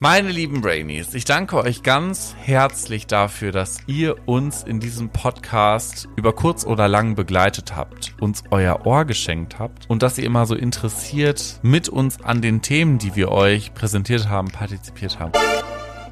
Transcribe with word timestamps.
Meine 0.00 0.30
lieben 0.30 0.60
Brainies, 0.60 1.12
ich 1.14 1.24
danke 1.24 1.56
euch 1.56 1.82
ganz 1.82 2.36
herzlich 2.38 3.08
dafür, 3.08 3.50
dass 3.50 3.78
ihr 3.88 4.28
uns 4.28 4.62
in 4.62 4.78
diesem 4.78 5.08
Podcast 5.08 6.08
über 6.14 6.32
kurz 6.32 6.64
oder 6.64 6.86
lang 6.86 7.16
begleitet 7.16 7.74
habt, 7.74 8.14
uns 8.20 8.44
euer 8.52 8.86
Ohr 8.86 9.06
geschenkt 9.06 9.58
habt 9.58 9.90
und 9.90 10.04
dass 10.04 10.16
ihr 10.16 10.22
immer 10.22 10.46
so 10.46 10.54
interessiert 10.54 11.58
mit 11.62 11.88
uns 11.88 12.22
an 12.22 12.40
den 12.42 12.62
Themen, 12.62 12.98
die 12.98 13.16
wir 13.16 13.32
euch 13.32 13.74
präsentiert 13.74 14.28
haben, 14.28 14.52
partizipiert 14.52 15.18
habt. 15.18 15.36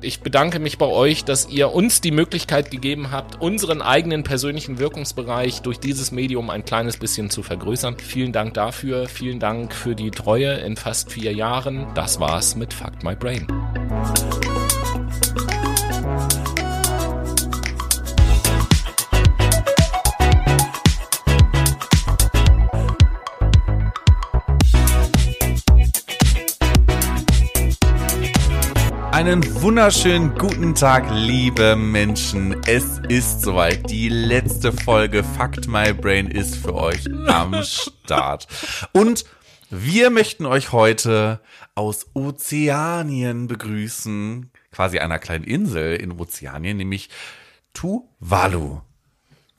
Ich 0.02 0.20
bedanke 0.20 0.58
mich 0.58 0.78
bei 0.78 0.86
euch, 0.86 1.24
dass 1.24 1.48
ihr 1.48 1.72
uns 1.72 2.00
die 2.00 2.10
Möglichkeit 2.10 2.70
gegeben 2.70 3.10
habt, 3.10 3.40
unseren 3.40 3.82
eigenen 3.82 4.22
persönlichen 4.22 4.78
Wirkungsbereich 4.78 5.62
durch 5.62 5.80
dieses 5.80 6.12
Medium 6.12 6.50
ein 6.50 6.64
kleines 6.64 6.96
bisschen 6.96 7.30
zu 7.30 7.42
vergrößern. 7.42 7.96
Vielen 7.98 8.32
Dank 8.32 8.54
dafür. 8.54 9.08
Vielen 9.08 9.40
Dank 9.40 9.74
für 9.74 9.94
die 9.94 10.10
Treue 10.10 10.54
in 10.54 10.76
fast 10.76 11.10
vier 11.10 11.32
Jahren. 11.32 11.86
Das 11.94 12.20
war's 12.20 12.56
mit 12.56 12.72
Fuck 12.72 13.02
My 13.02 13.14
Brain. 13.14 13.46
Einen 29.16 29.62
wunderschönen 29.62 30.34
guten 30.34 30.74
Tag, 30.74 31.08
liebe 31.10 31.74
Menschen. 31.74 32.54
Es 32.66 33.00
ist 33.08 33.40
soweit. 33.40 33.88
Die 33.88 34.10
letzte 34.10 34.72
Folge 34.72 35.24
Fact 35.24 35.68
My 35.68 35.94
Brain 35.94 36.26
ist 36.26 36.56
für 36.56 36.74
euch 36.74 37.06
am 37.26 37.54
Start. 37.62 38.46
Und 38.92 39.24
wir 39.70 40.10
möchten 40.10 40.44
euch 40.44 40.72
heute 40.72 41.40
aus 41.74 42.08
Ozeanien 42.12 43.46
begrüßen. 43.46 44.50
Quasi 44.70 44.98
einer 44.98 45.18
kleinen 45.18 45.44
Insel 45.44 45.96
in 45.96 46.12
Ozeanien, 46.20 46.76
nämlich 46.76 47.08
Tuvalu. 47.72 48.82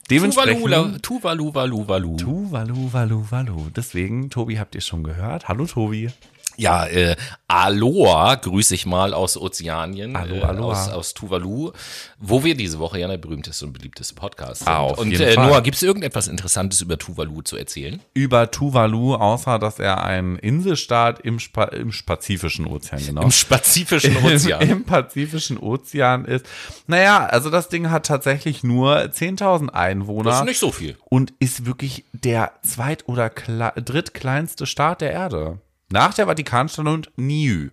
Dementsprechend 0.08 0.62
Tuvalu, 1.02 1.52
Tuvalu, 1.52 1.88
Valu. 1.88 2.16
Tuvalu, 2.16 2.92
Valu, 2.92 3.24
Valu. 3.28 3.70
Deswegen, 3.74 4.30
Tobi, 4.30 4.60
habt 4.60 4.76
ihr 4.76 4.82
schon 4.82 5.02
gehört? 5.02 5.48
Hallo, 5.48 5.66
Tobi. 5.66 6.12
Ja, 6.58 6.86
äh, 6.86 7.14
Aloha 7.46 8.34
grüße 8.34 8.74
ich 8.74 8.84
mal 8.84 9.14
aus 9.14 9.36
Ozeanien, 9.36 10.16
Alo, 10.16 10.34
äh, 10.34 10.42
Aloha. 10.42 10.72
aus, 10.72 10.88
aus 10.88 11.14
Tuvalu, 11.14 11.70
wo 12.18 12.42
wir 12.44 12.56
diese 12.56 12.78
Woche 12.80 12.98
ja 12.98 13.06
der 13.08 13.16
berühmteste 13.16 13.64
und 13.64 13.72
beliebteste 13.72 14.14
Podcast 14.14 14.58
sind. 14.64 14.68
Ah, 14.68 14.78
auf 14.78 14.98
und 14.98 15.10
jeden 15.12 15.22
äh, 15.22 15.32
Fall. 15.34 15.46
Noah, 15.46 15.62
gibt 15.62 15.76
es 15.76 15.82
irgendetwas 15.84 16.26
Interessantes 16.28 16.80
über 16.80 16.98
Tuvalu 16.98 17.42
zu 17.42 17.56
erzählen? 17.56 18.00
Über 18.12 18.50
Tuvalu, 18.50 19.14
außer 19.14 19.58
dass 19.58 19.78
er 19.78 20.02
ein 20.04 20.36
Inselstaat 20.36 21.20
im, 21.20 21.38
Spa 21.38 21.64
im 21.64 21.92
Pazifischen 22.04 22.66
Ozean, 22.66 23.06
genau. 23.06 23.22
Im 23.22 23.30
Spazifischen 23.30 24.16
Ozean. 24.24 24.60
Im, 24.60 24.70
Im 24.70 24.84
Pazifischen 24.84 25.58
Ozean 25.58 26.24
ist. 26.24 26.44
Naja, 26.86 27.24
also 27.26 27.50
das 27.50 27.68
Ding 27.68 27.90
hat 27.90 28.06
tatsächlich 28.06 28.64
nur 28.64 28.96
10.000 28.98 29.68
Einwohner. 29.70 30.30
das 30.30 30.40
ist 30.40 30.46
nicht 30.46 30.58
so 30.58 30.72
viel. 30.72 30.96
und 31.08 31.32
ist 31.38 31.66
wirklich 31.66 32.04
der 32.12 32.50
zweit- 32.62 33.06
oder 33.08 33.28
kle- 33.28 33.80
drittkleinste 33.80 34.66
Staat 34.66 35.00
der 35.00 35.12
Erde. 35.12 35.58
Nach 35.90 36.14
der 36.14 36.26
Vatikanstadt 36.26 36.86
und 36.86 37.10
Niue. 37.16 37.70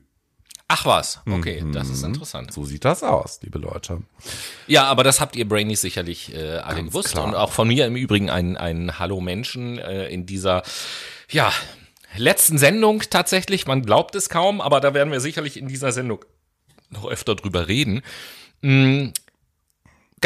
Ach 0.67 0.85
was, 0.85 1.21
okay, 1.29 1.63
das 1.73 1.89
ist 1.89 2.01
interessant. 2.01 2.51
So 2.51 2.65
sieht 2.65 2.85
das 2.85 3.03
aus, 3.03 3.39
liebe 3.43 3.59
Leute. 3.59 4.01
Ja, 4.65 4.85
aber 4.85 5.03
das 5.03 5.21
habt 5.21 5.35
ihr 5.35 5.47
Brainies 5.47 5.81
sicherlich 5.81 6.33
äh, 6.33 6.57
alle 6.57 6.77
Ganz 6.77 6.89
gewusst. 6.89 7.11
klar. 7.11 7.25
Und 7.25 7.35
auch 7.35 7.51
von 7.51 7.67
mir 7.67 7.85
im 7.85 7.95
Übrigen 7.95 8.31
ein, 8.31 8.57
ein 8.57 8.97
Hallo 8.97 9.21
Menschen 9.21 9.77
äh, 9.77 10.07
in 10.07 10.25
dieser, 10.25 10.63
ja, 11.29 11.53
letzten 12.17 12.57
Sendung 12.57 13.03
tatsächlich. 13.11 13.67
Man 13.67 13.83
glaubt 13.83 14.15
es 14.15 14.27
kaum, 14.27 14.59
aber 14.59 14.81
da 14.81 14.95
werden 14.95 15.11
wir 15.11 15.19
sicherlich 15.19 15.57
in 15.57 15.67
dieser 15.67 15.91
Sendung 15.91 16.25
noch 16.89 17.05
öfter 17.05 17.35
drüber 17.35 17.67
reden. 17.67 18.01
Mm, 18.61 19.09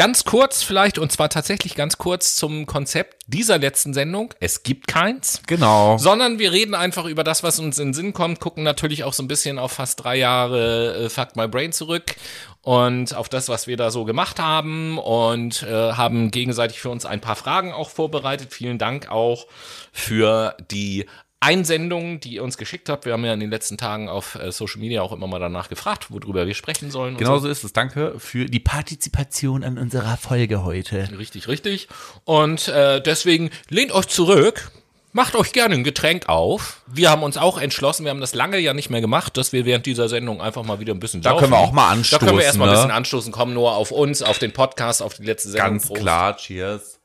Ganz 0.00 0.24
kurz 0.24 0.62
vielleicht, 0.62 0.98
und 0.98 1.12
zwar 1.12 1.28
tatsächlich 1.28 1.74
ganz 1.74 1.98
kurz 1.98 2.34
zum 2.34 2.64
Konzept 2.64 3.22
dieser 3.26 3.58
letzten 3.58 3.92
Sendung. 3.92 4.32
Es 4.40 4.62
gibt 4.62 4.88
keins. 4.88 5.42
Genau. 5.46 5.98
Sondern 5.98 6.38
wir 6.38 6.52
reden 6.52 6.74
einfach 6.74 7.04
über 7.04 7.22
das, 7.22 7.42
was 7.42 7.58
uns 7.58 7.78
in 7.78 7.88
den 7.88 7.92
Sinn 7.92 8.14
kommt, 8.14 8.40
gucken 8.40 8.64
natürlich 8.64 9.04
auch 9.04 9.12
so 9.12 9.22
ein 9.22 9.28
bisschen 9.28 9.58
auf 9.58 9.72
fast 9.72 10.02
drei 10.02 10.16
Jahre 10.16 10.94
äh, 11.04 11.10
Fuck 11.10 11.36
My 11.36 11.48
Brain 11.48 11.72
zurück 11.72 12.16
und 12.62 13.14
auf 13.14 13.28
das, 13.28 13.50
was 13.50 13.66
wir 13.66 13.76
da 13.76 13.90
so 13.90 14.06
gemacht 14.06 14.40
haben 14.40 14.96
und 14.96 15.64
äh, 15.64 15.92
haben 15.92 16.30
gegenseitig 16.30 16.80
für 16.80 16.88
uns 16.88 17.04
ein 17.04 17.20
paar 17.20 17.36
Fragen 17.36 17.74
auch 17.74 17.90
vorbereitet. 17.90 18.54
Vielen 18.54 18.78
Dank 18.78 19.10
auch 19.10 19.48
für 19.92 20.56
die 20.70 21.04
Einsendungen, 21.42 22.20
die 22.20 22.34
ihr 22.34 22.44
uns 22.44 22.58
geschickt 22.58 22.90
habt. 22.90 23.06
Wir 23.06 23.14
haben 23.14 23.24
ja 23.24 23.32
in 23.32 23.40
den 23.40 23.50
letzten 23.50 23.78
Tagen 23.78 24.10
auf 24.10 24.34
äh, 24.34 24.52
Social 24.52 24.78
Media 24.78 25.00
auch 25.00 25.12
immer 25.12 25.26
mal 25.26 25.38
danach 25.38 25.70
gefragt, 25.70 26.10
worüber 26.10 26.46
wir 26.46 26.54
sprechen 26.54 26.90
sollen. 26.90 27.16
Genau 27.16 27.36
so. 27.38 27.44
so 27.44 27.48
ist 27.48 27.64
es. 27.64 27.72
Danke 27.72 28.14
für 28.18 28.44
die 28.44 28.60
Partizipation 28.60 29.64
an 29.64 29.78
unserer 29.78 30.18
Folge 30.18 30.62
heute. 30.64 31.08
Richtig, 31.18 31.48
richtig. 31.48 31.88
Und 32.24 32.68
äh, 32.68 33.00
deswegen 33.00 33.48
lehnt 33.70 33.92
euch 33.92 34.06
zurück, 34.08 34.70
macht 35.12 35.34
euch 35.34 35.52
gerne 35.52 35.76
ein 35.76 35.82
Getränk 35.84 36.28
auf. 36.28 36.82
Wir 36.86 37.08
haben 37.10 37.22
uns 37.22 37.38
auch 37.38 37.56
entschlossen, 37.58 38.04
wir 38.04 38.10
haben 38.10 38.20
das 38.20 38.34
lange 38.34 38.58
ja 38.58 38.74
nicht 38.74 38.90
mehr 38.90 39.00
gemacht, 39.00 39.38
dass 39.38 39.54
wir 39.54 39.64
während 39.64 39.86
dieser 39.86 40.10
Sendung 40.10 40.42
einfach 40.42 40.62
mal 40.62 40.78
wieder 40.78 40.92
ein 40.92 41.00
bisschen 41.00 41.22
Da 41.22 41.38
können 41.38 41.52
wir 41.52 41.58
auch 41.58 41.72
mal 41.72 41.86
Da 41.86 41.92
anstoßen. 41.92 42.26
können 42.26 42.38
wir 42.38 42.44
erstmal 42.44 42.68
ein 42.68 42.74
ne? 42.74 42.78
bisschen 42.80 42.90
anstoßen, 42.90 43.32
kommen 43.32 43.54
nur 43.54 43.74
auf 43.76 43.92
uns, 43.92 44.20
auf 44.20 44.38
den 44.38 44.52
Podcast, 44.52 45.00
auf 45.00 45.14
die 45.14 45.24
letzte 45.24 45.48
Sendung. 45.48 45.70
Ganz 45.70 45.86
Prost. 45.86 46.00
klar, 46.02 46.36
cheers. 46.36 46.98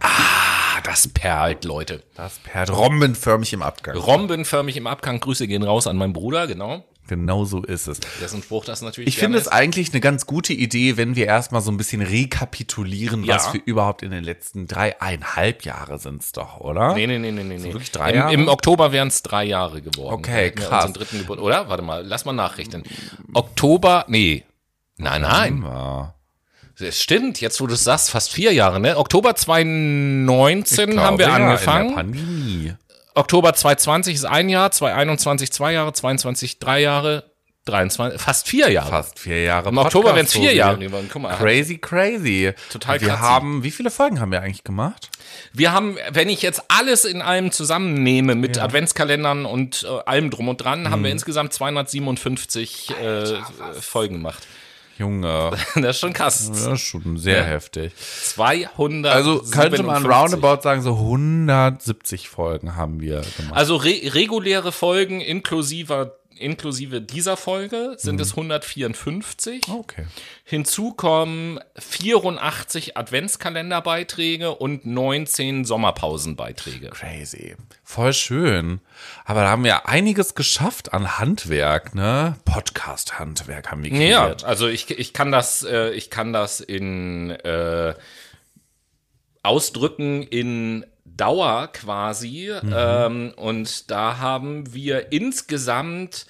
Ah, 0.00 0.41
das 0.84 1.08
perlt, 1.08 1.64
Leute. 1.64 2.02
Das 2.14 2.38
perlt 2.38 2.70
rombenförmig 2.70 3.52
im 3.52 3.62
Abgang. 3.62 3.96
Rombenförmig 3.96 4.76
im 4.76 4.86
Abgang. 4.86 5.20
Grüße 5.20 5.46
gehen 5.46 5.62
raus 5.62 5.86
an 5.86 5.96
meinen 5.96 6.12
Bruder, 6.12 6.46
genau. 6.46 6.84
Genau 7.08 7.44
so 7.44 7.62
ist 7.62 7.88
es. 7.88 7.98
Dessen 8.20 8.42
Spruch 8.42 8.64
das 8.64 8.80
natürlich 8.80 9.08
Ich 9.08 9.18
finde 9.18 9.36
es 9.36 9.48
eigentlich 9.48 9.92
eine 9.92 10.00
ganz 10.00 10.24
gute 10.24 10.52
Idee, 10.52 10.96
wenn 10.96 11.16
wir 11.16 11.26
erstmal 11.26 11.60
so 11.60 11.70
ein 11.72 11.76
bisschen 11.76 12.00
rekapitulieren, 12.00 13.26
was 13.26 13.46
Ja. 13.46 13.54
wir 13.54 13.62
überhaupt 13.64 14.02
in 14.02 14.12
den 14.12 14.22
letzten 14.22 14.68
dreieinhalb 14.68 15.64
Jahre 15.64 15.98
sind 15.98 16.22
es 16.22 16.30
doch, 16.32 16.60
oder? 16.60 16.94
Nee, 16.94 17.08
nee, 17.08 17.18
nee, 17.18 17.32
nee, 17.32 17.42
nee. 17.42 17.58
nee. 17.58 17.64
wirklich 17.72 17.90
drei 17.90 18.10
Im, 18.10 18.16
Jahre? 18.16 18.32
Im 18.32 18.48
Oktober 18.48 18.92
wären 18.92 19.08
es 19.08 19.22
drei 19.22 19.44
Jahre 19.44 19.82
geworden. 19.82 20.14
Okay, 20.14 20.52
krass. 20.52 20.86
Unseren 20.86 20.94
dritten 20.94 21.18
Geburt, 21.18 21.40
oder? 21.40 21.68
Warte 21.68 21.82
mal, 21.82 22.06
lass 22.06 22.24
mal 22.24 22.32
nachrechnen. 22.32 22.84
Oktober, 23.34 24.04
nee. 24.08 24.44
Nein, 24.96 25.22
nein. 25.22 25.62
Ja. 25.64 26.14
Es 26.82 27.00
stimmt, 27.02 27.40
jetzt 27.40 27.60
wo 27.60 27.66
du 27.66 27.74
es 27.74 27.84
sagst, 27.84 28.10
fast 28.10 28.32
vier 28.32 28.52
Jahre, 28.52 28.80
ne? 28.80 28.96
Oktober 28.96 29.34
2019 29.34 30.92
Ich 30.92 30.98
haben 30.98 31.18
wir 31.18 31.26
glaube, 31.26 31.40
ja, 31.42 31.46
angefangen. 31.48 31.82
In 31.82 31.88
der 31.88 31.94
Pandemie. 32.02 32.74
Oktober 33.14 33.52
2020 33.54 34.14
ist 34.14 34.24
ein 34.24 34.48
Jahr, 34.48 34.70
2021 34.70 35.52
zwei 35.52 35.72
Jahre, 35.72 35.92
22 35.92 36.58
drei 36.58 36.80
Jahre, 36.80 37.24
23, 37.66 38.20
fast 38.20 38.48
vier 38.48 38.70
Jahre. 38.70 38.88
Fast 38.90 39.18
vier 39.20 39.42
Jahre. 39.44 39.68
Im 39.68 39.78
Oktober 39.78 40.16
wären 40.16 40.26
es 40.26 40.32
vier. 40.32 40.52
Jahre 40.52 40.78
geworden. 40.78 41.08
Guck 41.12 41.22
mal. 41.22 41.36
Crazy, 41.36 41.78
crazy. 41.78 42.52
Total 42.72 43.00
Wir 43.00 43.08
krass. 43.08 43.20
haben, 43.20 43.62
wie 43.62 43.70
viele 43.70 43.90
Folgen 43.92 44.18
haben 44.20 44.32
wir 44.32 44.40
eigentlich 44.42 44.64
gemacht? 44.64 45.10
Wir 45.52 45.72
haben, 45.72 45.96
wenn 46.10 46.28
ich 46.28 46.42
jetzt 46.42 46.62
alles 46.68 47.04
in 47.04 47.22
allem 47.22 47.52
zusammennehme 47.52 48.34
mit 48.34 48.58
Adventskalendern 48.58 49.44
und 49.44 49.84
äh, 49.88 50.00
allem 50.06 50.30
drum 50.30 50.48
und 50.48 50.56
dran, 50.56 50.90
haben 50.90 51.02
wir 51.04 51.10
Mhm. 51.10 51.16
insgesamt 51.16 51.52
257 51.52 52.90
äh, 53.00 53.26
Folgen 53.80 54.14
gemacht. 54.16 54.44
Junge, 54.98 55.50
Das 55.74 55.96
ist 55.96 55.98
schon 56.00 56.12
krass. 56.12 56.48
das 56.48 56.66
ist 56.66 56.80
schon 56.80 57.16
sehr 57.16 57.44
heftig. 57.44 57.92
200. 57.96 59.14
Also 59.14 59.42
könnte 59.50 59.82
man 59.82 60.04
roundabout 60.04 60.62
sagen, 60.62 60.82
so 60.82 60.94
170 60.94 62.28
Folgen 62.28 62.76
haben 62.76 63.00
wir 63.00 63.22
gemacht. 63.36 63.54
Also 63.54 63.76
re 63.76 64.00
reguläre 64.14 64.72
Folgen 64.72 65.20
inklusive, 65.20 66.16
inklusive 66.42 67.00
dieser 67.00 67.36
Folge 67.36 67.94
sind 67.96 68.16
Mhm. 68.16 68.20
es 68.20 68.30
154. 68.32 69.68
Okay. 69.68 70.04
Hinzu 70.44 70.92
kommen 70.92 71.58
84 71.78 72.96
Adventskalenderbeiträge 72.96 74.50
und 74.54 74.84
19 74.84 75.64
Sommerpausenbeiträge. 75.64 76.90
Crazy. 76.90 77.56
Voll 77.84 78.12
schön. 78.12 78.80
Aber 79.24 79.42
da 79.42 79.50
haben 79.50 79.64
wir 79.64 79.88
einiges 79.88 80.34
geschafft 80.34 80.92
an 80.92 81.18
Handwerk, 81.18 81.94
ne? 81.94 82.36
Podcast-Handwerk 82.44 83.70
haben 83.70 83.82
wir 83.84 83.92
Ja, 83.92 84.22
kreiert. 84.24 84.44
also 84.44 84.68
ich, 84.68 84.90
ich 84.90 85.12
kann 85.12 85.32
das, 85.32 85.62
äh, 85.62 85.90
ich 85.90 86.10
kann 86.10 86.32
das 86.32 86.60
in 86.60 87.30
äh, 87.30 87.94
ausdrücken 89.42 90.22
in 90.22 90.84
Dauer 91.16 91.68
quasi. 91.72 92.50
Ähm, 92.50 93.32
und 93.36 93.90
da 93.90 94.18
haben 94.18 94.74
wir 94.74 95.12
insgesamt 95.12 96.26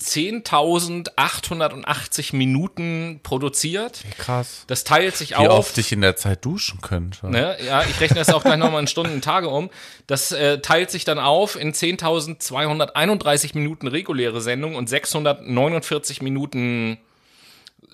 10.880 0.00 2.36
Minuten 2.36 3.20
produziert. 3.22 4.04
Krass. 4.18 4.64
Das 4.66 4.84
teilt 4.84 5.16
sich 5.16 5.30
Wie 5.30 5.36
auf. 5.36 5.48
oft 5.48 5.78
ich 5.78 5.92
in 5.92 6.02
der 6.02 6.16
Zeit 6.16 6.44
duschen 6.44 6.80
könnte. 6.80 7.28
Ne? 7.28 7.56
Ja, 7.66 7.82
ich 7.82 8.00
rechne 8.00 8.18
das 8.18 8.30
auch 8.30 8.42
gleich 8.42 8.58
nochmal 8.58 8.80
in 8.80 8.86
Stunden 8.86 9.14
und 9.14 9.24
Tage 9.24 9.48
um. 9.48 9.70
Das 10.06 10.30
äh, 10.32 10.60
teilt 10.60 10.90
sich 10.90 11.04
dann 11.04 11.18
auf 11.18 11.56
in 11.56 11.72
10.231 11.72 13.50
Minuten 13.54 13.88
reguläre 13.88 14.40
Sendung 14.40 14.76
und 14.76 14.88
649 14.88 16.22
Minuten 16.22 16.98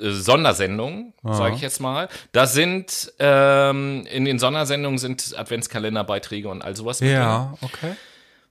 äh, 0.00 0.10
Sondersendung, 0.10 1.14
sage 1.22 1.54
ich 1.56 1.60
jetzt 1.60 1.80
mal. 1.80 2.08
Da 2.32 2.46
sind 2.46 3.12
ähm, 3.18 4.06
in 4.10 4.24
den 4.24 4.38
Sondersendungen 4.38 4.98
sind 4.98 5.34
Adventskalenderbeiträge 5.36 6.48
und 6.48 6.62
all 6.62 6.76
sowas 6.76 7.00
mit 7.00 7.10
drin. 7.10 7.18
Ja, 7.18 7.54
okay. 7.60 7.94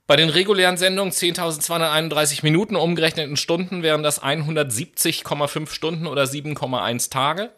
Bei 0.06 0.16
den 0.16 0.28
regulären 0.28 0.76
Sendungen 0.76 1.12
10.231 1.12 2.40
Minuten 2.42 2.76
umgerechnet 2.76 3.26
in 3.26 3.36
Stunden 3.36 3.82
wären 3.82 4.02
das 4.02 4.22
170,5 4.22 5.70
Stunden 5.70 6.06
oder 6.06 6.24
7,1 6.24 7.10
Tage. 7.10 7.50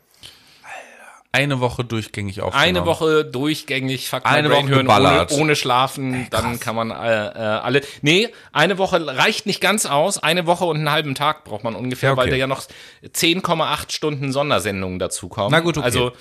Eine 1.36 1.60
Woche 1.60 1.84
durchgängig 1.84 2.40
aufgenommen. 2.40 2.68
Eine 2.68 2.86
Woche 2.86 3.24
durchgängig 3.24 4.08
Fuck 4.08 4.22
Eine 4.24 4.48
Brain 4.48 4.64
Woche 4.66 4.74
hören, 4.74 4.88
ohne, 4.88 5.26
ohne 5.30 5.56
schlafen, 5.56 6.26
dann 6.30 6.58
kann 6.60 6.74
man 6.76 6.90
äh, 6.90 6.94
äh, 6.94 7.30
alle. 7.38 7.82
Nee, 8.02 8.28
eine 8.52 8.78
Woche 8.78 9.06
reicht 9.06 9.46
nicht 9.46 9.60
ganz 9.60 9.86
aus. 9.86 10.18
Eine 10.18 10.46
Woche 10.46 10.64
und 10.64 10.76
einen 10.78 10.90
halben 10.90 11.14
Tag 11.14 11.44
braucht 11.44 11.64
man 11.64 11.74
ungefähr, 11.74 12.08
Ja, 12.08 12.12
okay. 12.14 12.22
weil 12.22 12.30
da 12.30 12.36
ja 12.36 12.46
noch 12.46 12.62
10,8 13.04 13.92
Stunden 13.92 14.32
Sondersendungen 14.32 14.98
dazukommen. 14.98 15.50
Na 15.52 15.60
gut, 15.60 15.76
okay. 15.78 15.84
Also 15.84 16.12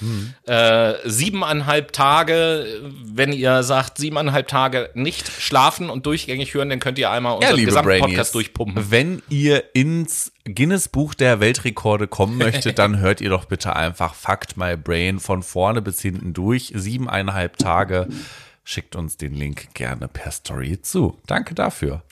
äh, 0.47 0.93
siebeneinhalb 1.09 1.93
Tage, 1.93 2.65
wenn 3.05 3.31
ihr 3.33 3.63
sagt, 3.63 3.97
siebeneinhalb 3.97 4.47
Tage 4.47 4.89
nicht 4.93 5.29
schlafen 5.31 5.89
und 5.89 6.05
durchgängig 6.05 6.53
hören, 6.53 6.69
dann 6.69 6.79
könnt 6.79 6.99
ihr 6.99 7.09
einmal 7.09 7.33
Ja, 7.33 7.37
unseren 7.37 7.55
liebe 7.55 7.65
gesamten 7.67 7.87
Brainies, 7.89 8.05
Podcast 8.07 8.35
durchpumpen. 8.35 8.91
wenn 8.91 9.21
ihr 9.29 9.63
ins 9.73 10.31
Guinness 10.45 10.87
Buch 10.87 11.15
der 11.15 11.39
Weltrekorde 11.39 12.07
kommen 12.07 12.37
möchtet, 12.37 12.77
dann 12.79 12.99
hört 12.99 13.19
ihr 13.19 13.29
doch 13.29 13.45
bitte 13.45 13.75
einfach 13.75 14.13
Fact 14.13 14.57
My 14.57 14.77
Brain 14.77 15.19
von 15.19 15.41
vorne 15.41 15.81
bis 15.81 16.01
hinten 16.01 16.33
durch. 16.33 16.71
Siebeneinhalb 16.75 17.57
Tage. 17.57 18.07
Schickt 18.63 18.95
uns 18.95 19.17
den 19.17 19.33
Link 19.33 19.73
gerne 19.73 20.07
per 20.07 20.31
Story 20.31 20.81
zu. 20.81 21.17
Danke 21.27 21.55
dafür. 21.55 22.03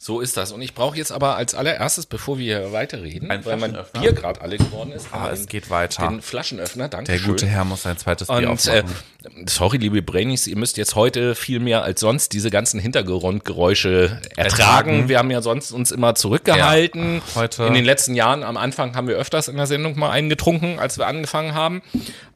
So 0.00 0.20
ist 0.20 0.36
das. 0.36 0.52
Und 0.52 0.62
ich 0.62 0.74
brauche 0.74 0.96
jetzt 0.96 1.10
aber 1.10 1.34
als 1.34 1.56
allererstes, 1.56 2.06
bevor 2.06 2.38
wir 2.38 2.70
weiterreden, 2.72 3.32
Ein 3.32 3.44
weil 3.44 3.56
mein? 3.56 3.76
Bier 3.92 4.12
gerade 4.12 4.40
alle 4.40 4.56
geworden 4.56 4.92
ist. 4.92 5.08
Ah, 5.10 5.28
es 5.32 5.40
den- 5.40 5.46
geht 5.48 5.70
weiter. 5.70 6.06
Den 6.06 6.22
Flaschenöffner, 6.22 6.88
danke 6.88 7.10
Der 7.10 7.20
gute 7.20 7.46
Herr 7.46 7.64
muss 7.64 7.82
sein 7.82 7.98
zweites 7.98 8.28
Bier 8.28 8.36
Und 8.36 8.44
äh, 8.68 8.82
aufmachen. 8.84 9.46
sorry, 9.48 9.78
liebe 9.78 10.00
Brainies, 10.00 10.46
ihr 10.46 10.56
müsst 10.56 10.76
jetzt 10.76 10.94
heute 10.94 11.34
viel 11.34 11.58
mehr 11.58 11.82
als 11.82 11.98
sonst 11.98 12.32
diese 12.32 12.48
ganzen 12.50 12.78
Hintergrundgeräusche 12.78 14.20
ertragen. 14.36 14.36
Ertragen. 14.36 15.08
Wir 15.08 15.18
haben 15.18 15.32
ja 15.32 15.42
sonst 15.42 15.72
uns 15.72 15.90
immer 15.90 16.14
zurückgehalten. 16.14 17.16
Ja, 17.16 17.22
heute- 17.34 17.64
In 17.64 17.74
den 17.74 17.84
letzten 17.84 18.14
Jahren, 18.14 18.44
am 18.44 18.56
Anfang 18.56 18.94
haben 18.94 19.08
wir 19.08 19.16
öfters 19.16 19.48
in 19.48 19.56
der 19.56 19.66
Sendung 19.66 19.98
mal 19.98 20.10
einen 20.10 20.28
getrunken, 20.28 20.78
als 20.78 20.96
wir 20.98 21.08
angefangen 21.08 21.54
haben. 21.54 21.82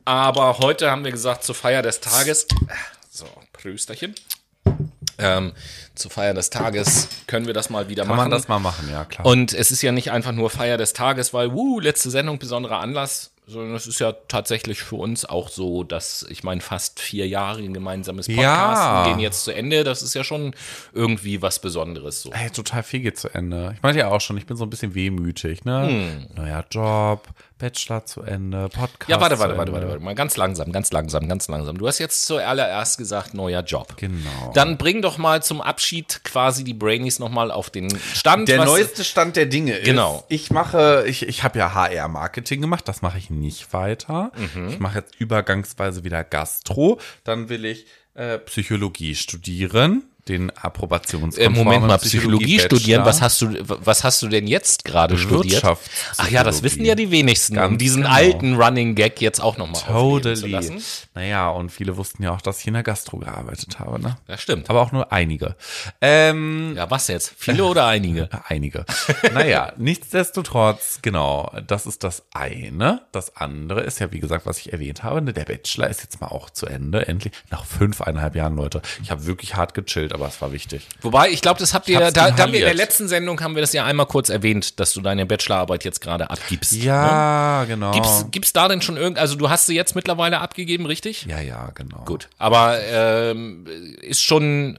Aber 0.04 0.58
heute 0.58 0.90
haben 0.90 1.04
wir 1.04 1.12
gesagt, 1.12 1.44
zur 1.44 1.54
Feier 1.54 1.82
des 1.82 2.00
Tages, 2.00 2.48
so, 3.08 3.24
Prösterchen. 3.52 4.16
Ähm, 5.22 5.52
zur 5.94 6.10
Feier 6.10 6.32
des 6.34 6.50
Tages 6.50 7.08
können 7.26 7.46
wir 7.46 7.54
das 7.54 7.68
mal 7.68 7.88
wieder 7.88 8.04
Kann 8.04 8.16
machen. 8.16 8.18
man 8.18 8.30
das 8.30 8.48
mal 8.48 8.58
machen, 8.58 8.88
ja 8.90 9.04
klar. 9.04 9.26
Und 9.26 9.52
es 9.52 9.70
ist 9.70 9.82
ja 9.82 9.92
nicht 9.92 10.10
einfach 10.10 10.32
nur 10.32 10.48
Feier 10.48 10.78
des 10.78 10.94
Tages, 10.94 11.34
weil, 11.34 11.52
wuh, 11.52 11.80
letzte 11.80 12.10
Sendung, 12.10 12.38
besonderer 12.38 12.80
Anlass, 12.80 13.31
sondern 13.46 13.74
es 13.74 13.86
ist 13.86 13.98
ja 13.98 14.12
tatsächlich 14.28 14.82
für 14.82 14.96
uns 14.96 15.24
auch 15.24 15.48
so, 15.48 15.82
dass, 15.82 16.24
ich 16.30 16.44
meine, 16.44 16.60
fast 16.60 17.00
vier 17.00 17.26
Jahre 17.26 17.58
ein 17.60 17.74
gemeinsames 17.74 18.26
Podcast 18.28 18.42
Ja. 18.82 19.04
gehen 19.08 19.18
jetzt 19.18 19.44
zu 19.44 19.50
Ende. 19.52 19.82
Das 19.84 20.00
ist 20.02 20.14
ja 20.14 20.22
schon 20.24 20.54
irgendwie 20.92 21.42
was 21.42 21.58
Besonderes 21.58 22.22
so. 22.22 22.32
Hey, 22.32 22.50
total 22.50 22.82
viel 22.82 23.00
geht 23.00 23.18
zu 23.18 23.28
Ende. 23.28 23.72
Ich 23.76 23.82
meinte 23.82 23.98
ja 23.98 24.08
auch 24.08 24.20
schon, 24.20 24.36
ich 24.38 24.46
bin 24.46 24.56
so 24.56 24.64
ein 24.64 24.70
bisschen 24.70 24.94
wehmütig, 24.94 25.64
ne? 25.64 25.88
Hm. 25.88 26.26
Neuer 26.36 26.64
Job, 26.70 27.26
Bachelor 27.58 28.04
zu 28.06 28.22
Ende, 28.22 28.68
Podcast. 28.68 29.08
Ja, 29.08 29.20
warte, 29.20 29.38
warte, 29.38 29.56
warte, 29.56 29.70
Ende. 29.70 29.72
warte, 29.72 29.88
warte, 29.88 30.04
mal 30.04 30.14
ganz 30.14 30.36
langsam, 30.36 30.72
ganz 30.72 30.90
langsam, 30.92 31.28
ganz 31.28 31.48
langsam. 31.48 31.78
Du 31.78 31.86
hast 31.86 31.98
jetzt 31.98 32.24
zuallererst 32.26 32.96
gesagt, 32.98 33.34
neuer 33.34 33.62
Job. 33.62 33.96
Genau. 33.96 34.52
Dann 34.54 34.78
bring 34.78 35.02
doch 35.02 35.18
mal 35.18 35.42
zum 35.42 35.60
Abschied 35.60 36.22
quasi 36.24 36.64
die 36.64 36.74
Brainies 36.74 37.18
nochmal 37.18 37.50
auf 37.50 37.70
den 37.70 37.88
Stand. 38.14 38.48
Der 38.48 38.60
was- 38.60 38.66
neueste 38.66 39.04
Stand 39.04 39.36
der 39.36 39.46
Dinge 39.46 39.74
ist, 39.74 39.84
Genau. 39.84 40.24
ich 40.28 40.50
mache, 40.50 41.04
ich, 41.06 41.26
ich 41.28 41.42
habe 41.44 41.58
ja 41.58 41.74
HR-Marketing 41.74 42.60
gemacht, 42.60 42.86
das 42.88 43.02
mache 43.02 43.18
ich 43.18 43.30
nicht 43.40 43.72
weiter. 43.72 44.32
Mhm. 44.54 44.68
Ich 44.68 44.78
mache 44.78 44.98
jetzt 45.00 45.20
übergangsweise 45.20 46.04
wieder 46.04 46.24
Gastro. 46.24 47.00
Dann 47.24 47.48
will 47.48 47.64
ich 47.64 47.86
äh, 48.14 48.38
Psychologie 48.38 49.14
studieren, 49.14 50.04
den 50.28 50.50
Äh, 50.50 50.52
Approbationskonformen 50.62 51.64
Moment 51.64 51.86
mal, 51.86 51.98
Psychologie 51.98 52.58
studieren. 52.60 53.04
Was 53.04 53.20
hast 53.20 53.40
du, 53.42 53.48
was 53.60 54.04
hast 54.04 54.22
du 54.22 54.28
denn 54.28 54.46
jetzt 54.46 54.84
gerade 54.84 55.18
studiert? 55.18 55.64
Ach 55.64 56.30
ja, 56.30 56.44
das 56.44 56.62
wissen 56.62 56.84
ja 56.84 56.94
die 56.94 57.10
wenigsten, 57.10 57.54
um 57.56 57.62
Ganz 57.62 57.78
diesen 57.78 58.02
genau. 58.02 58.14
alten 58.14 58.54
Running 58.54 58.94
Gag 58.94 59.20
jetzt 59.20 59.40
auch 59.40 59.56
nochmal 59.56 59.80
zu 59.80 59.86
Totally. 59.86 60.50
lassen. 60.50 60.82
Naja, 61.14 61.50
und 61.50 61.70
viele 61.70 61.96
wussten 61.96 62.22
ja 62.22 62.30
auch, 62.32 62.40
dass 62.40 62.60
ich 62.60 62.66
in 62.68 62.74
der 62.74 62.82
Gastro 62.82 63.18
gearbeitet 63.18 63.78
habe, 63.78 64.00
ne? 64.00 64.16
Das 64.26 64.40
stimmt. 64.40 64.70
Aber 64.70 64.80
auch 64.80 64.92
nur 64.92 65.12
einige. 65.12 65.56
Ähm, 66.00 66.74
Ja, 66.76 66.90
was 66.90 67.08
jetzt? 67.08 67.34
Viele 67.36 67.64
oder 67.64 67.86
einige? 67.86 68.28
Einige. 68.48 68.84
naja, 69.34 69.72
nichtsdestotrotz, 69.76 71.00
genau, 71.02 71.52
das 71.66 71.86
ist 71.86 72.04
das 72.04 72.22
eine. 72.32 73.02
Das 73.12 73.36
andere 73.36 73.80
ist 73.80 73.98
ja, 73.98 74.12
wie 74.12 74.20
gesagt, 74.20 74.46
was 74.46 74.58
ich 74.58 74.72
erwähnt 74.72 75.02
habe, 75.02 75.22
ne, 75.22 75.32
der 75.32 75.44
Bachelor 75.44 75.88
ist 75.88 76.02
jetzt 76.02 76.20
mal 76.20 76.28
auch 76.28 76.50
zu 76.50 76.66
Ende, 76.66 77.06
endlich. 77.08 77.32
Nach 77.50 77.64
fünfeinhalb 77.64 78.34
Jahren, 78.36 78.56
Leute. 78.56 78.82
Ich 79.02 79.10
habe 79.10 79.26
wirklich 79.26 79.56
hart 79.56 79.74
gechillt, 79.74 80.11
aber 80.12 80.28
es 80.28 80.40
war 80.40 80.52
wichtig. 80.52 80.86
Wobei, 81.00 81.30
ich 81.30 81.40
glaube, 81.42 81.60
das 81.60 81.74
habt 81.74 81.88
ihr, 81.88 81.98
da, 81.98 82.10
da 82.10 82.36
haben 82.36 82.52
wir 82.52 82.60
in 82.60 82.64
der 82.66 82.74
letzten 82.74 83.08
Sendung 83.08 83.40
haben 83.40 83.54
wir 83.54 83.60
das 83.62 83.72
ja 83.72 83.84
einmal 83.84 84.06
kurz 84.06 84.28
erwähnt, 84.28 84.78
dass 84.80 84.92
du 84.92 85.00
deine 85.00 85.26
Bachelorarbeit 85.26 85.84
jetzt 85.84 86.00
gerade 86.00 86.30
abgibst. 86.30 86.72
ne? 86.74 86.84
Ja, 86.84 87.64
genau. 87.64 87.92
Gibt's, 87.92 88.26
gibt's 88.30 88.52
da 88.52 88.68
denn 88.68 88.82
schon 88.82 88.96
irgend, 88.96 89.18
also 89.18 89.34
du 89.36 89.50
hast 89.50 89.66
sie 89.66 89.74
jetzt 89.74 89.94
mittlerweile 89.94 90.40
abgegeben, 90.40 90.86
richtig? 90.86 91.26
ja, 91.26 91.40
ja, 91.40 91.70
genau. 91.74 92.04
Gut. 92.04 92.28
Aber 92.38 92.78
ähm, 92.82 93.66
ist 94.00 94.22
schon, 94.22 94.78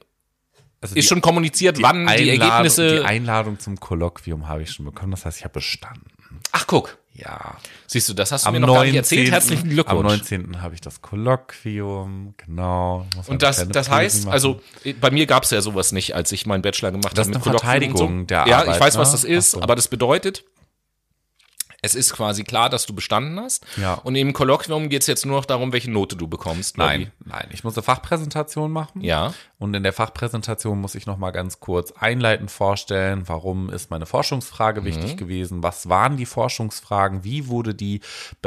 Also 0.82 0.96
ist 0.96 1.08
schon 1.08 1.22
kommuniziert, 1.22 1.82
wann 1.82 2.08
die 2.08 2.12
Einladung- 2.32 2.42
Ergebnisse. 2.42 2.96
Die 3.00 3.06
Einladung 3.06 3.60
zum 3.60 3.80
Kolloquium 3.80 4.48
habe 4.48 4.64
ich 4.64 4.72
schon 4.72 4.86
bekommen. 4.86 5.12
Das 5.12 5.26
heißt, 5.26 5.38
ich 5.40 5.44
habe 5.44 5.54
bestanden. 5.54 6.08
Ach, 6.52 6.68
guck. 6.68 6.98
Ja. 7.16 7.58
Siehst 7.86 8.10
du, 8.10 8.14
das 8.14 8.32
hast 8.32 8.46
du 8.46 8.48
Am 8.48 8.54
mir 8.56 8.60
noch 8.62 8.68
gar 8.68 8.76
19. 8.78 8.90
nicht 8.92 8.98
erzählt. 8.98 9.32
Herzlichen 9.32 9.64
Am 9.64 9.70
Glückwunsch. 9.70 10.04
19. 10.04 10.62
habe 10.64 10.74
ich 10.74 10.82
das 10.82 11.02
Kolloquium, 11.02 12.34
genau. 12.38 13.06
Und 13.28 13.44
das, 13.44 13.68
das 13.70 13.90
heißt, 13.90 14.26
machen. 14.26 14.34
also 14.34 14.62
bei 15.00 15.12
mir 15.12 15.26
gab 15.28 15.44
es 15.44 15.52
ja 15.52 15.62
sowas 15.62 15.92
nicht, 15.92 16.16
als 16.16 16.32
ich 16.32 16.46
meinen 16.46 16.62
Bachelor 16.64 16.92
gemacht 16.92 17.16
Das 17.18 17.28
habe. 17.28 17.38
ist 17.38 17.46
mit 17.46 17.48
eine 17.48 17.60
Kolloquien 17.60 17.92
und 17.92 17.98
Verteidigung 18.00 18.28
der 18.28 18.48
Ja, 18.48 18.60
Arbeit, 18.62 18.76
ich 18.76 18.82
weiß, 18.82 18.98
was 18.98 19.10
ne? 19.10 19.14
das 19.14 19.24
ist, 19.26 19.52
so. 19.52 19.62
aber 19.62 19.76
das 19.76 19.88
bedeutet, 19.88 20.44
es 21.84 21.94
ist 21.96 22.14
quasi 22.14 22.44
klar, 22.44 22.70
dass 22.70 22.86
du 22.88 22.96
bestanden 22.96 23.40
hast. 23.40 23.64
Ja. 23.78 23.94
Und 23.96 24.16
im 24.16 24.34
Kolloquium 24.34 24.90
geht 24.90 25.02
es 25.02 25.08
jetzt 25.08 25.26
nur 25.26 25.36
noch 25.38 25.46
darum, 25.46 25.72
welche 25.74 25.92
Note 25.92 26.16
du 26.16 26.28
bekommst. 26.28 26.78
Nein, 26.78 27.12
nein. 27.24 27.48
Ich 27.52 27.64
muss 27.64 27.76
eine 27.78 27.84
Fachpräsentation 27.84 28.72
machen. 28.72 29.02
Ja. 29.02 29.34
Und 29.60 29.74
in 29.76 29.84
der 29.84 29.94
Fachpräsentation 29.94 30.80
muss 30.82 30.96
ich 30.96 31.06
noch 31.06 31.18
mal 31.18 31.32
ganz 31.32 31.60
kurz 31.60 31.92
einleitend 31.92 32.52
vorstellen, 32.52 33.24
warum 33.28 33.70
ist 33.70 33.92
meine 33.92 34.06
Forschungsfrage 34.06 34.82
Mhm. 34.82 34.86
wichtig 34.86 35.18
gewesen, 35.18 35.62
was 35.62 35.88
waren 35.90 36.18
die 36.18 36.26
Forschungsfragen, 36.26 37.24
wie 37.24 37.48
wurde 37.48 37.76
die 37.76 38.02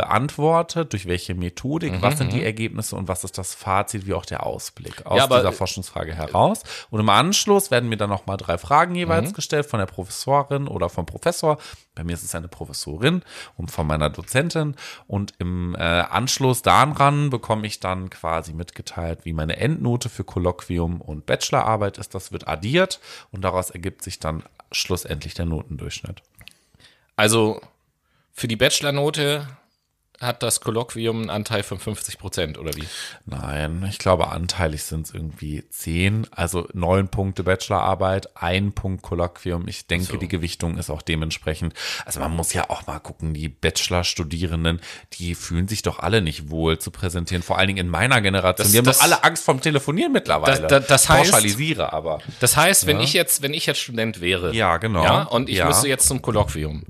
beantwortet, 0.07 0.93
durch 0.93 1.07
welche 1.07 1.35
Methodik, 1.35 2.01
was 2.01 2.19
sind 2.19 2.33
die 2.33 2.43
Ergebnisse 2.45 2.97
und 2.97 3.09
was 3.09 3.25
ist 3.25 3.39
das 3.39 3.55
Fazit, 3.55 4.07
wie 4.07 4.15
auch 4.15 4.25
der 4.27 4.45
Ausblick 4.47 5.05
aus 5.05 5.13
Mhm, 5.13 5.17
Ja, 5.19 5.25
aber- 5.25 5.39
dieser 5.39 5.53
Forschungsfrage 5.53 6.15
heraus. 6.15 6.63
Und 6.91 7.01
im 7.01 7.09
Anschluss 7.09 7.71
werden 7.71 7.89
mir 7.89 7.97
dann 7.97 8.11
noch 8.11 8.27
mal 8.27 8.37
drei 8.37 8.59
Fragen 8.59 8.93
Mhm. 8.93 8.99
jeweils 8.99 9.35
gestellt 9.35 9.67
von 9.67 9.79
der 9.79 9.87
Professorin 9.87 10.69
oder 10.69 10.89
vom 10.89 11.07
Professor. 11.07 11.59
Bei 11.95 12.05
mir 12.05 12.13
ist 12.15 12.23
es 12.25 12.35
eine 12.35 12.49
Professorin 12.49 13.23
und 13.57 13.71
von 13.71 13.87
meiner 13.87 14.11
Dozentin. 14.11 14.77
Und 15.07 15.35
im 15.39 15.75
äh, 15.75 15.81
Anschluss 15.81 16.63
daran 16.63 17.31
bekomme 17.31 17.67
ich 17.67 17.81
dann 17.81 18.11
quasi 18.11 18.53
mitgeteilt, 18.53 19.21
wie 19.25 19.33
meine 19.33 19.57
Endnote 19.57 20.09
für 20.09 20.25
Kolloquium 20.25 21.01
und 21.01 21.27
Bachelorarbeit 21.27 21.99
ist. 21.99 22.15
Das 22.15 22.33
wird 22.33 22.49
addiert 22.49 23.01
und 23.31 23.43
daraus 23.43 23.71
ergibt 23.71 24.03
sich 24.03 24.19
dann 24.19 24.43
schlussendlich 24.73 25.35
der 25.35 25.47
Notendurchschnitt. 25.47 26.23
Also 27.17 27.61
für 28.33 28.49
die 28.49 28.57
Bachelornote 28.57 29.47
hat 30.21 30.43
das 30.43 30.61
Kolloquium 30.61 31.21
einen 31.23 31.31
Anteil 31.31 31.63
von 31.63 31.79
50 31.79 32.19
Prozent, 32.19 32.59
oder 32.59 32.75
wie? 32.75 32.85
Nein, 33.27 33.87
ich 33.91 33.99
glaube, 33.99 34.29
anteilig 34.31 34.83
sind 34.85 35.07
es 35.07 35.15
irgendwie 35.15 35.65
zehn, 35.71 36.27
also 36.31 36.67
neun 36.73 37.09
Punkte 37.09 37.43
Bachelorarbeit, 37.45 38.37
ein 38.37 38.73
Punkt 38.73 39.03
Kolloquium. 39.03 39.69
Ich 39.69 39.87
denke, 39.87 40.19
die 40.19 40.29
Gewichtung 40.29 40.79
ist 40.79 40.91
auch 40.91 41.03
dementsprechend. 41.03 41.75
Also 42.05 42.21
man 42.21 42.35
muss 42.35 42.53
ja 42.53 42.71
auch 42.71 42.87
mal 42.87 42.99
gucken, 42.99 43.35
die 43.35 43.49
Bachelorstudierenden, 43.49 44.81
die 45.15 45.35
fühlen 45.35 45.69
sich 45.69 45.83
doch 45.83 45.99
alle 45.99 46.23
nicht 46.23 46.51
wohl 46.51 46.79
zu 46.79 46.91
präsentieren, 46.91 47.43
vor 47.43 47.59
allen 47.59 47.69
Dingen 47.69 47.79
in 47.87 47.89
meiner 47.89 48.21
Generation. 48.21 48.57
Das- 48.65 48.73
die 48.73 48.79
haben 48.79 48.85
das- 48.85 48.99
doch 48.99 49.05
alle 49.05 49.25
Angst 49.25 49.45
vom 49.45 49.61
Telefonieren 49.61 50.13
mittlerweile. 50.13 50.61
Das- 50.63 50.69
das- 50.71 50.87
das 50.87 51.09
heißt- 51.11 51.17
Pauschalisiere 51.31 51.93
aber. 51.93 52.21
Das 52.41 52.57
heißt, 52.57 52.87
wenn 52.87 53.01
ich 53.01 53.13
jetzt, 53.13 53.43
wenn 53.43 53.55
ich 53.55 53.67
jetzt 53.67 53.81
Student 53.81 54.21
wäre, 54.21 54.55
Ja, 54.55 54.77
genau. 54.79 55.05
ja, 55.05 55.23
und 55.25 55.49
ich 55.49 55.57
Ja. 55.59 55.67
müsste 55.67 55.89
jetzt 55.89 56.07
zum 56.09 56.23
Kolloquium 56.23 56.85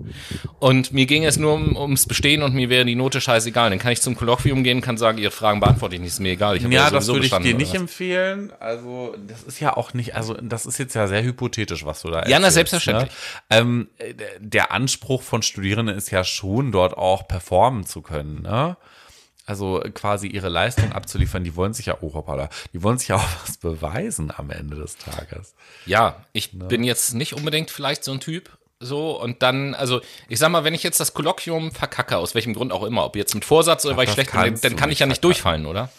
und 0.59 0.93
mir 0.93 1.07
ging 1.07 1.25
es 1.25 1.37
nur 1.37 1.55
um, 1.55 1.77
ums 1.77 2.07
Bestehen 2.07 2.43
und 2.43 2.55
mir 2.55 2.69
wäre 2.71 2.85
die 2.85 2.95
Note 2.95 3.16
scheißegal, 3.21 3.71
dann 3.71 3.79
kann 3.79 3.93
ich 3.93 4.01
zum 4.03 4.17
Kolloquium 4.17 4.65
gehen, 4.65 4.81
kann 4.81 4.99
sagen, 4.99 5.19
ihre 5.19 5.31
Fragen 5.31 5.61
beantworte 5.61 5.95
ich 5.95 6.01
nicht, 6.01 6.13
ist 6.13 6.21
mir 6.21 6.33
egal, 6.33 6.61
Ja, 6.61 6.69
ja, 6.69 6.91
das 6.91 7.07
würde 7.07 7.27
ich 7.27 7.33
dir 7.33 7.55
nicht 7.55 7.71
was? 7.75 7.81
empfehlen. 7.81 8.53
Also, 8.61 9.15
das 9.27 9.43
ist 9.43 9.61
ja 9.61 9.77
auch 9.77 9.95
nicht, 9.95 10.15
also, 10.15 10.35
das 10.35 10.67
ist 10.67 10.79
jetzt 10.79 10.95
ja 10.95 11.07
sehr 11.07 11.23
hypothetisch, 11.23 11.85
was 11.85 12.03
du 12.03 12.11
da 12.11 12.21
Ja, 12.21 12.39
na, 12.39 12.47
erzählst, 12.47 12.55
selbstverständlich. 12.55 13.11
Ne? 13.11 13.17
Ähm, 13.51 13.89
äh, 13.99 14.15
der 14.39 14.73
Anspruch 14.73 15.23
von 15.23 15.43
Studierenden 15.43 15.97
ist 15.97 16.11
ja 16.11 16.25
schon, 16.25 16.73
dort 16.73 16.97
auch 16.97 17.27
performen 17.29 17.85
zu 17.87 18.03
können, 18.03 18.43
ne? 18.43 18.77
Also 19.49 19.81
quasi 19.95 20.27
ihre 20.27 20.49
Leistung 20.49 20.91
abzuliefern, 20.93 21.45
die 21.45 21.55
wollen 21.55 21.73
sich 21.73 21.87
ja, 21.87 21.99
oh 22.01 22.13
hoppala, 22.15 22.49
die 22.73 22.83
wollen 22.83 22.99
sich 22.99 23.09
ja 23.09 23.17
auch 23.17 23.29
was 23.47 23.59
beweisen 23.59 24.33
am 24.37 24.51
Ende 24.51 24.77
des 24.77 24.97
Tages. 24.97 25.55
Ja, 25.87 26.25
ich 26.33 26.51
bin 26.53 26.83
jetzt 26.83 27.15
nicht 27.15 27.33
unbedingt 27.35 27.71
vielleicht 27.71 28.03
so 28.03 28.11
ein 28.11 28.19
Typ. 28.19 28.51
So, 28.79 29.19
und 29.21 29.43
dann, 29.43 29.75
also, 29.75 30.03
ich 30.29 30.39
sag 30.39 30.51
mal, 30.51 30.65
wenn 30.65 30.75
ich 30.75 30.83
jetzt 30.83 31.01
das 31.01 31.15
Kolloquium 31.15 31.73
verkacke, 31.73 32.19
aus 32.19 32.35
welchem 32.35 32.53
Grund 32.53 32.73
auch 32.73 32.83
immer, 32.83 33.07
ob 33.07 33.17
jetzt 33.17 33.35
mit 33.35 33.45
Vorsatz 33.45 33.87
oder 33.87 33.97
weil 33.97 34.05
ich 34.07 34.13
schlecht 34.13 34.33
bin, 34.33 34.59
dann, 34.61 34.77
kann 34.77 34.91
ich 34.91 34.99
ja 34.99 35.07
nicht 35.07 35.17
verkacken. 35.17 35.21
durchfallen, 35.23 35.67
oder? 35.67 35.91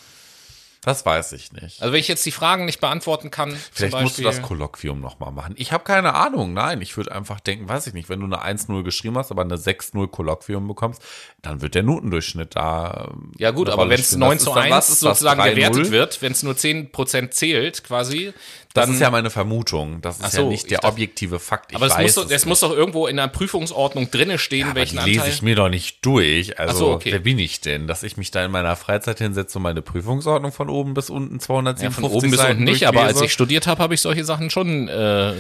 Das 0.84 1.06
weiß 1.06 1.34
ich 1.34 1.52
nicht. 1.52 1.82
Also 1.82 1.92
wenn 1.92 2.00
ich 2.00 2.08
jetzt 2.08 2.26
die 2.26 2.32
Fragen 2.32 2.64
nicht 2.66 2.80
beantworten 2.80 3.30
kann, 3.32 3.58
Vielleicht 3.74 4.00
musst 4.00 4.20
du 4.20 4.22
das 4.22 4.42
Kolloquium 4.42 5.02
nochmal 5.02 5.32
machen. 5.34 5.54
Ich 5.58 5.74
habe 5.74 5.84
keine 5.84 6.14
Ahnung. 6.14 6.54
Nein, 6.54 6.82
ich 6.82 6.96
würde 6.96 7.12
einfach 7.12 7.40
denken, 7.42 7.68
weiß 7.68 7.88
ich 7.88 7.94
nicht, 7.94 8.08
wenn 8.10 8.20
du 8.22 8.26
eine 8.28 8.42
1-0 8.46 8.84
geschrieben 8.84 9.18
hast, 9.18 9.32
aber 9.32 9.42
eine 9.42 9.56
6-0 9.58 10.08
Kolloquium 10.08 10.66
bekommst, 10.68 11.02
dann 11.42 11.62
wird 11.62 11.76
der 11.76 11.84
Notendurchschnitt 11.84 12.56
da. 12.56 13.10
ähm, 13.12 13.32
Ja 13.38 13.52
gut, 13.52 13.70
aber 13.70 13.90
wenn 13.90 14.00
es 14.00 14.06
spielen. 14.06 14.20
9 14.20 14.38
Das 14.38 14.44
zu 14.44 14.50
ist 14.52 14.56
dann- 14.56 14.64
1 14.64 14.72
was 14.72 14.90
ist 14.90 15.04
das, 15.04 15.20
sozusagen 15.20 15.42
3-0? 15.42 15.56
gewertet 15.56 15.92
wird, 15.92 16.22
wenn 16.22 16.32
es 16.32 16.44
nur 16.44 16.54
10% 16.56 17.34
zählt 17.34 17.84
quasi, 17.84 18.34
Das 18.78 18.90
ist 18.90 19.00
ja 19.02 19.10
meine 19.12 19.30
Vermutung. 19.30 20.02
Das 20.02 20.20
ist 20.20 20.32
so, 20.34 20.44
ja 20.44 20.48
nicht 20.48 20.70
der 20.72 20.78
dachte- 20.80 20.94
objektive 20.94 21.40
Fakt. 21.40 21.72
Ich 21.72 21.76
aber 21.76 21.88
es 21.88 21.98
muss, 21.98 22.16
doch, 22.16 22.32
es 22.32 22.46
muss 22.46 22.60
doch 22.62 22.72
irgendwo 22.72 23.08
in 23.08 23.20
einer 23.20 23.28
Prüfungsordnung 23.28 24.10
drinne 24.12 24.38
stehen, 24.40 24.68
Aber 24.68 24.76
welchen 24.76 24.98
die 25.00 25.06
lese 25.06 25.20
Anteil. 25.22 25.34
ich 25.34 25.42
mir 25.42 25.56
doch 25.56 25.70
nicht 25.70 26.06
durch. 26.06 26.60
Also, 26.60 26.78
so, 26.78 26.92
okay. 26.94 27.12
wer 27.12 27.20
bin 27.20 27.40
ich 27.40 27.62
denn, 27.62 27.88
dass 27.88 28.04
ich 28.04 28.18
mich 28.18 28.32
da 28.32 28.46
in 28.46 28.52
meiner 28.52 28.76
Freizeit 28.76 29.18
hinsetze 29.20 29.58
und 29.58 29.64
meine 29.64 29.82
Prüfungsordnung 29.82 30.52
von 30.52 30.70
oben 30.70 30.94
bis 30.94 31.10
unten 31.10 31.40
257 31.40 31.84
Ja, 31.84 31.92
von 31.92 32.18
oben 32.18 32.32
bis 32.32 32.40
unten 32.40 32.64
nicht, 32.64 32.88
aber 32.88 33.04
als 33.04 33.22
ich 33.22 33.34
studiert 33.34 33.68
habe, 33.68 33.82
habe 33.82 33.94
ich 33.94 34.02
solche 34.02 34.24
Sachen 34.24 34.50
schon. 34.50 34.88
Äh, 34.88 35.34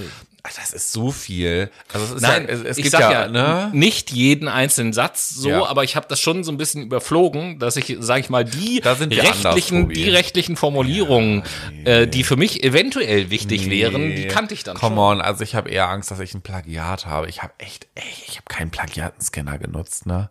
Das 0.56 0.72
ist 0.74 0.94
so 0.94 1.12
viel. 1.12 1.70
Also 1.94 2.06
es 2.06 2.12
ist 2.14 2.22
nein, 2.22 2.46
ja, 2.48 2.54
es, 2.54 2.62
es 2.64 2.78
ich 2.78 2.84
gibt 2.84 2.92
sag 2.94 3.02
ja, 3.02 3.12
ja, 3.12 3.28
ne? 3.28 3.70
nicht 3.74 4.12
jeden 4.12 4.48
einzelnen 4.48 4.94
Satz 4.94 5.30
so, 5.30 5.50
Ja. 5.50 5.66
aber 5.66 5.84
ich 5.84 5.96
habe 5.96 6.06
das 6.10 6.20
schon 6.22 6.44
so 6.44 6.52
ein 6.52 6.58
bisschen 6.58 6.84
überflogen, 6.84 7.60
dass 7.60 7.76
ich, 7.76 7.98
sage 8.00 8.22
ich 8.22 8.30
mal, 8.30 8.46
die 8.46 8.82
anders, 8.84 9.00
rechtlichen, 9.10 9.82
Tobi. 9.84 9.94
die 9.96 10.10
rechtlichen 10.10 10.56
Formulierungen, 10.56 11.44
äh, 11.84 12.08
die 12.08 12.24
für 12.24 12.38
mich 12.38 12.64
eventuell 12.64 13.30
wichtig 13.30 13.70
wären, 13.70 14.16
die 14.16 14.28
kannte 14.28 14.54
ich 14.54 14.64
dann 14.64 14.78
Come 14.78 14.96
schon. 14.96 15.04
on, 15.18 15.22
also 15.22 15.44
ich 15.44 15.56
habe 15.56 15.70
eher 15.70 15.90
Angst, 15.90 16.12
dass 16.12 16.20
ich 16.20 16.34
ein 16.34 16.42
Plagiat 16.42 17.06
habe. 17.06 17.28
Ich 17.30 17.44
habe 17.44 17.54
echt, 17.58 17.88
ey, 17.96 18.04
ich 18.28 18.38
habe 18.38 18.46
keinen 18.48 18.72
Plagiatenscanner 18.72 19.58
genutzt, 19.58 20.06
ne? 20.06 20.30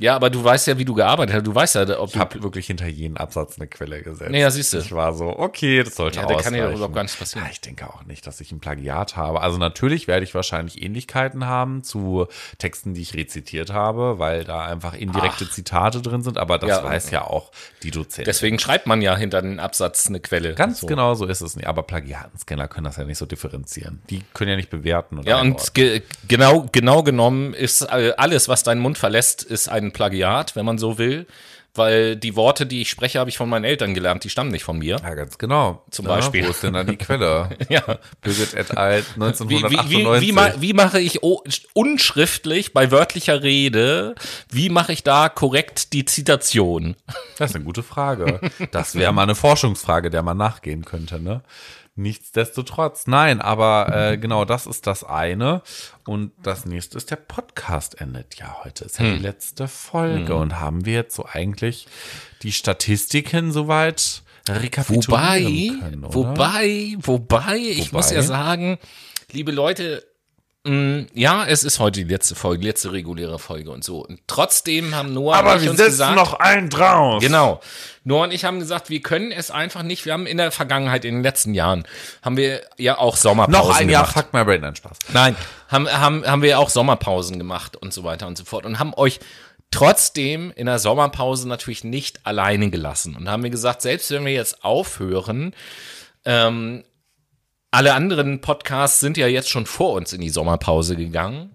Ja, 0.00 0.14
aber 0.14 0.30
du 0.30 0.42
weißt 0.42 0.68
ja, 0.68 0.78
wie 0.78 0.84
du 0.84 0.94
gearbeitet 0.94 1.34
hast. 1.34 1.46
Du 1.46 1.54
weißt 1.54 1.74
ja, 1.74 1.98
ob 1.98 2.10
Ich 2.10 2.16
habe 2.16 2.40
wirklich 2.40 2.68
hinter 2.68 2.86
jeden 2.86 3.16
Absatz 3.16 3.56
eine 3.58 3.66
Quelle 3.66 4.00
gesetzt. 4.02 4.30
Nee, 4.30 4.40
ja, 4.40 4.50
siehst 4.50 4.72
du. 4.72 4.78
Ich 4.78 4.92
war 4.92 5.12
so, 5.12 5.36
okay, 5.36 5.82
das 5.82 5.96
sollte 5.96 6.20
Ja, 6.20 6.26
da 6.26 6.36
kann 6.36 6.54
ja 6.54 6.70
überhaupt 6.70 6.94
gar 6.94 7.02
nichts 7.02 7.18
passieren. 7.18 7.44
Ja, 7.44 7.50
ich 7.50 7.60
denke 7.60 7.88
auch 7.88 8.04
nicht, 8.04 8.24
dass 8.24 8.40
ich 8.40 8.52
ein 8.52 8.60
Plagiat 8.60 9.16
habe. 9.16 9.40
Also 9.40 9.58
natürlich 9.58 10.06
werde 10.06 10.22
ich 10.22 10.34
wahrscheinlich 10.36 10.80
Ähnlichkeiten 10.80 11.46
haben 11.46 11.82
zu 11.82 12.28
Texten, 12.58 12.94
die 12.94 13.02
ich 13.02 13.14
rezitiert 13.14 13.72
habe, 13.72 14.20
weil 14.20 14.44
da 14.44 14.64
einfach 14.64 14.94
indirekte 14.94 15.50
Zitate 15.50 16.00
drin 16.00 16.22
sind, 16.22 16.38
aber 16.38 16.58
das 16.58 16.70
Ja, 16.70 16.84
weiß 16.84 17.10
ja 17.10 17.24
auch 17.24 17.50
die 17.82 17.90
Dozentin. 17.90 18.24
Deswegen 18.24 18.60
schreibt 18.60 18.86
man 18.86 19.02
ja 19.02 19.16
hinter 19.16 19.42
den 19.42 19.58
Absatz 19.58 20.06
eine 20.06 20.20
Quelle. 20.20 20.54
Ganz 20.54 20.80
so. 20.80 20.86
genau 20.86 21.14
so 21.14 21.26
ist 21.26 21.40
es 21.40 21.56
nicht. 21.56 21.66
Aber 21.66 21.82
Plagiatenscanner 21.82 22.68
können 22.68 22.84
das 22.84 22.98
ja 22.98 23.04
nicht 23.04 23.18
so 23.18 23.26
differenzieren. 23.26 24.00
Die 24.10 24.22
können 24.32 24.50
ja 24.50 24.56
nicht 24.56 24.70
bewerten. 24.70 25.18
oder 25.18 25.28
Ja, 25.28 25.40
und 25.40 25.74
ge 25.74 26.02
genau, 26.28 26.68
genau 26.70 27.02
genommen 27.02 27.52
ist 27.52 27.82
äh, 27.82 28.12
alles, 28.16 28.48
was 28.48 28.62
deinen 28.62 28.80
Mund 28.80 28.96
verlässt, 28.96 29.42
ist 29.42 29.68
ein 29.68 29.87
Plagiat, 29.92 30.56
wenn 30.56 30.64
man 30.66 30.78
so 30.78 30.98
will. 30.98 31.26
Weil 31.74 32.16
die 32.16 32.34
Worte, 32.34 32.66
die 32.66 32.80
ich 32.80 32.90
spreche, 32.90 33.20
habe 33.20 33.30
ich 33.30 33.36
von 33.36 33.48
meinen 33.48 33.64
Eltern 33.64 33.94
gelernt, 33.94 34.24
die 34.24 34.30
stammen 34.30 34.50
nicht 34.50 34.64
von 34.64 34.78
mir. 34.78 34.96
Ja, 35.00 35.14
ganz 35.14 35.38
genau. 35.38 35.84
Zum 35.90 36.06
Ja, 36.06 36.16
Beispiel. 36.16 36.44
Wo 36.44 36.50
ist 36.50 36.62
denn 36.62 36.72
da 36.72 36.82
die 36.82 36.96
Quelle? 36.96 37.50
Ja. 37.68 37.82
Birgit 38.20 38.54
et 38.54 38.76
al. 38.76 39.04
Wie, 39.16 39.22
wie, 39.22 39.62
wie, 39.62 39.78
1998. 39.78 40.56
wie, 40.56 40.60
wie 40.62 40.72
mache 40.72 40.98
ich 40.98 41.22
unschriftlich 41.74 42.72
bei 42.72 42.90
wörtlicher 42.90 43.42
Rede, 43.42 44.14
wie 44.50 44.70
mache 44.70 44.92
ich 44.92 45.04
da 45.04 45.28
korrekt 45.28 45.92
die 45.92 46.04
Zitation? 46.04 46.96
Das 47.38 47.50
ist 47.50 47.56
eine 47.56 47.64
gute 47.64 47.82
Frage. 47.84 48.40
Das 48.72 48.94
wäre 48.96 49.12
mal 49.12 49.22
eine 49.22 49.34
Forschungsfrage, 49.34 50.10
der 50.10 50.22
man 50.22 50.36
nachgehen 50.36 50.84
könnte, 50.84 51.20
ne? 51.20 51.42
Nichtsdestotrotz, 51.98 53.06
nein, 53.06 53.40
aber 53.40 53.92
äh, 54.12 54.18
genau 54.18 54.44
das 54.44 54.66
ist 54.66 54.86
das 54.86 55.02
eine. 55.04 55.62
Und 56.06 56.32
das 56.42 56.64
nächste 56.64 56.96
ist, 56.96 57.10
der 57.10 57.16
Podcast 57.16 58.00
endet 58.00 58.36
ja 58.36 58.58
heute. 58.64 58.84
Ist 58.84 58.98
ja 58.98 59.04
Hm. 59.06 59.16
die 59.16 59.22
letzte 59.22 59.68
Folge. 59.68 60.34
Und 60.36 60.58
haben 60.60 60.84
wir 60.86 60.94
jetzt 60.94 61.16
so 61.16 61.26
eigentlich 61.30 61.86
die 62.42 62.52
Statistiken 62.52 63.52
soweit 63.52 64.22
rekapitulieren 64.48 65.44
Wobei, 65.76 65.80
können, 65.90 66.04
oder? 66.04 66.14
wobei, 66.14 66.94
wobei, 67.00 67.56
ich 67.58 67.92
Wobei? 67.92 67.98
muss 67.98 68.10
ja 68.10 68.22
sagen, 68.22 68.78
liebe 69.32 69.50
Leute, 69.52 70.04
ja, 71.14 71.46
es 71.46 71.64
ist 71.64 71.78
heute 71.78 72.04
die 72.04 72.12
letzte 72.12 72.34
Folge, 72.34 72.60
die 72.60 72.66
letzte 72.66 72.92
reguläre 72.92 73.38
Folge 73.38 73.70
und 73.70 73.84
so. 73.84 74.04
Und 74.04 74.20
trotzdem 74.26 74.94
haben 74.94 75.14
Noah 75.14 75.36
aber 75.36 75.52
und 75.52 75.56
ich 75.58 75.62
wir 75.64 75.70
uns 75.70 75.80
gesagt, 75.80 76.14
noch 76.14 76.34
einen 76.34 76.68
drauf. 76.68 77.22
Genau. 77.22 77.60
Noah 78.04 78.24
und 78.24 78.32
ich 78.32 78.44
haben 78.44 78.58
gesagt, 78.58 78.90
wir 78.90 79.00
können 79.00 79.32
es 79.32 79.50
einfach 79.50 79.82
nicht. 79.82 80.04
Wir 80.04 80.12
haben 80.12 80.26
in 80.26 80.36
der 80.36 80.50
Vergangenheit, 80.50 81.04
in 81.04 81.16
den 81.16 81.22
letzten 81.22 81.54
Jahren, 81.54 81.84
haben 82.22 82.36
wir 82.36 82.62
ja 82.76 82.98
auch 82.98 83.16
Sommerpausen 83.16 83.52
Noch 83.52 83.76
ein 83.76 83.88
Jahr, 83.88 84.02
gemacht. 84.02 84.18
fuck 84.18 84.32
my 84.34 84.44
brain, 84.44 84.60
nein, 84.60 84.76
Spaß. 84.76 84.98
Nein, 85.12 85.36
haben, 85.68 85.88
haben, 85.88 86.26
haben 86.26 86.42
wir 86.42 86.58
auch 86.58 86.70
Sommerpausen 86.70 87.38
gemacht 87.38 87.76
und 87.76 87.92
so 87.92 88.04
weiter 88.04 88.26
und 88.26 88.36
so 88.36 88.44
fort 88.44 88.66
und 88.66 88.78
haben 88.78 88.92
euch 88.94 89.20
trotzdem 89.70 90.52
in 90.54 90.66
der 90.66 90.78
Sommerpause 90.78 91.48
natürlich 91.48 91.84
nicht 91.84 92.26
alleine 92.26 92.70
gelassen 92.70 93.16
und 93.16 93.28
haben 93.28 93.42
wir 93.42 93.50
gesagt, 93.50 93.82
selbst 93.82 94.10
wenn 94.10 94.24
wir 94.24 94.32
jetzt 94.32 94.64
aufhören, 94.64 95.54
ähm, 96.24 96.84
alle 97.70 97.94
anderen 97.94 98.40
Podcasts 98.40 99.00
sind 99.00 99.16
ja 99.16 99.26
jetzt 99.26 99.50
schon 99.50 99.66
vor 99.66 99.92
uns 99.92 100.12
in 100.12 100.20
die 100.20 100.30
Sommerpause 100.30 100.96
gegangen 100.96 101.54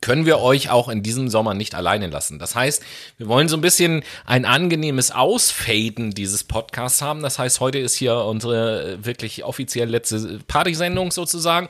können 0.00 0.26
wir 0.26 0.38
euch 0.40 0.70
auch 0.70 0.88
in 0.88 1.02
diesem 1.02 1.28
Sommer 1.28 1.54
nicht 1.54 1.74
alleine 1.74 2.08
lassen. 2.08 2.38
Das 2.38 2.54
heißt, 2.54 2.82
wir 3.16 3.28
wollen 3.28 3.48
so 3.48 3.56
ein 3.56 3.62
bisschen 3.62 4.02
ein 4.24 4.44
angenehmes 4.44 5.10
Ausfaden 5.10 6.12
dieses 6.12 6.44
Podcasts 6.44 7.02
haben. 7.02 7.22
Das 7.22 7.38
heißt, 7.38 7.60
heute 7.60 7.78
ist 7.78 7.94
hier 7.94 8.16
unsere 8.16 8.92
äh, 8.92 9.04
wirklich 9.04 9.44
offiziell 9.44 9.88
letzte 9.88 10.40
Partysendung 10.46 11.10
sozusagen. 11.10 11.68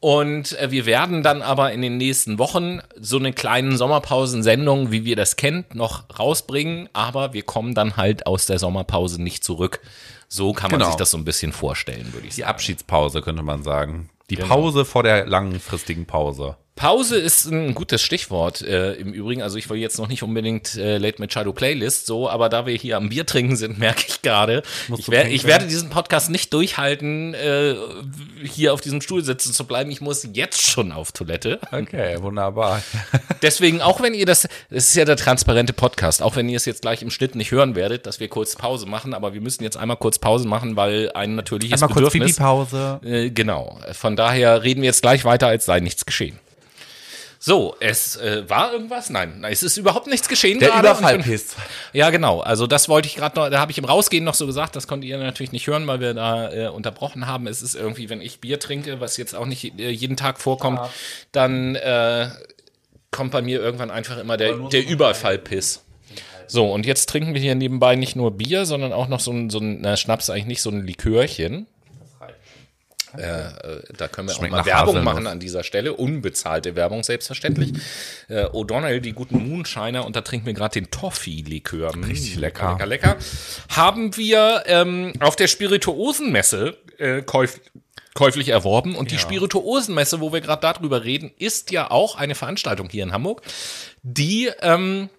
Und 0.00 0.58
äh, 0.58 0.70
wir 0.70 0.86
werden 0.86 1.22
dann 1.22 1.42
aber 1.42 1.72
in 1.72 1.82
den 1.82 1.96
nächsten 1.96 2.38
Wochen 2.38 2.80
so 3.00 3.18
eine 3.18 3.32
kleine 3.32 3.76
Sommerpausensendung, 3.76 4.92
wie 4.92 5.04
wir 5.04 5.16
das 5.16 5.36
kennt, 5.36 5.74
noch 5.74 6.04
rausbringen. 6.18 6.88
Aber 6.92 7.32
wir 7.32 7.42
kommen 7.42 7.74
dann 7.74 7.96
halt 7.96 8.26
aus 8.26 8.46
der 8.46 8.58
Sommerpause 8.58 9.22
nicht 9.22 9.42
zurück. 9.42 9.80
So 10.28 10.52
kann 10.52 10.70
man 10.70 10.80
Genau. 10.80 10.90
sich 10.90 10.96
das 10.96 11.10
so 11.10 11.18
ein 11.18 11.24
bisschen 11.24 11.52
vorstellen, 11.52 12.12
würde 12.12 12.26
ich 12.26 12.34
Die 12.34 12.40
sagen. 12.40 12.50
Abschiedspause 12.50 13.22
könnte 13.22 13.42
man 13.42 13.62
sagen. 13.62 14.10
Die 14.30 14.36
Genau. 14.36 14.48
Pause 14.48 14.84
vor 14.84 15.02
der 15.02 15.26
langfristigen 15.26 16.06
Pause. 16.06 16.56
Pause 16.76 17.16
ist 17.16 17.46
ein 17.46 17.74
gutes 17.74 18.02
Stichwort 18.02 18.60
äh, 18.60 18.92
im 18.92 19.14
Übrigen. 19.14 19.40
Also 19.40 19.56
ich 19.56 19.68
will 19.70 19.78
jetzt 19.78 19.98
noch 19.98 20.08
nicht 20.08 20.22
unbedingt 20.22 20.76
äh, 20.76 20.98
Late 20.98 21.22
Machado 21.22 21.54
Playlist 21.54 22.04
so, 22.04 22.28
aber 22.28 22.50
da 22.50 22.66
wir 22.66 22.74
hier 22.74 22.98
am 22.98 23.08
Bier 23.08 23.24
trinken 23.24 23.56
sind, 23.56 23.78
merke 23.78 24.04
ich 24.06 24.20
gerade, 24.20 24.62
ich, 24.94 25.10
wer, 25.10 25.26
ich 25.30 25.44
werde 25.44 25.66
diesen 25.66 25.88
Podcast 25.88 26.28
nicht 26.28 26.52
durchhalten, 26.52 27.32
äh, 27.32 27.76
hier 28.44 28.74
auf 28.74 28.82
diesem 28.82 29.00
Stuhl 29.00 29.24
sitzen 29.24 29.54
zu 29.54 29.66
bleiben. 29.66 29.90
Ich 29.90 30.02
muss 30.02 30.28
jetzt 30.34 30.60
schon 30.60 30.92
auf 30.92 31.12
Toilette. 31.12 31.60
Okay, 31.72 32.20
wunderbar. 32.20 32.82
Deswegen, 33.42 33.80
auch 33.80 34.02
wenn 34.02 34.12
ihr 34.12 34.26
das, 34.26 34.46
das 34.68 34.90
ist 34.90 34.96
ja 34.96 35.06
der 35.06 35.16
transparente 35.16 35.72
Podcast, 35.72 36.20
auch 36.20 36.36
wenn 36.36 36.46
ihr 36.46 36.58
es 36.58 36.66
jetzt 36.66 36.82
gleich 36.82 37.00
im 37.00 37.10
Schnitt 37.10 37.36
nicht 37.36 37.52
hören 37.52 37.74
werdet, 37.74 38.04
dass 38.04 38.20
wir 38.20 38.28
kurz 38.28 38.54
Pause 38.54 38.84
machen, 38.84 39.14
aber 39.14 39.32
wir 39.32 39.40
müssen 39.40 39.64
jetzt 39.64 39.78
einmal 39.78 39.96
kurz 39.96 40.18
Pause 40.18 40.46
machen, 40.46 40.76
weil 40.76 41.10
ein 41.14 41.36
natürliches 41.36 41.82
Einmal 41.82 41.94
kurz 41.94 42.12
Bedürfnis. 42.12 42.36
Pipi-Pause. 42.36 43.00
Äh, 43.02 43.30
genau. 43.30 43.78
Von 43.92 44.14
daher 44.14 44.62
reden 44.62 44.82
wir 44.82 44.88
jetzt 44.88 45.00
gleich 45.00 45.24
weiter, 45.24 45.46
als 45.46 45.64
sei 45.64 45.80
nichts 45.80 46.04
geschehen. 46.04 46.38
So, 47.48 47.76
es 47.78 48.16
äh, 48.16 48.42
war 48.50 48.72
irgendwas? 48.72 49.08
Nein, 49.08 49.38
nein, 49.38 49.52
es 49.52 49.62
ist 49.62 49.76
überhaupt 49.76 50.08
nichts 50.08 50.28
geschehen. 50.28 50.58
Der 50.58 50.70
bin- 50.70 50.80
Überfallpiss. 50.80 51.54
Ja, 51.92 52.10
genau. 52.10 52.40
Also 52.40 52.66
das 52.66 52.88
wollte 52.88 53.06
ich 53.06 53.14
gerade 53.14 53.38
noch, 53.38 53.48
da 53.50 53.60
habe 53.60 53.70
ich 53.70 53.78
im 53.78 53.84
Rausgehen 53.84 54.24
noch 54.24 54.34
so 54.34 54.46
gesagt, 54.48 54.74
das 54.74 54.88
konntet 54.88 55.08
ihr 55.08 55.16
natürlich 55.16 55.52
nicht 55.52 55.64
hören, 55.68 55.86
weil 55.86 56.00
wir 56.00 56.12
da 56.12 56.52
äh, 56.52 56.66
unterbrochen 56.66 57.28
haben. 57.28 57.46
Es 57.46 57.62
ist 57.62 57.76
irgendwie, 57.76 58.10
wenn 58.10 58.20
ich 58.20 58.40
Bier 58.40 58.58
trinke, 58.58 58.98
was 59.00 59.16
jetzt 59.16 59.36
auch 59.36 59.46
nicht 59.46 59.78
äh, 59.78 59.90
jeden 59.90 60.16
Tag 60.16 60.40
vorkommt, 60.40 60.80
dann 61.30 61.76
äh, 61.76 62.30
kommt 63.12 63.30
bei 63.30 63.42
mir 63.42 63.60
irgendwann 63.60 63.92
einfach 63.92 64.18
immer 64.18 64.36
der, 64.36 64.52
der 64.54 64.84
Überfallpiss. 64.84 65.84
So, 66.48 66.72
und 66.72 66.84
jetzt 66.84 67.08
trinken 67.08 67.32
wir 67.32 67.40
hier 67.40 67.54
nebenbei 67.54 67.94
nicht 67.94 68.16
nur 68.16 68.32
Bier, 68.32 68.66
sondern 68.66 68.92
auch 68.92 69.06
noch 69.06 69.20
so 69.20 69.30
ein, 69.30 69.50
so 69.50 69.60
ein 69.60 69.82
na, 69.82 69.96
Schnaps 69.96 70.30
eigentlich 70.30 70.46
nicht, 70.46 70.62
so 70.62 70.70
ein 70.70 70.84
Likörchen. 70.84 71.68
Äh, 73.18 73.78
äh, 73.78 73.82
da 73.96 74.08
können 74.08 74.28
wir 74.28 74.34
Schmeckt 74.34 74.54
auch 74.54 74.58
mal 74.58 74.66
Werbung 74.66 75.04
machen 75.04 75.26
an 75.26 75.40
dieser 75.40 75.62
Stelle. 75.62 75.94
Unbezahlte 75.94 76.76
Werbung, 76.76 77.02
selbstverständlich. 77.02 77.72
Äh, 78.28 78.44
O'Donnell, 78.46 79.00
die 79.00 79.12
guten 79.12 79.48
Moonshiner, 79.48 80.04
und 80.04 80.16
da 80.16 80.20
trinken 80.20 80.46
wir 80.46 80.54
gerade 80.54 80.74
den 80.74 80.90
Toffee-Likör. 80.90 81.96
Mm, 81.96 82.04
Richtig 82.04 82.36
lecker. 82.36 82.72
Lecker, 82.72 82.86
lecker. 82.86 83.16
Haben 83.70 84.16
wir 84.16 84.64
ähm, 84.66 85.12
auf 85.20 85.36
der 85.36 85.48
Spirituosenmesse 85.48 86.76
äh, 86.98 87.22
käuf 87.22 87.60
käuflich 88.16 88.48
erworben. 88.48 88.96
Und 88.96 89.10
die 89.10 89.18
Spirituosenmesse, 89.18 90.20
wo 90.20 90.32
wir 90.32 90.40
gerade 90.40 90.62
darüber 90.62 91.04
reden, 91.04 91.30
ist 91.38 91.70
ja 91.70 91.90
auch 91.90 92.16
eine 92.16 92.34
Veranstaltung 92.34 92.88
hier 92.88 93.04
in 93.04 93.12
Hamburg, 93.12 93.42
die 94.02 94.50
ähm, 94.62 95.10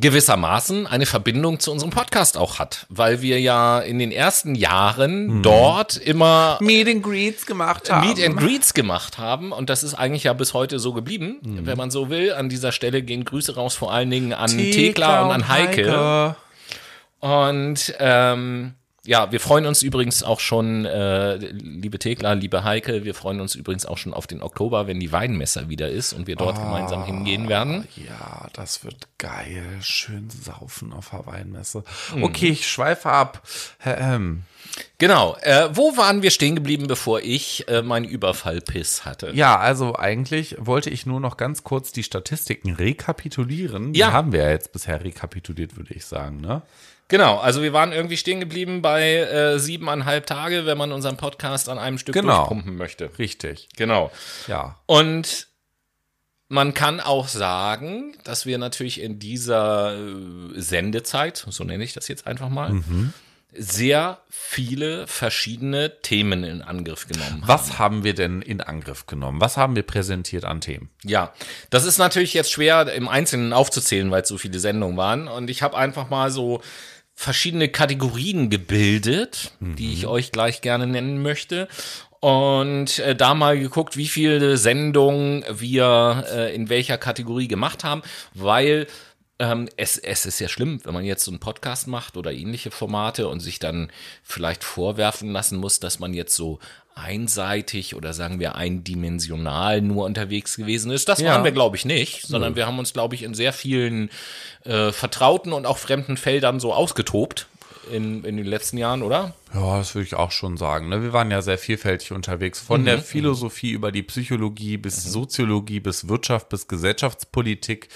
gewissermaßen 0.00 0.86
eine 0.86 1.06
Verbindung 1.06 1.60
zu 1.60 1.72
unserem 1.72 1.90
Podcast 1.90 2.36
auch 2.36 2.58
hat, 2.58 2.86
weil 2.88 3.22
wir 3.22 3.40
ja 3.40 3.80
in 3.80 3.98
den 3.98 4.12
ersten 4.12 4.54
Jahren 4.54 5.42
dort 5.42 5.96
immer 5.96 6.58
Meet 6.60 6.88
and 6.88 7.02
Greets 7.02 7.46
gemacht 7.46 7.90
haben. 7.90 8.06
Meet 8.06 8.24
and 8.24 8.36
Greets 8.36 8.74
gemacht 8.74 9.18
haben 9.18 9.52
und 9.52 9.70
das 9.70 9.82
ist 9.82 9.94
eigentlich 9.94 10.24
ja 10.24 10.32
bis 10.32 10.54
heute 10.54 10.78
so 10.78 10.92
geblieben, 10.92 11.38
wenn 11.42 11.76
man 11.76 11.90
so 11.90 12.10
will. 12.10 12.32
An 12.32 12.48
dieser 12.48 12.72
Stelle 12.72 13.02
gehen 13.02 13.24
Grüße 13.24 13.54
raus 13.54 13.74
vor 13.74 13.92
allen 13.92 14.10
Dingen 14.10 14.32
an 14.32 14.50
Thekla 14.50 15.24
und 15.24 15.30
an 15.32 15.48
Heike. 15.48 16.36
Und 17.20 17.94
ähm, 17.98 18.74
ja, 19.06 19.30
wir 19.32 19.40
freuen 19.40 19.66
uns 19.66 19.82
übrigens 19.82 20.22
auch 20.22 20.40
schon, 20.40 20.84
äh, 20.86 21.36
liebe 21.36 21.98
Thekla, 21.98 22.32
liebe 22.32 22.64
Heike, 22.64 23.04
wir 23.04 23.14
freuen 23.14 23.40
uns 23.40 23.54
übrigens 23.54 23.84
auch 23.86 23.98
schon 23.98 24.14
auf 24.14 24.26
den 24.26 24.42
Oktober, 24.42 24.86
wenn 24.86 24.98
die 25.00 25.12
Weinmesser 25.12 25.68
wieder 25.68 25.90
ist 25.90 26.12
und 26.12 26.26
wir 26.26 26.36
dort 26.36 26.56
gemeinsam 26.56 27.04
hingehen 27.04 27.48
werden. 27.48 27.86
Ja, 27.96 28.48
das 28.54 28.84
wird 28.84 29.08
geil. 29.18 29.62
Schön 29.82 30.30
saufen 30.30 30.92
auf 30.92 31.10
der 31.10 31.26
Weinmesse. 31.26 31.84
Mhm. 32.14 32.24
Okay, 32.24 32.48
ich 32.48 32.68
schweife 32.68 33.10
ab. 33.10 33.42
Herr 33.78 33.98
M. 33.98 34.44
Genau. 34.98 35.36
Äh, 35.42 35.68
wo 35.72 35.96
waren 35.96 36.22
wir 36.22 36.30
stehen 36.30 36.54
geblieben, 36.54 36.86
bevor 36.86 37.20
ich 37.20 37.68
äh, 37.68 37.82
meinen 37.82 38.06
Überfallpiss 38.06 39.04
hatte? 39.04 39.30
Ja, 39.34 39.58
also 39.58 39.94
eigentlich 39.96 40.56
wollte 40.58 40.90
ich 40.90 41.06
nur 41.06 41.20
noch 41.20 41.36
ganz 41.36 41.62
kurz 41.62 41.92
die 41.92 42.02
Statistiken 42.02 42.72
rekapitulieren. 42.72 43.92
Die 43.92 44.00
Ja. 44.00 44.12
haben 44.12 44.32
wir 44.32 44.42
ja 44.44 44.50
jetzt 44.50 44.72
bisher 44.72 45.04
rekapituliert, 45.04 45.76
würde 45.76 45.94
ich 45.94 46.06
sagen, 46.06 46.40
ne? 46.40 46.62
Genau, 47.08 47.38
also 47.38 47.62
wir 47.62 47.72
waren 47.72 47.92
irgendwie 47.92 48.16
stehen 48.16 48.40
geblieben 48.40 48.80
bei 48.82 49.16
äh, 49.18 49.58
siebeneinhalb 49.58 50.26
Tage, 50.26 50.64
wenn 50.66 50.78
man 50.78 50.90
unseren 50.92 51.16
Podcast 51.16 51.68
an 51.68 51.78
einem 51.78 51.98
Stück 51.98 52.14
Genau. 52.14 52.38
durchpumpen 52.38 52.76
möchte. 52.76 53.10
Richtig. 53.18 53.68
Genau. 53.76 54.10
Ja. 54.48 54.78
Und 54.86 55.48
man 56.48 56.72
kann 56.74 57.00
auch 57.00 57.28
sagen, 57.28 58.16
dass 58.24 58.46
wir 58.46 58.58
natürlich 58.58 59.00
in 59.00 59.18
dieser 59.18 59.96
äh, 59.96 60.60
Sendezeit, 60.60 61.44
so 61.48 61.64
nenne 61.64 61.84
ich 61.84 61.92
das 61.92 62.08
jetzt 62.08 62.26
einfach 62.26 62.48
mal, 62.48 62.70
Mhm. 62.70 63.12
sehr 63.56 64.18
viele 64.30 65.06
verschiedene 65.06 66.00
Themen 66.02 66.42
in 66.44 66.60
Angriff 66.62 67.06
genommen 67.06 67.42
haben. 67.42 67.48
Was 67.48 67.78
haben 67.78 68.02
wir 68.04 68.14
denn 68.14 68.42
in 68.42 68.60
Angriff 68.60 69.06
genommen? 69.06 69.40
Was 69.40 69.56
haben 69.56 69.76
wir 69.76 69.84
präsentiert 69.84 70.44
an 70.44 70.60
Themen? 70.60 70.90
Ja, 71.04 71.32
das 71.70 71.84
ist 71.84 71.98
natürlich 71.98 72.34
jetzt 72.34 72.50
schwer 72.52 72.92
im 72.92 73.08
Einzelnen 73.08 73.52
aufzuzählen, 73.52 74.10
weil 74.10 74.22
es 74.22 74.28
so 74.28 74.38
viele 74.38 74.58
Sendungen 74.58 74.96
waren. 74.96 75.28
Und 75.28 75.50
ich 75.50 75.62
habe 75.62 75.76
einfach 75.76 76.10
mal 76.10 76.30
so 76.30 76.62
verschiedene 77.14 77.68
Kategorien 77.68 78.50
gebildet, 78.50 79.52
die 79.60 79.92
ich 79.92 80.06
euch 80.06 80.32
gleich 80.32 80.60
gerne 80.60 80.86
nennen 80.86 81.22
möchte. 81.22 81.68
Und 82.20 83.00
äh, 83.00 83.14
da 83.14 83.34
mal 83.34 83.58
geguckt, 83.58 83.96
wie 83.96 84.08
viele 84.08 84.56
Sendungen 84.56 85.44
wir 85.50 86.24
äh, 86.32 86.54
in 86.54 86.70
welcher 86.70 86.96
Kategorie 86.96 87.48
gemacht 87.48 87.84
haben, 87.84 88.02
weil 88.32 88.86
ähm, 89.38 89.68
es, 89.76 89.98
es 89.98 90.26
ist 90.26 90.38
ja 90.40 90.48
schlimm, 90.48 90.80
wenn 90.84 90.94
man 90.94 91.04
jetzt 91.04 91.24
so 91.24 91.30
einen 91.30 91.40
Podcast 91.40 91.86
macht 91.88 92.16
oder 92.16 92.32
ähnliche 92.32 92.70
Formate 92.70 93.26
und 93.28 93.40
sich 93.40 93.58
dann 93.58 93.90
vielleicht 94.22 94.62
vorwerfen 94.64 95.32
lassen 95.32 95.58
muss, 95.58 95.80
dass 95.80 95.98
man 95.98 96.14
jetzt 96.14 96.34
so 96.36 96.60
einseitig 96.96 97.94
oder 97.96 98.12
sagen 98.12 98.38
wir 98.38 98.54
eindimensional 98.54 99.80
nur 99.80 100.04
unterwegs 100.04 100.56
gewesen 100.56 100.90
ist. 100.92 101.08
Das 101.08 101.20
Ja. 101.20 101.32
waren 101.32 101.44
wir, 101.44 101.50
glaube 101.52 101.76
ich, 101.76 101.84
nicht, 101.84 102.22
sondern 102.22 102.54
wir 102.56 102.66
haben 102.66 102.78
uns, 102.78 102.92
glaube 102.92 103.14
ich, 103.16 103.22
in 103.24 103.34
sehr 103.34 103.52
vielen 103.52 104.10
äh, 104.64 104.92
vertrauten 104.92 105.52
und 105.52 105.66
auch 105.66 105.78
fremden 105.78 106.16
Feldern 106.16 106.60
so 106.60 106.72
ausgetobt 106.72 107.46
in, 107.92 108.24
in 108.24 108.36
den 108.36 108.46
letzten 108.46 108.78
Jahren, 108.78 109.02
oder? 109.02 109.34
Ja, 109.54 109.78
das 109.78 109.94
würde 109.94 110.06
ich 110.06 110.14
auch 110.14 110.32
schon 110.32 110.56
sagen. 110.56 110.88
Ne? 110.88 111.02
Wir 111.02 111.12
waren 111.12 111.30
ja 111.30 111.40
sehr 111.40 111.58
vielfältig 111.58 112.10
unterwegs. 112.10 112.58
Von 112.60 112.84
der 112.84 112.98
Philosophie 112.98 113.70
über 113.70 113.92
die 113.92 114.02
Psychologie 114.02 114.76
bis 114.78 115.04
Soziologie, 115.04 115.78
bis 115.78 116.08
Wirtschaft, 116.08 116.48
bis 116.48 116.66
Gesellschaftspolitik, 116.66 117.88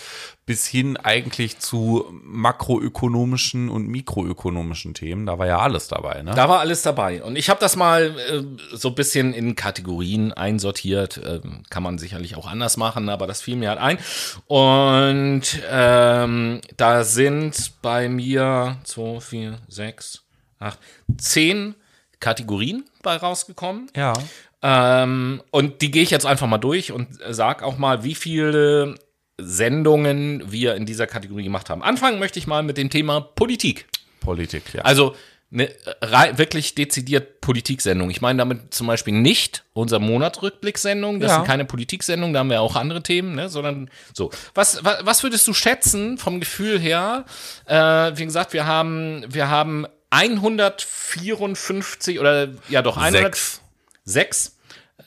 bis 0.46 0.66
hin 0.68 0.96
eigentlich 0.96 1.58
zu 1.58 2.06
makroökonomischen 2.22 3.70
und 3.70 3.88
mikroökonomischen 3.88 4.94
Themen. 4.94 5.26
Da 5.26 5.40
war 5.40 5.48
ja 5.48 5.58
alles 5.58 5.88
dabei. 5.88 6.22
Ne? 6.22 6.32
Da 6.32 6.48
war 6.48 6.60
alles 6.60 6.82
dabei. 6.82 7.24
Und 7.24 7.36
ich 7.36 7.50
habe 7.50 7.58
das 7.58 7.74
mal 7.74 8.16
äh, 8.18 8.76
so 8.76 8.90
ein 8.90 8.94
bisschen 8.94 9.34
in 9.34 9.56
Kategorien 9.56 10.32
einsortiert. 10.32 11.20
Ähm, 11.24 11.64
kann 11.70 11.82
man 11.82 11.98
sicherlich 11.98 12.36
auch 12.36 12.46
anders 12.46 12.76
machen, 12.76 13.08
aber 13.08 13.26
das 13.26 13.42
fiel 13.42 13.56
mir 13.56 13.70
halt 13.70 13.80
ein. 13.80 13.98
Und 14.46 15.60
ähm, 15.68 16.60
da 16.76 17.02
sind 17.02 17.72
bei 17.82 18.08
mir 18.08 18.76
zwei, 18.84 19.18
vier, 19.18 19.58
sechs, 19.66 20.27
acht, 20.58 20.78
zehn 21.18 21.74
Kategorien 22.20 22.84
bei 23.02 23.16
rausgekommen. 23.16 23.90
ja. 23.96 24.12
Ähm, 24.60 25.40
und 25.52 25.82
die 25.82 25.92
gehe 25.92 26.02
ich 26.02 26.10
jetzt 26.10 26.26
einfach 26.26 26.48
mal 26.48 26.58
durch 26.58 26.90
und 26.90 27.06
sag 27.30 27.62
auch 27.62 27.78
mal, 27.78 28.02
wie 28.02 28.16
viele 28.16 28.96
Sendungen 29.40 30.50
wir 30.50 30.74
in 30.74 30.84
dieser 30.84 31.06
Kategorie 31.06 31.44
gemacht 31.44 31.70
haben. 31.70 31.80
Anfangen 31.82 32.18
möchte 32.18 32.40
ich 32.40 32.48
mal 32.48 32.64
mit 32.64 32.76
dem 32.76 32.90
Thema 32.90 33.20
Politik. 33.20 33.86
Politik, 34.20 34.64
ja. 34.74 34.82
Also 34.82 35.14
eine 35.52 35.70
rei- 36.02 36.36
wirklich 36.36 36.74
dezidiert 36.74 37.40
Politiksendung. 37.40 38.10
Ich 38.10 38.20
meine 38.20 38.38
damit 38.40 38.74
zum 38.74 38.88
Beispiel 38.88 39.14
nicht 39.14 39.62
unser 39.72 40.00
Monatsrückblicksendung, 40.00 41.20
das 41.20 41.30
Ja. 41.30 41.36
sind 41.36 41.46
keine 41.46 41.64
Politiksendungen, 41.64 42.34
da 42.34 42.40
haben 42.40 42.50
wir 42.50 42.60
auch 42.60 42.74
andere 42.76 43.02
Themen, 43.02 43.36
ne, 43.36 43.48
sondern 43.48 43.88
so. 44.12 44.30
Was, 44.54 44.84
was, 44.84 45.06
was 45.06 45.22
würdest 45.22 45.46
du 45.46 45.54
schätzen 45.54 46.18
vom 46.18 46.40
Gefühl 46.40 46.78
her? 46.80 47.24
Äh, 47.64 47.76
wie 48.18 48.24
gesagt, 48.24 48.52
wir 48.52 48.66
haben, 48.66 49.24
wir 49.28 49.48
haben 49.48 49.86
154 50.10 52.18
oder 52.18 52.48
ja 52.68 52.82
doch 52.82 52.96
106, 52.96 53.60
Sechs. 54.04 54.56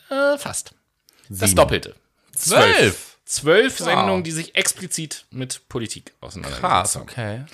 äh, 0.10 0.38
fast. 0.38 0.74
Das 1.30 1.40
Sieben. 1.50 1.56
Doppelte. 1.56 1.96
Zwölf. 2.36 3.18
Zwölf 3.26 3.80
Wow. 3.80 3.88
Sendungen, 3.88 4.24
die 4.24 4.32
sich 4.32 4.56
explizit 4.56 5.26
mit 5.32 5.62
Politik 5.70 6.14
auseinandersetzen. 6.20 6.62
Krass, 6.68 6.96
okay. 6.98 7.46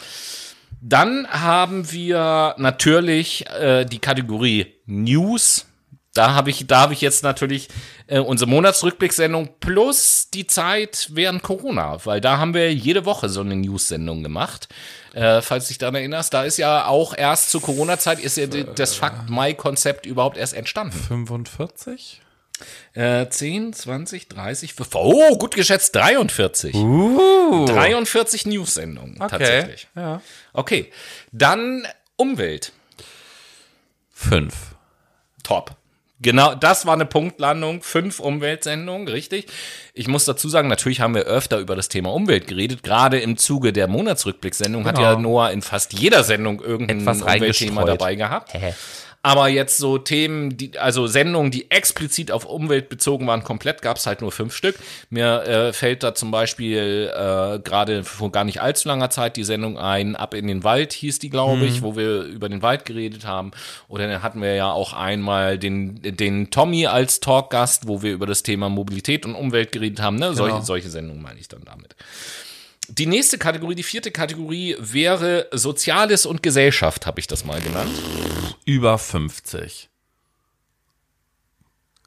Dann 0.81 1.27
haben 1.29 1.91
wir 1.91 2.55
natürlich 2.57 3.45
äh, 3.47 3.85
die 3.85 3.99
Kategorie 3.99 4.73
News. 4.85 5.65
Da 6.17 6.33
habe 6.33 6.49
ich, 6.49 6.65
da 6.67 6.79
habe 6.81 6.93
ich 6.93 7.01
jetzt 7.01 7.23
natürlich 7.23 7.67
äh, 8.07 8.19
unsere 8.19 8.49
Monatsrückblickssendung 8.49 9.49
plus 9.59 10.29
die 10.33 10.47
Zeit 10.47 11.09
während 11.11 11.43
Corona, 11.43 12.03
weil 12.05 12.21
da 12.21 12.37
haben 12.37 12.53
wir 12.53 12.73
jede 12.73 13.05
Woche 13.05 13.29
so 13.29 13.41
eine 13.41 13.55
News-Sendung 13.55 14.23
gemacht. 14.23 14.67
Äh, 15.13 15.41
falls 15.41 15.65
du 15.65 15.69
dich 15.69 15.77
daran 15.77 15.95
erinnerst, 15.95 16.33
da 16.33 16.43
ist 16.43 16.57
ja 16.57 16.85
auch 16.87 17.15
erst 17.15 17.51
zur 17.51 17.61
Corona-Zeit 17.61 18.19
ist 18.19 18.37
ja 18.37 18.47
das 18.47 18.95
Fakt 18.95 19.29
Mai-Konzept 19.29 20.05
überhaupt 20.05 20.37
erst 20.37 20.53
entstanden. 20.53 20.97
45? 20.97 22.21
Äh, 22.93 23.29
10, 23.29 23.73
20, 23.73 24.27
30, 24.29 24.73
fünf- 24.73 24.95
oh, 24.95 25.37
gut 25.37 25.53
geschätzt, 25.55 25.95
43. 25.95 26.73
Uh. 26.73 27.65
43 27.67 28.47
News-Sendungen 28.47 29.15
Okay. 29.21 29.29
tatsächlich. 29.37 29.87
Ja. 29.95 30.21
Okay, 30.53 30.91
dann 31.31 31.85
Umwelt. 32.15 32.71
Fünf. 34.11 34.75
Top. 35.43 35.76
Genau, 36.19 36.55
das 36.55 36.85
war 36.87 36.93
eine 36.93 37.05
Punktlandung. 37.05 37.83
Fünf 37.83 38.19
Umweltsendungen, 38.19 39.07
richtig. 39.07 39.45
Ich 39.93 40.07
muss 40.07 40.25
dazu 40.25 40.49
sagen, 40.49 40.67
natürlich 40.67 40.99
haben 40.99 41.13
wir 41.13 41.23
öfter 41.23 41.59
über 41.59 41.75
das 41.75 41.89
Thema 41.89 42.11
Umwelt 42.11 42.47
geredet. 42.47 42.81
Gerade 42.81 43.19
im 43.19 43.37
Zuge 43.37 43.71
der 43.71 43.87
Monatsrückblicksendung 43.87 44.85
hat 44.85 44.95
Genau. 44.95 45.11
ja 45.13 45.19
Noah 45.19 45.51
in 45.51 45.61
fast 45.61 45.93
jeder 45.93 46.23
Sendung 46.23 46.59
irgendein 46.61 47.01
Etwas 47.01 47.21
Umweltthema 47.21 47.85
dabei 47.85 48.15
gehabt. 48.15 48.53
Aber 49.27 49.49
jetzt 49.49 49.77
so 49.77 49.97
Themen, 49.97 50.55
die, 50.55 50.77
also 50.79 51.05
Sendungen, 51.05 51.51
die 51.51 51.69
explizit 51.69 52.31
auf 52.31 52.45
Umwelt 52.45 52.87
bezogen 52.87 53.27
waren, 53.27 53.43
komplett, 53.43 53.81
gab 53.81 53.97
es 53.97 54.05
halt 54.07 54.21
nur 54.21 54.31
fünf 54.31 54.55
Stück. 54.55 54.77
Mir 55.09 55.43
äh, 55.43 55.73
fällt 55.73 56.01
da 56.03 56.15
zum 56.15 56.31
Beispiel 56.31 57.11
äh, 57.13 57.59
gerade 57.59 58.05
vor 58.05 58.31
gar 58.31 58.45
nicht 58.45 58.61
allzu 58.61 58.87
langer 58.87 59.09
Zeit 59.09 59.35
die 59.35 59.43
Sendung 59.43 59.77
ein, 59.77 60.15
Ab 60.15 60.33
in 60.33 60.47
den 60.47 60.63
Wald 60.63 60.93
hieß 60.93 61.19
die, 61.19 61.29
glaube 61.29 61.65
ich, 61.65 61.81
wo 61.81 61.95
wir 61.97 62.21
über 62.21 62.47
den 62.47 62.61
Wald 62.61 62.85
geredet 62.85 63.25
haben. 63.25 63.51
Oder 63.89 64.07
dann 64.07 64.23
hatten 64.23 64.41
wir 64.41 64.55
ja 64.55 64.71
auch 64.71 64.93
einmal 64.93 65.57
den, 65.57 66.01
den 66.01 66.49
Tommy 66.49 66.87
als 66.87 67.19
Talkgast, 67.19 67.87
wo 67.87 68.01
wir 68.01 68.13
über 68.13 68.25
das 68.25 68.43
Thema 68.43 68.69
Mobilität 68.69 69.25
und 69.25 69.35
Umwelt 69.35 69.73
geredet 69.73 70.01
haben. 70.01 70.15
Ne? 70.15 70.33
Solche, 70.33 70.61
solche 70.61 70.89
Sendungen 70.89 71.21
meine 71.21 71.39
ich 71.39 71.47
dann 71.47 71.63
damit. 71.65 71.95
Die 72.89 73.05
nächste 73.05 73.37
Kategorie, 73.37 73.75
die 73.75 73.83
vierte 73.83 74.11
Kategorie 74.11 74.75
wäre 74.79 75.47
Soziales 75.51 76.25
und 76.25 76.41
Gesellschaft, 76.41 77.05
habe 77.05 77.19
ich 77.19 77.27
das 77.27 77.43
mal 77.43 77.59
genannt. 77.61 77.91
Über 78.65 78.97
50. 78.97 79.89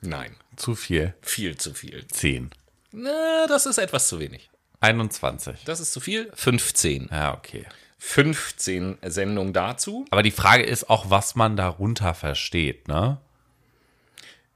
Nein. 0.00 0.34
Zu 0.56 0.74
viel. 0.74 1.14
Viel 1.20 1.56
zu 1.56 1.74
viel. 1.74 2.06
10. 2.08 2.50
Na, 2.92 3.46
das 3.46 3.66
ist 3.66 3.78
etwas 3.78 4.08
zu 4.08 4.18
wenig. 4.18 4.50
21. 4.80 5.64
Das 5.64 5.80
ist 5.80 5.92
zu 5.92 6.00
viel. 6.00 6.30
15. 6.34 7.08
Ja, 7.10 7.34
okay. 7.34 7.66
15 7.98 8.98
Sendungen 9.02 9.52
dazu. 9.52 10.06
Aber 10.10 10.22
die 10.22 10.30
Frage 10.30 10.62
ist 10.62 10.88
auch, 10.88 11.10
was 11.10 11.34
man 11.34 11.56
darunter 11.56 12.14
versteht, 12.14 12.88
ne? 12.88 13.18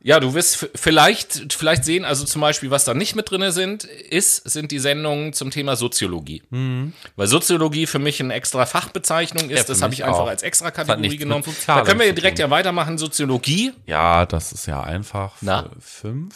Ja, 0.06 0.20
du 0.20 0.34
wirst 0.34 0.68
vielleicht, 0.74 1.54
vielleicht 1.54 1.82
sehen, 1.86 2.04
also 2.04 2.26
zum 2.26 2.42
Beispiel, 2.42 2.70
was 2.70 2.84
da 2.84 2.92
nicht 2.92 3.16
mit 3.16 3.30
drinne 3.30 3.52
sind, 3.52 3.84
ist, 3.84 4.36
sind 4.48 4.70
die 4.70 4.78
Sendungen 4.78 5.32
zum 5.32 5.50
Thema 5.50 5.76
Soziologie. 5.76 6.42
Weil 6.50 7.26
Soziologie 7.26 7.86
für 7.86 7.98
mich 7.98 8.20
eine 8.20 8.34
extra 8.34 8.66
Fachbezeichnung 8.66 9.48
ist, 9.48 9.60
für 9.60 9.72
das 9.72 9.80
habe 9.80 9.94
ich 9.94 10.04
einfach 10.04 10.20
auch. 10.20 10.28
als 10.28 10.42
extra 10.42 10.70
Kategorie 10.70 11.16
genommen. 11.16 11.42
Da 11.66 11.80
können 11.84 12.00
wir 12.00 12.12
direkt 12.12 12.38
ja 12.38 12.50
weitermachen. 12.50 12.98
Soziologie. 12.98 13.72
Ja, 13.86 14.26
das 14.26 14.52
ist 14.52 14.66
ja 14.66 14.82
einfach. 14.82 15.36
Na? 15.40 15.70
Fünf? 15.80 16.34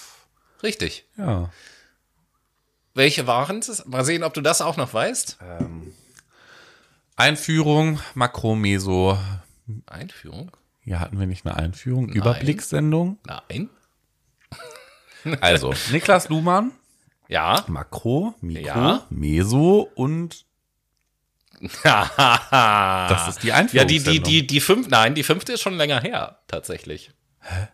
Richtig. 0.63 1.05
Ja. 1.19 1.51
Welche 2.95 3.27
waren 3.27 3.59
es? 3.59 3.85
Mal 3.85 4.03
sehen, 4.03 4.25
ob 4.25 4.33
du 4.33 4.41
das 4.41 4.63
auch 4.63 4.79
noch 4.79 4.95
weißt. 4.95 5.37
Einführung, 7.17 8.01
Makro, 8.15 8.55
Meso. 8.55 9.19
Einführung? 9.85 10.53
Hier 10.88 11.01
hatten 11.01 11.20
wir 11.20 11.27
nicht 11.27 11.44
eine 11.46 11.55
Einführung. 11.57 12.09
Überblickssendung. 12.09 13.18
Nein. 13.27 13.68
Also, 15.42 15.74
Niklas 15.90 16.29
Luhmann, 16.31 16.72
Ja. 17.29 17.62
Makro, 17.66 18.35
Mikro, 18.40 18.64
Ja. 18.66 19.07
Meso 19.11 19.81
und 19.94 20.46
das 21.83 23.29
ist 23.29 23.42
die 23.42 23.48
Ja, 23.48 23.64
die, 23.64 23.98
die, 23.98 24.22
die, 24.22 24.46
die 24.46 24.61
fünf, 24.61 24.88
nein, 24.88 25.14
die 25.14 25.24
fünfte 25.24 25.53
ist 25.53 25.61
schon 25.61 25.77
länger 25.77 26.01
her, 26.01 26.38
tatsächlich. 26.46 27.11
Hä? 27.40 27.68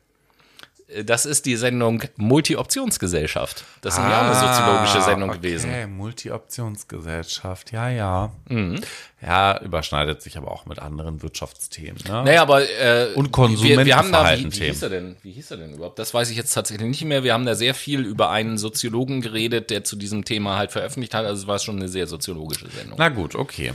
Das 1.05 1.25
ist 1.25 1.47
die 1.47 1.57
Sendung 1.57 2.03
Multi-Optionsgesellschaft. 2.17 3.65
Das 3.81 3.95
ist 3.95 4.01
ah, 4.01 4.11
ja 4.11 4.21
eine 4.21 4.35
soziologische 4.35 5.01
Sendung 5.03 5.31
okay. 5.31 5.39
gewesen. 5.39 5.97
Multi-Optionsgesellschaft, 5.97 7.73
ja, 7.73 7.89
ja. 7.89 8.33
Mhm. 8.49 8.81
Ja, 9.23 9.59
überschneidet 9.63 10.21
sich 10.21 10.37
aber 10.37 10.51
auch 10.51 10.67
mit 10.67 10.79
anderen 10.79 11.23
Wirtschaftsthemen. 11.23 12.03
Ne? 12.07 12.25
Naja, 12.25 12.43
aber 12.43 12.69
äh, 12.69 13.15
und 13.15 13.33
Konsumentenverhalten. 13.33 14.53
Wie, 14.53 14.61
wie, 14.61 14.65
hieß 14.67 14.83
er 14.83 14.91
denn? 14.91 15.17
Wie 15.23 15.33
hieß 15.33 15.53
er 15.53 15.57
denn 15.57 15.73
überhaupt? 15.73 15.99
Das 15.99 16.13
weiß 16.13 16.29
ich 16.31 16.37
jetzt 16.37 16.53
tatsächlich 16.53 16.87
nicht 16.87 17.05
mehr. 17.05 17.25
Wir 17.25 17.33
haben 17.33 17.47
da 17.47 17.55
sehr 17.55 17.75
viel 17.75 18.01
über 18.01 18.31
einen 18.31 18.59
Soziologen 18.59 19.23
geredet, 19.23 19.71
der 19.71 19.85
zu 19.85 19.97
diesem 19.97 20.27
Thema 20.27 20.59
halt 20.59 20.71
veröffentlicht 20.71 21.15
hat. 21.15 21.25
Also 21.25 21.43
es 21.43 21.49
war 21.49 21.59
schon 21.59 21.77
eine 21.77 21.89
sehr 21.89 22.07
soziologische 22.07 22.69
Sendung. 22.69 22.97
Na 22.99 23.09
gut, 23.09 23.35
okay. 23.35 23.73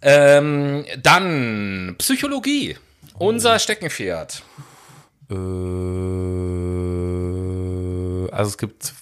Ähm, 0.00 0.86
dann 1.02 1.94
Psychologie. 1.98 2.78
Unser 3.18 3.58
Steckenpferd. 3.58 4.42
Äh, 5.30 5.34
also 8.32 8.50
es 8.50 8.58
gibt 8.58 8.92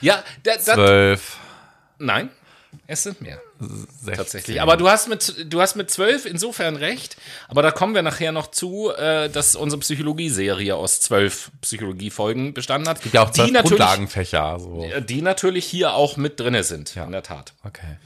ja, 0.00 0.22
da, 0.42 0.52
da, 0.56 0.74
zwölf. 0.74 1.36
Nein, 1.98 2.30
es 2.86 3.04
sind 3.04 3.20
mehr. 3.20 3.40
16. 3.60 4.14
Tatsächlich. 4.16 4.60
Aber 4.60 4.76
du 4.76 4.88
hast 4.88 5.08
mit 5.08 5.46
du 5.48 5.60
hast 5.60 5.76
mit 5.76 5.90
zwölf 5.90 6.26
insofern 6.26 6.74
recht. 6.74 7.16
Aber 7.48 7.62
da 7.62 7.70
kommen 7.70 7.94
wir 7.94 8.02
nachher 8.02 8.32
noch 8.32 8.50
zu, 8.50 8.90
äh, 8.90 9.30
dass 9.30 9.54
unsere 9.54 9.80
Psychologie-Serie 9.80 10.74
aus 10.74 11.00
zwölf 11.00 11.52
Psychologie-Folgen 11.60 12.54
bestanden 12.54 12.88
hat. 12.88 12.96
Es 12.96 13.02
gibt 13.04 13.14
ja 13.14 13.22
auch 13.22 13.30
zwölf 13.30 13.48
die 13.48 13.54
Grundlagenfächer. 13.54 14.58
So. 14.58 14.86
Die 15.00 15.22
natürlich 15.22 15.64
hier 15.64 15.94
auch 15.94 16.16
mit 16.16 16.40
drinne 16.40 16.64
sind. 16.64 16.94
Ja. 16.96 17.04
In 17.04 17.12
der 17.12 17.22
Tat. 17.22 17.54
Okay. 17.62 17.98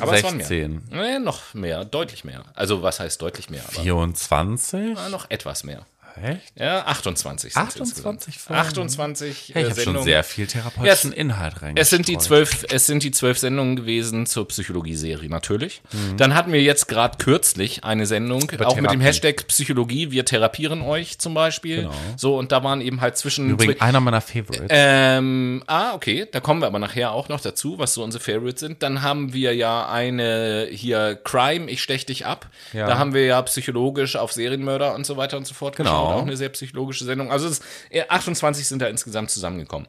Aber 0.00 0.12
16. 0.12 0.40
es 0.40 0.50
waren 0.50 0.82
mehr. 0.90 1.02
Nee, 1.02 1.18
noch 1.18 1.54
mehr, 1.54 1.84
deutlich 1.84 2.24
mehr. 2.24 2.44
Also 2.54 2.82
was 2.82 3.00
heißt 3.00 3.20
deutlich 3.20 3.50
mehr? 3.50 3.62
24? 3.62 4.92
Na, 4.94 5.08
noch 5.08 5.30
etwas 5.30 5.64
mehr. 5.64 5.86
Echt? 6.22 6.52
Ja, 6.58 6.84
28. 6.86 7.56
28 7.56 8.38
Folgen. 8.38 8.60
28 8.60 9.48
ja, 9.48 9.60
ich 9.60 9.70
habe 9.70 9.80
schon 9.80 10.02
sehr 10.02 10.22
viel 10.22 10.46
therapeutischen 10.46 11.10
ja, 11.10 11.16
Inhalt 11.16 11.62
reingestreut. 11.62 11.78
Es 11.78 11.90
sind 11.90 12.08
die 12.08 12.18
zwölf, 12.18 12.64
es 12.70 12.86
sind 12.86 13.02
die 13.02 13.10
zwölf 13.10 13.38
Sendungen 13.38 13.74
gewesen 13.74 14.26
zur 14.26 14.46
Psychologie-Serie 14.46 15.28
natürlich. 15.28 15.82
Mhm. 15.92 16.16
Dann 16.16 16.34
hatten 16.34 16.52
wir 16.52 16.62
jetzt 16.62 16.86
gerade 16.86 17.18
kürzlich 17.18 17.82
eine 17.84 18.06
Sendung, 18.06 18.42
Über 18.42 18.66
auch 18.66 18.74
Therapie. 18.74 18.80
mit 18.82 18.90
dem 18.92 19.00
Hashtag 19.00 19.46
Psychologie, 19.48 20.12
wir 20.12 20.24
therapieren 20.24 20.82
euch 20.82 21.18
zum 21.18 21.34
Beispiel. 21.34 21.82
Genau. 21.82 21.94
So, 22.16 22.38
und 22.38 22.52
da 22.52 22.62
waren 22.62 22.80
eben 22.80 23.00
halt 23.00 23.16
zwischen. 23.16 23.50
Übrigens 23.50 23.80
einer 23.80 24.00
meiner 24.00 24.20
Favorites. 24.20 24.68
Ähm, 24.68 25.64
ah, 25.66 25.94
okay, 25.94 26.26
da 26.30 26.40
kommen 26.40 26.60
wir 26.62 26.66
aber 26.66 26.78
nachher 26.78 27.12
auch 27.12 27.28
noch 27.28 27.40
dazu, 27.40 27.78
was 27.78 27.94
so 27.94 28.04
unsere 28.04 28.22
Favorites 28.22 28.60
sind. 28.60 28.82
Dann 28.82 29.02
haben 29.02 29.32
wir 29.32 29.54
ja 29.54 29.88
eine 29.88 30.68
hier 30.70 31.18
Crime, 31.24 31.68
ich 31.70 31.82
stech 31.82 32.06
dich 32.06 32.24
ab. 32.24 32.48
Ja. 32.72 32.86
Da 32.86 32.98
haben 32.98 33.14
wir 33.14 33.24
ja 33.24 33.42
psychologisch 33.42 34.16
auf 34.16 34.32
Serienmörder 34.32 34.94
und 34.94 35.06
so 35.06 35.16
weiter 35.16 35.36
und 35.36 35.46
so 35.46 35.54
fort 35.54 35.76
genau. 35.76 36.03
Genau. 36.08 36.18
Auch 36.18 36.22
eine 36.22 36.36
sehr 36.36 36.48
psychologische 36.50 37.04
Sendung. 37.04 37.30
Also 37.30 37.48
es, 37.48 37.60
28 38.08 38.66
sind 38.66 38.80
da 38.80 38.86
insgesamt 38.86 39.30
zusammengekommen. 39.30 39.88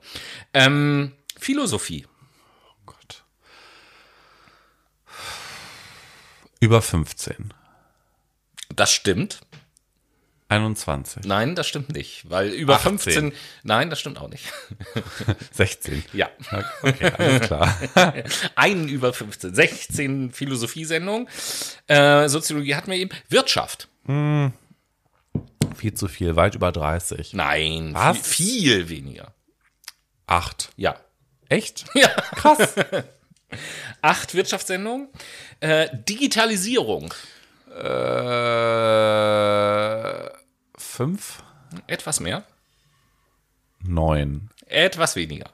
Ähm, 0.53 1.13
Philosophie. 1.37 2.05
Oh 2.67 2.81
Gott. 2.85 3.23
Über 6.59 6.81
15. 6.81 7.53
Das 8.75 8.91
stimmt. 8.91 9.41
21. 10.47 11.23
Nein, 11.25 11.55
das 11.55 11.67
stimmt 11.67 11.91
nicht, 11.91 12.29
weil 12.29 12.49
über 12.49 12.75
18. 12.75 12.99
15. 12.99 13.33
Nein, 13.63 13.89
das 13.89 13.99
stimmt 13.99 14.19
auch 14.19 14.29
nicht. 14.29 14.45
16. 15.53 16.05
Ja. 16.13 16.29
Okay, 16.83 17.11
alles 17.17 17.41
klar. 17.41 17.75
Einen 18.55 18.87
über 18.87 19.11
15. 19.11 19.55
16 19.55 20.31
Philosophiesendungen. 20.31 21.27
Äh, 21.87 22.29
Soziologie 22.29 22.75
hatten 22.75 22.91
wir 22.91 22.97
eben. 22.97 23.09
Wirtschaft. 23.27 23.87
Hm. 24.05 24.53
Viel 25.75 25.93
zu 25.93 26.07
viel, 26.07 26.35
weit 26.35 26.55
über 26.55 26.71
30. 26.71 27.33
Nein, 27.33 27.93
Was? 27.93 28.17
Viel, 28.17 28.85
viel 28.85 28.89
weniger. 28.89 29.33
Acht. 30.27 30.71
Ja. 30.77 30.95
Echt? 31.49 31.85
Ja. 31.93 32.09
Krass. 32.35 32.75
Acht 34.01 34.33
Wirtschaftssendungen. 34.33 35.09
Äh, 35.59 35.87
Digitalisierung. 36.09 37.13
Äh, 37.69 37.79
fünf. 40.77 41.43
Etwas 41.87 42.19
mehr. 42.19 42.43
Neun. 43.81 44.49
Etwas 44.65 45.15
weniger. 45.15 45.49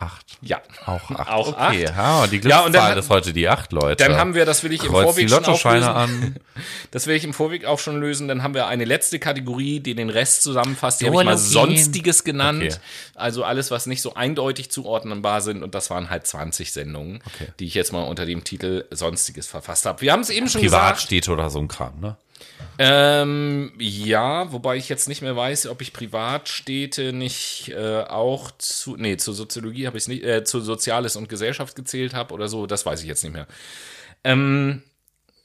Acht. 0.00 0.38
Ja. 0.42 0.62
Auch 0.86 1.10
acht. 1.10 1.28
Auch 1.28 1.48
okay. 1.48 1.88
acht. 1.88 1.96
Ja, 1.96 2.26
die 2.28 2.40
Glückszahl 2.40 2.72
ja, 2.72 2.92
ist 2.92 3.10
heute 3.10 3.32
die 3.32 3.48
acht, 3.48 3.72
Leute. 3.72 4.04
Dann 4.04 4.16
haben 4.16 4.34
wir, 4.34 4.46
das 4.46 4.62
will 4.62 4.72
ich 4.72 4.80
Kreuz 4.80 4.90
im 4.90 5.02
Vorweg 5.02 5.26
die 5.26 5.32
Lottoscheine 5.32 5.84
schon 5.84 5.94
an. 5.94 6.36
Das 6.90 7.06
will 7.06 7.14
ich 7.14 7.22
im 7.22 7.34
Vorweg 7.34 7.64
auch 7.66 7.78
schon 7.78 8.00
lösen. 8.00 8.26
Dann 8.26 8.42
haben 8.42 8.54
wir 8.54 8.66
eine 8.66 8.84
letzte 8.84 9.18
Kategorie, 9.20 9.78
die 9.78 9.94
den 9.94 10.10
Rest 10.10 10.42
zusammenfasst. 10.42 11.00
Die 11.00 11.06
habe 11.06 11.16
ich 11.16 11.24
mal 11.24 11.38
Sonstiges 11.38 12.24
genannt. 12.24 12.62
Okay. 12.64 12.74
Also 13.14 13.44
alles, 13.44 13.70
was 13.70 13.86
nicht 13.86 14.02
so 14.02 14.14
eindeutig 14.14 14.70
zuordnenbar 14.70 15.40
sind. 15.40 15.62
Und 15.62 15.74
das 15.74 15.90
waren 15.90 16.10
halt 16.10 16.26
20 16.26 16.72
Sendungen, 16.72 17.20
okay. 17.26 17.48
die 17.60 17.66
ich 17.66 17.74
jetzt 17.74 17.92
mal 17.92 18.02
unter 18.02 18.26
dem 18.26 18.42
Titel 18.42 18.86
Sonstiges 18.90 19.46
verfasst 19.46 19.86
habe. 19.86 20.00
Wir 20.00 20.12
haben 20.12 20.20
es 20.20 20.30
eben 20.30 20.48
schon 20.48 20.60
Privat 20.60 20.70
gesagt. 20.70 20.98
Privatstädte 20.98 21.32
oder 21.32 21.50
so 21.50 21.60
ein 21.60 21.68
Kram, 21.68 22.00
ne? 22.00 22.16
Ähm, 22.78 23.72
ja, 23.78 24.52
wobei 24.52 24.76
ich 24.76 24.88
jetzt 24.88 25.08
nicht 25.08 25.22
mehr 25.22 25.34
weiß, 25.34 25.66
ob 25.66 25.82
ich 25.82 25.92
Privatstädte 25.92 27.12
nicht 27.12 27.70
äh, 27.70 28.02
auch 28.02 28.52
zu, 28.58 28.96
nee, 28.96 29.16
zur 29.16 29.34
Soziologie 29.34 29.86
habe 29.86 29.96
ich 29.96 30.04
es 30.04 30.08
nicht, 30.08 30.24
äh, 30.24 30.44
zu 30.44 30.60
Soziales 30.60 31.16
und 31.16 31.28
Gesellschaft 31.28 31.74
gezählt 31.74 32.14
habe 32.14 32.32
oder 32.34 32.48
so, 32.48 32.66
das 32.66 32.86
weiß 32.86 33.00
ich 33.02 33.08
jetzt 33.08 33.24
nicht 33.24 33.32
mehr. 33.32 33.48
Ähm, 34.22 34.82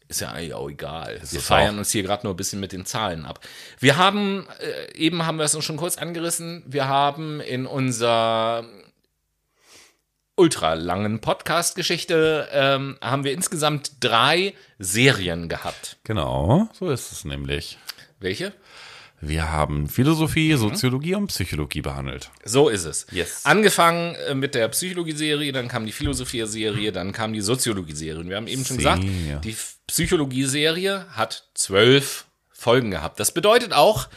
ist 0.07 0.21
ja 0.21 0.31
eigentlich 0.31 0.53
auch 0.53 0.69
egal. 0.69 1.19
Wir 1.31 1.39
feiern 1.39 1.79
uns 1.79 1.91
hier 1.91 2.03
gerade 2.03 2.23
nur 2.25 2.33
ein 2.33 2.37
bisschen 2.37 2.59
mit 2.59 2.71
den 2.71 2.85
Zahlen 2.85 3.25
ab. 3.25 3.39
Wir 3.79 3.97
haben, 3.97 4.45
äh, 4.59 4.95
eben 4.95 5.25
haben 5.25 5.37
wir 5.37 5.45
es 5.45 5.55
uns 5.55 5.65
schon 5.65 5.77
kurz 5.77 5.97
angerissen, 5.97 6.63
wir 6.67 6.87
haben 6.87 7.39
in 7.41 7.65
unser 7.65 8.63
ultra 10.35 10.73
langen 10.73 11.19
Podcast-Geschichte 11.19 12.49
ähm, 12.51 12.97
haben 13.01 13.23
wir 13.23 13.33
insgesamt 13.33 13.91
drei 13.99 14.53
Serien 14.79 15.49
gehabt. 15.49 15.97
Genau, 16.03 16.69
so 16.73 16.89
ist 16.89 17.11
es 17.11 17.25
nämlich. 17.25 17.77
Welche? 18.19 18.53
Wir 19.21 19.51
haben 19.51 19.87
Philosophie, 19.87 20.53
mhm. 20.53 20.57
Soziologie 20.57 21.15
und 21.15 21.27
Psychologie 21.27 21.81
behandelt. 21.81 22.29
So 22.43 22.67
ist 22.67 22.83
es. 22.83 23.05
Yes. 23.11 23.45
Angefangen 23.45 24.15
äh, 24.27 24.35
mit 24.35 24.53
der 24.55 24.67
Psychologie-Serie, 24.67 25.51
dann 25.53 25.67
kam 25.67 25.85
die 25.85 25.91
Philosophie-Serie, 25.91 26.91
dann 26.91 27.13
kam 27.13 27.31
die 27.31 27.41
Soziologie-Serie. 27.41 28.27
Wir 28.27 28.35
haben 28.35 28.47
eben 28.47 28.65
schon 28.65 28.77
gesagt, 28.77 29.03
die 29.03 29.55
Psychologie-Serie 29.87 31.05
hat 31.11 31.47
zwölf 31.53 32.25
Folgen 32.51 32.91
gehabt. 32.91 33.19
Das 33.19 33.33
bedeutet 33.33 33.71
auch, 33.71 34.09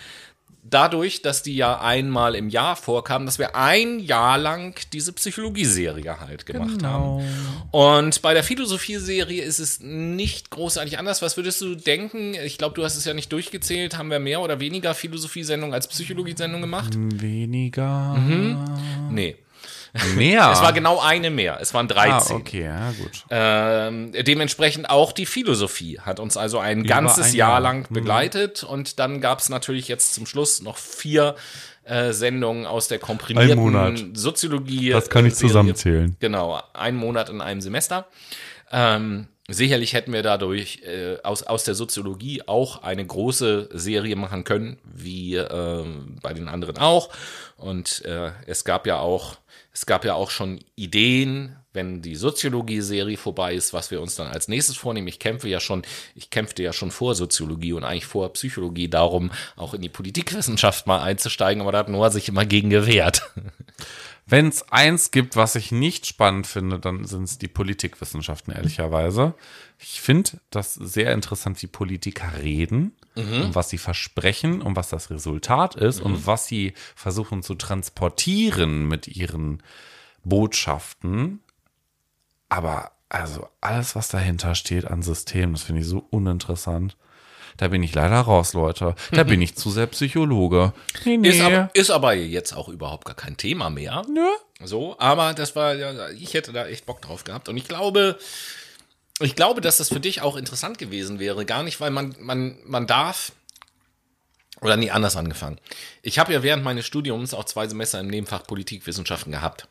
dadurch, 0.71 1.23
dass 1.23 1.43
die 1.43 1.57
ja 1.57 1.81
einmal 1.81 2.35
im 2.35 2.49
Jahr 2.49 2.77
vorkamen, 2.77 3.27
dass 3.27 3.39
wir 3.39 3.55
ein 3.57 3.99
Jahr 4.01 4.39
lang 4.39 4.79
diese 4.93 5.13
Psychologie-Serie 5.13 6.21
halt 6.21 6.47
gemacht 6.47 6.79
genau. 6.79 7.21
haben. 7.23 7.69
Und 7.71 8.23
bei 8.23 8.35
der 8.35 8.43
Philosophie-Serie 8.43 9.43
ist 9.43 9.59
es 9.59 9.81
nicht 9.81 10.51
großartig 10.51 10.99
anders. 10.99 11.23
Was 11.23 11.37
würdest 11.37 11.61
du 11.61 11.75
denken? 11.75 12.35
Ich 12.35 12.59
glaube, 12.59 12.75
du 12.75 12.85
hast 12.85 12.97
es 12.97 13.05
ja 13.05 13.15
nicht 13.15 13.33
durchgezählt. 13.33 13.97
Haben 13.97 14.11
wir 14.11 14.19
mehr 14.19 14.41
oder 14.41 14.61
weniger 14.61 14.95
Philosophie-Sendungen 14.95 15.75
als 15.75 15.89
Psychologie-Sendungen 15.89 16.63
gemacht? 16.63 16.95
Weniger. 16.97 18.15
Mhm. 18.15 18.59
Nee. 19.11 19.37
Mehr? 20.17 20.51
es 20.53 20.63
war 20.63 20.73
genau 20.73 21.01
eine 21.01 21.31
mehr. 21.31 21.59
Es 21.61 21.75
waren 21.75 21.89
13. 21.89 22.37
Ah, 22.37 22.39
okay, 22.39 22.65
ja, 22.65 22.93
gut. 22.93 23.25
Ähm, 23.31 24.13
dementsprechend 24.13 24.91
auch 24.91 25.13
die 25.13 25.27
Philosophie 25.27 26.01
hat 26.01 26.21
uns 26.21 26.37
also 26.37 26.59
ein 26.59 26.81
Über 26.81 26.89
ganzes 26.89 27.29
ein 27.29 27.35
Jahr. 27.35 27.51
Jahr. 27.51 27.61
lang 27.61 27.87
mhm. 27.89 27.95
begleitet. 27.95 28.63
Mhm. 28.63 28.69
Und 28.69 28.99
dann 28.99 29.21
gab 29.21 29.41
es 29.41 29.49
natürlich 29.49 29.89
jetzt 29.89 30.15
zum 30.15 30.27
Schluss 30.27 30.63
noch 30.63 30.77
vier 30.77 31.37
äh, 31.85 32.13
Sendungen 32.13 32.67
aus 32.67 32.89
der 32.89 32.99
komprimierten 32.99 34.15
Soziologie. 34.15 34.91
Das 34.91 35.09
kann 35.09 35.25
ich 35.27 35.35
zusammenzählen. 35.35 36.17
Genau, 36.19 36.61
ein 36.73 36.97
Monat 36.97 37.29
in 37.29 37.41
einem 37.41 37.61
Semester. 37.61 38.07
Ähm, 38.73 39.29
Sicherlich 39.49 39.93
hätten 39.93 40.13
wir 40.13 40.23
dadurch 40.23 40.83
äh, 40.83 41.19
aus, 41.23 41.45
aus 41.45 41.63
der 41.63 41.77
Soziologie 41.77 42.43
auch 42.47 42.83
eine 42.83 43.07
große 43.07 43.69
Serie 43.73 44.17
machen 44.17 44.43
können, 44.43 44.79
wie 44.85 45.37
äh, 45.37 45.85
bei 46.21 46.35
den 46.35 46.49
anderen 46.49 46.79
auch. 46.79 47.11
Und 47.57 48.05
äh, 48.05 48.33
es 48.47 48.65
gab 48.65 48.87
ja 48.87 48.99
auch 48.99 49.37
es 49.77 49.85
gab 49.85 50.07
ja 50.07 50.15
auch 50.15 50.31
schon 50.31 50.61
Ideen, 50.75 51.55
wenn 51.77 52.03
die 52.03 52.17
Soziologie-Serie 52.17 53.17
vorbei 53.17 53.55
ist, 53.55 53.73
was 53.73 53.93
wir 53.93 54.01
uns 54.01 54.17
dann 54.17 54.27
als 54.27 54.49
nächstes 54.49 54.77
vornehmen. 54.77 55.07
Ich 55.07 55.21
kämpfe 55.21 55.49
ja 55.49 55.61
schon, 55.61 55.83
ich 56.17 56.31
kämpfte 56.31 56.65
ja 56.65 56.73
schon 56.73 56.91
vor 56.91 57.15
Soziologie 57.15 57.75
und 57.75 57.85
eigentlich 57.85 58.07
vor 58.07 58.33
Psychologie 58.33 58.89
darum, 58.89 59.31
auch 59.55 59.75
in 59.75 59.83
die 59.83 59.89
Politikwissenschaft 59.89 60.89
mal 60.89 61.01
einzusteigen, 61.01 61.63
aber 61.63 61.71
da 61.71 61.79
hat 61.79 61.89
Noah 61.89 62.11
sich 62.11 62.29
immer 62.29 62.45
gegen 62.45 62.71
gewehrt. 62.71 63.31
Wenn 64.29 64.49
es 64.49 64.69
eins 64.73 65.13
gibt, 65.13 65.37
was 65.37 65.55
ich 65.55 65.71
nicht 65.71 66.05
spannend 66.05 66.49
finde, 66.49 66.81
dann 66.81 67.05
sind 67.05 67.23
es 67.23 67.39
die 67.39 67.47
Politikwissenschaften, 67.47 68.53
ehrlicherweise. 68.53 69.35
Ich 69.79 70.01
finde 70.01 70.41
das 70.51 70.75
sehr 70.75 71.13
interessant, 71.13 71.63
wie 71.63 71.69
Politiker 71.69 72.43
reden 72.43 72.97
mhm. 73.15 73.43
und 73.43 73.55
was 73.55 73.71
sie 73.71 73.79
versprechen 73.79 74.63
und 74.63 74.75
was 74.75 74.89
das 74.89 75.11
Resultat 75.11 75.77
ist 75.77 76.01
mhm. 76.01 76.07
und 76.07 76.27
was 76.27 76.47
sie 76.47 76.75
versuchen 76.97 77.45
zu 77.45 77.55
transportieren 77.55 78.89
mit 78.89 79.07
ihren 79.07 79.63
Botschaften. 80.25 81.41
Aber 82.49 82.93
also 83.09 83.49
alles, 83.61 83.97
was 83.97 84.09
dahinter 84.09 84.55
steht 84.55 84.85
an 84.87 85.03
Systemen, 85.03 85.55
das 85.55 85.63
finde 85.63 85.83
ich 85.83 85.87
so 85.87 86.07
uninteressant. 86.11 86.97
Da 87.57 87.69
bin 87.69 87.83
ich 87.83 87.95
leider 87.95 88.21
raus, 88.21 88.53
Leute. 88.53 88.95
Da 89.13 89.25
bin 89.25 89.41
ich 89.41 89.57
zu 89.57 89.71
sehr 89.71 89.87
Psychologe. 89.87 90.75
Nee, 91.05 91.17
nee. 91.17 91.31
Ist, 91.31 91.41
aber, 91.41 91.71
ist 91.73 91.91
aber 91.91 92.13
jetzt 92.13 92.53
auch 92.53 92.69
überhaupt 92.69 93.07
gar 93.07 93.15
kein 93.15 93.37
Thema 93.37 93.71
mehr. 93.71 94.03
Nö. 94.13 94.27
So, 94.63 94.97
aber 94.99 95.33
das 95.33 95.57
war, 95.57 95.75
ja, 95.75 96.11
ich 96.11 96.35
hätte 96.35 96.53
da 96.53 96.67
echt 96.67 96.85
Bock 96.85 97.01
drauf 97.01 97.25
gehabt. 97.25 97.49
Und 97.49 97.57
ich 97.57 97.67
glaube, 97.67 98.19
ich 99.21 99.35
glaube, 99.35 99.63
dass 99.63 99.79
das 99.79 99.89
für 99.89 100.01
dich 100.01 100.21
auch 100.21 100.37
interessant 100.37 100.79
gewesen 100.79 101.19
wäre. 101.19 101.47
Gar 101.47 101.63
nicht, 101.63 101.81
weil 101.81 101.91
man, 101.91 102.15
man, 102.21 102.59
man 102.67 102.87
darf, 102.87 103.33
oder 104.63 104.77
nee, 104.77 104.91
anders 104.91 105.17
angefangen. 105.17 105.59
Ich 106.03 106.19
habe 106.19 106.33
ja 106.33 106.43
während 106.43 106.65
meines 106.65 106.87
Studiums 106.87 107.35
auch 107.35 107.45
zwei 107.45 107.67
Semester 107.69 108.01
im 108.01 108.07
Nebenfach 108.09 108.45
Politikwissenschaften 108.47 109.33
gehabt. 109.33 109.69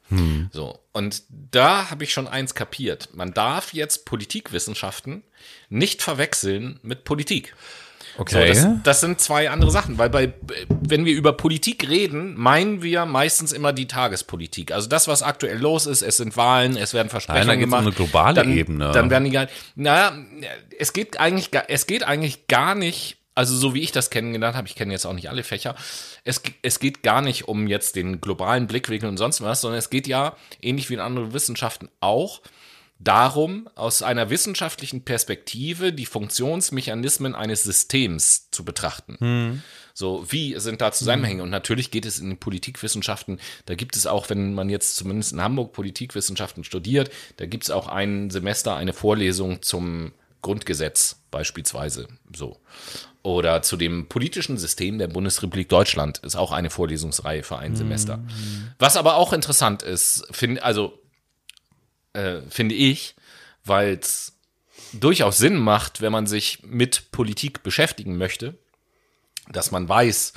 So. 0.51 0.79
Und 0.93 1.23
da 1.29 1.89
habe 1.89 2.03
ich 2.03 2.13
schon 2.13 2.27
eins 2.27 2.53
kapiert. 2.53 3.09
Man 3.13 3.33
darf 3.33 3.73
jetzt 3.73 4.05
Politikwissenschaften 4.05 5.23
nicht 5.69 6.01
verwechseln 6.01 6.79
mit 6.83 7.03
Politik. 7.03 7.53
So, 8.17 8.21
Okay. 8.21 8.47
das, 8.47 8.65
das 8.83 9.01
sind 9.01 9.19
zwei 9.19 9.49
andere 9.49 9.71
Sachen, 9.71 9.97
weil 9.97 10.09
bei, 10.09 10.33
wenn 10.69 11.03
wir 11.03 11.13
über 11.13 11.33
Politik 11.33 11.89
reden, 11.89 12.35
meinen 12.37 12.81
wir 12.81 13.05
meistens 13.05 13.51
immer 13.51 13.73
die 13.73 13.87
Tagespolitik. 13.87 14.71
Also 14.71 14.87
das, 14.87 15.09
was 15.09 15.21
aktuell 15.21 15.57
los 15.57 15.85
ist, 15.85 16.01
es 16.01 16.15
sind 16.15 16.37
Wahlen, 16.37 16.77
es 16.77 16.93
werden 16.93 17.09
Versprechungen 17.09 17.47
Nein, 17.47 17.57
da 17.59 17.65
geht's 17.65 17.65
um 17.65 17.69
gemacht. 17.71 17.87
eine 17.87 17.95
globale 17.95 18.33
dann, 18.35 18.57
Ebene. 18.57 18.91
Dann 18.93 19.09
werden 19.09 19.25
die 19.25 19.31
gar, 19.31 19.47
naja, 19.75 20.13
es 20.79 20.93
geht 20.93 21.19
eigentlich, 21.19 21.49
es 21.67 21.87
geht 21.87 22.03
eigentlich 22.03 22.47
gar 22.47 22.73
nicht, 22.73 23.17
also 23.35 23.55
so 23.55 23.73
wie 23.73 23.81
ich 23.81 23.91
das 23.91 24.09
kennengelernt 24.09 24.55
habe, 24.55 24.67
ich 24.67 24.75
kenne 24.75 24.93
jetzt 24.93 25.05
auch 25.05 25.13
nicht 25.13 25.29
alle 25.29 25.43
Fächer, 25.43 25.75
es, 26.23 26.41
es 26.61 26.79
geht 26.79 27.03
gar 27.03 27.21
nicht 27.21 27.47
um 27.47 27.67
jetzt 27.67 27.95
den 27.95 28.21
globalen 28.21 28.67
Blickwinkel 28.67 29.09
und 29.09 29.17
sonst 29.17 29.41
was, 29.41 29.61
sondern 29.61 29.77
es 29.77 29.89
geht 29.89 30.07
ja, 30.07 30.35
ähnlich 30.61 30.89
wie 30.89 30.95
in 30.95 30.99
anderen 30.99 31.33
Wissenschaften 31.33 31.89
auch, 31.99 32.41
darum, 32.97 33.69
aus 33.75 34.01
einer 34.01 34.29
wissenschaftlichen 34.29 35.03
Perspektive 35.03 35.91
die 35.91 36.05
Funktionsmechanismen 36.05 37.35
eines 37.35 37.63
Systems 37.63 38.49
zu 38.51 38.63
betrachten. 38.63 39.17
So, 39.93 40.25
wie 40.29 40.57
sind 40.59 40.81
da 40.81 40.91
Zusammenhänge? 40.91 41.43
Und 41.43 41.49
natürlich 41.49 41.91
geht 41.91 42.05
es 42.05 42.19
in 42.19 42.29
den 42.29 42.37
Politikwissenschaften, 42.37 43.39
da 43.65 43.75
gibt 43.75 43.95
es 43.95 44.07
auch, 44.07 44.29
wenn 44.29 44.53
man 44.53 44.69
jetzt 44.69 44.95
zumindest 44.95 45.33
in 45.33 45.41
Hamburg 45.41 45.73
Politikwissenschaften 45.73 46.63
studiert, 46.63 47.11
da 47.37 47.45
gibt 47.45 47.63
es 47.63 47.69
auch 47.69 47.87
ein 47.87 48.29
Semester 48.29 48.75
eine 48.75 48.93
Vorlesung 48.93 49.61
zum 49.61 50.13
Grundgesetz 50.41 51.21
beispielsweise. 51.31 52.07
So. 52.35 52.59
Oder 53.25 53.63
zu 53.63 53.75
dem 53.75 54.07
politischen 54.07 54.55
System 54.55 54.99
der 54.99 55.07
Bundesrepublik 55.07 55.67
Deutschland 55.67 56.19
ist 56.19 56.35
auch 56.35 56.51
eine 56.51 56.69
Vorlesungsreihe 56.69 57.41
für 57.41 57.57
ein 57.57 57.75
Semester. 57.75 58.23
Was 58.77 58.97
aber 58.97 59.15
auch 59.15 59.33
interessant 59.33 59.81
ist, 59.81 60.27
finde, 60.29 60.63
also 60.63 61.01
äh, 62.13 62.41
finde 62.47 62.75
ich, 62.75 63.15
weil 63.63 63.95
es 63.95 64.37
durchaus 64.93 65.39
Sinn 65.39 65.55
macht, 65.57 66.01
wenn 66.01 66.11
man 66.11 66.27
sich 66.27 66.59
mit 66.65 67.11
Politik 67.11 67.63
beschäftigen 67.63 68.15
möchte, 68.15 68.59
dass 69.51 69.71
man 69.71 69.89
weiß, 69.89 70.33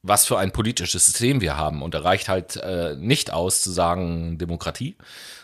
was 0.00 0.24
für 0.24 0.38
ein 0.38 0.50
politisches 0.50 1.04
System 1.04 1.42
wir 1.42 1.58
haben. 1.58 1.82
Und 1.82 1.92
da 1.92 2.00
reicht 2.00 2.30
halt 2.30 2.56
äh, 2.56 2.96
nicht 2.96 3.34
aus 3.34 3.60
zu 3.60 3.70
sagen 3.70 4.38
Demokratie. 4.38 4.96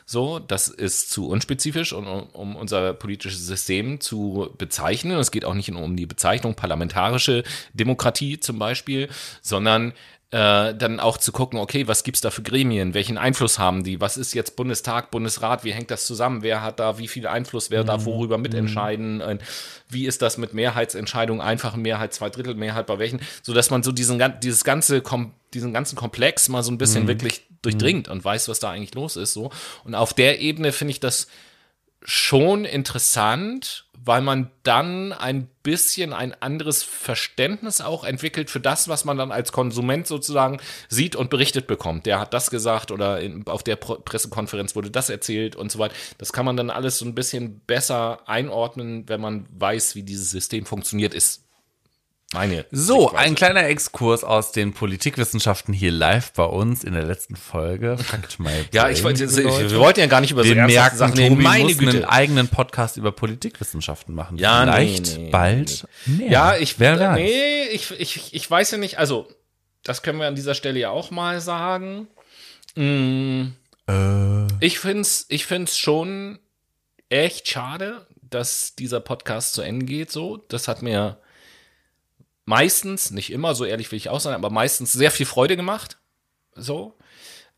So, 0.07 0.39
das 0.39 0.69
ist 0.69 1.11
zu 1.11 1.29
unspezifisch, 1.29 1.95
um, 1.95 2.07
um 2.07 2.57
unser 2.57 2.93
politisches 2.93 3.47
System 3.47 4.01
zu 4.01 4.51
bezeichnen. 4.59 5.19
Es 5.19 5.31
geht 5.31 5.47
auch 5.47 5.55
nicht 5.55 5.71
nur 5.71 5.83
um 5.83 5.97
die 5.97 6.07
Bezeichnung 6.07 6.55
parlamentarische 6.55 7.43
Demokratie 7.73 8.39
zum 8.39 8.59
Beispiel, 8.59 9.09
sondern 9.41 9.95
äh, 10.31 10.75
dann 10.75 11.01
auch 11.01 11.19
zu 11.19 11.33
gucken, 11.33 11.59
okay, 11.59 11.87
was 11.87 12.03
gibt's 12.03 12.21
da 12.21 12.31
für 12.31 12.43
Gremien, 12.43 12.95
welchen 12.95 13.19
Einfluss 13.19 13.59
haben 13.59 13.85
die, 13.85 14.01
was 14.01 14.17
ist 14.17 14.35
jetzt 14.35 14.57
Bundestag, 14.57 15.11
Bundesrat, 15.11 15.65
wie 15.65 15.73
hängt 15.73 15.91
das 15.91 16.07
zusammen, 16.07 16.43
wer 16.43 16.63
hat 16.63 16.81
da 16.81 16.99
wie 16.99 17.09
viel 17.09 17.27
Einfluss, 17.27 17.71
wer 17.71 17.85
darf 17.85 18.05
worüber 18.05 18.39
mitentscheiden, 18.39 19.21
äh, 19.21 19.39
wie 19.89 20.07
ist 20.07 20.23
das 20.23 20.39
mit 20.39 20.55
Mehrheitsentscheidungen, 20.55 21.41
einfache 21.41 21.79
Mehrheit, 21.79 22.15
Zweidrittelmehrheit, 22.15 22.87
bei 22.87 22.99
welchen, 22.99 23.21
so 23.43 23.55
dass 23.55 23.71
man 23.71 23.83
so 23.83 23.93
diesen, 23.93 24.23
dieses 24.43 24.65
ganze, 24.65 25.03
diesen 25.53 25.73
ganzen 25.73 25.97
Komplex 25.97 26.49
mal 26.49 26.63
so 26.63 26.73
ein 26.73 26.79
bisschen 26.79 27.07
wirklich 27.07 27.47
durchdringt 27.63 28.09
und 28.09 28.25
weiß, 28.25 28.49
was 28.49 28.61
da 28.61 28.71
eigentlich 28.71 28.95
los 28.95 29.17
ist, 29.17 29.33
so. 29.33 29.51
Und 29.85 29.95
auf 29.95 30.13
der 30.13 30.41
Ebene 30.41 30.73
finde 30.73 30.93
ich 30.93 31.01
das 31.01 31.29
schon 32.05 32.65
interessant, 32.65 33.87
weil 34.07 34.21
man 34.21 34.51
dann 34.63 35.13
ein 35.13 35.49
bisschen 35.63 36.13
ein 36.13 36.35
anderes 36.35 36.83
Verständnis 36.83 37.81
auch 37.81 38.05
entwickelt 38.05 38.51
für 38.51 38.61
das, 38.61 38.87
was 38.89 39.07
man 39.07 39.17
dann 39.17 39.33
als 39.33 39.51
Konsument 39.51 40.07
sozusagen 40.07 40.59
sieht 40.89 41.17
und 41.17 41.31
berichtet 41.31 41.67
bekommt. 41.67 42.05
Der 42.05 42.21
hat 42.21 42.35
das 42.35 42.51
gesagt 42.51 42.91
oder 42.91 43.21
in, 43.21 43.47
auf 43.47 43.63
der 43.63 43.77
Pressekonferenz 43.77 44.77
wurde 44.77 44.91
das 44.91 45.09
erzählt 45.09 45.57
und 45.57 45.73
so 45.73 45.79
weiter. 45.79 45.95
Das 46.19 46.35
kann 46.35 46.45
man 46.45 46.57
dann 46.57 46.69
alles 46.69 46.99
so 46.99 47.07
ein 47.07 47.15
bisschen 47.15 47.61
besser 47.61 48.29
einordnen, 48.29 49.09
wenn 49.09 49.23
man 49.23 49.47
weiß, 49.59 49.95
wie 49.95 50.03
dieses 50.03 50.31
System 50.31 50.67
funktioniert, 50.67 51.15
ist 51.15 51.44
meine. 52.35 52.67
So, 52.71 53.01
Sichtweise. 53.05 53.25
ein 53.25 53.35
kleiner 53.35 53.67
Exkurs 53.67 54.23
aus 54.25 54.53
den 54.53 54.75
Politikwissenschaften 54.75 55.73
hier 55.73 55.91
live 55.93 56.33
bei 56.35 56.45
uns 56.45 56.85
in 56.85 56.93
der 56.93 57.05
letzten 57.05 57.37
Folge. 57.37 57.97
Fakt 57.97 58.39
my 58.39 58.51
Ja, 58.73 58.91
ich 58.91 59.03
wollte, 59.03 59.21
wir 59.35 59.79
wollten 59.79 60.01
ja 60.01 60.07
gar 60.07 60.21
nicht 60.21 60.33
über 60.33 60.45
so 60.45 60.55
merken, 60.55 60.97
Sachen 60.99 61.15
reden. 61.17 61.41
Meine 61.43 61.65
muss 61.65 61.79
einen 61.79 61.91
Güte. 61.91 62.11
eigenen 62.11 62.49
Podcast 62.49 62.99
über 62.99 63.13
Politikwissenschaften 63.13 64.15
machen. 64.15 64.37
Ja, 64.37 64.67
nee, 64.67 64.73
Vielleicht 64.73 65.17
nee, 65.19 65.31
bald 65.31 65.89
mehr. 66.05 66.31
Ja, 66.31 66.57
ich, 66.57 66.79
Wer 66.79 67.01
weiß. 67.01 67.17
nee, 67.17 67.65
ich, 67.73 67.91
ich, 67.99 68.35
ich 68.35 68.51
weiß 68.51 68.73
ja 68.73 68.79
nicht, 68.79 68.99
also, 68.99 69.27
das 69.83 70.03
können 70.03 70.19
wir 70.19 70.27
an 70.27 70.35
dieser 70.35 70.55
Stelle 70.55 70.79
ja 70.81 70.91
auch 70.91 71.11
mal 71.11 71.41
sagen. 71.41 72.09
Mm, 72.75 73.53
Äh, 73.89 74.47
Ich 74.61 74.79
find's, 74.79 75.27
ich 75.29 75.47
find's 75.47 75.79
schon 75.79 76.39
echt 77.11 77.49
schade, 77.49 78.07
dass 78.23 78.75
dieser 78.75 79.01
Podcast 79.01 79.53
zu 79.55 79.63
Ende 79.63 79.87
geht, 79.87 80.11
so. 80.11 80.39
Das 80.49 80.67
hat 80.69 80.83
mir 80.83 81.19
meistens, 82.45 83.11
nicht 83.11 83.33
immer, 83.33 83.55
so 83.55 83.65
ehrlich 83.65 83.91
will 83.91 83.97
ich 83.97 84.09
auch 84.09 84.21
sein, 84.21 84.35
aber 84.35 84.51
meistens 84.51 84.93
sehr 84.93 85.11
viel 85.11 85.27
Freude 85.27 85.57
gemacht. 85.57 85.99
So. 86.55 86.95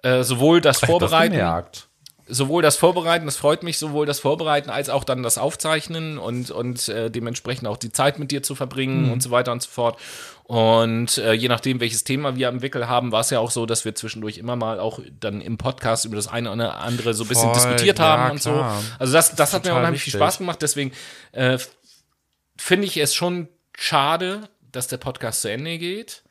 Äh, 0.02 0.22
sowohl 0.22 0.60
das 0.60 0.80
das 0.80 0.88
Vorbereiten, 0.88 1.32
gemerkt. 1.32 1.88
sowohl 2.28 2.62
das 2.62 2.76
Vorbereiten, 2.76 3.24
das 3.24 3.36
freut 3.36 3.62
mich, 3.62 3.78
sowohl 3.78 4.06
das 4.06 4.20
Vorbereiten 4.20 4.70
als 4.70 4.88
auch 4.88 5.04
dann 5.04 5.22
das 5.22 5.38
Aufzeichnen 5.38 6.18
und, 6.18 6.50
und 6.50 6.88
äh, 6.88 7.10
dementsprechend 7.10 7.66
auch 7.66 7.76
die 7.76 7.92
Zeit 7.92 8.18
mit 8.18 8.30
dir 8.30 8.42
zu 8.42 8.54
verbringen 8.54 9.10
und 9.10 9.22
so 9.22 9.30
weiter 9.30 9.52
und 9.52 9.62
so 9.62 9.70
fort. 9.70 9.98
Und 10.44 11.18
äh, 11.18 11.32
je 11.32 11.48
nachdem, 11.48 11.80
welches 11.80 12.04
Thema 12.04 12.36
wir 12.36 12.48
am 12.48 12.62
Wickel 12.62 12.86
haben, 12.88 13.10
war 13.10 13.22
es 13.22 13.30
ja 13.30 13.40
auch 13.40 13.50
so, 13.50 13.66
dass 13.66 13.84
wir 13.84 13.96
zwischendurch 13.96 14.38
immer 14.38 14.54
mal 14.54 14.78
auch 14.78 15.00
dann 15.18 15.40
im 15.40 15.58
Podcast 15.58 16.04
über 16.04 16.14
das 16.14 16.28
eine 16.28 16.52
oder 16.52 16.76
andere 16.76 17.14
so 17.14 17.24
ein 17.24 17.28
bisschen 17.28 17.52
Voll, 17.52 17.54
diskutiert 17.54 17.98
ja, 17.98 18.04
haben 18.04 18.32
und 18.32 18.40
klar. 18.40 18.80
so. 18.80 18.86
Also 19.00 19.12
das, 19.12 19.34
das 19.34 19.52
hat 19.54 19.64
mir 19.64 19.74
unheimlich 19.74 20.02
viel. 20.02 20.12
Spaß 20.12 20.38
gemacht. 20.38 20.62
Deswegen 20.62 20.92
äh, 21.32 21.58
finde 22.56 22.86
ich 22.86 22.96
es 22.98 23.14
schon 23.14 23.48
schade, 23.76 24.48
dass 24.76 24.86
der 24.88 24.98
Podcast 24.98 25.42
zu 25.42 25.50
Ende 25.50 25.78
geht. 25.78 26.22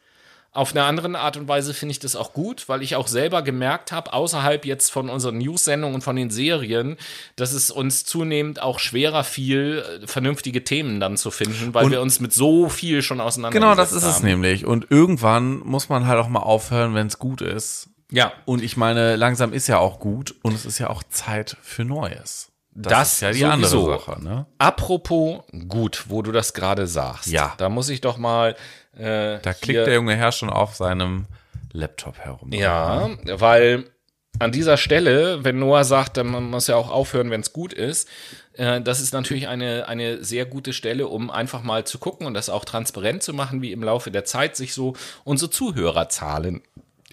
Auf 0.52 0.72
eine 0.72 0.86
andere 0.86 1.20
Art 1.20 1.36
und 1.36 1.50
Weise 1.50 1.74
finde 1.74 1.92
ich 1.92 2.00
das 2.00 2.16
auch 2.16 2.32
gut, 2.32 2.70
weil 2.70 2.82
ich 2.82 2.96
auch 2.96 3.08
selber 3.10 3.42
gemerkt 3.42 3.92
habe, 3.92 4.14
außerhalb 4.14 4.66
jetzt 4.66 4.90
von 4.90 5.10
unseren 5.10 5.38
News-Sendungen 5.40 5.96
und 5.96 6.02
von 6.02 6.16
den 6.16 6.30
Serien, 6.30 6.96
dass 7.36 7.52
es 7.52 7.70
uns 7.72 8.06
zunehmend 8.06 8.62
auch 8.62 8.80
schwerer 8.80 9.26
fiel, 9.26 9.84
äh, 10.04 10.08
vernünftige 10.08 10.64
Themen 10.64 11.02
dann 11.02 11.18
zu 11.18 11.30
finden, 11.30 11.74
weil 11.74 11.86
Und- 11.86 11.92
wir 11.92 12.02
uns 12.02 12.22
mit 12.22 12.32
so 12.32 12.70
viel 12.70 13.02
schon 13.02 13.20
auseinandergesetzt 13.20 13.62
Genau, 13.70 13.76
das 13.76 13.92
ist 13.92 14.08
es 14.08 14.16
haben. 14.20 14.26
nämlich. 14.26 14.66
Und 14.66 14.88
irgendwann 14.90 15.58
muss 15.60 15.90
man 15.90 16.08
halt 16.08 16.20
auch 16.22 16.30
mal 16.30 16.40
aufhören, 16.40 16.94
wenn 16.96 17.08
es 17.08 17.20
gut 17.20 17.42
ist. 17.42 17.90
Ja, 18.12 18.32
Und 18.46 18.64
ich 18.64 18.78
meine, 18.78 19.18
langsam 19.18 19.52
ist 19.52 19.68
ja 19.68 19.80
auch 19.80 20.00
gut 20.00 20.36
und 20.42 20.54
es 20.54 20.66
ist 20.66 20.80
ja 20.80 20.90
auch 20.90 21.04
Zeit 21.10 21.58
für 21.64 21.84
Neues. 21.84 22.52
Das 22.76 23.14
ist 23.14 23.22
ja 23.22 23.32
die 23.32 23.40
sowieso. 23.40 23.92
andere 23.92 24.00
Sache, 24.00 24.24
ne? 24.24 24.46
apropos 24.58 25.44
gut, 25.68 26.06
wo 26.10 26.22
du 26.22 26.32
das 26.32 26.54
gerade 26.54 26.88
sagst. 26.88 27.28
Ja. 27.28 27.54
Da 27.58 27.70
muss 27.70 27.90
ich 27.90 28.02
doch 28.02 28.18
mal 28.18 28.56
äh, 28.98 29.40
Da 29.40 29.54
klickt 29.54 29.88
der 29.88 29.94
junge 29.96 30.16
Herr 30.16 30.34
schon 30.34 30.50
auf 30.50 30.76
seinem 30.76 31.26
Laptop 31.72 32.20
herum. 32.20 32.52
Ja, 32.52 33.10
weil 33.26 33.86
an 34.40 34.52
dieser 34.52 34.78
Stelle, 34.78 35.44
wenn 35.44 35.60
Noah 35.60 35.86
sagt, 35.86 36.18
dann 36.18 36.28
man 36.28 36.44
muss 36.50 36.68
ja 36.68 36.76
auch 36.76 36.90
aufhören, 36.90 37.32
wenn 37.32 37.42
es 37.42 37.54
gut 37.54 37.72
ist, 37.74 38.10
äh, 38.54 38.82
das 38.82 39.00
ist 39.00 39.14
natürlich 39.14 39.48
eine, 39.48 39.88
eine 39.88 40.24
sehr 40.24 40.46
gute 40.46 40.74
Stelle, 40.74 41.08
um 41.08 41.30
einfach 41.30 41.64
mal 41.64 41.86
zu 41.86 41.98
gucken 41.98 42.28
und 42.28 42.34
das 42.34 42.50
auch 42.50 42.66
transparent 42.66 43.24
zu 43.24 43.34
machen, 43.34 43.62
wie 43.62 43.72
im 43.72 43.84
Laufe 43.84 44.12
der 44.12 44.26
Zeit 44.26 44.56
sich 44.58 44.74
so 44.74 44.94
unsere 45.24 45.50
Zuhörerzahlen 45.50 46.62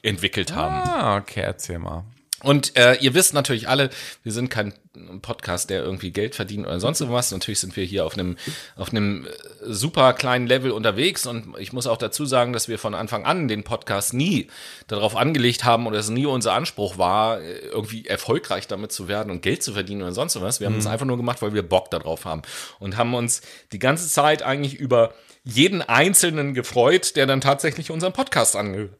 entwickelt 0.02 0.54
haben. 0.54 0.88
Ah, 0.88 1.16
okay, 1.16 1.42
erzähl 1.42 1.78
mal. 1.78 2.04
Und 2.42 2.76
äh, 2.76 2.94
ihr 2.96 3.14
wisst 3.14 3.34
natürlich 3.34 3.68
alle, 3.68 3.90
wir 4.22 4.32
sind 4.32 4.48
kein 4.48 4.74
Podcast, 5.22 5.70
der 5.70 5.82
irgendwie 5.82 6.10
Geld 6.10 6.34
verdient 6.34 6.66
oder 6.66 6.78
sonst 6.78 7.08
was. 7.08 7.30
Natürlich 7.30 7.60
sind 7.60 7.76
wir 7.76 7.84
hier 7.84 8.04
auf 8.04 8.14
einem 8.14 8.36
auf 8.76 8.90
einem 8.90 9.26
äh, 9.26 9.30
super 9.62 10.12
kleinen 10.12 10.46
Level 10.46 10.70
unterwegs 10.70 11.26
und 11.26 11.54
ich 11.58 11.72
muss 11.72 11.86
auch 11.86 11.96
dazu 11.96 12.26
sagen, 12.26 12.52
dass 12.52 12.68
wir 12.68 12.78
von 12.78 12.94
Anfang 12.94 13.24
an 13.24 13.48
den 13.48 13.64
Podcast 13.64 14.12
nie 14.12 14.48
darauf 14.88 15.16
angelegt 15.16 15.64
haben 15.64 15.86
oder 15.86 15.98
es 15.98 16.10
nie 16.10 16.26
unser 16.26 16.52
Anspruch 16.52 16.98
war, 16.98 17.40
äh, 17.40 17.58
irgendwie 17.68 18.06
erfolgreich 18.06 18.66
damit 18.66 18.92
zu 18.92 19.08
werden 19.08 19.30
und 19.30 19.42
Geld 19.42 19.62
zu 19.62 19.72
verdienen 19.72 20.02
oder 20.02 20.12
sonst 20.12 20.38
was. 20.40 20.60
Wir 20.60 20.66
haben 20.66 20.78
es 20.78 20.86
einfach 20.86 21.06
nur 21.06 21.16
gemacht, 21.16 21.40
weil 21.40 21.54
wir 21.54 21.62
Bock 21.62 21.90
darauf 21.90 22.24
haben 22.24 22.42
und 22.78 22.96
haben 22.96 23.14
uns 23.14 23.40
die 23.72 23.78
ganze 23.78 24.08
Zeit 24.08 24.42
eigentlich 24.42 24.74
über 24.74 25.14
jeden 25.44 25.80
Einzelnen 25.80 26.54
gefreut, 26.54 27.16
der 27.16 27.26
dann 27.26 27.40
tatsächlich 27.40 27.90
unseren 27.90 28.12
Podcast 28.12 28.56
ange 28.56 28.90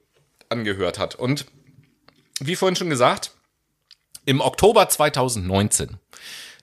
angehört 0.48 0.98
hat. 0.98 1.14
Und 1.14 1.46
wie 2.46 2.56
vorhin 2.56 2.76
schon 2.76 2.90
gesagt, 2.90 3.32
im 4.24 4.40
Oktober 4.40 4.88
2019, 4.88 5.98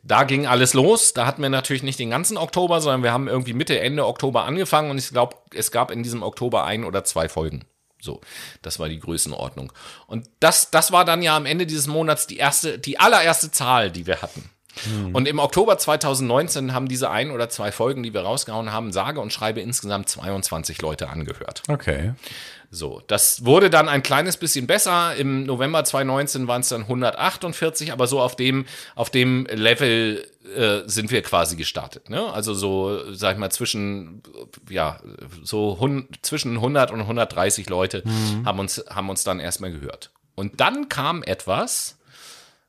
da 0.04 0.24
ging 0.24 0.48
alles 0.48 0.74
los. 0.74 1.13
Da 1.13 1.26
hatten 1.26 1.42
wir 1.42 1.50
natürlich 1.50 1.84
nicht 1.84 2.00
den 2.00 2.10
ganzen 2.10 2.38
Oktober, 2.38 2.82
sondern 2.82 3.04
wir 3.04 3.12
haben 3.12 3.28
irgendwie 3.28 3.54
Mitte, 3.54 3.80
Ende 3.80 4.06
Oktober 4.06 4.46
angefangen 4.46 4.92
und 4.92 4.98
ich 4.98 5.10
glaube, 5.10 5.36
es 5.54 5.72
gab 5.72 5.92
in 5.92 6.04
diesem 6.04 6.24
Oktober 6.24 6.63
ein 6.63 6.86
oder 6.86 7.04
zwei 7.04 7.28
Folgen. 7.28 7.65
So, 8.02 8.22
das 8.62 8.80
war 8.80 8.88
die 8.88 9.00
Größenordnung. 9.00 9.74
Und 10.08 10.30
das, 10.39 10.72
das 10.72 10.94
war 10.94 11.04
dann 11.04 11.22
ja 11.22 11.36
am 11.36 11.46
Ende 11.46 11.65
dieses 11.65 11.88
Monats 11.88 12.28
die 12.28 12.38
erste, 12.38 12.80
die 12.80 12.98
allererste 12.98 13.52
Zahl, 13.52 13.92
die 13.92 14.08
wir 14.08 14.22
hatten. 14.22 14.50
Hm. 14.84 15.13
Und 15.13 15.28
im 15.28 15.39
Oktober 15.39 15.78
2019 15.78 16.74
haben 16.74 16.88
diese 16.88 17.10
ein 17.10 17.32
oder 17.32 17.50
zwei 17.50 17.74
Folgen, 17.74 18.04
die 18.04 18.13
wir 18.13 18.22
rausgehauen 18.22 18.72
haben, 18.72 18.94
sage 18.94 19.20
und 19.20 19.34
schreibe 19.34 19.60
insgesamt 19.60 20.08
22 20.08 20.82
Leute 20.82 21.10
angehört. 21.10 21.63
Okay. 21.68 22.13
So, 22.71 23.01
das 23.08 23.45
wurde 23.45 23.71
dann 23.71 23.89
ein 23.89 24.03
kleines 24.03 24.38
bisschen 24.38 24.67
besser. 24.67 25.15
Im 25.15 25.43
November 25.43 25.84
2019 25.84 26.47
waren 26.47 26.62
es 26.62 26.69
dann 26.69 26.82
148, 26.82 27.91
aber 27.91 28.05
so 28.05 28.19
auf 28.21 28.36
dem, 28.36 28.65
auf 28.95 29.10
dem 29.10 29.47
Level 29.47 30.23
äh, 30.55 30.82
sind 30.86 31.10
wir 31.10 31.23
quasi 31.23 31.55
gestartet. 31.55 32.12
Ne? 32.12 32.32
Also 32.32 32.53
so, 32.53 33.12
sag 33.12 33.34
ich 33.34 33.39
mal, 33.39 33.49
zwischen, 33.49 34.21
ja, 34.69 34.99
so 35.43 35.77
hun, 35.79 36.10
zwischen 36.21 36.55
100 36.55 36.91
und 36.91 37.01
130 37.01 37.67
Leute 37.69 38.03
mhm. 38.05 38.45
haben, 38.45 38.60
uns, 38.60 38.84
haben 38.88 39.10
uns 39.10 39.23
dann 39.23 39.39
erstmal 39.39 39.71
gehört. 39.71 40.12
Und 40.36 40.62
dann 40.62 40.89
kam 40.89 41.23
etwas, 41.23 41.97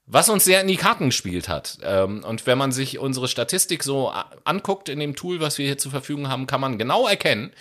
was 0.07 0.31
uns 0.31 0.45
sehr 0.45 0.63
in 0.63 0.67
die 0.67 0.77
Karten 0.77 1.07
gespielt 1.07 1.49
hat. 1.49 1.79
Ähm, 1.83 2.25
und 2.25 2.47
wenn 2.47 2.57
man 2.57 2.73
sich 2.73 2.99
unsere 2.99 3.29
Statistik 3.29 3.85
so 3.85 4.13
anguckt 4.45 4.89
in 4.89 4.99
dem 4.99 5.15
Tool, 5.15 5.41
was 5.41 5.59
wir 5.59 5.67
hier 5.67 5.79
zur 5.79 5.93
Verfügung 5.93 6.29
haben, 6.29 6.47
kann 6.47 6.61
man 6.61 6.79
genau 6.79 7.07
erkennen, 7.07 7.53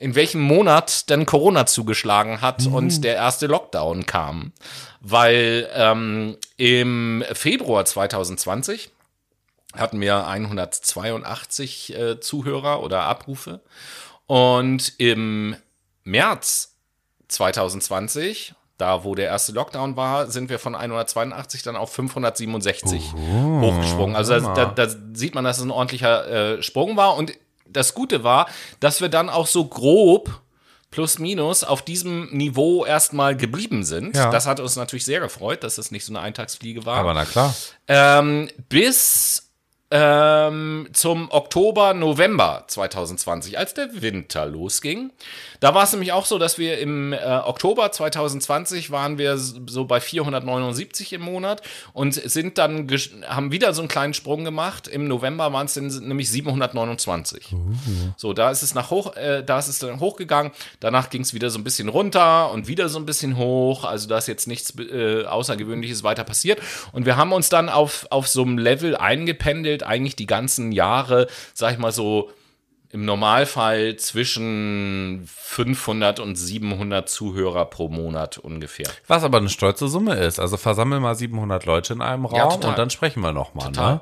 in 0.00 0.14
welchem 0.14 0.40
Monat 0.40 1.10
denn 1.10 1.26
Corona 1.26 1.66
zugeschlagen 1.66 2.40
hat 2.40 2.64
mhm. 2.64 2.74
und 2.74 3.04
der 3.04 3.16
erste 3.16 3.46
Lockdown 3.46 4.06
kam. 4.06 4.52
Weil 5.00 5.68
ähm, 5.74 6.38
im 6.56 7.22
Februar 7.32 7.84
2020 7.84 8.90
hatten 9.76 10.00
wir 10.00 10.26
182 10.26 11.94
äh, 11.94 12.18
Zuhörer 12.18 12.82
oder 12.82 13.02
Abrufe. 13.02 13.60
Und 14.26 14.94
im 14.96 15.54
März 16.02 16.76
2020 17.28 18.54
da 18.78 19.04
wo 19.04 19.14
der 19.14 19.26
erste 19.26 19.52
Lockdown 19.52 19.96
war, 19.96 20.28
sind 20.28 20.48
wir 20.48 20.58
von 20.58 20.74
182 20.74 21.62
dann 21.62 21.76
auf 21.76 21.92
567 21.92 23.12
oh, 23.14 23.60
hochgesprungen. 23.60 24.16
Also 24.16 24.40
da, 24.40 24.54
da, 24.54 24.86
da, 24.86 24.88
sieht 25.12 25.34
man, 25.34 25.44
dass 25.44 25.58
es 25.58 25.64
ein 25.64 25.70
ordentlicher 25.70 26.56
äh, 26.56 26.62
Sprung 26.62 26.96
war. 26.96 27.16
Und 27.16 27.34
das 27.72 27.94
Gute 27.94 28.24
war, 28.24 28.48
dass 28.80 29.00
wir 29.00 29.08
dann 29.08 29.28
auch 29.28 29.46
so 29.46 29.64
grob 29.66 30.40
plus 30.90 31.18
minus 31.18 31.62
auf 31.62 31.82
diesem 31.82 32.28
Niveau 32.30 32.84
erstmal 32.84 33.36
geblieben 33.36 33.84
sind. 33.84 34.16
Ja. 34.16 34.30
Das 34.30 34.46
hat 34.46 34.60
uns 34.60 34.76
natürlich 34.76 35.04
sehr 35.04 35.20
gefreut, 35.20 35.62
dass 35.62 35.78
es 35.78 35.90
nicht 35.90 36.04
so 36.04 36.12
eine 36.12 36.20
Eintagsfliege 36.20 36.84
war. 36.84 36.98
Aber 36.98 37.14
na 37.14 37.24
klar. 37.24 37.54
Ähm, 37.86 38.48
bis 38.68 39.50
ähm, 39.92 40.88
zum 40.92 41.30
Oktober, 41.30 41.94
November 41.94 42.64
2020, 42.66 43.58
als 43.58 43.74
der 43.74 44.02
Winter 44.02 44.46
losging. 44.46 45.12
Da 45.60 45.74
war 45.74 45.84
es 45.84 45.92
nämlich 45.92 46.12
auch 46.12 46.24
so, 46.24 46.38
dass 46.38 46.58
wir 46.58 46.78
im 46.78 47.12
äh, 47.12 47.18
Oktober 47.18 47.92
2020 47.92 48.90
waren 48.90 49.18
wir 49.18 49.36
so 49.36 49.84
bei 49.84 50.00
479 50.00 51.12
im 51.12 51.20
Monat 51.20 51.62
und 51.92 52.14
sind 52.14 52.56
dann 52.58 52.88
haben 53.28 53.52
wieder 53.52 53.74
so 53.74 53.82
einen 53.82 53.88
kleinen 53.88 54.14
Sprung 54.14 54.44
gemacht. 54.44 54.88
Im 54.88 55.06
November 55.06 55.52
waren 55.52 55.66
es 55.66 55.76
nämlich 55.76 56.30
729. 56.30 57.52
Uh. 57.52 57.58
So, 58.16 58.32
da 58.32 58.50
ist 58.50 58.62
es 58.62 58.74
nach 58.74 58.90
hoch, 58.90 59.14
äh, 59.16 59.44
da 59.44 59.58
ist 59.58 59.68
es 59.68 59.78
dann 59.78 60.00
hochgegangen. 60.00 60.52
Danach 60.80 61.10
ging 61.10 61.22
es 61.22 61.34
wieder 61.34 61.50
so 61.50 61.58
ein 61.58 61.64
bisschen 61.64 61.88
runter 61.88 62.50
und 62.50 62.66
wieder 62.66 62.88
so 62.88 62.98
ein 62.98 63.06
bisschen 63.06 63.36
hoch. 63.36 63.84
Also 63.84 64.08
da 64.08 64.16
ist 64.16 64.28
jetzt 64.28 64.48
nichts 64.48 64.74
äh, 64.78 65.24
Außergewöhnliches 65.24 66.02
weiter 66.02 66.24
passiert. 66.24 66.60
Und 66.92 67.04
wir 67.04 67.16
haben 67.16 67.32
uns 67.32 67.50
dann 67.50 67.68
auf, 67.68 68.06
auf 68.10 68.28
so 68.28 68.42
einem 68.42 68.56
Level 68.56 68.96
eingependelt 68.96 69.82
eigentlich 69.82 70.16
die 70.16 70.26
ganzen 70.26 70.72
Jahre, 70.72 71.26
sag 71.52 71.72
ich 71.72 71.78
mal 71.78 71.92
so, 71.92 72.30
im 72.92 73.04
Normalfall 73.04 73.96
zwischen 73.96 75.22
500 75.26 76.18
und 76.18 76.34
700 76.34 77.08
Zuhörer 77.08 77.66
pro 77.66 77.88
Monat 77.88 78.38
ungefähr. 78.38 78.88
Was 79.06 79.22
aber 79.22 79.38
eine 79.38 79.48
stolze 79.48 79.86
Summe 79.86 80.14
ist. 80.14 80.40
Also 80.40 80.56
versammel 80.56 80.98
mal 80.98 81.14
700 81.14 81.66
Leute 81.66 81.92
in 81.92 82.02
einem 82.02 82.26
Raum 82.26 82.60
ja, 82.60 82.68
und 82.68 82.78
dann 82.78 82.90
sprechen 82.90 83.20
wir 83.20 83.32
nochmal. 83.32 83.70
Ne? 83.70 84.00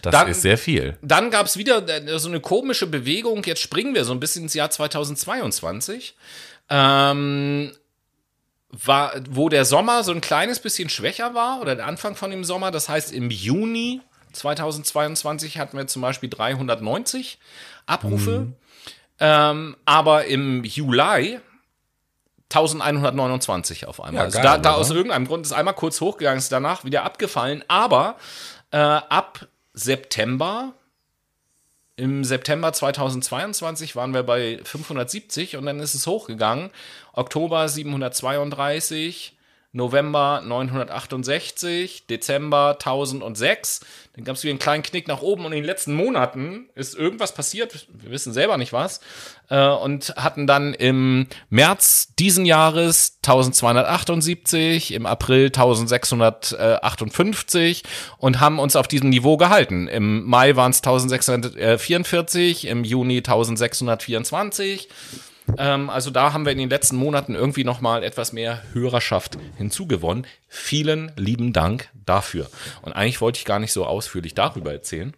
Das 0.00 0.12
dann, 0.12 0.28
ist 0.28 0.40
sehr 0.40 0.56
viel. 0.56 0.96
Dann 1.02 1.30
gab 1.30 1.46
es 1.46 1.58
wieder 1.58 1.86
äh, 1.86 2.18
so 2.18 2.28
eine 2.28 2.40
komische 2.40 2.86
Bewegung. 2.86 3.42
Jetzt 3.44 3.60
springen 3.60 3.94
wir 3.94 4.04
so 4.04 4.12
ein 4.12 4.20
bisschen 4.20 4.44
ins 4.44 4.54
Jahr 4.54 4.70
2022. 4.70 6.14
Ähm, 6.70 7.72
war, 8.70 9.12
wo 9.28 9.50
der 9.50 9.66
Sommer 9.66 10.04
so 10.04 10.12
ein 10.12 10.22
kleines 10.22 10.58
bisschen 10.58 10.88
schwächer 10.88 11.34
war 11.34 11.60
oder 11.60 11.76
der 11.76 11.86
Anfang 11.86 12.16
von 12.16 12.30
dem 12.30 12.44
Sommer. 12.44 12.70
Das 12.70 12.88
heißt, 12.88 13.12
im 13.12 13.30
Juni 13.30 14.00
2022 14.32 15.58
hatten 15.58 15.76
wir 15.76 15.86
zum 15.86 16.02
Beispiel 16.02 16.28
390 16.28 17.38
Abrufe. 17.86 18.40
Mhm. 18.40 18.54
Ähm, 19.20 19.76
aber 19.84 20.24
im 20.24 20.64
Juli 20.64 21.38
1129 22.52 23.86
auf 23.86 24.00
einmal. 24.02 24.14
Ja, 24.14 24.24
also 24.24 24.42
da, 24.42 24.58
da 24.58 24.72
aus 24.74 24.90
irgendeinem 24.90 25.26
Grund 25.26 25.46
ist 25.46 25.52
einmal 25.52 25.74
kurz 25.74 26.00
hochgegangen, 26.00 26.38
ist 26.38 26.52
danach 26.52 26.84
wieder 26.84 27.04
abgefallen. 27.04 27.64
Aber 27.68 28.16
äh, 28.70 28.76
ab 28.78 29.46
September, 29.74 30.72
im 31.96 32.24
September 32.24 32.72
2022 32.72 33.96
waren 33.96 34.12
wir 34.12 34.22
bei 34.22 34.60
570 34.64 35.56
und 35.56 35.66
dann 35.66 35.80
ist 35.80 35.94
es 35.94 36.06
hochgegangen. 36.06 36.70
Oktober 37.12 37.68
732, 37.68 39.36
November 39.74 40.42
968, 40.44 42.06
Dezember 42.06 42.76
1006. 42.78 43.80
Dann 44.14 44.24
gab 44.24 44.36
es 44.36 44.42
wieder 44.42 44.50
einen 44.50 44.58
kleinen 44.58 44.82
Knick 44.82 45.08
nach 45.08 45.22
oben 45.22 45.46
und 45.46 45.52
in 45.52 45.60
den 45.60 45.64
letzten 45.64 45.94
Monaten 45.94 46.68
ist 46.74 46.94
irgendwas 46.94 47.32
passiert, 47.32 47.86
wir 47.88 48.10
wissen 48.10 48.34
selber 48.34 48.58
nicht 48.58 48.74
was, 48.74 49.00
äh, 49.48 49.66
und 49.66 50.14
hatten 50.16 50.46
dann 50.46 50.74
im 50.74 51.26
März 51.48 52.12
diesen 52.18 52.44
Jahres 52.44 53.16
1278, 53.24 54.92
im 54.92 55.06
April 55.06 55.46
1658 55.46 57.82
und 58.18 58.40
haben 58.40 58.58
uns 58.58 58.76
auf 58.76 58.88
diesem 58.88 59.08
Niveau 59.08 59.38
gehalten. 59.38 59.88
Im 59.88 60.24
Mai 60.24 60.54
waren 60.54 60.72
es 60.72 60.80
1644, 60.80 62.66
im 62.66 62.84
Juni 62.84 63.16
1624. 63.18 64.90
Ähm, 65.58 65.90
also 65.90 66.10
da 66.10 66.32
haben 66.32 66.44
wir 66.44 66.52
in 66.52 66.58
den 66.58 66.70
letzten 66.70 66.96
Monaten 66.96 67.34
irgendwie 67.34 67.64
noch 67.64 67.80
mal 67.80 68.04
etwas 68.04 68.32
mehr 68.32 68.62
Hörerschaft 68.72 69.38
hinzugewonnen. 69.56 70.26
Vielen 70.48 71.12
lieben 71.16 71.52
Dank 71.52 71.88
dafür. 72.06 72.50
Und 72.82 72.92
eigentlich 72.92 73.20
wollte 73.20 73.38
ich 73.38 73.44
gar 73.44 73.58
nicht 73.58 73.72
so 73.72 73.84
ausführlich 73.84 74.34
darüber 74.34 74.72
erzählen, 74.72 75.14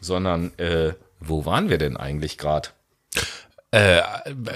sondern 0.00 0.56
äh, 0.58 0.92
wo 1.20 1.44
waren 1.44 1.68
wir 1.68 1.78
denn 1.78 1.96
eigentlich 1.96 2.38
gerade? 2.38 2.68
Äh, 3.70 4.00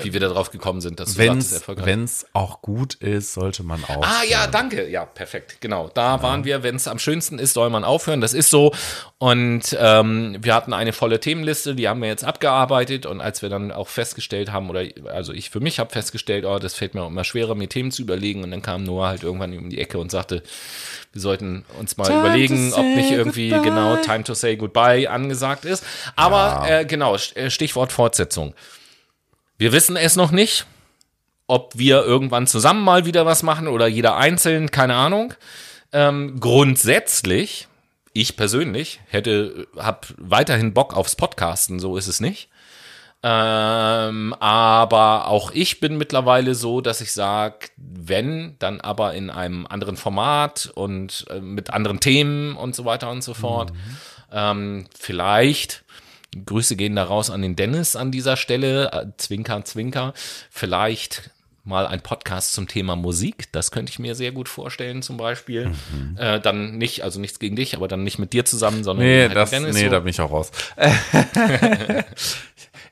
wie 0.01 0.14
wir 0.14 0.20
darauf 0.20 0.51
gekommen 0.51 0.81
sind, 0.81 0.98
dass 0.98 1.16
du 1.16 1.18
Wenn 1.18 2.05
es 2.05 2.27
auch 2.33 2.62
gut 2.62 2.94
ist, 2.94 3.35
sollte 3.35 3.62
man 3.62 3.85
auch. 3.85 4.03
Ah 4.03 4.22
ja, 4.27 4.46
danke. 4.46 4.88
Ja, 4.88 5.05
perfekt. 5.05 5.59
Genau. 5.61 5.90
Da 5.92 6.16
ja. 6.16 6.22
waren 6.22 6.46
wir. 6.46 6.62
Wenn 6.62 6.77
es 6.77 6.88
am 6.88 6.98
schönsten 6.98 7.38
ist, 7.38 7.53
soll 7.53 7.68
man 7.68 7.85
aufhören. 7.85 8.22
Das 8.22 8.33
ist 8.33 8.48
so. 8.48 8.72
Und 9.18 9.77
ähm, 9.79 10.38
wir 10.40 10.55
hatten 10.55 10.72
eine 10.72 10.94
volle 10.94 11.20
Themenliste, 11.20 11.75
die 11.75 11.88
haben 11.88 12.01
wir 12.01 12.09
jetzt 12.09 12.25
abgearbeitet. 12.25 13.05
Und 13.05 13.20
als 13.20 13.42
wir 13.42 13.51
dann 13.51 13.70
auch 13.70 13.88
festgestellt 13.88 14.51
haben, 14.51 14.70
oder 14.70 14.85
also 15.12 15.35
ich 15.35 15.51
für 15.51 15.61
mich 15.61 15.79
habe 15.79 15.90
festgestellt, 15.90 16.46
oh, 16.46 16.59
das 16.59 16.75
fällt 16.75 16.94
mir 16.94 17.03
auch 17.03 17.09
immer 17.09 17.25
schwerer, 17.25 17.55
mir 17.55 17.68
Themen 17.68 17.90
zu 17.90 18.01
überlegen. 18.01 18.42
Und 18.42 18.51
dann 18.51 18.62
kam 18.62 18.83
Noah 18.83 19.09
halt 19.09 19.25
irgendwann 19.25 19.55
um 19.59 19.68
die 19.68 19.79
Ecke 19.79 19.98
und 19.98 20.11
sagte, 20.11 20.42
wir 21.12 21.20
sollten 21.20 21.66
uns 21.79 21.98
mal 21.98 22.05
time 22.05 22.20
überlegen, 22.20 22.72
ob 22.72 22.83
nicht 22.83 23.11
irgendwie 23.11 23.51
goodbye. 23.51 23.68
genau 23.68 23.96
Time 23.96 24.25
to 24.25 24.33
say 24.33 24.57
goodbye 24.57 25.11
angesagt 25.11 25.66
ist. 25.66 25.85
Aber 26.16 26.66
ja. 26.66 26.81
äh, 26.81 26.85
genau, 26.87 27.14
äh, 27.35 27.51
Stichwort 27.51 27.92
Fortsetzung. 27.92 28.55
Wir 29.62 29.70
wissen 29.70 29.94
es 29.94 30.16
noch 30.16 30.33
nicht, 30.33 30.66
ob 31.46 31.79
wir 31.79 32.03
irgendwann 32.03 32.48
zusammen 32.48 32.83
mal 32.83 33.07
wieder 33.07 33.27
was 33.27 33.44
machen 33.44 33.68
oder 33.68 33.87
jeder 33.87 34.16
einzeln, 34.16 34.72
keine 34.72 34.96
Ahnung. 34.96 35.35
Ähm, 35.92 36.40
grundsätzlich, 36.40 37.68
ich 38.12 38.37
persönlich 38.37 38.98
hätte, 39.07 39.68
hab 39.77 40.12
weiterhin 40.18 40.75
Bock 40.75 40.96
aufs 40.96 41.14
Podcasten, 41.14 41.79
so 41.79 41.96
ist 41.96 42.09
es 42.09 42.18
nicht. 42.18 42.48
Ähm, 43.22 44.35
aber 44.40 45.29
auch 45.29 45.53
ich 45.53 45.79
bin 45.79 45.96
mittlerweile 45.96 46.57
so, 46.57 46.81
dass 46.81 47.01
ich 47.01 47.12
sage, 47.12 47.68
wenn, 47.77 48.57
dann 48.59 48.81
aber 48.81 49.14
in 49.14 49.31
einem 49.31 49.68
anderen 49.68 49.96
Format 49.96 50.72
und 50.75 51.25
äh, 51.31 51.40
mit 51.40 51.70
anderen 51.70 52.01
Themen 52.01 52.57
und 52.57 52.75
so 52.75 52.85
weiter 52.85 53.12
und 53.12 53.22
so 53.22 53.33
fort. 53.33 53.72
Mhm. 53.72 53.96
Ähm, 54.33 54.87
vielleicht 54.98 55.85
Grüße 56.46 56.76
gehen 56.76 56.96
da 56.96 57.04
raus 57.04 57.30
an 57.30 57.42
den 57.42 57.56
Dennis 57.56 57.96
an 57.96 58.10
dieser 58.10 58.37
Stelle. 58.37 58.90
Äh, 58.92 59.06
zwinker, 59.16 59.64
zwinker. 59.64 60.14
Vielleicht 60.50 61.30
mal 61.64 61.87
ein 61.87 62.00
Podcast 62.00 62.52
zum 62.52 62.66
Thema 62.66 62.96
Musik. 62.96 63.52
Das 63.52 63.70
könnte 63.70 63.90
ich 63.90 63.98
mir 63.98 64.14
sehr 64.14 64.33
gut 64.33 64.48
vorstellen, 64.48 65.02
zum 65.02 65.16
Beispiel. 65.16 65.68
Mhm. 65.68 66.16
Äh, 66.16 66.40
dann 66.40 66.78
nicht, 66.78 67.02
also 67.02 67.20
nichts 67.20 67.38
gegen 67.38 67.56
dich, 67.56 67.76
aber 67.76 67.87
dann 67.88 68.02
nicht 68.02 68.18
mit 68.18 68.33
dir 68.33 68.44
zusammen, 68.44 68.83
sondern 68.83 69.06
nee, 69.06 69.22
halt 69.22 69.37
das, 69.37 69.50
Dennis. 69.50 69.76
Nee, 69.76 69.85
so. 69.85 69.90
da 69.90 70.00
bin 70.00 70.08
ich 70.08 70.20
auch 70.20 70.30
raus. 70.30 70.50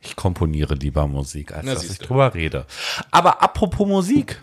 ich 0.03 0.14
komponiere 0.16 0.74
lieber 0.74 1.07
Musik, 1.07 1.53
als 1.53 1.64
Na, 1.64 1.74
dass 1.74 1.91
ich 1.91 1.99
du. 1.99 2.07
drüber 2.07 2.34
rede. 2.34 2.66
Aber 3.11 3.43
apropos 3.43 3.88
Musik. 3.88 4.41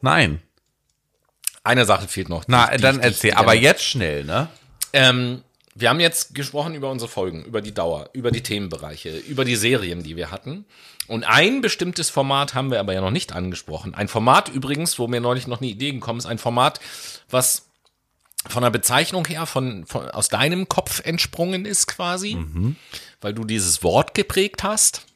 Nein. 0.00 0.40
Eine 1.62 1.84
Sache 1.84 2.08
fehlt 2.08 2.30
noch. 2.30 2.44
Die, 2.44 2.52
Na, 2.52 2.74
die, 2.74 2.82
dann 2.82 2.96
die, 2.96 3.02
erzähl, 3.02 3.34
aber 3.34 3.54
jetzt 3.54 3.84
schnell, 3.84 4.24
ne? 4.24 4.48
Ähm, 4.92 5.42
wir 5.74 5.88
haben 5.88 6.00
jetzt 6.00 6.34
gesprochen 6.34 6.74
über 6.74 6.90
unsere 6.90 7.08
Folgen, 7.08 7.44
über 7.44 7.60
die 7.60 7.72
Dauer, 7.72 8.10
über 8.12 8.30
die 8.30 8.42
Themenbereiche, 8.42 9.16
über 9.16 9.44
die 9.44 9.56
Serien, 9.56 10.02
die 10.02 10.16
wir 10.16 10.30
hatten. 10.30 10.64
Und 11.06 11.24
ein 11.24 11.60
bestimmtes 11.60 12.10
Format 12.10 12.54
haben 12.54 12.70
wir 12.70 12.80
aber 12.80 12.92
ja 12.92 13.00
noch 13.00 13.10
nicht 13.10 13.32
angesprochen. 13.32 13.94
Ein 13.94 14.08
Format 14.08 14.48
übrigens, 14.48 14.98
wo 14.98 15.08
mir 15.08 15.20
neulich 15.20 15.46
noch 15.46 15.60
eine 15.60 15.70
Idee 15.70 15.92
gekommen 15.92 16.18
ist, 16.18 16.26
ein 16.26 16.38
Format, 16.38 16.80
was 17.28 17.66
von 18.48 18.62
der 18.62 18.70
Bezeichnung 18.70 19.26
her 19.26 19.46
von, 19.46 19.86
von 19.86 20.08
aus 20.10 20.28
deinem 20.28 20.68
Kopf 20.68 21.04
entsprungen 21.04 21.66
ist 21.66 21.86
quasi, 21.86 22.38
weil 23.20 23.34
du 23.34 23.44
dieses 23.44 23.82
Wort 23.82 24.14
geprägt 24.14 24.62
hast. 24.62 25.06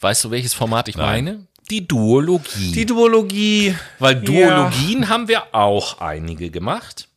Weißt 0.00 0.24
du, 0.24 0.30
welches 0.30 0.54
Format 0.54 0.88
ich 0.88 0.96
Nein. 0.96 1.24
meine? 1.24 1.46
Die 1.70 1.88
Duologie. 1.88 2.72
Die 2.72 2.86
Duologie. 2.86 3.74
Weil 3.98 4.16
Duologien 4.16 5.08
haben 5.08 5.28
wir 5.28 5.54
auch 5.54 6.00
einige 6.00 6.50
gemacht. 6.50 7.08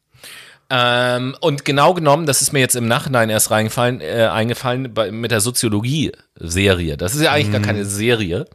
Ähm, 0.70 1.36
und 1.40 1.64
genau 1.64 1.94
genommen, 1.94 2.26
das 2.26 2.42
ist 2.42 2.52
mir 2.52 2.60
jetzt 2.60 2.76
im 2.76 2.88
Nachhinein 2.88 3.30
erst 3.30 3.52
reingefallen, 3.52 4.02
äh, 4.02 4.28
eingefallen 4.32 4.94
bei, 4.94 5.12
mit 5.12 5.32
der 5.32 5.40
Soziologie-Serie. 5.40 6.98
Das 6.98 7.16
ist 7.16 7.22
ja 7.22 7.32
eigentlich 7.32 7.52
gar 7.52 7.62
keine 7.62 7.86
Serie, 7.86 8.48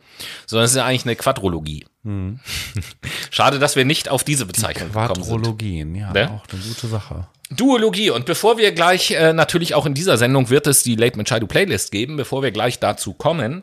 sondern 0.47 0.67
es 0.67 0.73
ist 0.73 0.77
ja 0.77 0.85
eigentlich 0.85 1.07
eine 1.07 1.17
Quadrologie. 1.17 1.87
Schade, 3.31 3.59
dass 3.59 3.77
wir 3.77 3.85
nicht 3.85 4.09
auf 4.11 4.25
diese 4.25 4.45
Bezeichnung 4.45 4.89
gekommen 4.89 5.15
sind. 5.15 5.25
Quadrologien, 5.25 5.95
ja, 5.95 6.13
Ne? 6.13 6.31
auch 6.31 6.53
eine 6.53 6.63
gute 6.63 6.87
Sache. 6.89 7.29
Duologie. 7.51 8.11
Und 8.11 8.27
bevor 8.27 8.59
wir 8.59 8.73
gleich, 8.73 9.13
äh, 9.13 9.33
natürlich 9.33 9.75
auch 9.75 9.87
in 9.87 9.95
dieser 9.95 10.19
Sendung 10.19 10.51
wird 10.51 10.67
es 10.67 10.83
die 10.83 10.97
Late 10.97 11.17
Machado 11.17 11.47
Playlist 11.47 11.93
geben, 11.93 12.17
bevor 12.17 12.43
wir 12.43 12.51
gleich 12.51 12.79
dazu 12.79 13.13
kommen, 13.15 13.63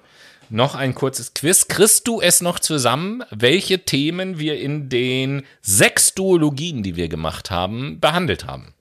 noch 0.49 0.75
ein 0.75 0.95
kurzes 0.95 1.33
Quiz. 1.33 1.67
Kriegst 1.67 2.07
du 2.07 2.21
es 2.21 2.41
noch 2.41 2.59
zusammen, 2.59 3.23
welche 3.29 3.85
Themen 3.85 4.39
wir 4.39 4.59
in 4.59 4.89
den 4.89 5.45
sechs 5.61 6.13
Duologien, 6.13 6.83
die 6.83 6.95
wir 6.95 7.09
gemacht 7.09 7.51
haben, 7.51 7.99
behandelt 7.99 8.45
haben? 8.45 8.73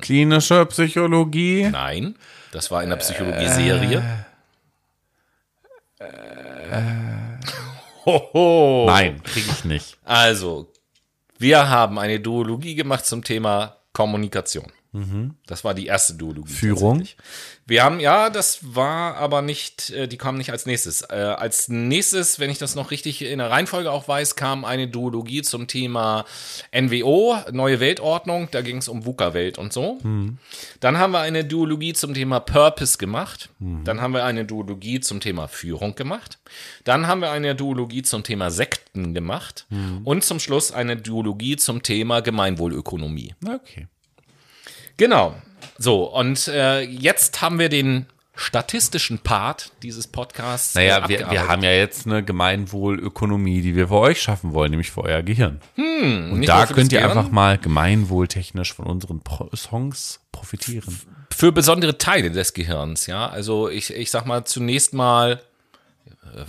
Klinische 0.00 0.66
Psychologie. 0.66 1.68
Nein, 1.70 2.16
das 2.50 2.70
war 2.70 2.82
in 2.82 2.90
der 2.90 2.96
Psychologie-Serie. 2.96 4.26
Hoho. 8.04 8.86
Nein, 8.88 9.22
kriege 9.22 9.48
ich 9.50 9.64
nicht. 9.64 9.96
Also, 10.04 10.72
wir 11.38 11.68
haben 11.68 11.98
eine 11.98 12.18
Duologie 12.18 12.74
gemacht 12.74 13.06
zum 13.06 13.22
Thema 13.22 13.76
Kommunikation. 13.92 14.72
Das 15.46 15.64
war 15.64 15.72
die 15.72 15.86
erste 15.86 16.14
Duologie. 16.14 16.52
Führung. 16.52 17.04
Wir 17.64 17.82
haben, 17.82 17.98
ja, 17.98 18.28
das 18.28 18.74
war 18.74 19.16
aber 19.16 19.40
nicht, 19.40 19.88
äh, 19.88 20.06
die 20.06 20.18
kam 20.18 20.36
nicht 20.36 20.50
als 20.50 20.66
nächstes. 20.66 21.00
Äh, 21.02 21.14
als 21.14 21.68
nächstes, 21.68 22.38
wenn 22.40 22.50
ich 22.50 22.58
das 22.58 22.74
noch 22.74 22.90
richtig 22.90 23.22
in 23.22 23.38
der 23.38 23.50
Reihenfolge 23.50 23.90
auch 23.90 24.06
weiß, 24.06 24.36
kam 24.36 24.66
eine 24.66 24.88
Duologie 24.88 25.40
zum 25.40 25.66
Thema 25.66 26.26
NWO, 26.72 27.38
Neue 27.52 27.80
Weltordnung. 27.80 28.48
Da 28.50 28.60
ging 28.60 28.76
es 28.76 28.88
um 28.88 29.06
VUCA-Welt 29.06 29.56
und 29.56 29.72
so. 29.72 29.98
Dann 30.80 30.98
haben 30.98 31.12
wir 31.12 31.20
eine 31.20 31.44
Duologie 31.44 31.94
zum 31.94 32.12
Thema 32.12 32.40
Purpose 32.40 32.98
gemacht. 32.98 33.48
Dann 33.84 34.02
haben 34.02 34.12
wir 34.12 34.24
eine 34.24 34.44
Duologie 34.44 35.00
zum 35.00 35.20
Thema 35.20 35.48
Führung 35.48 35.94
gemacht. 35.94 36.38
Dann 36.84 37.06
haben 37.06 37.22
wir 37.22 37.30
eine 37.30 37.54
Duologie 37.54 38.02
zum 38.02 38.24
Thema 38.24 38.50
Sekten 38.50 39.14
gemacht. 39.14 39.66
Und 40.04 40.22
zum 40.22 40.38
Schluss 40.38 40.70
eine 40.70 40.96
Duologie 40.98 41.56
zum 41.56 41.82
Thema 41.82 42.20
Gemeinwohlökonomie. 42.20 43.34
Okay. 43.42 43.86
Genau. 44.96 45.34
So, 45.78 46.04
und 46.04 46.48
äh, 46.48 46.80
jetzt 46.82 47.40
haben 47.40 47.58
wir 47.58 47.68
den 47.68 48.06
statistischen 48.34 49.18
Part 49.18 49.72
dieses 49.82 50.06
Podcasts. 50.06 50.74
äh, 50.74 50.78
Naja, 50.88 51.08
wir, 51.08 51.30
wir 51.30 51.48
haben 51.48 51.62
ja 51.62 51.72
jetzt 51.72 52.06
eine 52.06 52.22
Gemeinwohlökonomie, 52.24 53.60
die 53.60 53.76
wir 53.76 53.88
für 53.88 53.98
euch 53.98 54.22
schaffen 54.22 54.52
wollen, 54.54 54.70
nämlich 54.70 54.90
für 54.90 55.02
euer 55.02 55.22
Gehirn. 55.22 55.60
Und 55.76 56.40
nicht 56.40 56.48
da 56.48 56.66
könnt 56.66 56.92
ihr 56.92 57.00
Gehirn. 57.00 57.18
einfach 57.18 57.30
mal 57.30 57.58
gemeinwohltechnisch 57.58 58.72
von 58.72 58.86
unseren 58.86 59.20
Pro 59.20 59.50
Songs 59.54 60.20
profitieren. 60.32 60.98
für 61.30 61.52
besondere 61.52 61.98
Teile 61.98 62.30
des 62.30 62.54
Gehirns, 62.54 63.06
ja. 63.06 63.28
Also 63.28 63.68
ich, 63.68 63.92
ich 63.94 64.10
sag 64.10 64.26
mal 64.26 64.44
zunächst 64.44 64.94
mal, 64.94 65.40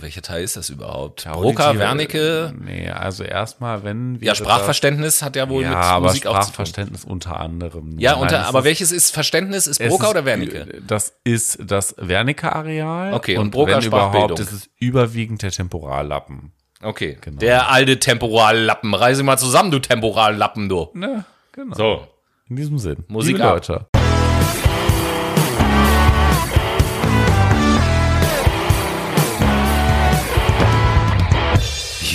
welcher 0.00 0.22
Teil 0.22 0.42
ist 0.44 0.56
das 0.56 0.70
überhaupt? 0.70 1.24
Broca, 1.24 1.66
Auditive- 1.68 1.78
Wernicke. 1.78 2.54
Nee, 2.58 2.88
also 2.88 3.22
erstmal, 3.24 3.84
wenn 3.84 4.20
wir 4.20 4.28
Ja, 4.28 4.34
Sprachverständnis 4.34 5.22
hat 5.22 5.36
ja 5.36 5.48
wohl 5.48 5.62
Ja, 5.62 5.68
mit 5.70 5.78
aber 5.78 6.06
Musik 6.08 6.26
auch 6.26 6.32
zu 6.32 6.38
tun. 6.38 6.42
Sprachverständnis 6.54 7.04
unter 7.04 7.38
anderem. 7.40 7.98
Ja, 7.98 8.12
Nein, 8.12 8.22
unter, 8.22 8.46
aber 8.46 8.60
ist- 8.60 8.64
welches 8.64 8.92
ist 8.92 9.10
Verständnis? 9.10 9.66
Ist 9.66 9.80
Broca 9.80 10.04
ist- 10.04 10.10
oder 10.10 10.24
Wernicke? 10.24 10.80
Das 10.86 11.14
ist 11.24 11.58
das 11.66 11.94
Wernicke-Areal. 11.98 13.14
Okay, 13.14 13.36
und 13.36 13.44
und 13.46 13.50
Broca 13.50 13.76
wenn 13.78 13.84
überhaupt, 13.84 14.14
Sprachbildung. 14.14 14.38
ist 14.38 14.52
es 14.52 14.70
überwiegend 14.78 15.42
der 15.42 15.50
Temporallappen. 15.50 16.52
Okay. 16.82 17.18
Genau. 17.20 17.38
Der 17.38 17.70
alte 17.70 17.98
Temporallappen. 17.98 18.94
Reise 18.94 19.22
mal 19.22 19.38
zusammen, 19.38 19.70
du 19.70 19.78
Temporallappen, 19.80 20.68
du. 20.68 20.88
Ne, 20.94 21.24
genau. 21.52 21.74
So. 21.76 22.06
In 22.48 22.56
diesem 22.56 22.78
Sinn. 22.78 23.04
Musik 23.08 23.36
Liebe. 23.38 23.48
Leute. 23.48 23.86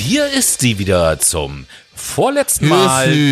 Hier 0.09 0.25
ist 0.25 0.61
sie 0.61 0.79
wieder 0.79 1.19
zum 1.19 1.67
vorletzten 1.99 2.67
Mal. 2.67 3.11
Die, 3.11 3.31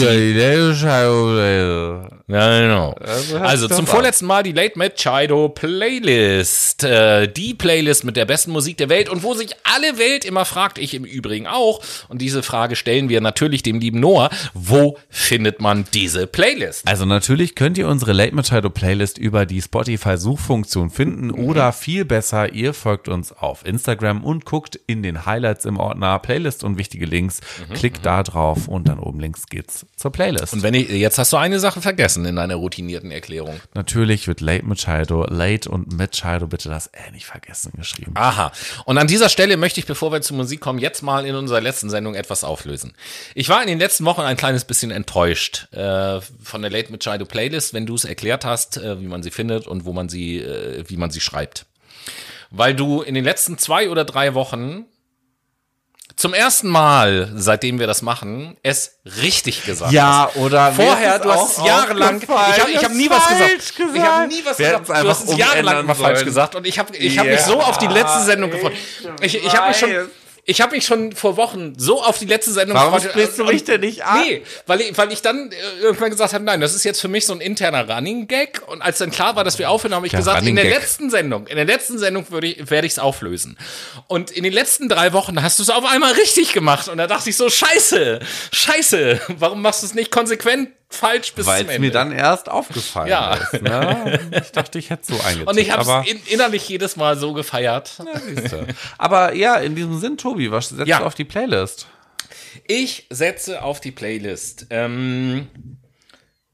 ja, 2.28 2.59
genau. 2.59 2.93
Also, 2.99 3.38
Also 3.38 3.68
zum 3.70 3.88
vorletzten 3.88 4.26
Mal 4.26 4.43
die 4.43 4.51
Late 4.51 4.78
Machado 4.78 5.47
Playlist. 5.49 6.84
Äh, 6.84 7.28
die 7.28 7.53
Playlist 7.53 8.03
mit 8.03 8.18
der 8.18 8.26
besten 8.26 8.51
Musik 8.51 8.78
der 8.78 8.89
Welt 8.89 9.07
und 9.07 9.24
wo 9.24 9.34
sich 9.34 9.55
alle 9.63 9.97
Welt 9.97 10.26
immer 10.26 10.43
fragt, 10.43 10.78
ich 10.78 10.93
im 10.93 11.05
Übrigen 11.05 11.47
auch. 11.47 11.82
Und 12.09 12.22
diese 12.22 12.43
Frage 12.43 12.76
stellen 12.76 13.07
wir 13.07 13.22
natürlich 13.22 13.63
dem 13.63 13.80
lieben 13.80 14.01
Noah. 14.01 14.30
Wo 14.53 14.97
findet 15.09 15.61
man 15.61 15.86
diese 15.93 16.28
Playlist? 16.28 16.86
Also 16.88 17.05
natürlich 17.05 17.55
könnt 17.55 17.78
ihr 17.78 17.88
unsere 17.88 18.11
Late 18.11 18.36
Machado 18.36 18.70
Playlist 18.70 19.18
über 19.18 19.45
die 19.45 19.61
Spotify 19.61 20.18
Suchfunktion 20.18 20.89
finden 20.89 21.32
oder 21.32 21.72
viel 21.72 22.03
besser, 22.03 22.51
ihr 22.53 22.74
folgt 22.74 23.07
uns 23.07 23.32
auf 23.32 23.65
Instagram 23.65 24.24
und 24.24 24.43
guckt 24.43 24.78
in 24.88 25.01
den 25.01 25.26
Highlights 25.26 25.63
im 25.65 25.78
Ordner 25.78 26.20
Playlist 26.20 26.63
und 26.63 26.78
wichtige 26.78 27.05
Links. 27.05 27.39
Klickt 27.74 28.05
da 28.05 28.24
drauf 28.24 28.57
und 28.68 28.88
dann 28.88 28.99
oben 28.99 29.20
links 29.20 29.47
geht's 29.47 29.86
zur 29.95 30.12
Playlist. 30.12 30.53
Und 30.53 30.64
wenn 30.64 30.74
ich, 30.74 30.89
jetzt 30.89 31.18
hast 31.18 31.34
du 31.34 31.38
eine 31.38 31.60
Sache 31.60 31.82
vergessen 31.82 32.26
in 32.26 32.36
deiner 32.36 32.55
routinierten 32.55 33.12
Erklärung. 33.12 33.60
natürlich 33.74 34.28
wird 34.28 34.41
Late 34.41 34.66
Machado, 34.66 35.26
Late 35.26 35.70
und 35.70 35.97
Machado 35.97 36.47
bitte 36.47 36.70
das 36.70 36.88
äh 36.88 37.12
nicht 37.12 37.26
vergessen 37.26 37.74
geschrieben. 37.76 38.12
Aha. 38.16 38.51
Und 38.86 38.97
an 38.97 39.08
dieser 39.08 39.30
Stelle 39.30 39.58
möchte 39.58 39.80
ich, 39.80 39.86
bevor 39.86 40.12
wir 40.12 40.22
zur 40.22 40.38
Musik 40.38 40.62
kommen, 40.62 40.80
jetzt 40.80 41.01
mal 41.01 41.26
in 41.26 41.36
unserer 41.36 41.62
letzten 41.62 41.89
Sendung 41.89 42.16
etwas 42.16 42.43
auflösen. 42.43 42.93
Ich 43.36 43.49
war 43.49 43.62
in 43.62 43.68
den 43.68 43.80
letzten 43.80 44.05
Wochen 44.05 44.22
ein 44.22 44.38
kleines 44.38 44.66
bisschen 44.66 44.91
enttäuscht 44.91 45.68
äh, 45.74 46.22
von 46.22 46.62
der 46.62 46.72
Late 46.72 46.91
Machado 46.91 47.26
Playlist, 47.26 47.74
wenn 47.74 47.86
du 47.86 47.95
es 47.95 48.05
erklärt 48.05 48.45
hast, 48.45 48.78
äh, 48.78 48.99
wie 49.01 49.08
man 49.08 49.24
sie 49.24 49.32
findet 49.32 49.68
und 49.68 49.86
wo 49.86 49.93
man 49.93 50.10
sie, 50.10 50.38
äh, 50.39 50.84
wie 50.88 50.97
man 50.97 51.12
sie 51.12 51.22
schreibt. 51.22 51.66
Weil 52.49 52.76
du 52.76 53.01
in 53.01 53.14
den 53.14 53.24
letzten 53.24 53.58
zwei 53.58 53.89
oder 53.89 54.05
drei 54.05 54.34
Wochen 54.34 54.86
zum 56.18 56.34
ersten 56.34 56.68
Mal, 56.68 57.32
seitdem 57.36 57.80
wir 57.80 57.86
das 57.86 58.01
machen, 58.01 58.57
es 58.63 58.97
richtig 59.22 59.63
gesagt 59.65 59.91
hast. 59.95 60.36
oder 60.36 60.72
Vorher, 60.74 61.20
du 61.20 61.32
hast 61.32 61.59
es 61.59 61.65
jahrelang, 61.65 62.20
ich 62.20 62.28
habe 62.28 62.72
ich 62.72 62.84
hab 62.84 62.91
nie 62.91 63.09
was 63.09 63.28
gesagt. 63.28 63.74
Ich 63.95 64.01
habe 64.01 64.28
nie 64.28 64.41
was 64.43 64.57
Wir 64.59 64.80
gesagt. 64.80 64.89
Du 64.89 65.09
hast 65.09 65.30
es 65.30 65.38
jahrelang 65.38 65.86
mal 65.86 65.93
falsch 65.93 66.24
gesagt 66.26 66.55
und 66.55 66.65
ich 66.65 66.80
habe 66.80 66.95
ich 66.97 67.20
hab 67.20 67.28
mich 67.28 67.41
so 67.41 67.61
auf 67.61 67.78
die 67.78 67.88
letzte 67.88 68.24
Sendung 68.24 68.49
gefreut. 68.49 68.74
Ich, 69.22 69.36
ich 69.36 69.55
habe 69.55 69.70
mich 69.70 69.78
schon. 69.78 69.91
Ich 70.50 70.62
habe 70.62 70.76
mich 70.76 70.86
schon 70.86 71.12
vor 71.12 71.36
Wochen 71.36 71.74
so 71.78 72.02
auf 72.02 72.20
die 72.20 72.26
letzte 72.26 72.54
Sendung 72.54 72.78
Warum 72.78 73.02
sprichst 73.02 73.38
du 73.38 73.43
mich 73.43 73.66
denn 73.66 73.82
nicht 73.82 74.06
an? 74.06 74.22
Nee, 74.22 74.43
weil 74.66 74.80
ich, 74.80 74.98
weil 74.98 75.12
ich 75.12 75.22
dann 75.22 75.52
äh, 75.52 75.82
irgendwann 75.82 76.10
gesagt 76.10 76.34
habe, 76.34 76.43
nein, 76.45 76.62
das 76.62 76.74
ist 76.74 76.86
jetzt 76.86 77.02
für 77.02 77.10
mich 77.10 77.26
so 77.26 77.34
ein 77.34 77.41
interner 77.41 77.89
Running 77.93 78.28
Gag 78.30 78.62
und 78.68 78.82
als 78.82 78.98
dann 78.98 79.12
klar 79.12 79.36
war, 79.36 79.43
dass 79.43 79.60
wir 79.60 79.70
aufhören, 79.70 79.93
habe 79.93 80.08
ich 80.08 80.14
Ja, 80.14 80.20
gesagt, 80.20 80.38
in 80.39 80.48
Running 80.48 80.56
der 80.56 80.66
Gag. 80.66 80.74
letzten 80.76 81.10
Sendung, 81.10 81.48
in 81.48 81.58
der 81.58 81.66
letzten 81.66 82.00
Sendung 82.00 82.32
würde 82.32 82.48
ich, 82.48 82.70
werde 82.72 82.88
ich 82.88 82.93
es 82.93 83.00
auflösen. 83.00 83.58
Und 84.08 84.32
in 84.32 84.43
den 84.45 84.54
letzten 84.54 84.88
drei 84.88 85.12
Wochen 85.12 85.43
hast 85.43 85.60
du 85.60 85.64
es 85.64 85.70
auf 85.70 85.84
einmal 85.84 86.14
richtig 86.14 86.54
gemacht 86.54 86.88
und 86.88 86.98
da 86.98 87.08
dachte 87.08 87.30
ich 87.30 87.36
so, 87.36 87.50
scheiße, 87.50 88.20
scheiße, 88.54 89.20
warum 89.28 89.62
machst 89.62 89.82
du 89.84 89.86
es 89.88 89.95
nicht 89.95 90.12
konsequent 90.12 90.70
falsch 90.90 91.34
bis 91.34 91.46
Weil 91.46 91.70
es 91.70 91.80
mir 91.80 91.92
dann 91.92 92.12
erst 92.12 92.50
aufgefallen 92.50 93.10
Ja. 93.10 93.34
ist. 93.36 93.62
Ne? 93.62 94.20
Ich 94.44 94.52
dachte, 94.52 94.80
ich 94.80 94.90
hätte 94.90 95.14
so 95.14 95.20
eingetippt. 95.22 95.50
und 95.50 95.58
ich 95.58 95.72
habe 95.72 96.04
es 96.06 96.12
in, 96.12 96.20
innerlich 96.28 96.68
jedes 96.70 96.96
Mal 96.96 97.18
so 97.18 97.34
gefeiert. 97.34 98.02
siehste. 98.26 98.68
aber 98.98 99.34
ja, 99.34 99.56
in 99.56 99.76
diesem 99.76 100.00
Sinn, 100.00 100.18
Tobi, 100.18 100.50
was 100.52 100.70
setzt 100.70 100.88
Ja. 100.88 101.00
du 101.00 101.06
auf 101.06 101.16
die 101.16 101.26
Playlist? 101.26 101.88
Ich 102.68 103.06
setze 103.10 103.62
auf 103.64 103.82
die 103.82 103.92
Playlist. 103.92 104.68
Ähm, 104.70 105.48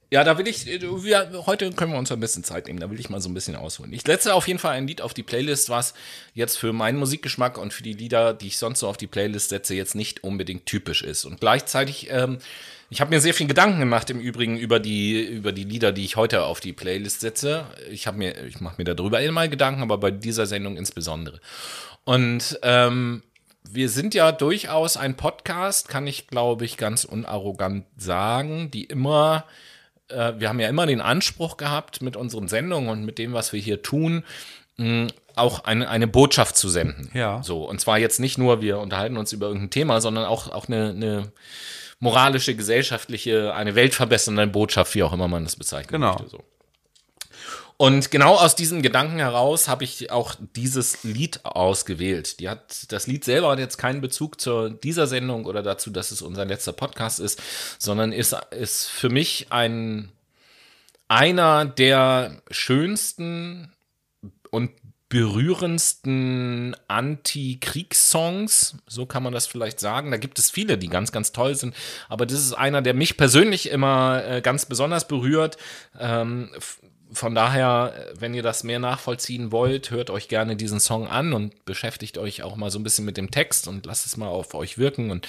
ja, 0.10 0.24
da 0.24 0.38
will 0.38 0.48
ich, 0.48 0.68
äh, 0.68 0.80
wir, 0.82 1.44
heute 1.48 1.72
können 1.72 1.92
wir 1.92 1.98
uns 1.98 2.12
ein 2.12 2.20
bisschen 2.20 2.44
Zeit 2.44 2.68
nehmen, 2.68 2.80
da 2.80 2.90
will 2.92 3.00
ich 3.00 3.10
mal 3.10 3.22
so 3.22 3.30
ein 3.30 3.34
bisschen 3.34 3.56
ausholen. 3.56 3.92
Ich 3.94 4.02
setze 4.04 4.34
auf 4.34 4.48
jeden 4.48 4.60
Fall 4.60 4.74
ein 4.74 4.88
Lied 4.88 5.02
auf 5.02 5.14
die 5.14 5.24
Playlist, 5.24 5.70
was 5.70 5.94
jetzt 6.34 6.58
für 6.58 6.72
meinen 6.74 7.00
Musikgeschmack 7.00 7.58
und 7.58 7.74
für 7.74 7.84
die 7.84 7.94
Lieder, 7.94 8.34
die 8.34 8.48
ich 8.48 8.58
sonst 8.58 8.80
so 8.80 8.88
auf 8.88 8.98
die 8.98 9.08
Playlist 9.08 9.50
setze, 9.50 9.74
jetzt 9.76 9.96
nicht 9.96 10.24
unbedingt 10.24 10.66
typisch 10.68 11.02
ist. 11.04 11.26
Und 11.26 11.40
gleichzeitig, 11.40 12.10
ähm, 12.12 12.38
ich 12.94 13.02
habe 13.02 13.10
mir 13.10 13.20
sehr 13.20 13.34
viel 13.34 13.48
Gedanken 13.48 13.80
gemacht 13.80 14.12
im 14.12 14.20
Übrigen 14.20 14.56
über 14.56 14.80
die, 14.80 15.20
über 15.20 15.52
die 15.52 15.64
Lieder, 15.64 15.92
die 15.92 16.06
ich 16.06 16.16
heute 16.16 16.44
auf 16.44 16.60
die 16.60 16.74
Playlist 16.74 17.22
setze. 17.22 17.66
Ich 17.90 18.10
mir, 18.12 18.46
ich 18.46 18.62
mache 18.62 18.76
mir 18.78 18.84
darüber 18.84 19.20
immer 19.20 19.48
Gedanken, 19.48 19.82
aber 19.82 19.98
bei 19.98 20.12
dieser 20.12 20.46
Sendung 20.46 20.78
insbesondere. 20.78 21.40
Und 22.04 22.60
ähm, 22.62 23.24
wir 23.64 23.90
sind 23.90 24.14
ja 24.14 24.32
durchaus 24.32 24.96
ein 24.96 25.18
Podcast, 25.18 25.90
kann 25.90 26.06
ich, 26.06 26.28
glaube 26.28 26.66
ich, 26.66 26.78
ganz 26.78 27.04
unarrogant 27.04 27.86
sagen, 27.98 28.70
die 28.70 28.84
immer, 28.84 29.46
äh, 30.10 30.34
wir 30.38 30.50
haben 30.50 30.60
ja 30.60 30.70
immer 30.70 30.86
den 30.86 31.02
Anspruch 31.02 31.58
gehabt, 31.58 32.04
mit 32.04 32.16
unseren 32.16 32.48
Sendungen 32.48 32.90
und 32.90 33.06
mit 33.06 33.18
dem, 33.18 33.34
was 33.34 33.54
wir 33.54 33.60
hier 33.60 33.82
tun, 33.82 34.24
mh, 34.78 35.08
auch 35.36 35.64
eine, 35.64 35.90
eine 35.90 36.06
Botschaft 36.06 36.56
zu 36.56 36.70
senden. 36.70 37.10
Ja. 37.16 37.42
So, 37.42 37.68
und 37.68 37.82
zwar 37.82 37.98
jetzt 37.98 38.20
nicht 38.20 38.38
nur, 38.38 38.62
wir 38.62 38.78
unterhalten 38.78 39.18
uns 39.18 39.34
über 39.34 39.48
irgendein 39.48 39.72
Thema, 39.72 40.00
sondern 40.00 40.26
auch, 40.26 40.52
auch 40.52 40.68
eine, 40.68 40.90
eine 40.90 41.32
moralische, 42.04 42.54
gesellschaftliche, 42.54 43.54
eine 43.54 43.76
weltverbessernde 43.76 44.46
Botschaft, 44.48 44.94
wie 44.94 45.04
auch 45.04 45.14
immer 45.14 45.30
man 45.30 45.46
das 45.46 45.56
bezeichnen 45.56 46.02
Genau. 46.02 46.14
möchte. 46.16 46.28
So. 46.28 46.44
Und 47.78 48.12
genau 48.12 48.36
aus 48.36 48.56
diesem 48.56 48.82
Gedanken 48.82 49.20
heraus 49.20 49.70
habe 49.70 49.86
ich 49.86 50.12
auch 50.12 50.36
dieses 50.56 51.04
Lied 51.04 51.46
ausgewählt. 51.46 52.42
Die 52.42 52.50
hat, 52.50 52.92
das 52.92 53.08
Lied 53.08 53.24
selber 53.24 53.52
hat 53.52 53.60
jetzt 53.60 53.78
keinen 53.78 54.02
Bezug 54.02 54.42
zu 54.42 54.70
dieser 54.70 55.08
Sendung 55.08 55.46
oder 55.46 55.64
dazu, 55.64 55.92
dass 55.92 56.12
es 56.12 56.22
unser 56.22 56.44
letzter 56.44 56.74
Podcast 56.74 57.22
ist, 57.22 57.42
sondern 57.80 58.12
ist, 58.12 58.36
ist 58.52 58.88
für 58.88 59.10
mich 59.10 59.48
ein, 59.50 60.12
einer 61.08 61.64
der 61.64 62.42
schönsten 62.52 63.72
und 64.52 64.72
berührendsten 65.14 66.76
Anti-Kriegssongs, 66.88 68.78
so 68.88 69.06
kann 69.06 69.22
man 69.22 69.32
das 69.32 69.46
vielleicht 69.46 69.80
sagen. 69.80 70.10
Da 70.10 70.18
gibt 70.18 70.40
es 70.40 70.50
viele, 70.50 70.76
die 70.76 70.88
ganz, 70.88 71.12
ganz 71.12 71.32
toll 71.32 71.54
sind, 71.54 71.76
aber 72.10 72.26
das 72.26 72.40
ist 72.40 72.54
einer, 72.54 72.82
der 72.82 72.96
mich 72.96 73.16
persönlich 73.16 73.70
immer 73.70 74.24
äh, 74.26 74.42
ganz 74.42 74.66
besonders 74.66 75.08
berührt. 75.08 75.58
Ähm, 76.00 76.50
von 77.12 77.36
daher, 77.36 77.94
wenn 78.18 78.34
ihr 78.34 78.42
das 78.42 78.64
mehr 78.64 78.80
nachvollziehen 78.80 79.52
wollt, 79.52 79.92
hört 79.92 80.10
euch 80.10 80.30
gerne 80.30 80.56
diesen 80.56 80.80
Song 80.80 81.08
an 81.08 81.34
und 81.34 81.64
beschäftigt 81.64 82.18
euch 82.18 82.42
auch 82.42 82.56
mal 82.56 82.72
so 82.72 82.80
ein 82.80 82.84
bisschen 82.84 83.06
mit 83.06 83.16
dem 83.16 83.30
Text 83.30 83.68
und 83.68 83.86
lasst 83.86 84.08
es 84.08 84.18
mal 84.18 84.30
auf 84.30 84.56
euch 84.56 84.80
wirken 84.80 85.12
und, 85.12 85.28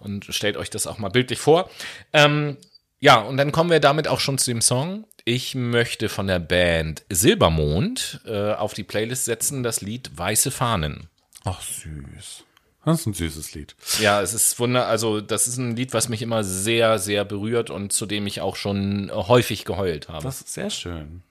und 0.00 0.26
stellt 0.28 0.58
euch 0.58 0.68
das 0.68 0.86
auch 0.86 0.98
mal 0.98 1.08
bildlich 1.08 1.38
vor. 1.38 1.70
Ähm, 2.12 2.58
ja, 3.00 3.22
und 3.22 3.38
dann 3.38 3.52
kommen 3.52 3.70
wir 3.70 3.80
damit 3.80 4.06
auch 4.06 4.20
schon 4.20 4.36
zu 4.36 4.50
dem 4.50 4.60
Song. 4.60 5.06
Ich 5.26 5.54
möchte 5.54 6.10
von 6.10 6.26
der 6.26 6.38
Band 6.38 7.02
Silbermond 7.08 8.20
äh, 8.26 8.52
auf 8.52 8.74
die 8.74 8.84
Playlist 8.84 9.24
setzen 9.24 9.62
das 9.62 9.80
Lied 9.80 10.10
Weiße 10.16 10.50
Fahnen. 10.50 11.08
Ach, 11.44 11.62
süß. 11.62 12.44
Das 12.84 13.00
ist 13.00 13.06
ein 13.06 13.14
süßes 13.14 13.54
Lied. 13.54 13.74
Ja, 14.00 14.20
es 14.20 14.34
ist 14.34 14.58
wunder, 14.58 14.86
also 14.86 15.22
das 15.22 15.48
ist 15.48 15.56
ein 15.56 15.76
Lied, 15.76 15.94
was 15.94 16.10
mich 16.10 16.20
immer 16.20 16.44
sehr, 16.44 16.98
sehr 16.98 17.24
berührt 17.24 17.70
und 17.70 17.94
zu 17.94 18.04
dem 18.04 18.26
ich 18.26 18.42
auch 18.42 18.56
schon 18.56 19.10
häufig 19.10 19.64
geheult 19.64 20.10
habe. 20.10 20.24
Das 20.24 20.42
ist 20.42 20.52
sehr 20.52 20.68
schön. 20.68 21.22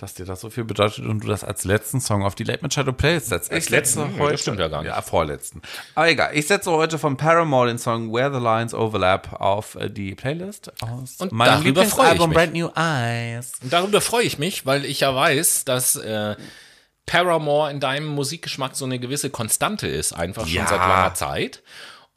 Dass 0.00 0.14
dir 0.14 0.24
das 0.24 0.40
so 0.40 0.48
viel 0.48 0.64
bedeutet 0.64 1.04
und 1.04 1.22
du 1.22 1.28
das 1.28 1.44
als 1.44 1.64
letzten 1.64 2.00
Song 2.00 2.24
auf 2.24 2.34
die 2.34 2.44
Late 2.44 2.62
Machado 2.62 2.90
Playlist 2.92 3.26
setzt. 3.28 3.52
Ich 3.52 3.68
letzten? 3.68 4.00
setze 4.00 4.16
Nee, 4.18 4.30
das 4.30 4.40
stimmt 4.40 4.58
ja 4.58 4.68
gar 4.68 4.80
nicht. 4.82 4.88
Ja, 4.88 5.02
vorletzten. 5.02 5.60
Aber 5.94 6.08
egal. 6.08 6.30
Ich 6.34 6.46
setze 6.46 6.70
heute 6.70 6.98
von 6.98 7.18
Paramore 7.18 7.68
den 7.68 7.78
Song 7.78 8.10
Where 8.10 8.32
the 8.32 8.40
Lines 8.42 8.72
Overlap 8.72 9.34
auf 9.40 9.74
äh, 9.74 9.90
die 9.90 10.14
Playlist 10.14 10.72
aus 10.82 11.16
Und 11.18 11.32
meinem 11.32 11.62
darüber 11.62 11.84
freue 11.84 12.14
ich 12.14 12.18
Lieblingsalbum 12.20 12.28
mich. 12.30 12.36
Brand 12.38 12.54
New 12.54 12.68
Eyes. 12.74 13.52
Und 13.62 13.72
darüber 13.72 14.00
freue 14.00 14.22
ich 14.24 14.38
mich, 14.38 14.64
weil 14.64 14.86
ich 14.86 15.00
ja 15.00 15.14
weiß, 15.14 15.66
dass 15.66 15.96
äh, 15.96 16.34
Paramore 17.06 17.70
in 17.70 17.80
deinem 17.80 18.06
Musikgeschmack 18.06 18.76
so 18.76 18.84
eine 18.84 18.98
gewisse 18.98 19.30
Konstante 19.30 19.86
ist, 19.88 20.12
einfach 20.12 20.46
schon 20.46 20.54
Ja. 20.54 20.66
seit 20.66 20.78
langer 20.78 21.14
Zeit. 21.14 21.62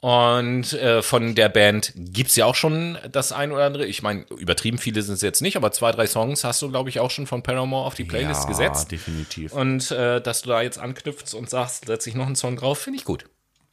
Und 0.04 0.74
äh, 0.74 1.00
von 1.00 1.34
der 1.34 1.48
Band 1.48 1.94
gibt's 1.96 2.36
ja 2.36 2.44
auch 2.44 2.54
schon 2.54 2.98
das 3.10 3.32
ein 3.32 3.52
oder 3.52 3.64
andere. 3.64 3.86
Ich 3.86 4.02
meine, 4.02 4.26
übertrieben 4.36 4.76
viele 4.76 5.00
sind 5.00 5.14
es 5.14 5.22
jetzt 5.22 5.40
nicht, 5.40 5.56
aber 5.56 5.72
zwei, 5.72 5.92
drei 5.92 6.06
Songs 6.06 6.44
hast 6.44 6.60
du, 6.60 6.68
glaube 6.68 6.90
ich, 6.90 7.00
auch 7.00 7.10
schon 7.10 7.26
von 7.26 7.42
Paramore 7.42 7.86
auf 7.86 7.94
die 7.94 8.04
Playlist 8.04 8.42
ja, 8.42 8.48
gesetzt. 8.50 8.92
definitiv. 8.92 9.54
Und 9.54 9.90
äh, 9.92 10.20
dass 10.20 10.42
du 10.42 10.50
da 10.50 10.60
jetzt 10.60 10.76
anknüpfst 10.78 11.32
und 11.34 11.48
sagst, 11.48 11.86
setz 11.86 12.06
ich 12.06 12.14
noch 12.14 12.26
einen 12.26 12.36
Song 12.36 12.56
drauf, 12.56 12.80
finde 12.80 12.98
ich 12.98 13.06
gut. 13.06 13.24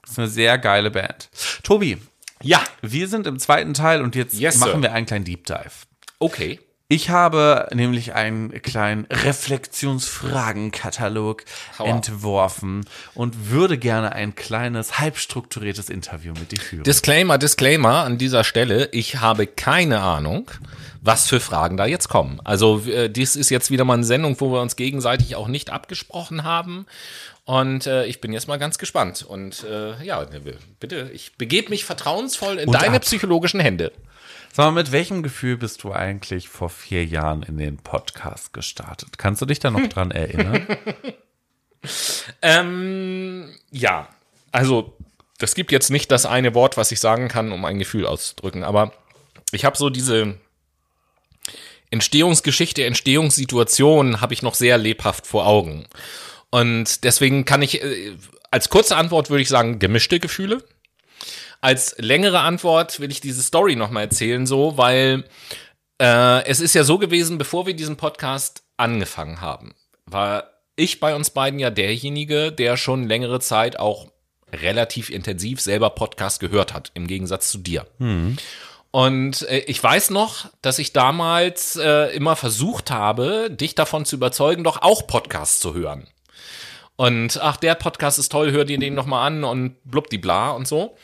Das 0.03 0.11
ist 0.11 0.19
eine 0.19 0.29
sehr 0.29 0.57
geile 0.57 0.89
Band. 0.89 1.29
Tobi, 1.63 1.97
Ja, 2.41 2.63
wir 2.81 3.09
sind 3.09 3.27
im 3.27 3.37
zweiten 3.37 3.73
Teil 3.73 4.01
und 4.01 4.15
jetzt 4.15 4.33
Yes, 4.33 4.55
machen 4.55 4.75
sir. 4.75 4.81
wir 4.83 4.93
einen 4.93 5.07
kleinen 5.07 5.25
Deep 5.25 5.45
Dive. 5.47 5.71
okay. 6.19 6.61
Ich 6.91 7.09
habe 7.09 7.67
nämlich 7.73 8.13
einen 8.15 8.61
kleinen 8.61 9.05
Reflexionsfragenkatalog 9.05 11.45
entworfen 11.79 12.83
und 13.13 13.49
würde 13.49 13.77
gerne 13.77 14.11
ein 14.11 14.35
kleines, 14.35 14.99
halb 14.99 15.17
strukturiertes 15.17 15.89
Interview 15.89 16.33
mit 16.37 16.51
dir 16.51 16.59
führen. 16.59 16.83
Disclaimer, 16.83 17.37
Disclaimer 17.37 18.03
an 18.03 18.17
dieser 18.17 18.43
Stelle. 18.43 18.89
Ich 18.91 19.21
habe 19.21 19.47
keine 19.47 20.01
Ahnung, 20.01 20.51
was 20.99 21.29
für 21.29 21.39
Fragen 21.39 21.77
da 21.77 21.85
jetzt 21.85 22.09
kommen. 22.09 22.41
Also 22.43 22.81
äh, 22.85 23.09
dies 23.09 23.37
ist 23.37 23.49
jetzt 23.49 23.71
wieder 23.71 23.85
mal 23.85 23.93
eine 23.93 24.03
Sendung, 24.03 24.35
wo 24.41 24.51
wir 24.51 24.59
uns 24.59 24.75
gegenseitig 24.75 25.37
auch 25.37 25.47
nicht 25.47 25.69
abgesprochen 25.69 26.43
haben. 26.43 26.87
Und 27.45 27.87
äh, 27.87 28.03
ich 28.03 28.19
bin 28.19 28.33
jetzt 28.33 28.49
mal 28.49 28.59
ganz 28.59 28.77
gespannt. 28.77 29.23
Und 29.23 29.63
äh, 29.63 30.03
ja, 30.03 30.25
bitte, 30.81 31.09
ich 31.13 31.37
begebe 31.37 31.69
mich 31.69 31.85
vertrauensvoll 31.85 32.57
in 32.57 32.67
Und 32.67 32.75
deine 32.75 32.97
ab. 32.97 33.03
psychologischen 33.03 33.61
Hände. 33.61 33.93
Sag 34.53 34.65
mal, 34.65 34.71
mit 34.71 34.91
welchem 34.91 35.23
Gefühl 35.23 35.55
bist 35.55 35.83
du 35.83 35.93
eigentlich 35.93 36.49
vor 36.49 36.69
vier 36.69 37.05
Jahren 37.05 37.41
in 37.41 37.57
den 37.57 37.77
Podcast 37.77 38.51
gestartet? 38.51 39.17
Kannst 39.17 39.41
du 39.41 39.45
dich 39.45 39.59
da 39.59 39.71
noch 39.71 39.87
dran 39.87 40.11
erinnern? 40.11 40.67
Ähm, 42.43 43.55
ja, 43.71 44.07
also 44.51 44.95
das 45.39 45.55
gibt 45.55 45.71
jetzt 45.71 45.89
nicht 45.89 46.11
das 46.11 46.27
eine 46.27 46.53
Wort, 46.53 46.77
was 46.77 46.91
ich 46.91 46.99
sagen 46.99 47.27
kann, 47.27 47.51
um 47.51 47.65
ein 47.65 47.79
Gefühl 47.79 48.05
auszudrücken, 48.05 48.63
aber 48.63 48.93
ich 49.51 49.65
habe 49.65 49.75
so 49.75 49.89
diese 49.89 50.37
Entstehungsgeschichte, 51.89 52.85
Entstehungssituation 52.85 54.21
habe 54.21 54.35
ich 54.35 54.43
noch 54.43 54.53
sehr 54.53 54.77
lebhaft 54.77 55.25
vor 55.25 55.47
Augen. 55.47 55.87
Und 56.51 57.03
deswegen 57.03 57.45
kann 57.45 57.63
ich, 57.63 57.81
äh, 57.81 58.15
als 58.51 58.69
kurze 58.69 58.95
Antwort 58.95 59.31
würde 59.31 59.41
ich 59.41 59.49
sagen, 59.49 59.79
gemischte 59.79 60.19
Gefühle. 60.19 60.63
Als 61.61 61.95
längere 61.99 62.39
Antwort 62.39 62.99
will 62.99 63.11
ich 63.11 63.21
diese 63.21 63.43
Story 63.43 63.75
nochmal 63.75 64.03
erzählen, 64.03 64.47
so, 64.47 64.77
weil 64.77 65.23
äh, 66.01 66.43
es 66.45 66.59
ist 66.59 66.73
ja 66.73 66.83
so 66.83 66.97
gewesen, 66.97 67.37
bevor 67.37 67.67
wir 67.67 67.75
diesen 67.75 67.97
Podcast 67.97 68.63
angefangen 68.77 69.41
haben, 69.41 69.75
war 70.05 70.49
ich 70.75 70.99
bei 70.99 71.15
uns 71.15 71.29
beiden 71.29 71.59
ja 71.59 71.69
derjenige, 71.69 72.51
der 72.51 72.77
schon 72.77 73.07
längere 73.07 73.39
Zeit 73.39 73.77
auch 73.77 74.07
relativ 74.51 75.09
intensiv 75.09 75.61
selber 75.61 75.91
Podcast 75.91 76.39
gehört 76.39 76.73
hat, 76.73 76.91
im 76.95 77.07
Gegensatz 77.07 77.51
zu 77.51 77.59
dir. 77.59 77.85
Und 78.89 79.43
äh, 79.43 79.59
ich 79.59 79.81
weiß 79.81 80.09
noch, 80.09 80.47
dass 80.61 80.79
ich 80.79 80.91
damals 80.91 81.77
äh, 81.77 82.13
immer 82.15 82.35
versucht 82.35 82.91
habe, 82.91 83.49
dich 83.49 83.75
davon 83.75 84.03
zu 84.05 84.17
überzeugen, 84.17 84.63
doch 84.63 84.81
auch 84.81 85.07
Podcasts 85.07 85.59
zu 85.59 85.73
hören. 85.73 86.07
Und 86.95 87.39
ach, 87.41 87.57
der 87.57 87.75
Podcast 87.75 88.19
ist 88.19 88.31
toll, 88.31 88.51
hör 88.51 88.65
dir 88.65 88.77
den 88.77 88.93
noch 88.93 89.05
mal 89.05 89.25
an 89.25 89.43
und 89.43 89.75
blubdibla 89.85 90.51
und 90.51 90.67
so. 90.67 90.95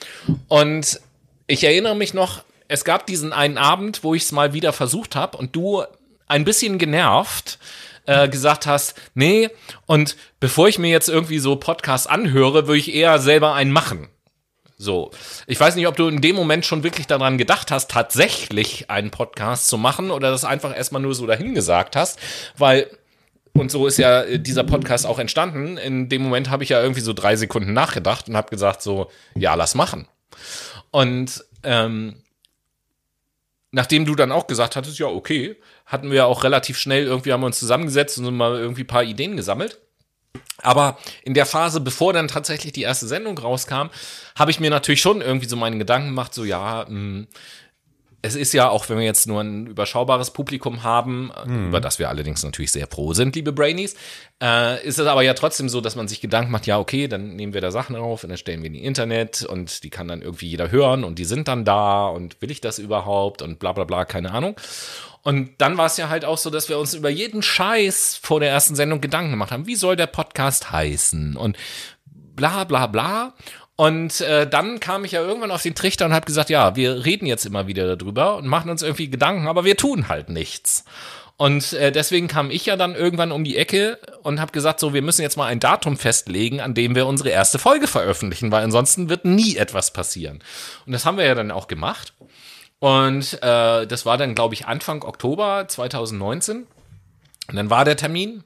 Und 0.47 0.99
ich 1.47 1.63
erinnere 1.63 1.95
mich 1.95 2.13
noch, 2.13 2.43
es 2.67 2.83
gab 2.83 3.07
diesen 3.07 3.33
einen 3.33 3.57
Abend, 3.57 4.03
wo 4.03 4.13
ich 4.13 4.23
es 4.23 4.31
mal 4.31 4.53
wieder 4.53 4.73
versucht 4.73 5.15
habe 5.15 5.37
und 5.37 5.55
du 5.55 5.83
ein 6.27 6.43
bisschen 6.43 6.77
genervt 6.77 7.57
äh, 8.05 8.27
gesagt 8.29 8.65
hast, 8.65 8.95
nee, 9.15 9.49
und 9.85 10.15
bevor 10.39 10.67
ich 10.67 10.79
mir 10.79 10.89
jetzt 10.89 11.09
irgendwie 11.09 11.39
so 11.39 11.55
Podcasts 11.55 12.07
anhöre, 12.07 12.67
würde 12.67 12.79
ich 12.79 12.93
eher 12.93 13.19
selber 13.19 13.53
einen 13.53 13.71
machen. 13.71 14.07
So, 14.79 15.11
ich 15.47 15.59
weiß 15.59 15.75
nicht, 15.75 15.87
ob 15.87 15.97
du 15.97 16.07
in 16.07 16.21
dem 16.21 16.35
Moment 16.35 16.65
schon 16.65 16.83
wirklich 16.83 17.07
daran 17.07 17.37
gedacht 17.37 17.71
hast, 17.71 17.89
tatsächlich 17.89 18.91
einen 18.91 19.09
Podcast 19.09 19.67
zu 19.69 19.77
machen 19.77 20.11
oder 20.11 20.29
das 20.29 20.45
einfach 20.45 20.75
erstmal 20.75 21.01
nur 21.01 21.15
so 21.15 21.25
dahingesagt 21.25 21.95
hast, 21.95 22.19
weil 22.57 22.87
und 23.59 23.71
so 23.71 23.87
ist 23.87 23.97
ja 23.97 24.23
äh, 24.23 24.39
dieser 24.39 24.63
Podcast 24.63 25.05
auch 25.05 25.19
entstanden. 25.19 25.77
In 25.77 26.09
dem 26.09 26.21
Moment 26.21 26.49
habe 26.49 26.63
ich 26.63 26.69
ja 26.69 26.81
irgendwie 26.81 27.01
so 27.01 27.13
drei 27.13 27.35
Sekunden 27.35 27.73
nachgedacht 27.73 28.29
und 28.29 28.37
habe 28.37 28.49
gesagt 28.49 28.81
so, 28.81 29.09
ja, 29.35 29.55
lass 29.55 29.75
machen. 29.75 30.07
Und 30.91 31.43
ähm, 31.63 32.23
nachdem 33.71 34.05
du 34.05 34.15
dann 34.15 34.31
auch 34.31 34.47
gesagt 34.47 34.75
hattest, 34.75 34.99
ja, 34.99 35.07
okay, 35.07 35.57
hatten 35.85 36.11
wir 36.11 36.27
auch 36.27 36.43
relativ 36.43 36.77
schnell 36.77 37.05
irgendwie 37.05 37.33
haben 37.33 37.41
wir 37.41 37.47
uns 37.47 37.59
zusammengesetzt 37.59 38.17
und 38.17 38.35
mal 38.35 38.57
irgendwie 38.57 38.83
ein 38.83 38.87
paar 38.87 39.03
Ideen 39.03 39.37
gesammelt. 39.37 39.79
Aber 40.61 40.97
in 41.23 41.33
der 41.33 41.45
Phase, 41.45 41.79
bevor 41.81 42.13
dann 42.13 42.27
tatsächlich 42.27 42.73
die 42.73 42.81
erste 42.81 43.07
Sendung 43.07 43.37
rauskam, 43.37 43.89
habe 44.35 44.51
ich 44.51 44.59
mir 44.59 44.69
natürlich 44.69 45.01
schon 45.01 45.21
irgendwie 45.21 45.47
so 45.47 45.55
meine 45.55 45.77
Gedanken 45.77 46.09
gemacht, 46.09 46.33
so 46.33 46.43
ja, 46.43 46.85
mh, 46.87 47.27
es 48.21 48.35
ist 48.35 48.53
ja, 48.53 48.69
auch 48.69 48.89
wenn 48.89 48.97
wir 48.97 49.05
jetzt 49.05 49.27
nur 49.27 49.41
ein 49.41 49.67
überschaubares 49.67 50.31
Publikum 50.31 50.83
haben, 50.83 51.31
über 51.45 51.79
das 51.79 51.99
wir 51.99 52.09
allerdings 52.09 52.43
natürlich 52.43 52.71
sehr 52.71 52.87
froh 52.87 53.13
sind, 53.13 53.35
liebe 53.35 53.53
Brainies, 53.53 53.95
äh, 54.41 54.83
ist 54.85 54.97
es 54.97 55.05
aber 55.05 55.21
ja 55.21 55.33
trotzdem 55.35 55.69
so, 55.69 55.81
dass 55.81 55.95
man 55.95 56.07
sich 56.07 56.19
Gedanken 56.19 56.51
macht, 56.51 56.65
ja, 56.65 56.79
okay, 56.79 57.07
dann 57.07 57.35
nehmen 57.35 57.53
wir 57.53 57.61
da 57.61 57.69
Sachen 57.71 57.95
auf 57.95 58.23
und 58.23 58.29
dann 58.29 58.37
stellen 58.37 58.63
wir 58.63 58.71
die 58.71 58.83
Internet 58.83 59.43
und 59.43 59.83
die 59.83 59.91
kann 59.91 60.07
dann 60.07 60.21
irgendwie 60.21 60.47
jeder 60.47 60.71
hören 60.71 61.03
und 61.03 61.19
die 61.19 61.25
sind 61.25 61.47
dann 61.47 61.63
da 61.63 62.07
und 62.07 62.41
will 62.41 62.49
ich 62.49 62.59
das 62.59 62.79
überhaupt 62.79 63.43
und 63.43 63.59
bla 63.59 63.71
bla 63.71 63.83
bla, 63.83 64.03
keine 64.03 64.31
Ahnung. 64.31 64.55
Und 65.21 65.51
dann 65.59 65.77
war 65.77 65.85
es 65.85 65.97
ja 65.97 66.09
halt 66.09 66.25
auch 66.25 66.37
so, 66.37 66.49
dass 66.49 66.69
wir 66.69 66.79
uns 66.79 66.93
über 66.93 67.09
jeden 67.09 67.41
Scheiß 67.41 68.19
vor 68.21 68.39
der 68.39 68.49
ersten 68.49 68.75
Sendung 68.75 69.01
Gedanken 69.01 69.31
gemacht 69.31 69.51
haben. 69.51 69.67
Wie 69.67 69.75
soll 69.75 69.95
der 69.95 70.07
Podcast 70.07 70.71
heißen? 70.71 71.35
Und 71.35 71.57
bla 72.05 72.63
bla 72.63 72.87
bla. 72.87 73.33
Und 73.77 74.21
äh, 74.21 74.49
dann 74.49 74.79
kam 74.79 75.05
ich 75.05 75.11
ja 75.11 75.21
irgendwann 75.21 75.51
auf 75.51 75.61
den 75.61 75.75
Trichter 75.75 76.07
und 76.07 76.13
habe 76.13 76.25
gesagt, 76.25 76.49
ja, 76.49 76.75
wir 76.75 77.05
reden 77.05 77.27
jetzt 77.27 77.45
immer 77.45 77.67
wieder 77.67 77.95
darüber 77.95 78.35
und 78.35 78.47
machen 78.47 78.71
uns 78.71 78.81
irgendwie 78.81 79.07
Gedanken, 79.07 79.47
aber 79.47 79.65
wir 79.65 79.77
tun 79.77 80.09
halt 80.09 80.29
nichts. 80.29 80.83
Und 81.37 81.73
äh, 81.73 81.91
deswegen 81.91 82.27
kam 82.27 82.49
ich 82.49 82.65
ja 82.65 82.75
dann 82.75 82.95
irgendwann 82.95 83.31
um 83.31 83.43
die 83.43 83.55
Ecke 83.55 83.99
und 84.23 84.41
habe 84.41 84.51
gesagt, 84.51 84.79
so, 84.79 84.95
wir 84.95 85.03
müssen 85.03 85.21
jetzt 85.21 85.37
mal 85.37 85.45
ein 85.45 85.59
Datum 85.59 85.95
festlegen, 85.95 86.59
an 86.59 86.73
dem 86.73 86.95
wir 86.95 87.05
unsere 87.05 87.29
erste 87.29 87.59
Folge 87.59 87.85
veröffentlichen, 87.85 88.51
weil 88.51 88.63
ansonsten 88.63 89.09
wird 89.09 89.25
nie 89.25 89.55
etwas 89.55 89.93
passieren. 89.93 90.43
Und 90.87 90.93
das 90.93 91.05
haben 91.05 91.17
wir 91.17 91.25
ja 91.25 91.35
dann 91.35 91.51
auch 91.51 91.67
gemacht. 91.67 92.13
Und 92.79 93.33
äh, 93.43 93.85
das 93.85 94.07
war 94.07 94.17
dann, 94.17 94.33
glaube 94.33 94.55
ich, 94.55 94.65
Anfang 94.65 95.03
Oktober 95.03 95.65
2019. 95.67 96.65
Und 97.49 97.55
dann 97.55 97.69
war 97.69 97.85
der 97.85 97.95
Termin. 97.95 98.43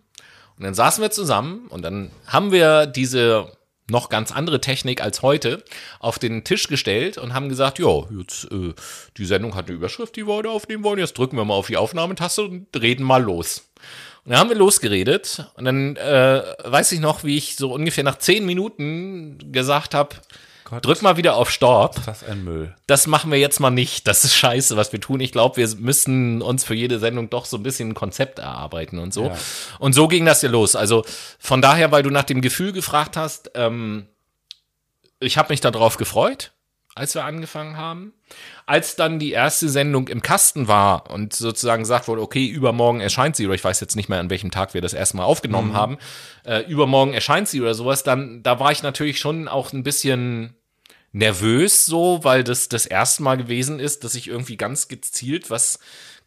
Und 0.58 0.66
dann 0.66 0.74
saßen 0.74 1.02
wir 1.02 1.12
zusammen 1.12 1.68
und 1.70 1.84
dann 1.84 2.12
haben 2.28 2.52
wir 2.52 2.86
diese 2.86 3.50
noch 3.90 4.10
ganz 4.10 4.32
andere 4.32 4.62
Technik 4.62 5.02
als 5.02 5.22
heute 5.22 5.64
auf 6.00 6.20
den 6.20 6.44
Tisch 6.44 6.68
gestellt 6.68 7.18
und 7.18 7.34
haben 7.34 7.50
gesagt, 7.50 7.80
ja, 7.80 8.04
jetzt 8.18 8.46
äh, 8.52 8.74
die 9.18 9.26
Sendung 9.26 9.56
hat 9.56 9.68
eine 9.68 9.76
Überschrift, 9.76 10.16
die 10.16 10.28
wir 10.28 10.34
heute 10.34 10.50
aufnehmen 10.50 10.84
wollen. 10.84 11.00
Jetzt 11.00 11.18
drücken 11.18 11.38
wir 11.38 11.46
mal 11.46 11.56
auf 11.56 11.68
die 11.68 11.78
Aufnahmetaste 11.78 12.44
und 12.44 12.68
reden 12.80 13.04
mal 13.04 13.22
los. 13.22 13.70
Und 14.24 14.32
dann 14.32 14.40
haben 14.40 14.50
wir 14.50 14.58
losgeredet 14.58 15.46
und 15.56 15.66
dann 15.66 15.96
äh, 15.96 16.44
weiß 16.64 16.92
ich 16.92 17.00
noch, 17.00 17.24
wie 17.24 17.38
ich 17.38 17.56
so 17.56 17.74
ungefähr 17.74 18.04
nach 18.04 18.20
zehn 18.20 18.46
Minuten 18.46 19.52
gesagt 19.52 19.96
habe, 19.96 20.16
Gott. 20.72 20.86
drück 20.86 21.02
mal 21.02 21.18
wieder 21.18 21.36
auf 21.36 21.52
Stopp. 21.52 21.98
Das 22.06 22.22
ist 22.22 22.30
ein 22.30 22.46
Müll. 22.46 22.74
Das 22.88 23.06
machen 23.06 23.30
wir 23.30 23.38
jetzt 23.38 23.60
mal 23.60 23.72
nicht. 23.72 24.08
Das 24.08 24.24
ist 24.24 24.34
scheiße, 24.36 24.78
was 24.78 24.94
wir 24.94 25.02
tun. 25.02 25.20
Ich 25.20 25.34
glaube, 25.34 25.58
wir 25.58 25.68
müssen 25.76 26.42
uns 26.42 26.64
für 26.64 26.74
jede 26.74 26.98
Sendung 26.98 27.30
doch 27.30 27.44
so 27.44 27.58
ein 27.58 27.64
bisschen 27.64 27.90
ein 27.90 27.94
Konzept 27.94 28.40
erarbeiten 28.40 28.98
und 28.98 29.14
so. 29.14 29.26
Ja. 29.26 29.38
Und 29.80 29.92
so 29.94 30.08
ging 30.08 30.26
das 30.26 30.42
ja 30.42 30.50
los. 30.50 30.78
Also 30.78 31.04
von 31.40 31.62
daher, 31.62 31.92
weil 31.92 32.04
du 32.04 32.10
nach 32.10 32.24
dem 32.24 32.42
Gefühl 32.42 32.72
gefragt 32.72 33.18
hast, 33.18 33.52
ähm, 33.54 34.08
ich 35.20 35.38
habe 35.38 35.52
mich 35.52 35.60
darauf 35.60 35.98
gefreut, 35.98 36.54
als 36.96 37.16
wir 37.16 37.26
angefangen 37.26 37.76
haben. 37.76 38.14
Als 38.66 38.96
dann 38.96 39.20
die 39.20 39.32
erste 39.32 39.68
Sendung 39.68 40.08
im 40.08 40.22
Kasten 40.22 40.70
war 40.70 41.12
und 41.12 41.34
sozusagen 41.34 41.84
gesagt 41.84 42.08
wurde, 42.08 42.22
okay, 42.22 42.48
übermorgen 42.48 43.02
erscheint 43.02 43.36
sie, 43.36 43.46
oder 43.46 43.56
ich 43.56 43.64
weiß 43.64 43.82
jetzt 43.82 43.98
nicht 43.98 44.08
mehr, 44.08 44.20
an 44.20 44.30
welchem 44.30 44.52
Tag 44.52 44.74
wir 44.74 44.82
das 44.82 44.94
erste 44.94 45.18
Mal 45.18 45.26
aufgenommen 45.26 45.74
haben, 45.74 45.98
äh, 46.46 46.62
übermorgen 46.62 47.14
erscheint 47.14 47.50
sie 47.50 47.60
oder 47.60 47.74
sowas, 47.74 48.04
dann, 48.04 48.42
da 48.42 48.60
war 48.62 48.72
ich 48.72 48.84
natürlich 48.84 49.20
schon 49.20 49.50
auch 49.50 49.74
ein 49.74 49.84
bisschen 49.84 50.56
nervös 51.12 51.86
so, 51.86 52.24
weil 52.24 52.44
das 52.44 52.70
das 52.70 52.86
erste 52.86 53.24
Mal 53.24 53.38
gewesen 53.38 53.80
ist, 53.80 54.04
dass 54.04 54.16
ich 54.16 54.28
irgendwie 54.28 54.58
ganz 54.58 54.88
gezielt 54.88 55.50
was 55.50 55.80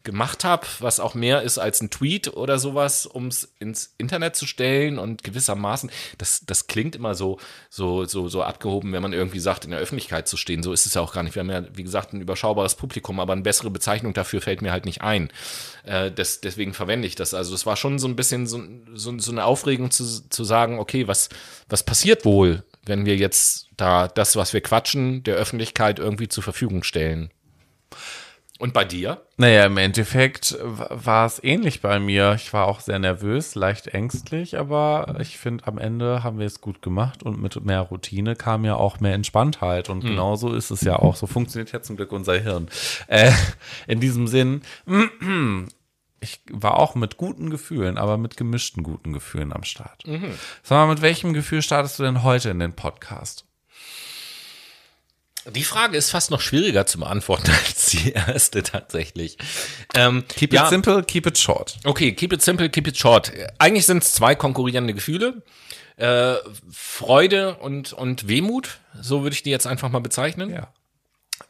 gemacht 0.05 0.45
habe, 0.45 0.65
was 0.79 1.01
auch 1.01 1.15
mehr 1.15 1.41
ist 1.41 1.57
als 1.57 1.81
ein 1.81 1.89
Tweet 1.89 2.29
oder 2.37 2.59
sowas, 2.59 3.05
um 3.05 3.27
es 3.27 3.51
ins 3.59 3.93
Internet 3.97 4.37
zu 4.37 4.45
stellen 4.45 4.97
und 4.97 5.23
gewissermaßen, 5.23 5.91
das, 6.17 6.45
das 6.45 6.67
klingt 6.67 6.95
immer 6.95 7.15
so, 7.15 7.39
so, 7.69 8.05
so, 8.05 8.29
so 8.29 8.43
abgehoben, 8.43 8.93
wenn 8.93 9.01
man 9.01 9.11
irgendwie 9.11 9.39
sagt, 9.39 9.65
in 9.65 9.71
der 9.71 9.79
Öffentlichkeit 9.79 10.27
zu 10.27 10.37
stehen. 10.37 10.63
So 10.63 10.71
ist 10.71 10.85
es 10.85 10.93
ja 10.93 11.01
auch 11.01 11.13
gar 11.13 11.23
nicht. 11.23 11.35
Wir 11.35 11.41
haben 11.41 11.49
ja, 11.49 11.63
wie 11.73 11.83
gesagt, 11.83 12.13
ein 12.13 12.21
überschaubares 12.21 12.75
Publikum, 12.75 13.19
aber 13.19 13.33
eine 13.33 13.41
bessere 13.41 13.71
Bezeichnung 13.71 14.13
dafür 14.13 14.41
fällt 14.41 14.61
mir 14.61 14.71
halt 14.71 14.85
nicht 14.85 15.01
ein. 15.01 15.29
Äh, 15.83 16.11
das, 16.11 16.39
deswegen 16.39 16.73
verwende 16.73 17.07
ich 17.07 17.15
das. 17.15 17.33
Also 17.33 17.53
es 17.53 17.65
war 17.65 17.75
schon 17.75 17.99
so 17.99 18.07
ein 18.07 18.15
bisschen 18.15 18.47
so, 18.47 18.63
so, 18.93 19.17
so 19.17 19.31
eine 19.31 19.43
Aufregung 19.43 19.91
zu, 19.91 20.29
zu 20.29 20.43
sagen, 20.43 20.79
okay, 20.79 21.07
was, 21.07 21.29
was 21.67 21.83
passiert 21.83 22.23
wohl, 22.25 22.63
wenn 22.85 23.05
wir 23.05 23.15
jetzt 23.15 23.69
da 23.77 24.07
das, 24.07 24.35
was 24.35 24.53
wir 24.53 24.61
quatschen, 24.61 25.23
der 25.23 25.35
Öffentlichkeit 25.35 25.99
irgendwie 25.99 26.27
zur 26.27 26.43
Verfügung 26.43 26.83
stellen? 26.83 27.31
Und 28.57 28.73
bei 28.73 28.85
dir? 28.85 29.21
Naja, 29.35 29.65
im 29.65 29.75
Endeffekt 29.75 30.57
war 30.61 31.25
es 31.25 31.43
ähnlich 31.43 31.81
bei 31.81 31.99
mir. 31.99 32.35
Ich 32.35 32.53
war 32.53 32.67
auch 32.67 32.79
sehr 32.79 32.99
nervös, 32.99 33.53
leicht 33.53 33.87
ängstlich, 33.87 34.57
aber 34.57 35.17
ich 35.19 35.37
finde, 35.37 35.67
am 35.67 35.77
Ende 35.77 36.23
haben 36.23 36.39
wir 36.39 36.45
es 36.45 36.61
gut 36.61 36.81
gemacht 36.81 37.21
und 37.21 37.41
mit 37.41 37.63
mehr 37.65 37.81
Routine 37.81 38.37
kam 38.37 38.63
ja 38.63 38.77
auch 38.77 39.01
mehr 39.01 39.13
Entspanntheit. 39.13 39.89
Und 39.89 40.05
genauso 40.05 40.53
ist 40.53 40.71
es 40.71 40.81
ja 40.81 40.95
auch. 40.95 41.17
So 41.17 41.27
funktioniert 41.27 41.73
ja 41.73 41.81
zum 41.81 41.97
Glück 41.97 42.13
unser 42.13 42.39
Hirn. 42.39 42.69
Äh, 43.07 43.31
in 43.87 43.99
diesem 43.99 44.25
Sinn, 44.27 44.61
ich 46.25 46.41
war 46.51 46.77
auch 46.77 46.95
mit 46.95 47.17
guten 47.17 47.49
Gefühlen, 47.49 47.97
aber 47.97 48.17
mit 48.17 48.35
gemischten 48.35 48.83
guten 48.83 49.13
Gefühlen 49.13 49.53
am 49.53 49.63
Start. 49.63 50.03
Sag 50.63 50.77
mal, 50.77 50.87
mit 50.87 51.01
welchem 51.01 51.33
Gefühl 51.33 51.61
startest 51.61 51.99
du 51.99 52.03
denn 52.03 52.23
heute 52.23 52.49
in 52.49 52.59
den 52.59 52.73
Podcast? 52.73 53.45
Die 55.53 55.63
Frage 55.63 55.95
ist 55.95 56.09
fast 56.09 56.31
noch 56.31 56.41
schwieriger 56.41 56.87
zu 56.87 56.99
beantworten 56.99 57.51
als 57.67 57.87
die 57.87 58.13
erste 58.13 58.63
tatsächlich. 58.63 59.37
Ähm, 59.93 60.23
Keep 60.27 60.53
ja, 60.53 60.63
it 60.63 60.69
simple, 60.69 61.03
keep 61.03 61.27
it 61.27 61.37
short. 61.37 61.77
Okay, 61.83 62.13
keep 62.13 62.33
it 62.33 62.41
simple, 62.41 62.67
keep 62.69 62.87
it 62.87 62.97
short. 62.97 63.31
Eigentlich 63.59 63.85
sind 63.85 64.01
es 64.01 64.13
zwei 64.13 64.33
konkurrierende 64.33 64.95
Gefühle. 64.95 65.43
Äh, 65.97 66.35
Freude 66.71 67.55
und, 67.57 67.93
und 67.93 68.27
Wehmut, 68.27 68.79
so 68.99 69.21
würde 69.21 69.35
ich 69.35 69.43
die 69.43 69.51
jetzt 69.51 69.67
einfach 69.67 69.89
mal 69.89 69.99
bezeichnen. 69.99 70.49
Ja. 70.49 70.73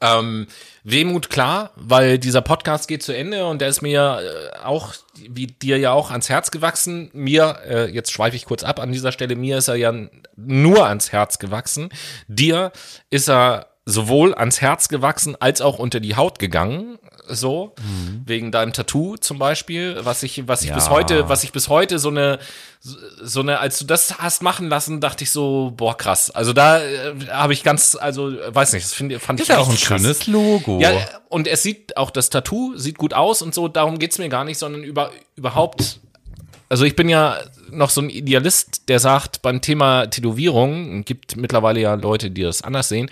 Ähm, 0.01 0.47
Wehmut, 0.83 1.29
klar, 1.29 1.71
weil 1.75 2.19
dieser 2.19 2.41
Podcast 2.41 2.88
geht 2.88 3.01
zu 3.01 3.15
Ende 3.15 3.45
und 3.45 3.59
der 3.59 3.69
ist 3.69 3.81
mir 3.81 4.19
äh, 4.21 4.57
auch, 4.63 4.93
wie 5.29 5.47
dir 5.47 5.77
ja 5.77 5.91
auch, 5.91 6.11
ans 6.11 6.29
Herz 6.29 6.51
gewachsen. 6.51 7.09
Mir, 7.13 7.59
äh, 7.67 7.89
jetzt 7.89 8.11
schweife 8.11 8.36
ich 8.36 8.45
kurz 8.45 8.63
ab 8.63 8.79
an 8.79 8.91
dieser 8.91 9.11
Stelle, 9.11 9.36
mir 9.36 9.57
ist 9.59 9.67
er 9.67 9.75
ja 9.75 9.93
nur 10.36 10.86
ans 10.88 11.11
Herz 11.11 11.39
gewachsen. 11.39 11.89
Dir 12.27 12.71
ist 13.09 13.29
er 13.29 13.74
sowohl 13.88 14.33
ans 14.33 14.61
Herz 14.61 14.88
gewachsen 14.88 15.36
als 15.39 15.61
auch 15.61 15.77
unter 15.77 15.99
die 15.99 16.15
Haut 16.15 16.39
gegangen, 16.39 16.97
so 17.27 17.73
wegen 18.25 18.51
deinem 18.51 18.73
Tattoo 18.73 19.15
zum 19.17 19.38
Beispiel, 19.39 19.97
was 20.03 20.23
ich, 20.23 20.47
was 20.47 20.63
ich 20.63 20.69
Ja. 20.69 20.75
bis 20.75 20.89
heute, 20.89 21.29
was 21.29 21.43
ich 21.43 21.51
bis 21.51 21.69
heute 21.69 21.99
so 21.99 22.09
eine, 22.09 22.39
so 22.81 23.41
eine, 23.41 23.59
als 23.59 23.77
du 23.79 23.86
das 23.86 24.17
hast 24.19 24.41
machen 24.41 24.69
lassen, 24.69 25.01
dachte 25.01 25.23
ich 25.23 25.31
so, 25.31 25.71
boah 25.75 25.95
krass. 25.97 26.31
Also 26.31 26.51
da 26.53 26.79
äh, 26.79 27.13
habe 27.29 27.53
ich 27.53 27.63
ganz, 27.63 27.95
also 27.95 28.31
weiß 28.47 28.73
nicht, 28.73 28.86
das 28.86 28.93
finde 28.93 29.19
fand 29.19 29.39
Ist 29.39 29.49
ich 29.49 29.55
ja 29.55 29.59
auch 29.59 29.69
ein 29.69 29.75
krass. 29.75 30.01
schönes 30.01 30.27
Logo. 30.27 30.79
Ja, 30.79 30.91
und 31.29 31.47
es 31.47 31.61
sieht 31.63 31.95
auch 31.97 32.09
das 32.09 32.29
Tattoo 32.31 32.75
sieht 32.77 32.97
gut 32.97 33.13
aus 33.13 33.41
und 33.43 33.53
so, 33.53 33.67
darum 33.67 33.99
geht's 33.99 34.17
mir 34.17 34.29
gar 34.29 34.43
nicht, 34.45 34.57
sondern 34.57 34.83
über, 34.83 35.11
überhaupt. 35.36 35.99
Also 36.69 36.86
ich 36.86 36.95
bin 36.95 37.07
ja 37.09 37.38
noch 37.69 37.91
so 37.91 38.01
ein 38.01 38.09
Idealist, 38.09 38.89
der 38.89 38.99
sagt, 38.99 39.43
beim 39.43 39.61
Thema 39.61 40.07
Tätowierung, 40.07 41.03
gibt 41.05 41.36
mittlerweile 41.38 41.79
ja 41.79 41.93
Leute, 41.93 42.31
die 42.31 42.41
das 42.41 42.63
anders 42.63 42.89
sehen, 42.89 43.09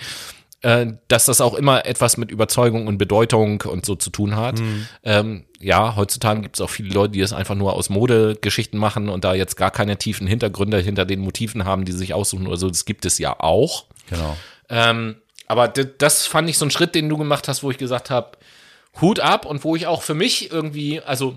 äh, 0.64 0.88
dass 1.08 1.26
das 1.26 1.42
auch 1.42 1.54
immer 1.54 1.86
etwas 1.86 2.18
mit 2.18 2.32
Überzeugung 2.32 2.88
und 2.88 2.98
Bedeutung 2.98 3.62
und 3.62 3.86
so 3.86 3.96
zu 3.96 4.10
tun 4.10 4.36
hat. 4.36 4.60
Ähm, 5.04 5.46
ja, 5.60 5.96
heutzutage 5.96 6.42
gibt 6.42 6.56
es 6.56 6.62
auch 6.62 6.70
viele 6.70 6.94
Leute, 6.94 7.12
die 7.14 7.20
das 7.20 7.34
einfach 7.34 7.56
nur 7.56 7.74
aus 7.74 7.90
Modegeschichten 7.90 8.80
machen 8.80 9.10
und 9.10 9.24
da 9.24 9.34
jetzt 9.34 9.56
gar 9.56 9.72
keine 9.72 9.98
tiefen 9.98 10.26
Hintergründe 10.26 10.80
hinter 10.80 11.06
den 11.06 11.20
Motiven 11.20 11.66
haben, 11.66 11.86
die 11.86 11.92
sie 11.92 12.00
sich 12.00 12.14
aussuchen 12.14 12.48
oder 12.48 12.58
so. 12.58 12.70
Das 12.70 12.86
gibt 12.86 13.06
es 13.06 13.18
ja 13.20 13.40
auch. 13.40 13.86
Genau. 14.10 14.38
Ähm, 14.70 15.16
aber 15.48 15.68
das 15.68 16.26
fand 16.26 16.50
ich 16.50 16.58
so 16.58 16.66
ein 16.66 16.72
Schritt, 16.72 16.96
den 16.96 17.10
du 17.10 17.18
gemacht 17.18 17.48
hast, 17.48 17.62
wo 17.64 17.70
ich 17.70 17.78
gesagt 17.78 18.10
habe, 18.10 18.38
Hut 19.02 19.20
ab 19.20 19.46
und 19.46 19.64
wo 19.64 19.76
ich 19.76 19.88
auch 19.88 20.02
für 20.02 20.14
mich 20.14 20.52
irgendwie, 20.52 21.02
also 21.02 21.36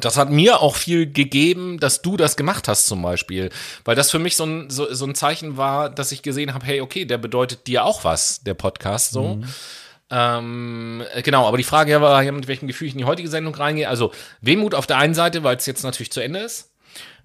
das 0.00 0.16
hat 0.16 0.30
mir 0.30 0.60
auch 0.60 0.76
viel 0.76 1.10
gegeben, 1.10 1.78
dass 1.78 2.02
du 2.02 2.16
das 2.16 2.36
gemacht 2.36 2.66
hast 2.68 2.86
zum 2.86 3.02
Beispiel, 3.02 3.50
weil 3.84 3.94
das 3.94 4.10
für 4.10 4.18
mich 4.18 4.36
so 4.36 4.44
ein, 4.44 4.70
so, 4.70 4.92
so 4.92 5.04
ein 5.04 5.14
Zeichen 5.14 5.56
war, 5.56 5.90
dass 5.90 6.12
ich 6.12 6.22
gesehen 6.22 6.54
habe, 6.54 6.64
hey, 6.64 6.80
okay, 6.80 7.04
der 7.04 7.18
bedeutet 7.18 7.66
dir 7.66 7.84
auch 7.84 8.04
was, 8.04 8.42
der 8.42 8.54
Podcast 8.54 9.12
so. 9.12 9.40
Ähm, 10.10 11.02
äh, 11.14 11.22
genau, 11.22 11.46
aber 11.46 11.56
die 11.56 11.62
Frage 11.62 12.00
war 12.00 12.22
ja, 12.22 12.32
mit 12.32 12.46
welchem 12.46 12.66
Gefühl 12.66 12.88
ich 12.88 12.94
in 12.94 12.98
die 12.98 13.04
heutige 13.04 13.28
Sendung 13.28 13.54
reingehe. 13.54 13.88
Also 13.88 14.12
Wehmut 14.40 14.74
auf 14.74 14.86
der 14.86 14.98
einen 14.98 15.14
Seite, 15.14 15.42
weil 15.42 15.56
es 15.56 15.66
jetzt 15.66 15.84
natürlich 15.84 16.12
zu 16.12 16.20
Ende 16.20 16.40
ist. 16.40 16.70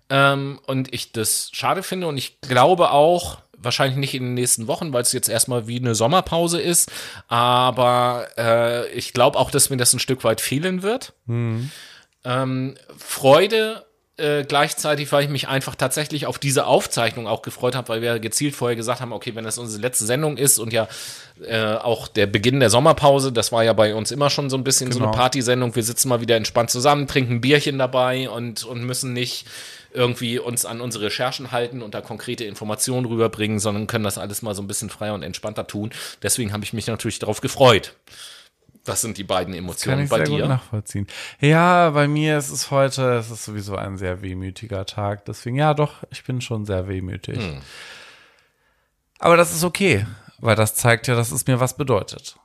Ähm, 0.09 0.59
und 0.67 0.93
ich 0.93 1.11
das 1.11 1.49
schade 1.51 1.83
finde 1.83 2.07
und 2.07 2.17
ich 2.17 2.39
glaube 2.39 2.91
auch, 2.91 3.39
wahrscheinlich 3.57 3.97
nicht 3.97 4.13
in 4.13 4.23
den 4.23 4.33
nächsten 4.35 4.67
Wochen, 4.67 4.93
weil 4.93 5.01
es 5.01 5.11
jetzt 5.11 5.29
erstmal 5.29 5.67
wie 5.67 5.79
eine 5.79 5.95
Sommerpause 5.95 6.61
ist, 6.61 6.91
aber 7.27 8.27
äh, 8.37 8.87
ich 8.91 9.13
glaube 9.13 9.37
auch, 9.37 9.51
dass 9.51 9.69
mir 9.69 9.77
das 9.77 9.93
ein 9.93 9.99
Stück 9.99 10.23
weit 10.23 10.41
fehlen 10.41 10.83
wird. 10.83 11.13
Ähm, 12.27 12.75
Freude 12.97 13.85
äh, 14.17 14.43
gleichzeitig, 14.43 15.11
weil 15.11 15.23
ich 15.23 15.29
mich 15.29 15.47
einfach 15.47 15.75
tatsächlich 15.75 16.25
auf 16.25 16.39
diese 16.39 16.65
Aufzeichnung 16.65 17.27
auch 17.27 17.41
gefreut 17.43 17.75
habe, 17.75 17.89
weil 17.89 18.01
wir 18.01 18.19
gezielt 18.19 18.55
vorher 18.55 18.75
gesagt 18.75 18.99
haben, 18.99 19.13
okay, 19.13 19.35
wenn 19.35 19.43
das 19.43 19.59
unsere 19.59 19.79
letzte 19.81 20.05
Sendung 20.05 20.37
ist 20.37 20.57
und 20.57 20.73
ja 20.73 20.87
äh, 21.45 21.75
auch 21.75 22.07
der 22.07 22.25
Beginn 22.25 22.59
der 22.59 22.71
Sommerpause, 22.71 23.31
das 23.31 23.51
war 23.51 23.63
ja 23.63 23.73
bei 23.73 23.93
uns 23.93 24.11
immer 24.11 24.29
schon 24.31 24.49
so 24.49 24.57
ein 24.57 24.63
bisschen 24.63 24.91
so 24.91 24.97
eine 24.99 25.07
Genau. 25.07 25.17
Partysendung, 25.17 25.75
wir 25.75 25.83
sitzen 25.83 26.09
mal 26.09 26.19
wieder 26.19 26.35
entspannt 26.35 26.71
zusammen, 26.71 27.07
trinken 27.07 27.33
ein 27.35 27.41
Bierchen 27.41 27.77
dabei 27.77 28.27
und, 28.29 28.63
und 28.63 28.83
müssen 28.83 29.13
nicht 29.13 29.45
irgendwie 29.93 30.39
uns 30.39 30.65
an 30.65 30.81
unsere 30.81 31.05
Recherchen 31.05 31.51
halten 31.51 31.81
und 31.81 31.93
da 31.93 32.01
konkrete 32.01 32.43
Informationen 32.43 33.05
rüberbringen, 33.05 33.59
sondern 33.59 33.87
können 33.87 34.03
das 34.03 34.17
alles 34.17 34.41
mal 34.41 34.55
so 34.55 34.61
ein 34.63 34.67
bisschen 34.67 34.89
freier 34.89 35.13
und 35.13 35.23
entspannter 35.23 35.67
tun. 35.67 35.91
Deswegen 36.23 36.53
habe 36.53 36.63
ich 36.63 36.73
mich 36.73 36.87
natürlich 36.87 37.19
darauf 37.19 37.39
gefreut. 37.41 37.93
Das 38.87 39.01
sind 39.01 39.17
die 39.17 39.25
beiden 39.25 39.53
Kann 39.53 39.59
Emotionen 39.59 40.05
ich 40.05 40.09
bei 40.09 40.19
sehr 40.19 40.27
gut 40.27 40.39
dir. 40.39 40.47
nachvollziehen. 40.47 41.07
Ja, 41.41 41.89
bei 41.89 42.07
mir 42.07 42.37
ist 42.37 42.49
es 42.49 42.71
heute, 42.71 43.15
es 43.15 43.29
ist 43.29 43.43
sowieso 43.43 43.75
ein 43.75 43.97
sehr 43.97 44.21
wehmütiger 44.21 44.85
Tag. 44.85 45.25
Deswegen, 45.25 45.57
ja, 45.57 45.73
doch, 45.73 46.03
ich 46.09 46.23
bin 46.23 46.39
schon 46.39 46.65
sehr 46.65 46.87
wehmütig. 46.87 47.37
Hm. 47.37 47.61
Aber 49.19 49.35
das 49.35 49.53
ist 49.53 49.65
okay, 49.65 50.07
weil 50.39 50.55
das 50.55 50.75
zeigt 50.75 51.07
ja, 51.07 51.15
dass 51.15 51.31
es 51.31 51.45
mir 51.47 51.59
was 51.59 51.75
bedeutet. 51.75 52.37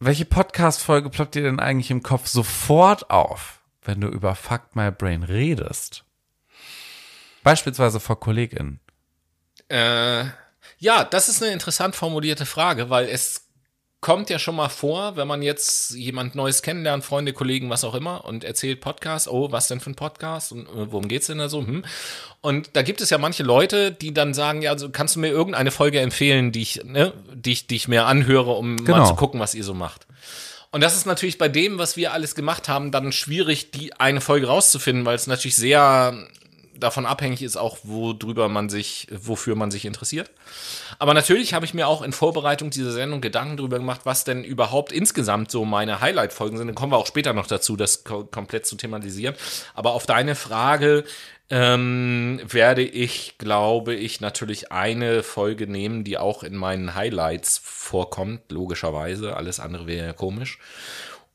Welche 0.00 0.24
Podcast-Folge 0.24 1.08
ploppt 1.10 1.36
dir 1.36 1.42
denn 1.44 1.60
eigentlich 1.60 1.92
im 1.92 2.02
Kopf 2.02 2.26
sofort 2.26 3.10
auf, 3.10 3.60
wenn 3.84 4.00
du 4.00 4.08
über 4.08 4.34
Fuck 4.34 4.74
My 4.74 4.90
Brain 4.90 5.22
redest? 5.22 6.02
Beispielsweise 7.44 8.00
vor 8.00 8.18
KollegInnen. 8.18 8.80
Äh, 9.68 10.24
ja, 10.78 11.04
das 11.04 11.28
ist 11.28 11.44
eine 11.44 11.52
interessant 11.52 11.94
formulierte 11.94 12.44
Frage, 12.44 12.90
weil 12.90 13.08
es 13.08 13.47
kommt 14.00 14.30
ja 14.30 14.38
schon 14.38 14.54
mal 14.54 14.68
vor, 14.68 15.16
wenn 15.16 15.26
man 15.26 15.42
jetzt 15.42 15.90
jemand 15.90 16.34
Neues 16.34 16.62
kennenlernt, 16.62 17.04
Freunde, 17.04 17.32
Kollegen, 17.32 17.68
was 17.68 17.82
auch 17.82 17.94
immer, 17.94 18.24
und 18.24 18.44
erzählt 18.44 18.80
Podcast, 18.80 19.28
oh, 19.28 19.50
was 19.50 19.66
denn 19.66 19.80
für 19.80 19.90
ein 19.90 19.96
Podcast 19.96 20.52
und 20.52 20.66
äh, 20.68 20.92
worum 20.92 21.08
geht's 21.08 21.26
denn 21.26 21.38
da 21.38 21.48
so? 21.48 21.66
Hm. 21.66 21.84
Und 22.40 22.70
da 22.74 22.82
gibt 22.82 23.00
es 23.00 23.10
ja 23.10 23.18
manche 23.18 23.42
Leute, 23.42 23.90
die 23.90 24.14
dann 24.14 24.34
sagen, 24.34 24.62
ja, 24.62 24.70
also 24.70 24.90
kannst 24.90 25.16
du 25.16 25.20
mir 25.20 25.28
irgendeine 25.28 25.72
Folge 25.72 26.00
empfehlen, 26.00 26.52
die 26.52 26.62
ich, 26.62 26.84
ne, 26.84 27.12
die 27.34 27.52
ich, 27.52 27.66
die 27.66 27.76
ich 27.76 27.88
mir 27.88 28.06
anhöre, 28.06 28.52
um 28.52 28.76
Genau. 28.76 28.98
mal 28.98 29.06
zu 29.06 29.16
gucken, 29.16 29.40
was 29.40 29.54
ihr 29.54 29.64
so 29.64 29.74
macht. 29.74 30.06
Und 30.70 30.82
das 30.82 30.94
ist 30.94 31.06
natürlich 31.06 31.38
bei 31.38 31.48
dem, 31.48 31.78
was 31.78 31.96
wir 31.96 32.12
alles 32.12 32.34
gemacht 32.34 32.68
haben, 32.68 32.92
dann 32.92 33.10
schwierig, 33.10 33.70
die 33.70 33.94
eine 33.94 34.20
Folge 34.20 34.46
rauszufinden, 34.48 35.06
weil 35.06 35.16
es 35.16 35.26
natürlich 35.26 35.56
sehr 35.56 36.28
davon 36.78 37.06
abhängig 37.06 37.42
ist, 37.42 37.56
auch 37.56 37.78
worüber 37.82 38.48
man 38.48 38.68
sich, 38.68 39.06
wofür 39.10 39.54
man 39.54 39.70
sich 39.70 39.84
interessiert. 39.84 40.30
Aber 40.98 41.14
natürlich 41.14 41.54
habe 41.54 41.64
ich 41.64 41.74
mir 41.74 41.88
auch 41.88 42.02
in 42.02 42.12
Vorbereitung 42.12 42.70
dieser 42.70 42.92
Sendung 42.92 43.20
Gedanken 43.20 43.56
darüber 43.56 43.78
gemacht, 43.78 44.02
was 44.04 44.24
denn 44.24 44.44
überhaupt 44.44 44.92
insgesamt 44.92 45.50
so 45.50 45.64
meine 45.64 46.00
Highlight-Folgen 46.00 46.56
sind. 46.56 46.68
Dann 46.68 46.74
kommen 46.74 46.92
wir 46.92 46.98
auch 46.98 47.06
später 47.06 47.32
noch 47.32 47.46
dazu, 47.46 47.76
das 47.76 48.04
ko 48.04 48.24
komplett 48.24 48.66
zu 48.66 48.76
thematisieren. 48.76 49.34
Aber 49.74 49.92
auf 49.92 50.06
deine 50.06 50.34
Frage 50.34 51.04
ähm, 51.50 52.40
werde 52.46 52.82
ich, 52.82 53.38
glaube 53.38 53.94
ich, 53.94 54.20
natürlich 54.20 54.70
eine 54.70 55.22
Folge 55.22 55.66
nehmen, 55.66 56.04
die 56.04 56.18
auch 56.18 56.42
in 56.42 56.54
meinen 56.54 56.94
Highlights 56.94 57.60
vorkommt, 57.62 58.52
logischerweise. 58.52 59.36
Alles 59.36 59.58
andere 59.60 59.86
wäre 59.86 60.06
ja 60.08 60.12
komisch. 60.12 60.58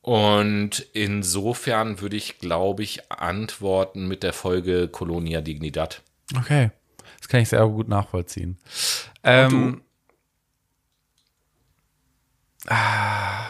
Und 0.04 0.80
insofern 0.92 2.02
würde 2.02 2.16
ich, 2.16 2.38
glaube 2.38 2.82
ich, 2.82 3.10
antworten 3.10 4.06
mit 4.06 4.22
der 4.22 4.34
Folge 4.34 4.86
Colonia 4.88 5.40
Dignidad. 5.40 6.02
Okay. 6.36 6.70
Das 7.18 7.28
kann 7.28 7.40
ich 7.40 7.48
sehr 7.48 7.66
gut 7.66 7.88
nachvollziehen. 7.88 8.58
Ähm, 9.22 9.80
ah, 12.66 13.46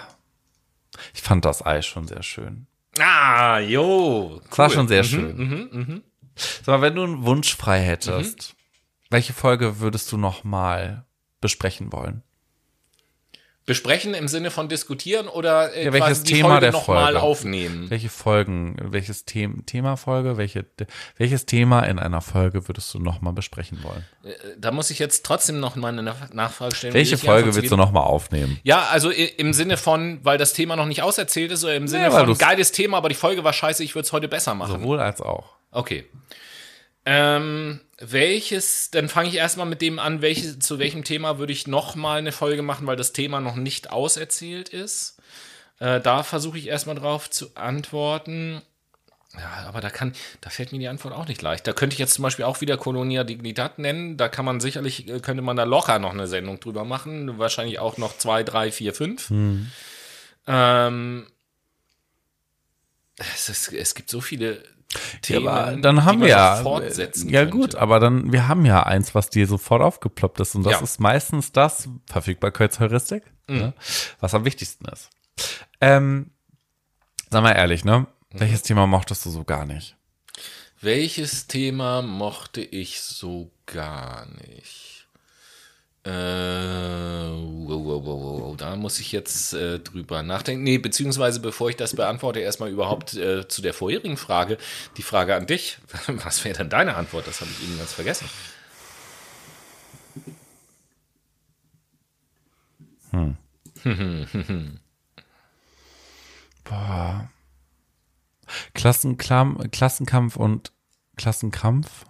ich 1.12 1.22
fand 1.22 1.44
das 1.44 1.66
Eis 1.66 1.86
schon 1.86 2.06
sehr 2.06 2.22
schön. 2.22 2.68
Ah, 3.00 3.58
jo. 3.58 4.40
Das 4.48 4.58
war 4.58 4.68
cool. 4.68 4.74
schon 4.74 4.86
sehr 4.86 5.02
Mhm, 5.02 5.06
schön. 5.08 6.02
Sag 6.36 6.68
mal, 6.68 6.82
wenn 6.82 6.94
du 6.94 7.02
einen 7.02 7.24
Wunsch 7.24 7.56
frei 7.56 7.80
hättest, 7.80 8.54
welche 9.10 9.32
Folge 9.32 9.80
würdest 9.80 10.12
du 10.12 10.16
noch 10.16 10.44
mal 10.44 11.04
besprechen 11.40 11.92
wollen? 11.92 12.22
Besprechen 13.66 14.12
im 14.12 14.28
Sinne 14.28 14.50
von 14.50 14.68
diskutieren 14.68 15.26
oder 15.26 15.72
äh, 15.74 15.86
Ja, 15.86 15.92
welches 15.94 16.08
quasi 16.18 16.24
die 16.24 16.32
Thema 16.34 16.48
Folge 16.50 16.60
der 16.60 16.72
nochmal 16.72 17.04
Folge? 17.04 17.22
aufnehmen? 17.22 17.88
Welche 17.88 18.10
Folgen, 18.10 18.76
welches 18.78 19.24
The 19.26 19.48
Thema 19.64 19.96
Folge, 19.96 20.36
welche, 20.36 20.66
welches 21.16 21.46
Thema 21.46 21.80
in 21.84 21.98
einer 21.98 22.20
Folge 22.20 22.68
würdest 22.68 22.92
du 22.92 22.98
noch 22.98 23.22
mal 23.22 23.32
besprechen 23.32 23.82
wollen? 23.82 24.04
Da 24.58 24.70
muss 24.70 24.90
ich 24.90 24.98
jetzt 24.98 25.24
trotzdem 25.24 25.60
noch 25.60 25.76
mal 25.76 25.88
eine 25.88 26.02
Nach- 26.02 26.30
Nachfrage 26.34 26.74
stellen. 26.74 26.92
Welche 26.94 27.16
Folge 27.16 27.46
willst 27.54 27.70
du 27.70 27.76
geben? 27.76 27.76
noch 27.76 27.90
mal 27.92 28.02
aufnehmen? 28.02 28.60
Ja, 28.64 28.84
also 28.90 29.08
im 29.10 29.54
Sinne 29.54 29.78
von, 29.78 30.20
weil 30.22 30.36
das 30.36 30.52
Thema 30.52 30.76
noch 30.76 30.86
nicht 30.86 31.02
auserzählt 31.02 31.50
ist, 31.50 31.64
oder 31.64 31.74
im 31.74 31.88
Sinne 31.88 32.12
weil 32.12 32.26
von 32.26 32.36
geiles 32.36 32.70
Thema, 32.72 32.98
aber 32.98 33.08
die 33.08 33.14
Folge 33.14 33.44
war 33.44 33.54
scheiße, 33.54 33.82
ich 33.82 33.94
würde 33.94 34.04
es 34.04 34.12
heute 34.12 34.28
besser 34.28 34.54
machen. 34.54 34.80
Sowohl 34.82 35.00
als 35.00 35.22
auch. 35.22 35.56
Okay. 35.70 36.04
Ähm, 37.06 37.80
welches, 37.98 38.90
dann 38.90 39.08
fange 39.08 39.28
ich 39.28 39.36
erstmal 39.36 39.66
mit 39.66 39.82
dem 39.82 39.98
an, 39.98 40.22
welches, 40.22 40.58
zu 40.58 40.78
welchem 40.78 41.04
Thema 41.04 41.38
würde 41.38 41.52
ich 41.52 41.66
noch 41.66 41.94
mal 41.94 42.18
eine 42.18 42.32
Folge 42.32 42.62
machen, 42.62 42.86
weil 42.86 42.96
das 42.96 43.12
Thema 43.12 43.40
noch 43.40 43.56
nicht 43.56 43.90
auserzählt 43.90 44.70
ist. 44.70 45.18
Äh, 45.80 46.00
da 46.00 46.22
versuche 46.22 46.58
ich 46.58 46.68
erstmal 46.68 46.96
drauf 46.96 47.28
zu 47.28 47.54
antworten. 47.56 48.62
Ja, 49.36 49.66
aber 49.66 49.80
da 49.80 49.90
kann, 49.90 50.14
da 50.40 50.48
fällt 50.48 50.72
mir 50.72 50.78
die 50.78 50.88
Antwort 50.88 51.12
auch 51.12 51.26
nicht 51.26 51.42
leicht. 51.42 51.66
Da 51.66 51.72
könnte 51.72 51.94
ich 51.94 51.98
jetzt 51.98 52.14
zum 52.14 52.22
Beispiel 52.22 52.44
auch 52.44 52.60
wieder 52.60 52.76
Colonia 52.76 53.24
Dignidad 53.24 53.78
nennen. 53.78 54.16
Da 54.16 54.28
kann 54.28 54.44
man 54.44 54.60
sicherlich, 54.60 55.08
äh, 55.08 55.20
könnte 55.20 55.42
man 55.42 55.56
da 55.56 55.64
locker 55.64 55.98
noch 55.98 56.12
eine 56.12 56.26
Sendung 56.26 56.60
drüber 56.60 56.84
machen. 56.84 57.38
Wahrscheinlich 57.38 57.80
auch 57.80 57.98
noch 57.98 58.16
zwei, 58.16 58.44
drei, 58.44 58.70
vier, 58.70 58.94
fünf. 58.94 59.30
Ähm, 60.46 61.26
es, 63.16 63.48
ist, 63.48 63.72
es 63.72 63.94
gibt 63.94 64.08
so 64.08 64.20
viele 64.20 64.62
Themen, 65.22 65.48
aber 65.48 65.76
dann 65.76 66.04
haben 66.04 66.20
wir 66.20 66.28
ja. 66.28 66.56
fortsetzen 66.56 67.28
Ja, 67.28 67.42
könnte. 67.42 67.56
gut, 67.56 67.74
aber 67.74 68.00
dann, 68.00 68.32
wir 68.32 68.48
haben 68.48 68.64
ja 68.64 68.82
eins, 68.84 69.14
was 69.14 69.30
dir 69.30 69.46
sofort 69.46 69.82
aufgeploppt 69.82 70.40
ist. 70.40 70.54
Und 70.54 70.64
das 70.64 70.72
Ja. 70.74 70.78
Mhm. 70.78 70.84
ist 70.84 71.00
meistens 71.00 71.52
das 71.52 71.88
Verfügbarkeitsheuristik, 72.10 73.24
ne, 73.48 73.72
was 74.20 74.34
am 74.34 74.44
wichtigsten 74.44 74.84
ist. 74.86 75.10
Ähm, 75.80 76.30
sag 77.30 77.42
mal 77.42 77.52
ehrlich, 77.52 77.84
ne? 77.84 78.00
Mhm. 78.32 78.40
Welches 78.40 78.62
Thema 78.62 78.86
mochtest 78.86 79.24
du 79.26 79.30
so 79.30 79.44
gar 79.44 79.64
nicht? 79.66 79.96
Welches 80.80 81.46
Thema 81.46 82.02
mochte 82.02 82.60
ich 82.60 83.00
so 83.00 83.50
gar 83.66 84.26
nicht? 84.26 84.93
Äh, 86.04 86.10
wow, 86.10 87.82
wow, 87.82 88.04
wow, 88.04 88.40
wow, 88.40 88.56
da 88.56 88.76
muss 88.76 89.00
ich 89.00 89.10
jetzt 89.10 89.54
äh, 89.54 89.78
drüber 89.78 90.22
nachdenken. 90.22 90.62
Nee, 90.62 90.76
beziehungsweise 90.76 91.40
bevor 91.40 91.70
ich 91.70 91.76
das 91.76 91.96
beantworte, 91.96 92.40
erstmal 92.40 92.70
überhaupt 92.70 93.14
äh, 93.14 93.48
zu 93.48 93.62
der 93.62 93.72
vorherigen 93.72 94.18
Frage. 94.18 94.58
Die 94.98 95.02
Frage 95.02 95.34
an 95.34 95.46
dich. 95.46 95.78
Was 96.06 96.44
wäre 96.44 96.58
denn 96.58 96.68
deine 96.68 96.96
Antwort? 96.96 97.26
Das 97.26 97.40
habe 97.40 97.50
ich 97.50 97.62
eben 97.66 97.78
ganz 97.78 97.92
vergessen. 97.92 98.28
Klassenklam 108.74 109.70
Klassenkampf 109.70 110.36
und 110.36 110.72
Klassenkampf? 111.16 112.04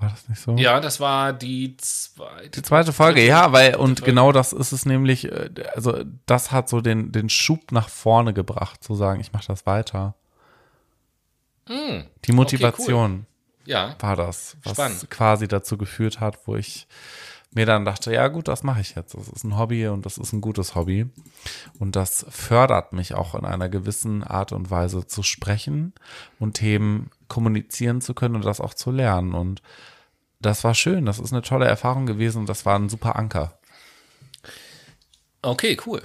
War 0.00 0.08
das 0.10 0.28
nicht 0.28 0.40
so? 0.40 0.56
Ja, 0.56 0.80
das 0.80 0.98
war 0.98 1.32
die 1.32 1.76
zweite. 1.76 2.48
Die 2.50 2.62
zweite 2.62 2.92
Folge, 2.92 3.24
ja, 3.24 3.52
weil, 3.52 3.76
und 3.76 4.02
genau 4.02 4.32
das 4.32 4.52
ist 4.54 4.72
es 4.72 4.86
nämlich, 4.86 5.30
äh, 5.30 5.50
also 5.74 6.02
das 6.26 6.50
hat 6.52 6.68
so 6.68 6.80
den, 6.80 7.12
den 7.12 7.28
Schub 7.28 7.70
nach 7.70 7.88
vorne 7.88 8.32
gebracht, 8.32 8.82
zu 8.82 8.94
sagen, 8.94 9.20
ich 9.20 9.32
mache 9.32 9.46
das 9.46 9.66
weiter. 9.66 10.14
Die 12.24 12.32
Motivation 12.32 13.26
Ja, 13.64 13.94
war 14.00 14.16
das, 14.16 14.56
was 14.64 14.72
Spannend. 14.72 15.10
quasi 15.10 15.46
dazu 15.46 15.78
geführt 15.78 16.18
hat, 16.18 16.38
wo 16.46 16.56
ich 16.56 16.88
mir 17.52 17.66
dann 17.66 17.84
dachte, 17.84 18.12
ja 18.12 18.28
gut, 18.28 18.48
das 18.48 18.62
mache 18.62 18.80
ich 18.80 18.94
jetzt. 18.96 19.14
Das 19.14 19.28
ist 19.28 19.44
ein 19.44 19.56
Hobby 19.58 19.86
und 19.88 20.06
das 20.06 20.18
ist 20.18 20.32
ein 20.32 20.40
gutes 20.40 20.74
Hobby. 20.74 21.06
Und 21.78 21.94
das 21.96 22.26
fördert 22.28 22.92
mich 22.92 23.14
auch 23.14 23.34
in 23.34 23.44
einer 23.44 23.68
gewissen 23.68 24.24
Art 24.24 24.52
und 24.52 24.70
Weise 24.70 25.06
zu 25.06 25.22
sprechen 25.22 25.92
und 26.38 26.54
Themen 26.54 27.10
kommunizieren 27.28 28.00
zu 28.00 28.14
können 28.14 28.36
und 28.36 28.44
das 28.44 28.60
auch 28.60 28.74
zu 28.74 28.90
lernen. 28.90 29.34
Und 29.34 29.62
das 30.40 30.64
war 30.64 30.74
schön, 30.74 31.06
das 31.06 31.18
ist 31.18 31.32
eine 31.32 31.42
tolle 31.42 31.66
Erfahrung 31.66 32.06
gewesen 32.06 32.38
und 32.38 32.48
das 32.48 32.66
war 32.66 32.78
ein 32.78 32.88
super 32.88 33.16
Anker. 33.16 33.58
Okay, 35.42 35.76
cool. 35.86 36.02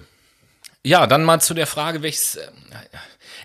Ja, 0.84 1.08
dann 1.08 1.24
mal 1.24 1.42
zu 1.42 1.54
der 1.54 1.68
Frage, 1.68 2.02
welches. 2.04 2.36
äh, 2.36 2.48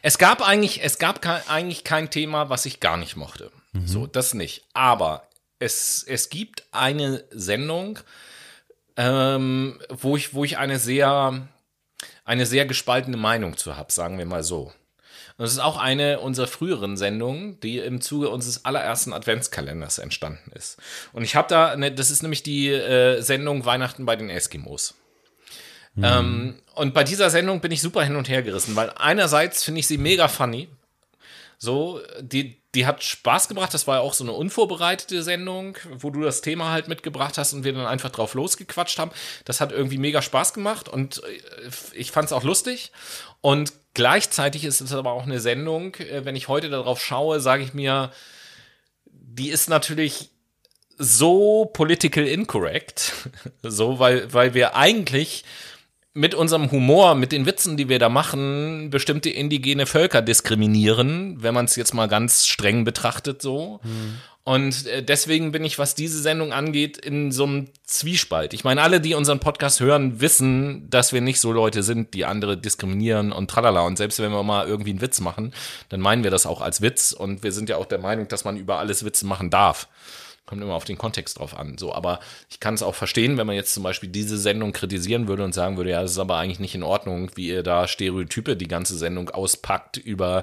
Es 0.03 0.19
gab 0.19 0.47
eigentlich, 0.47 0.85
es 0.85 0.99
gab 0.99 1.23
kein, 1.23 1.41
eigentlich 1.49 1.85
kein 1.85 2.11
Thema, 2.11 2.49
was 2.51 2.67
ich 2.67 2.81
gar 2.81 2.97
nicht 2.97 3.17
mochte. 3.17 3.51
So, 3.85 4.07
das 4.07 4.35
nicht. 4.35 4.65
Aber 4.75 5.29
es, 5.61 6.03
es 6.03 6.29
gibt 6.29 6.65
eine 6.73 7.25
Sendung, 7.31 7.99
ähm, 8.97 9.81
wo 9.89 10.17
ich, 10.17 10.35
wo 10.35 10.45
ich 10.45 10.59
eine 10.59 10.79
sehr, 10.79 11.49
eine 12.25 12.47
sehr 12.47 12.67
gespaltene 12.67 13.17
Meinung 13.17 13.57
zu 13.57 13.77
habe, 13.77 13.93
sagen 13.93 14.19
wir 14.19 14.27
mal 14.27 14.43
so. 14.43 14.73
Und 15.41 15.45
das 15.45 15.53
ist 15.53 15.61
auch 15.61 15.79
eine 15.79 16.21
unserer 16.21 16.47
früheren 16.47 16.99
Sendungen, 16.99 17.59
die 17.61 17.79
im 17.79 18.03
Zuge 18.03 18.29
unseres 18.29 18.67
allerersten 18.67 19.15
Adventskalenders 19.15 19.97
entstanden 19.97 20.53
ist. 20.53 20.77
Und 21.15 21.23
ich 21.23 21.35
habe 21.35 21.49
da, 21.49 21.69
eine, 21.69 21.91
das 21.91 22.11
ist 22.11 22.21
nämlich 22.21 22.43
die 22.43 22.69
äh, 22.69 23.23
Sendung 23.23 23.65
Weihnachten 23.65 24.05
bei 24.05 24.17
den 24.17 24.29
Eskimos. 24.29 24.97
Ähm, 25.97 26.57
und 26.75 26.93
bei 26.93 27.05
dieser 27.05 27.31
Sendung 27.31 27.63
bin 27.63 27.73
ich 27.73 27.81
super 27.81 28.05
hin 28.05 28.17
und 28.17 28.29
her 28.29 28.43
gerissen, 28.43 28.77
weil 28.77 28.93
einerseits 28.99 29.65
finde 29.65 29.81
ich 29.81 29.87
sie 29.87 29.97
mega 29.97 30.29
funny. 30.29 30.69
So, 31.57 32.03
die, 32.21 32.61
die 32.75 32.85
hat 32.85 33.03
Spaß 33.03 33.49
gebracht. 33.49 33.73
Das 33.73 33.87
war 33.87 33.97
ja 33.97 34.01
auch 34.03 34.13
so 34.13 34.25
eine 34.25 34.33
unvorbereitete 34.35 35.23
Sendung, 35.23 35.79
wo 35.91 36.11
du 36.11 36.21
das 36.21 36.43
Thema 36.43 36.71
halt 36.71 36.89
mitgebracht 36.89 37.39
hast 37.39 37.55
und 37.55 37.65
wir 37.65 37.73
dann 37.73 37.87
einfach 37.87 38.11
drauf 38.11 38.35
losgequatscht 38.35 38.99
haben. 38.99 39.11
Das 39.47 39.63
hat 39.63 39.73
irgendwie 39.73 39.97
mega 39.97 40.21
Spaß 40.21 40.53
gemacht 40.53 40.91
und 40.91 41.23
äh, 41.25 41.71
ich 41.95 42.11
fand 42.11 42.27
es 42.27 42.33
auch 42.35 42.45
lustig. 42.45 42.93
Und 43.41 43.73
gleichzeitig 43.95 44.65
ist 44.65 44.81
es 44.81 44.93
aber 44.93 45.13
auch 45.13 45.25
eine 45.25 45.41
Sendung, 45.41 45.95
äh, 45.97 46.25
wenn 46.25 46.37
ich 46.37 46.49
heute 46.49 46.71
darauf 46.71 47.03
schaue, 47.03 47.41
sage 47.41 47.63
ich 47.63 47.75
mir, 47.75 48.11
die 49.07 49.51
ist 49.51 49.69
natürlich 49.69 50.31
so 50.99 51.65
political 51.73 52.27
incorrect, 52.27 53.13
so, 53.63 53.99
weil, 53.99 54.33
weil 54.33 54.55
wir 54.55 54.77
eigentlich 54.77 55.45
mit 56.13 56.35
unserem 56.35 56.71
Humor, 56.73 57.15
mit 57.15 57.31
den 57.31 57.47
Witzen, 57.47 57.77
die 57.77 57.89
wir 57.89 58.01
da 58.01 58.09
machen, 58.09 58.91
bestimmte 58.91 59.31
indigene 59.31 59.87
Völker 59.87 60.23
diskriminieren, 60.23 61.43
wenn 61.43 61.55
man 61.55 61.67
es 61.67 61.77
jetzt 61.77 61.95
mal 61.95 62.09
ganz 62.09 62.47
streng 62.47 62.85
betrachtet 62.85 63.41
so. 63.41 63.81
Und 64.51 64.89
äh, 64.89 65.01
deswegen 65.01 65.53
bin 65.53 65.65
ich, 65.65 65.79
was 65.79 65.95
diese 65.95 66.21
Sendung 66.21 66.53
angeht, 66.53 66.99
in 66.99 67.31
so 67.31 67.45
einem 67.45 67.69
Zwiespalt. 67.85 68.53
Ich 68.53 68.65
meine, 68.65 68.83
alle, 68.83 69.01
die 69.01 69.15
unseren 69.15 69.39
Podcast 69.39 69.79
hören, 69.79 70.21
wissen, 70.21 70.91
dass 70.91 71.13
wir 71.13 71.21
nicht 71.21 71.39
so 71.39 71.53
Leute 71.53 71.85
sind, 71.85 72.15
die 72.15 72.25
andere 72.25 72.57
diskriminieren 72.57 73.31
und 73.31 73.49
tralala. 73.49 73.83
Und 73.83 73.97
selbst 73.97 74.19
wenn 74.19 74.33
wir 74.33 74.43
mal 74.43 74.67
irgendwie 74.67 74.91
einen 74.91 75.03
Witz 75.03 75.21
machen, 75.21 75.55
dann 75.89 76.01
meinen 76.01 76.25
wir 76.25 76.33
das 76.33 76.47
auch 76.47 76.63
als 76.63 76.81
Witz. 76.81 77.13
Und 77.13 77.45
wir 77.45 77.53
sind 77.53 77.69
ja 77.69 77.77
auch 77.77 77.87
der 77.87 78.01
Meinung, 78.01 78.27
dass 78.27 78.45
man 78.45 78.57
über 78.57 78.81
alles 78.81 79.05
Witze 79.05 79.25
machen 79.25 79.51
darf. 79.51 79.87
Kommt 80.51 80.63
immer 80.63 80.75
auf 80.75 80.85
den 80.85 80.99
Kontext 80.99 81.39
drauf 81.39 81.57
an. 81.57 81.79
So, 81.79 81.95
aber 81.95 82.19
ich 82.51 82.59
kann 82.59 82.75
es 82.75 82.83
auch 82.83 82.97
verstehen, 82.97 83.39
wenn 83.39 83.47
man 83.47 83.55
jetzt 83.55 83.73
zum 83.73 83.85
Beispiel 83.85 84.09
diese 84.09 84.37
Sendung 84.37 84.73
kritisieren 84.73 85.29
würde 85.29 85.45
und 85.45 85.55
sagen 85.55 85.77
würde, 85.77 85.91
ja, 85.91 86.03
das 86.03 86.11
ist 86.11 86.19
aber 86.19 86.39
eigentlich 86.39 86.59
nicht 86.59 86.75
in 86.75 86.83
Ordnung, 86.83 87.31
wie 87.37 87.47
ihr 87.47 87.63
da 87.63 87.87
Stereotype 87.87 88.57
die 88.57 88.67
ganze 88.67 88.99
Sendung 88.99 89.31
auspackt 89.31 89.97
über 89.97 90.43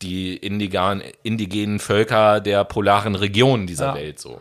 die 0.00 0.36
indigen, 0.36 1.02
indigenen 1.24 1.80
Völker 1.80 2.40
der 2.40 2.62
polaren 2.64 3.16
Region 3.16 3.66
dieser 3.66 3.86
Ja. 3.86 3.94
Welt. 3.96 4.20
So. 4.20 4.40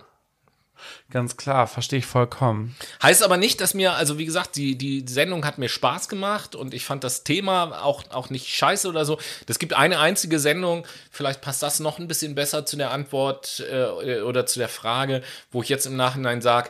Ganz 1.10 1.38
klar, 1.38 1.68
verstehe 1.68 2.00
ich 2.00 2.06
vollkommen. 2.06 2.76
Heißt 3.02 3.24
aber 3.24 3.38
nicht, 3.38 3.62
dass 3.62 3.74
mir, 3.74 3.94
also 3.94 4.18
wie 4.18 4.26
gesagt, 4.26 4.56
die, 4.56 4.78
die 4.78 5.06
Sendung 5.08 5.46
hat 5.46 5.58
mir 5.58 5.70
Spaß 5.70 6.10
gemacht 6.10 6.56
und 6.56 6.74
ich 6.74 6.86
fand 6.86 7.04
das 7.04 7.24
Thema 7.24 7.84
auch, 7.84 8.10
auch 8.12 8.30
nicht 8.30 8.48
scheiße 8.48 8.88
oder 8.88 9.06
so. 9.06 9.20
Es 9.48 9.60
gibt 9.60 9.74
eine 9.74 10.00
einzige 10.00 10.40
Sendung, 10.40 10.86
vielleicht 11.12 11.42
passt 11.42 11.64
das 11.64 11.80
noch 11.80 12.00
ein 12.00 12.08
bisschen 12.08 12.36
besser 12.36 12.66
zu 12.66 12.78
der 12.78 12.92
Antwort 12.92 13.64
äh, 13.72 14.22
oder 14.22 14.46
zu 14.46 14.60
der 14.60 14.70
Frage, 14.70 15.24
wo 15.52 15.62
ich 15.62 15.70
jetzt 15.70 15.86
im 15.86 15.96
Nachhinein 15.96 16.42
sage, 16.42 16.70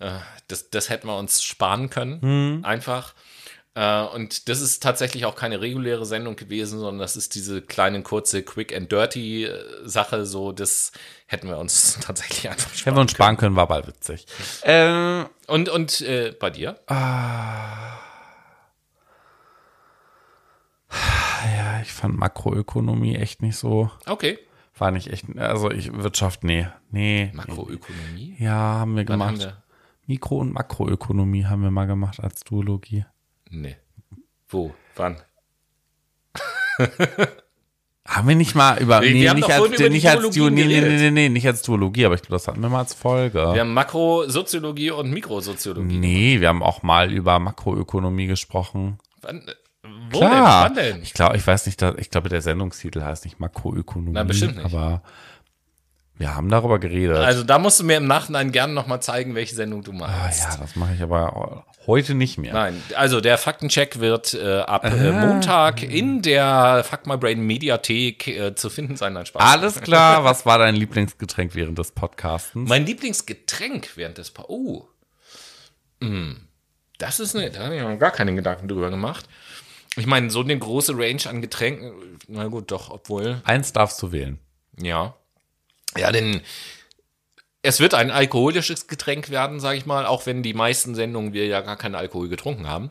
äh, 0.00 0.10
das, 0.48 0.70
das 0.70 0.90
hätten 0.90 1.08
wir 1.08 1.18
uns 1.18 1.42
sparen 1.42 1.90
können. 1.90 2.64
Einfach. 2.64 3.14
Äh, 3.76 4.02
und 4.06 4.48
das 4.48 4.62
ist 4.62 4.82
tatsächlich 4.82 5.26
auch 5.26 5.36
keine 5.36 5.60
reguläre 5.60 6.06
Sendung 6.06 6.34
gewesen, 6.34 6.78
sondern 6.78 6.98
das 6.98 7.14
ist 7.14 7.34
diese 7.34 7.60
kleine, 7.60 8.02
kurze, 8.02 8.42
quick 8.42 8.74
and 8.74 8.90
dirty 8.90 9.44
äh, 9.44 9.52
Sache. 9.84 10.24
So, 10.24 10.50
das 10.52 10.92
hätten 11.26 11.46
wir 11.48 11.58
uns 11.58 11.98
tatsächlich 12.00 12.48
einfach 12.48 12.70
sparen 12.70 12.84
Hätten 12.84 12.96
wir 12.96 13.00
uns 13.02 13.10
sparen 13.12 13.36
können, 13.36 13.54
war 13.54 13.64
aber 13.64 13.86
witzig. 13.86 14.26
Ähm, 14.62 15.26
Und, 15.46 15.68
und 15.68 16.00
äh, 16.00 16.32
bei 16.40 16.48
dir? 16.48 16.80
ja, 21.44 21.80
ich 21.82 21.92
fand 21.92 22.16
Makroökonomie 22.18 23.16
echt 23.16 23.42
nicht 23.42 23.56
so, 23.56 23.90
Okay. 24.06 24.38
war 24.78 24.90
nicht 24.90 25.08
echt, 25.12 25.24
also 25.38 25.70
ich, 25.70 25.92
Wirtschaft, 25.92 26.44
nee, 26.44 26.66
nee. 26.90 27.30
Makroökonomie? 27.34 28.36
Ja, 28.38 28.52
haben 28.54 28.92
wir 28.96 29.00
Wann 29.00 29.06
gemacht. 29.06 29.28
haben 29.32 29.38
wir? 29.40 29.62
Mikro- 30.06 30.38
und 30.38 30.52
Makroökonomie 30.52 31.44
haben 31.46 31.62
wir 31.62 31.70
mal 31.70 31.86
gemacht 31.86 32.20
als 32.22 32.40
Duologie. 32.40 33.04
Nee. 33.50 33.76
Wo? 34.48 34.74
Wann? 34.94 35.16
Haben 38.06 38.28
wir 38.28 38.36
nicht 38.36 38.54
mal 38.54 38.78
über, 38.78 39.02
Wir- 39.02 39.12
nee, 39.12 39.22
wir 39.22 39.30
haben 39.30 39.36
nicht 39.36 39.50
als, 39.50 39.66
über 39.66 39.88
nicht 39.88 40.08
als 40.08 40.36
nee, 40.36 40.50
nee, 40.50 40.64
nee, 40.66 40.80
nee, 40.80 41.10
nee, 41.10 41.28
nicht 41.28 41.46
als 41.46 41.62
Duologie, 41.62 42.06
aber 42.06 42.14
ich 42.14 42.22
glaube, 42.22 42.36
das 42.36 42.46
hatten 42.46 42.60
wir 42.62 42.68
mal 42.68 42.78
als 42.80 42.94
Folge. 42.94 43.52
Wir 43.52 43.60
haben 43.60 43.74
Makrosoziologie 43.74 44.92
und 44.92 45.10
Mikrosoziologie. 45.10 45.98
nee, 45.98 46.40
wir 46.40 46.48
haben 46.48 46.62
auch 46.62 46.84
mal 46.84 47.12
über 47.12 47.40
Makroökonomie 47.40 48.28
gesprochen. 48.28 48.98
Wann, 49.22 49.42
wo 50.12 50.18
Klar. 50.18 50.68
denn? 50.68 50.76
Wann 50.76 50.92
denn? 50.92 51.02
Ich 51.02 51.14
glaube, 51.14 51.36
ich 51.36 51.44
weiß 51.44 51.66
nicht, 51.66 51.82
ich 51.82 52.10
glaube, 52.10 52.28
der 52.28 52.42
Sendungstitel 52.42 53.02
heißt 53.02 53.24
nicht 53.24 53.40
Makroökonomie. 53.40 54.12
Na, 54.12 54.22
bestimmt 54.22 54.56
nicht. 54.56 54.66
Aber 54.66 55.02
wir 56.14 56.34
haben 56.34 56.48
darüber 56.48 56.78
geredet. 56.78 57.16
Also 57.16 57.42
da 57.42 57.58
musst 57.58 57.80
du 57.80 57.84
mir 57.84 57.96
im 57.96 58.06
Nachhinein 58.06 58.52
gerne 58.52 58.72
nochmal 58.72 59.02
zeigen, 59.02 59.34
welche 59.34 59.56
Sendung 59.56 59.82
du 59.82 59.90
ah, 59.92 60.06
meinst. 60.22 60.44
ja, 60.44 60.56
das 60.58 60.76
mache 60.76 60.94
ich 60.94 61.02
aber 61.02 61.64
heute 61.86 62.14
nicht 62.14 62.38
mehr. 62.38 62.52
Nein, 62.52 62.82
also 62.94 63.20
der 63.20 63.38
Faktencheck 63.38 64.00
wird 64.00 64.34
äh, 64.34 64.60
ab 64.60 64.84
äh, 64.84 65.12
Montag 65.12 65.82
in 65.82 66.22
der 66.22 66.84
Fuck 66.88 67.06
My 67.06 67.16
Brain 67.16 67.40
Mediathek 67.40 68.28
äh, 68.28 68.54
zu 68.54 68.70
finden 68.70 68.96
sein. 68.96 69.12
Nein, 69.12 69.26
Spaß. 69.26 69.42
Alles 69.42 69.80
klar, 69.80 70.24
was 70.24 70.46
war 70.46 70.58
dein 70.58 70.74
Lieblingsgetränk 70.76 71.54
während 71.54 71.78
des 71.78 71.92
Podcastens? 71.92 72.68
Mein 72.68 72.86
Lieblingsgetränk 72.86 73.96
während 73.96 74.18
des 74.18 74.30
pa 74.30 74.44
Oh. 74.48 74.86
Hm. 76.02 76.46
Das 76.98 77.20
ist 77.20 77.36
eine, 77.36 77.50
da 77.50 77.64
habe 77.64 77.76
ich 77.76 77.82
mir 77.82 77.98
gar 77.98 78.10
keine 78.10 78.34
Gedanken 78.34 78.68
drüber 78.68 78.90
gemacht. 78.90 79.26
Ich 79.96 80.06
meine, 80.06 80.30
so 80.30 80.40
eine 80.40 80.58
große 80.58 80.92
Range 80.96 81.22
an 81.26 81.40
Getränken, 81.40 82.18
na 82.28 82.46
gut, 82.48 82.70
doch, 82.70 82.90
obwohl. 82.90 83.40
Eins 83.44 83.72
darfst 83.72 84.02
du 84.02 84.12
wählen. 84.12 84.38
Ja. 84.78 85.14
Ja, 85.96 86.12
denn 86.12 86.42
es 87.66 87.80
wird 87.80 87.94
ein 87.94 88.10
alkoholisches 88.10 88.86
Getränk 88.86 89.30
werden, 89.30 89.60
sage 89.60 89.78
ich 89.78 89.86
mal, 89.86 90.06
auch 90.06 90.26
wenn 90.26 90.42
die 90.42 90.54
meisten 90.54 90.94
Sendungen 90.94 91.32
wir 91.32 91.46
ja 91.46 91.60
gar 91.60 91.76
keinen 91.76 91.94
Alkohol 91.94 92.28
getrunken 92.28 92.68
haben. 92.68 92.90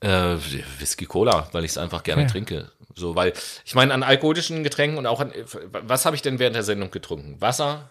Äh, 0.00 0.36
Whisky 0.78 1.06
Cola, 1.06 1.48
weil 1.52 1.64
ich 1.64 1.72
es 1.72 1.78
einfach 1.78 2.02
gerne 2.02 2.22
Okay. 2.22 2.30
trinke. 2.32 2.70
So, 2.94 3.14
weil 3.14 3.32
ich 3.64 3.74
meine, 3.74 3.94
an 3.94 4.02
alkoholischen 4.02 4.62
Getränken 4.64 4.98
und 4.98 5.06
auch 5.06 5.20
an 5.20 5.32
was 5.70 6.04
habe 6.04 6.14
ich 6.16 6.22
denn 6.22 6.38
während 6.38 6.56
der 6.56 6.62
Sendung 6.62 6.90
getrunken? 6.90 7.40
Wasser, 7.40 7.88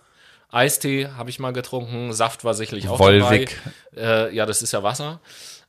Eistee 0.49 1.07
habe 1.17 1.29
ich 1.29 1.39
mal 1.39 1.53
getrunken, 1.53 2.13
Saft 2.13 2.43
war 2.43 2.53
sicherlich 2.53 2.87
auch 2.89 2.99
Volvic. 2.99 3.57
dabei. 3.95 4.27
Äh, 4.29 4.35
ja, 4.35 4.45
das 4.45 4.61
ist 4.61 4.73
ja 4.73 4.83
Wasser. 4.83 5.19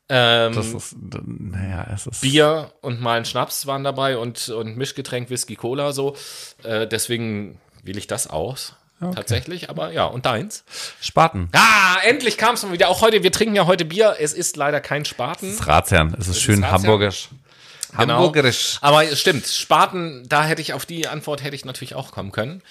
Ähm, 0.09 0.53
Das 0.55 0.67
ist, 0.75 0.97
naja, 1.25 1.87
es 1.95 2.07
ist. 2.07 2.21
Bier 2.21 2.73
und 2.83 3.01
mal 3.01 3.17
ein 3.17 3.25
Schnaps 3.25 3.67
waren 3.67 3.85
dabei 3.85 4.19
und, 4.19 4.49
und 4.51 4.77
Mischgetränk 4.77 5.31
Whisky 5.31 5.55
Cola 5.57 5.93
so. 5.93 6.17
Äh, 6.65 6.87
deswegen 6.89 7.59
wähle 7.85 7.99
ich 8.01 8.09
das 8.09 8.27
aus. 8.27 8.75
Tatsächlich, 9.11 9.69
aber 9.71 9.91
ja, 9.93 10.05
und 10.05 10.27
deins? 10.27 10.65
Spaten. 11.01 11.49
Ah, 11.53 11.97
endlich 12.05 12.39
kam 12.39 12.55
es 12.55 12.63
mal 12.63 12.73
wieder. 12.73 12.89
Auch 12.89 13.01
heute, 13.01 13.23
wir 13.23 13.33
trinken 13.33 13.57
ja 13.57 13.67
heute 13.67 13.85
Bier. 13.85 14.17
Es 14.21 14.33
ist 14.33 14.57
leider 14.57 14.81
kein 14.81 15.05
Spaten. 15.05 15.47
Das 15.51 15.61
ist 15.61 15.67
Ratsherrn. 15.67 16.15
Es 16.19 16.29
ist 16.29 16.41
schön 16.41 16.63
Ratsherrn. 16.63 16.83
hamburgisch. 16.83 17.29
Genau. 17.97 18.15
Hamburgerisch. 18.15 18.79
Aber 18.81 19.05
es 19.05 19.21
stimmt, 19.21 19.47
Spaten, 19.47 20.27
da 20.29 20.45
hätte 20.45 20.63
ich 20.63 20.73
auf 20.73 20.87
die 20.87 21.09
Antwort 21.09 21.43
hätte 21.43 21.55
ich 21.57 21.65
natürlich 21.65 21.95
auch 21.95 22.11
kommen 22.13 22.33
können. 22.33 22.63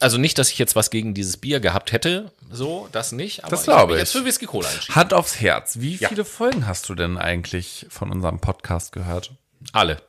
Also 0.00 0.18
nicht, 0.18 0.38
dass 0.38 0.50
ich 0.50 0.58
jetzt 0.58 0.74
was 0.74 0.90
gegen 0.90 1.14
dieses 1.14 1.36
Bier 1.36 1.60
gehabt 1.60 1.92
hätte, 1.92 2.32
so, 2.50 2.88
das 2.90 3.12
nicht. 3.12 3.44
Aber 3.44 3.50
Das 3.52 3.62
ich 3.62 3.68
habe 3.68 3.76
glaube 3.78 3.92
mich 3.94 4.02
ich. 4.02 4.08
jetzt 4.08 4.12
für 4.20 4.24
Whisky 4.24 4.46
Cola 4.46 4.68
entschieden. 4.68 4.96
Hand 4.96 5.14
aufs 5.14 5.40
Herz. 5.40 5.76
Wie 5.78 5.94
Ja. 5.96 6.08
viele 6.08 6.24
Folgen 6.24 6.66
hast 6.66 6.88
du 6.88 6.96
denn 6.96 7.16
eigentlich 7.16 7.86
von 7.88 8.10
unserem 8.10 8.40
Podcast 8.40 8.92
gehört? 8.92 9.30
Alle. 9.72 10.02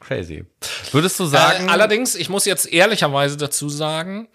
Crazy. 0.00 0.46
Würdest 0.92 1.20
du 1.20 1.26
sagen, 1.26 1.68
Äh, 1.68 1.70
allerdings, 1.70 2.14
ich 2.14 2.28
muss 2.30 2.44
jetzt 2.46 2.72
ehrlicherweise 2.72 3.36
dazu 3.36 3.68
sagen, 3.68 4.28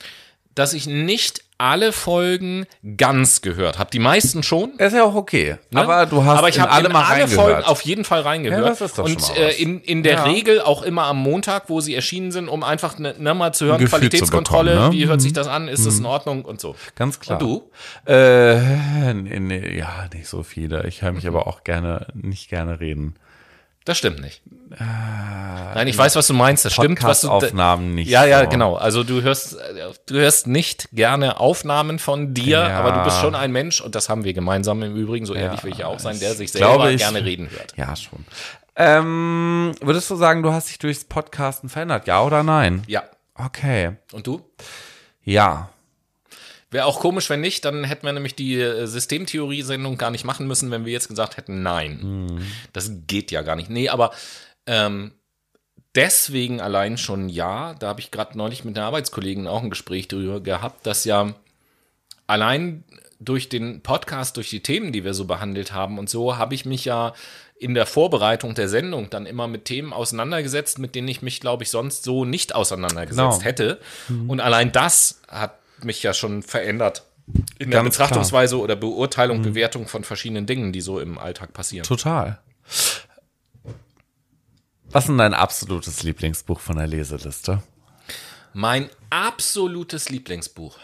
dass 0.56 0.74
ich 0.74 0.88
nicht 0.88 1.44
alle 1.62 1.92
Folgen 1.92 2.66
ganz 2.98 3.42
gehört 3.42 3.78
habe. 3.78 3.92
Die 3.92 4.00
meisten 4.00 4.42
schon. 4.42 4.72
ist 4.80 4.94
ja 4.94 5.04
auch 5.04 5.14
okay. 5.14 5.58
ne? 5.70 5.82
Aber 5.82 6.08
du 6.08 6.26
hast 6.26 6.40
Aber 6.40 6.50
ich 6.50 6.60
habe 6.60 6.72
alle 6.72 6.88
in 6.88 6.94
mal 6.94 7.04
alle 7.04 7.22
reingehört. 7.22 7.52
Folgen 7.52 7.64
auf 7.66 7.82
jeden 7.82 8.04
Fall 8.04 8.22
reingehört. 8.22 8.80
Ja, 8.80 9.04
Und 9.04 9.38
äh, 9.38 9.52
in, 9.52 9.80
in 9.82 10.02
der 10.02 10.14
Ja. 10.14 10.24
Regel 10.24 10.60
auch 10.62 10.82
immer 10.82 11.04
am 11.04 11.18
Montag, 11.18 11.70
wo 11.70 11.80
sie 11.80 11.94
erschienen 11.94 12.32
sind, 12.32 12.50
um 12.50 12.64
einfach 12.64 12.98
ne, 12.98 13.14
ne, 13.20 13.36
mal 13.36 13.54
zu 13.54 13.66
hören, 13.66 13.86
Qualitätskontrolle, 13.86 14.72
bekommen, 14.72 14.90
ne? 14.90 14.96
wie 14.98 15.08
hört 15.08 15.22
sich 15.22 15.34
das 15.34 15.48
an, 15.48 15.68
ist 15.68 15.86
das 15.86 16.00
in 16.00 16.06
Ordnung 16.06 16.46
und 16.46 16.60
so. 16.60 16.76
Ganz 16.96 17.20
klar. 17.20 17.40
Und 17.40 17.48
du? 17.48 18.12
Äh, 18.12 19.14
nee, 19.14 19.40
nee, 19.40 19.78
ja, 19.78 20.08
nicht 20.14 20.28
so 20.28 20.42
viele. 20.42 20.88
Ich 20.88 21.04
höre 21.04 21.12
mich 21.12 21.28
aber 21.28 21.46
auch 21.46 21.64
gerne, 21.64 22.08
nicht 22.16 22.50
gerne 22.50 22.80
reden. 22.80 23.16
Das 23.86 23.98
stimmt 23.98 24.22
nicht. 24.22 24.42
Nein, 25.74 25.88
ich 25.88 25.98
weiß, 25.98 26.16
was 26.16 26.28
du 26.28 26.34
meinst. 26.34 26.64
Das 26.66 26.74
stimmt, 26.74 27.02
was 27.04 27.22
du. 27.22 27.28
Podcast-Aufnahmen 27.30 27.96
nicht. 27.96 28.10
Ja, 28.10 28.26
ja, 28.26 28.44
so. 28.44 28.50
genau. 28.50 28.76
Also 28.76 29.04
du 29.04 29.22
hörst, 29.22 29.56
äh, 29.56 29.90
du 30.06 30.16
hörst 30.16 30.46
nicht 30.48 30.88
gerne 30.94 31.40
Aufnahmen 31.40 31.98
von 32.00 32.34
dir, 32.34 32.60
Ja. 32.60 32.80
aber 32.80 32.92
du 32.92 33.04
bist 33.04 33.20
schon 33.20 33.34
ein 33.36 33.52
Mensch 33.52 33.82
und 33.82 33.96
das 33.96 34.08
haben 34.08 34.24
wir 34.24 34.34
gemeinsam 34.34 34.84
im 34.84 34.96
Übrigen, 34.96 35.26
so 35.26 35.34
ehrlich 35.34 35.64
will 35.64 35.72
ich 35.72 35.80
ja 35.80 35.88
auch 35.88 36.00
sein, 36.00 36.20
der 36.20 36.34
sich 36.36 36.46
ich 36.46 36.52
selber 36.52 36.92
ich- 36.92 37.02
gerne 37.02 37.24
reden 37.26 37.50
hört. 37.50 37.74
Ja, 37.76 37.96
schon. 37.96 38.24
Ähm, 38.76 39.74
würdest 39.82 40.10
du 40.10 40.16
sagen, 40.16 40.44
du 40.44 40.54
hast 40.54 40.70
dich 40.70 40.80
durchs 40.80 41.04
Podcasten 41.04 41.68
verändert? 41.68 42.08
Ja 42.08 42.22
oder 42.24 42.44
nein? 42.44 42.84
Ja. 42.88 43.04
Okay. 43.36 43.94
Und 44.14 44.28
du? 44.28 44.42
Ja. 45.24 45.70
Wäre 46.72 46.86
auch 46.86 47.00
komisch, 47.02 47.30
wenn 47.30 47.42
nicht, 47.42 47.66
dann 47.66 47.84
hätten 47.84 48.06
wir 48.06 48.14
nämlich 48.14 48.34
die 48.34 48.56
äh, 48.60 48.86
Systemtheorie-Sendung 48.88 49.98
gar 49.98 50.10
nicht 50.10 50.24
machen 50.24 50.48
müssen, 50.48 50.72
wenn 50.72 50.86
wir 50.86 50.94
jetzt 50.94 51.10
gesagt 51.10 51.36
hätten, 51.38 51.62
nein. 51.62 52.42
Das 52.74 52.90
geht 53.08 53.30
ja 53.30 53.42
gar 53.42 53.56
nicht. 53.58 53.70
Nee, 53.70 53.90
aber 53.90 54.12
ähm, 54.66 55.12
deswegen 55.96 56.62
allein 56.62 56.98
schon 56.98 57.28
ja, 57.30 57.74
da 57.76 57.90
habe 57.90 58.00
ich 58.00 58.10
gerade 58.12 58.38
neulich 58.38 58.64
mit 58.64 58.78
einer 58.78 58.88
Arbeitskollegen 58.88 59.48
auch 59.48 59.62
ein 59.62 59.70
Gespräch 59.70 60.08
darüber 60.08 60.40
gehabt, 60.40 60.86
dass 60.88 61.04
ja 61.04 61.34
allein 62.28 62.84
durch 63.20 63.50
den 63.50 63.82
Podcast, 63.82 64.38
durch 64.38 64.50
die 64.50 64.64
Themen, 64.64 64.92
die 64.92 65.04
wir 65.04 65.14
so 65.14 65.26
behandelt 65.26 65.74
haben 65.74 66.00
und 66.00 66.10
so, 66.10 66.38
habe 66.38 66.56
ich 66.56 66.66
mich 66.66 66.86
ja 66.86 67.14
in 67.60 67.76
der 67.76 67.86
Vorbereitung 67.86 68.56
der 68.56 68.68
Sendung 68.68 69.12
dann 69.12 69.28
immer 69.28 69.48
mit 69.48 69.66
Themen 69.66 69.94
auseinandergesetzt, 69.94 70.80
mit 70.80 70.96
denen 70.96 71.08
ich 71.10 71.22
mich, 71.22 71.40
glaube 71.42 71.64
ich, 71.64 71.70
sonst 71.70 72.04
so 72.04 72.26
nicht 72.26 72.56
auseinandergesetzt 72.56 73.18
Genau. 73.40 73.42
hätte. 73.42 73.80
Und 74.28 74.40
allein 74.40 74.72
das 74.72 75.22
hat 75.28 75.60
mich 75.84 76.04
ja 76.04 76.14
schon 76.14 76.44
verändert 76.44 77.06
in 77.60 77.72
der 77.72 77.84
Ganz 77.84 77.98
Betrachtungsweise 77.98 78.60
oder 78.60 78.76
Beurteilung, 78.76 79.42
Bewertung 79.42 79.88
von 79.88 80.04
verschiedenen 80.04 80.46
Dingen, 80.46 80.74
die 80.74 80.82
so 80.82 81.00
im 81.00 81.18
Alltag 81.18 81.54
passieren. 81.54 81.86
Total. 81.86 82.40
Was 84.90 85.06
ist 85.06 85.08
denn 85.08 85.18
dein 85.18 85.34
absolutes 85.34 86.04
Lieblingsbuch 86.04 86.60
von 86.60 86.78
der 86.78 86.88
Leseliste? 86.88 87.64
Mein 88.54 88.90
absolutes 89.10 90.10
Lieblingsbuch. 90.10 90.78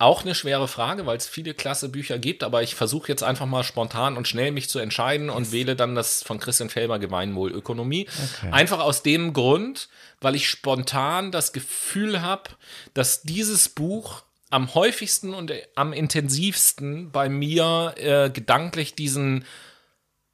Auch 0.00 0.22
eine 0.22 0.36
schwere 0.36 0.68
Frage, 0.68 1.06
weil 1.06 1.16
es 1.16 1.26
viele 1.26 1.54
klasse 1.54 1.88
Bücher 1.88 2.20
gibt, 2.20 2.44
aber 2.44 2.62
ich 2.62 2.76
versuche 2.76 3.08
jetzt 3.08 3.24
einfach 3.24 3.46
mal 3.46 3.64
spontan 3.64 4.16
und 4.16 4.28
schnell 4.28 4.52
mich 4.52 4.68
zu 4.68 4.78
entscheiden 4.78 5.28
und 5.28 5.50
wähle 5.50 5.74
dann 5.74 5.96
das 5.96 6.22
von 6.22 6.38
Christian 6.38 6.70
Felber 6.70 7.00
Gemeinwohlökonomie. 7.00 8.08
Einfach 8.52 8.78
aus 8.78 9.02
dem 9.02 9.32
Grund, 9.32 9.88
weil 10.20 10.36
ich 10.36 10.48
spontan 10.48 11.32
das 11.32 11.52
Gefühl 11.52 12.22
habe, 12.22 12.50
dass 12.94 13.22
dieses 13.22 13.68
Buch 13.68 14.22
am 14.50 14.72
häufigsten 14.74 15.34
und 15.34 15.52
am 15.74 15.92
intensivsten 15.92 17.10
bei 17.10 17.28
mir 17.28 17.94
äh, 17.96 18.30
gedanklich 18.30 18.94
diesen, 18.94 19.44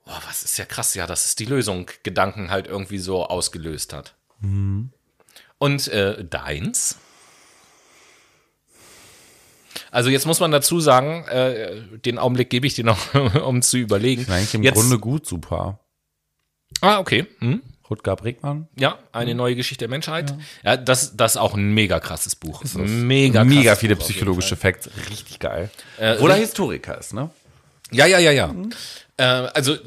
oh, 0.04 0.12
was 0.28 0.42
ist 0.42 0.58
ja 0.58 0.66
krass, 0.66 0.94
ja, 0.94 1.06
das 1.06 1.24
ist 1.24 1.40
die 1.40 1.46
Lösung, 1.46 1.90
Gedanken 2.02 2.50
halt 2.50 2.66
irgendwie 2.66 2.98
so 2.98 3.24
ausgelöst 3.24 3.94
hat. 3.94 4.14
Und 5.56 5.88
äh, 5.88 6.22
deins? 6.22 6.98
Also 9.94 10.10
jetzt 10.10 10.26
muss 10.26 10.40
man 10.40 10.50
dazu 10.50 10.80
sagen, 10.80 11.24
äh, 11.28 11.76
den 12.04 12.18
Augenblick 12.18 12.50
gebe 12.50 12.66
ich 12.66 12.74
dir 12.74 12.84
noch, 12.84 13.14
um 13.46 13.62
zu 13.62 13.78
überlegen. 13.78 14.30
Eigentlich 14.30 14.54
im 14.54 14.62
jetzt, 14.64 14.74
Grunde 14.74 14.98
gut, 14.98 15.24
super. 15.24 15.78
Ah, 16.80 16.98
okay. 16.98 17.26
Hm? 17.38 17.62
Rutger 17.88 18.16
Bregmann. 18.16 18.66
Ja, 18.76 18.98
eine 19.12 19.34
neue 19.36 19.54
Geschichte 19.54 19.82
der 19.82 19.88
Menschheit. 19.88 20.34
Ja, 20.64 20.76
das, 20.76 21.16
das 21.16 21.32
ist 21.32 21.36
auch 21.36 21.54
ein 21.54 21.72
mega 21.74 22.00
krasses 22.00 22.34
Buch. 22.34 22.62
Mega, 22.74 22.84
Mega, 22.86 23.44
mega 23.44 23.62
krasses 23.62 23.78
viele 23.78 23.94
Buch 23.96 24.04
psychologische 24.04 24.56
Facts. 24.56 24.88
Richtig 25.10 25.38
geil. 25.38 25.70
Äh, 25.98 26.16
Oder 26.18 26.34
ri- 26.34 26.38
Historiker 26.40 26.98
ist, 26.98 27.14
ne? 27.14 27.30
Ja, 27.92 28.06
ja, 28.06 28.18
ja, 28.18 28.32
ja. 28.32 28.52
Äh, 29.16 29.22
also 29.22 29.74
äh, 29.74 29.78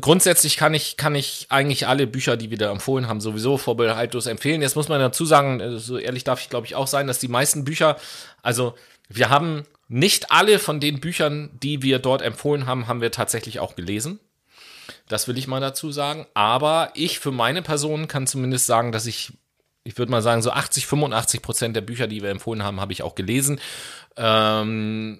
grundsätzlich 0.00 0.56
kann 0.56 0.74
ich, 0.74 0.96
kann 0.96 1.14
ich 1.14 1.46
eigentlich 1.50 1.86
alle 1.86 2.08
Bücher, 2.08 2.36
die 2.36 2.50
wir 2.50 2.58
da 2.58 2.72
empfohlen 2.72 3.06
haben, 3.06 3.20
sowieso 3.20 3.56
vorbehaltlos 3.58 4.26
empfehlen. 4.26 4.62
Jetzt 4.62 4.74
muss 4.74 4.88
man 4.88 4.98
dazu 4.98 5.24
sagen, 5.26 5.60
äh, 5.60 5.78
so 5.78 5.96
ehrlich 5.98 6.24
darf 6.24 6.40
ich 6.40 6.48
glaube 6.50 6.66
ich 6.66 6.74
auch 6.74 6.88
sein, 6.88 7.06
dass 7.06 7.20
die 7.20 7.28
meisten 7.28 7.62
Bücher, 7.64 7.98
also 8.42 8.74
wir 9.08 9.30
haben 9.30 9.64
nicht 9.88 10.30
alle 10.30 10.58
von 10.58 10.80
den 10.80 11.00
Büchern, 11.00 11.50
die 11.62 11.82
wir 11.82 11.98
dort 11.98 12.22
empfohlen 12.22 12.66
haben, 12.66 12.88
haben 12.88 13.00
wir 13.00 13.10
tatsächlich 13.10 13.60
auch 13.60 13.76
gelesen. 13.76 14.18
Das 15.08 15.28
will 15.28 15.38
ich 15.38 15.46
mal 15.46 15.60
dazu 15.60 15.92
sagen. 15.92 16.26
Aber 16.34 16.90
ich 16.94 17.18
für 17.18 17.32
meine 17.32 17.62
Person 17.62 18.08
kann 18.08 18.26
zumindest 18.26 18.66
sagen, 18.66 18.92
dass 18.92 19.06
ich, 19.06 19.32
ich 19.84 19.98
würde 19.98 20.10
mal 20.10 20.22
sagen, 20.22 20.42
so 20.42 20.50
80, 20.50 20.86
85 20.86 21.42
Prozent 21.42 21.76
der 21.76 21.82
Bücher, 21.82 22.06
die 22.06 22.22
wir 22.22 22.30
empfohlen 22.30 22.62
haben, 22.62 22.80
habe 22.80 22.92
ich 22.92 23.02
auch 23.02 23.14
gelesen. 23.14 23.60
Ähm, 24.16 25.18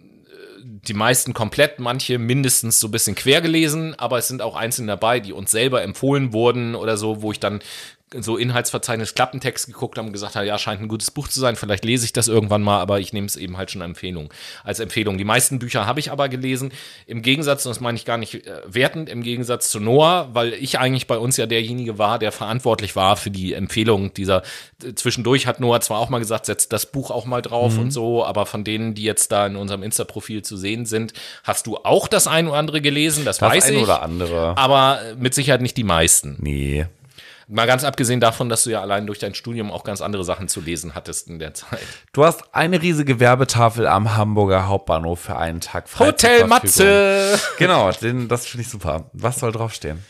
die 0.65 0.95
meisten 0.95 1.35
komplett, 1.35 1.79
manche 1.79 2.19
mindestens 2.19 2.81
so 2.81 2.89
ein 2.89 2.91
bisschen 2.91 3.15
quer 3.15 3.43
gelesen, 3.43 3.95
aber 3.99 4.19
es 4.19 4.29
sind 4.29 4.41
auch 4.41 4.57
einzelne 4.57 4.93
dabei, 4.93 5.21
die 5.21 5.35
uns 5.35 5.51
selber 5.51 5.83
empfohlen 5.83 6.33
wurden 6.33 6.75
oder 6.75 6.97
so, 6.97 7.21
wo 7.21 7.33
ich 7.33 7.41
dann 7.41 7.61
so 8.23 8.37
Inhaltsverzeichnis 8.37 9.15
Klappentext 9.15 9.67
geguckt 9.67 9.99
habe 9.99 10.07
und 10.07 10.13
gesagt 10.13 10.37
habe, 10.37 10.47
ja, 10.47 10.59
scheint 10.59 10.81
ein 10.81 10.89
gutes 10.89 11.11
Buch 11.11 11.29
zu 11.29 11.41
sein, 11.41 11.57
vielleicht 11.57 11.85
lese 11.85 12.05
ich 12.05 12.13
das 12.13 12.29
irgendwann 12.29 12.63
mal, 12.63 12.81
aber 12.81 13.01
ich 13.01 13.13
nehme 13.13 13.27
es 13.27 13.37
eben 13.37 13.57
halt 13.57 13.71
schon 13.71 13.83
als 13.83 13.89
Empfehlung. 13.91 14.33
Als 14.63 14.81
Empfehlung. 14.81 15.19
Die 15.19 15.25
meisten 15.25 15.59
Bücher 15.59 15.87
habe 15.87 16.01
ich 16.01 16.11
aber 16.11 16.29
gelesen. 16.29 16.73
Im 17.07 17.23
Gegensatz, 17.23 17.65
und 17.67 17.71
das 17.71 17.81
meine 17.81 17.97
ich 17.97 18.05
gar 18.05 18.19
nicht 18.19 18.47
äh, 18.47 18.61
wertend, 18.67 19.09
im 19.09 19.23
Gegensatz 19.23 19.69
zu 19.71 19.81
Noah, 19.81 20.29
weil 20.33 20.53
ich 20.55 20.79
eigentlich 20.79 21.07
bei 21.07 21.19
uns 21.19 21.37
ja 21.37 21.47
derjenige 21.47 21.99
war, 21.99 22.19
der 22.19 22.33
verantwortlich 22.33 22.97
war 22.97 23.17
für 23.17 23.31
die 23.31 23.53
Empfehlung 23.55 24.15
dieser. 24.15 24.43
äh, 24.83 24.95
Zwischendurch 24.95 25.47
hat 25.47 25.61
Noah 25.61 25.81
zwar 25.81 25.99
auch 25.99 26.09
mal 26.09 26.19
gesagt, 26.19 26.47
setzt 26.47 26.73
das 26.73 26.87
Buch 26.87 27.11
auch 27.11 27.27
mal 27.27 27.43
drauf 27.43 27.79
und 27.79 27.91
so, 27.91 28.25
aber 28.25 28.47
von 28.47 28.65
denen, 28.65 28.95
die 28.95 29.03
jetzt 29.03 29.33
da 29.33 29.47
in 29.47 29.57
unserem 29.57 29.83
Insta-Profil 29.83 30.43
zu 30.43 30.57
sehen 30.57 30.87
sind, 30.87 31.13
hast 31.43 31.67
du 31.67 31.77
auch 31.79 32.09
das 32.09 32.27
ein 32.27 32.49
oder 32.49 32.57
andere 32.59 32.81
gelesen, 32.81 33.25
das, 33.25 33.39
Das 33.39 33.51
weiß 33.51 33.65
ein 33.67 33.75
ich. 33.75 33.83
oder 33.83 34.03
andere. 34.03 34.57
Aber 34.57 35.01
mit 35.19 35.35
Sicherheit 35.35 35.61
nicht 35.61 35.77
die 35.77 35.85
meisten. 35.85 36.37
Nee. 36.41 36.87
Mal 37.47 37.67
ganz 37.67 37.85
abgesehen 37.85 38.21
davon, 38.21 38.49
dass 38.49 38.65
du 38.65 38.71
ja 38.71 38.81
allein 38.81 39.07
durch 39.07 39.19
dein 39.19 39.35
Studium 39.35 39.71
auch 39.71 39.85
ganz 39.85 40.01
andere 40.01 40.25
Sachen 40.25 40.49
zu 40.49 40.61
lesen 40.63 40.95
hattest 40.95 41.29
in 41.29 41.39
der 41.39 41.53
Zeit. 41.53 41.81
Du 42.13 42.25
hast 42.25 42.55
eine 42.55 42.81
riesige 42.81 43.21
Werbetafel 43.21 43.87
am 43.87 44.17
Hamburger 44.17 44.67
Hauptbahnhof 44.67 45.21
für 45.21 45.37
einen 45.37 45.61
Tag 45.61 45.87
Hotel. 45.99 46.47
Matze! 46.47 47.39
Genau, 47.59 47.91
den, 47.93 48.29
das 48.29 48.47
finde 48.47 48.63
ich 48.63 48.71
super. 48.71 49.11
Was 49.13 49.41
soll 49.41 49.53
draufstehen? 49.53 50.03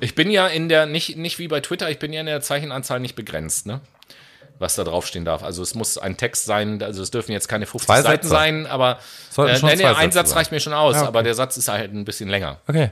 Ich 0.00 0.14
bin 0.14 0.30
ja 0.30 0.46
in 0.48 0.68
der, 0.68 0.86
nicht, 0.86 1.16
nicht 1.16 1.38
wie 1.38 1.48
bei 1.48 1.60
Twitter, 1.60 1.90
ich 1.90 1.98
bin 1.98 2.12
ja 2.12 2.20
in 2.20 2.26
der 2.26 2.40
Zeichenanzahl 2.40 3.00
nicht 3.00 3.14
begrenzt, 3.14 3.66
ne? 3.66 3.80
Was 4.58 4.74
da 4.74 4.84
draufstehen 4.84 5.24
darf. 5.24 5.42
Also 5.42 5.62
es 5.62 5.74
muss 5.74 5.98
ein 5.98 6.16
Text 6.16 6.44
sein, 6.44 6.82
also 6.82 7.02
es 7.02 7.10
dürfen 7.10 7.32
jetzt 7.32 7.48
keine 7.48 7.66
50 7.66 7.86
Zwei 7.86 8.02
Seiten 8.02 8.28
sein, 8.28 8.66
aber 8.66 8.98
äh, 9.36 9.56
schon 9.56 9.68
nee, 9.68 9.84
ein 9.84 10.12
Sätze 10.12 10.12
Satz 10.12 10.28
sein. 10.30 10.38
reicht 10.38 10.52
mir 10.52 10.60
schon 10.60 10.72
aus, 10.72 10.94
Ja, 10.94 11.00
okay. 11.02 11.08
aber 11.08 11.22
der 11.22 11.34
Satz 11.34 11.56
ist 11.56 11.68
halt 11.68 11.92
ein 11.92 12.04
bisschen 12.04 12.28
länger. 12.28 12.60
Okay. 12.68 12.90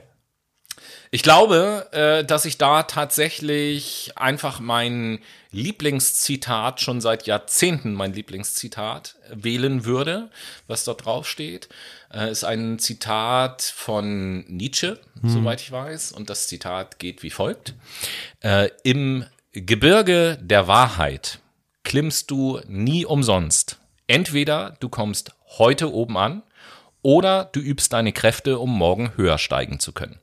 Ich 1.13 1.25
glaube, 1.25 1.89
äh, 1.91 2.25
dass 2.25 2.45
ich 2.45 2.57
da 2.57 2.85
tatsächlich 2.85 4.13
einfach 4.15 4.61
mein 4.61 5.19
Lieblingszitat, 5.51 6.81
schon 6.81 7.01
seit 7.01 7.27
Jahrzehnten 7.27 7.95
mein 7.95 8.13
Lieblingszitat, 8.13 9.17
wählen 9.29 9.85
würde, 9.85 10.31
was 10.69 10.85
dort 10.85 11.05
drauf 11.05 11.29
steht. 11.29 11.69
Äh, 12.15 12.31
ist 12.31 12.45
ein 12.45 12.79
Zitat 12.79 13.63
von 13.63 14.45
Nietzsche, 14.47 15.01
soweit 15.25 15.61
ich 15.61 15.73
weiß. 15.73 16.13
Und 16.13 16.31
das 16.31 16.47
Zitat 16.47 17.01
geht 17.01 17.25
wie 17.25 17.31
folgt. 17.31 17.75
Äh, 18.41 18.71
Im 18.85 19.25
Gebirge 19.53 20.39
der 20.41 20.69
Wahrheit 20.69 21.41
klimmst 21.83 22.31
du 22.31 22.61
nie 22.69 23.05
umsonst. 23.05 23.79
Entweder 24.07 24.77
du 24.79 24.89
kommst 24.89 25.33
heute 25.59 25.93
oben 25.93 26.17
an 26.17 26.43
oder 27.03 27.49
du 27.53 27.59
übst 27.59 27.93
deine 27.93 28.13
Kräfte, 28.13 28.61
um 28.61 28.71
morgen 28.71 29.17
höher 29.17 29.39
steigen 29.39 29.81
zu 29.81 29.91
können. 29.93 30.21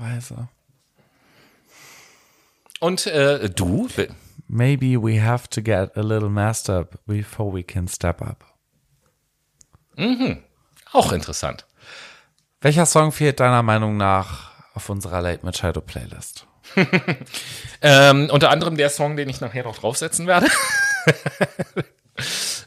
Weise. 0.00 0.48
Und 2.80 3.06
äh, 3.06 3.48
du? 3.48 3.88
Maybe 4.48 4.96
we 5.02 5.22
have 5.22 5.48
to 5.48 5.62
get 5.62 5.96
a 5.96 6.02
little 6.02 6.28
messed 6.28 6.70
up 6.70 6.98
before 7.06 7.52
we 7.52 7.62
can 7.62 7.88
step 7.88 8.20
up. 8.22 8.44
Auch 10.92 11.12
interessant. 11.12 11.66
Welcher 12.60 12.86
Song 12.86 13.12
fehlt 13.12 13.40
deiner 13.40 13.62
Meinung 13.62 13.96
nach 13.96 14.52
auf 14.74 14.88
unserer 14.88 15.20
Late 15.22 15.44
Machado 15.44 15.80
Playlist? 15.80 16.46
Ähm, 17.82 18.30
unter 18.30 18.50
anderem 18.50 18.76
der 18.76 18.88
Song, 18.88 19.16
den 19.16 19.28
ich 19.28 19.40
nachher 19.42 19.64
noch 19.64 19.78
draufsetzen 19.78 20.26
werde. 20.26 20.48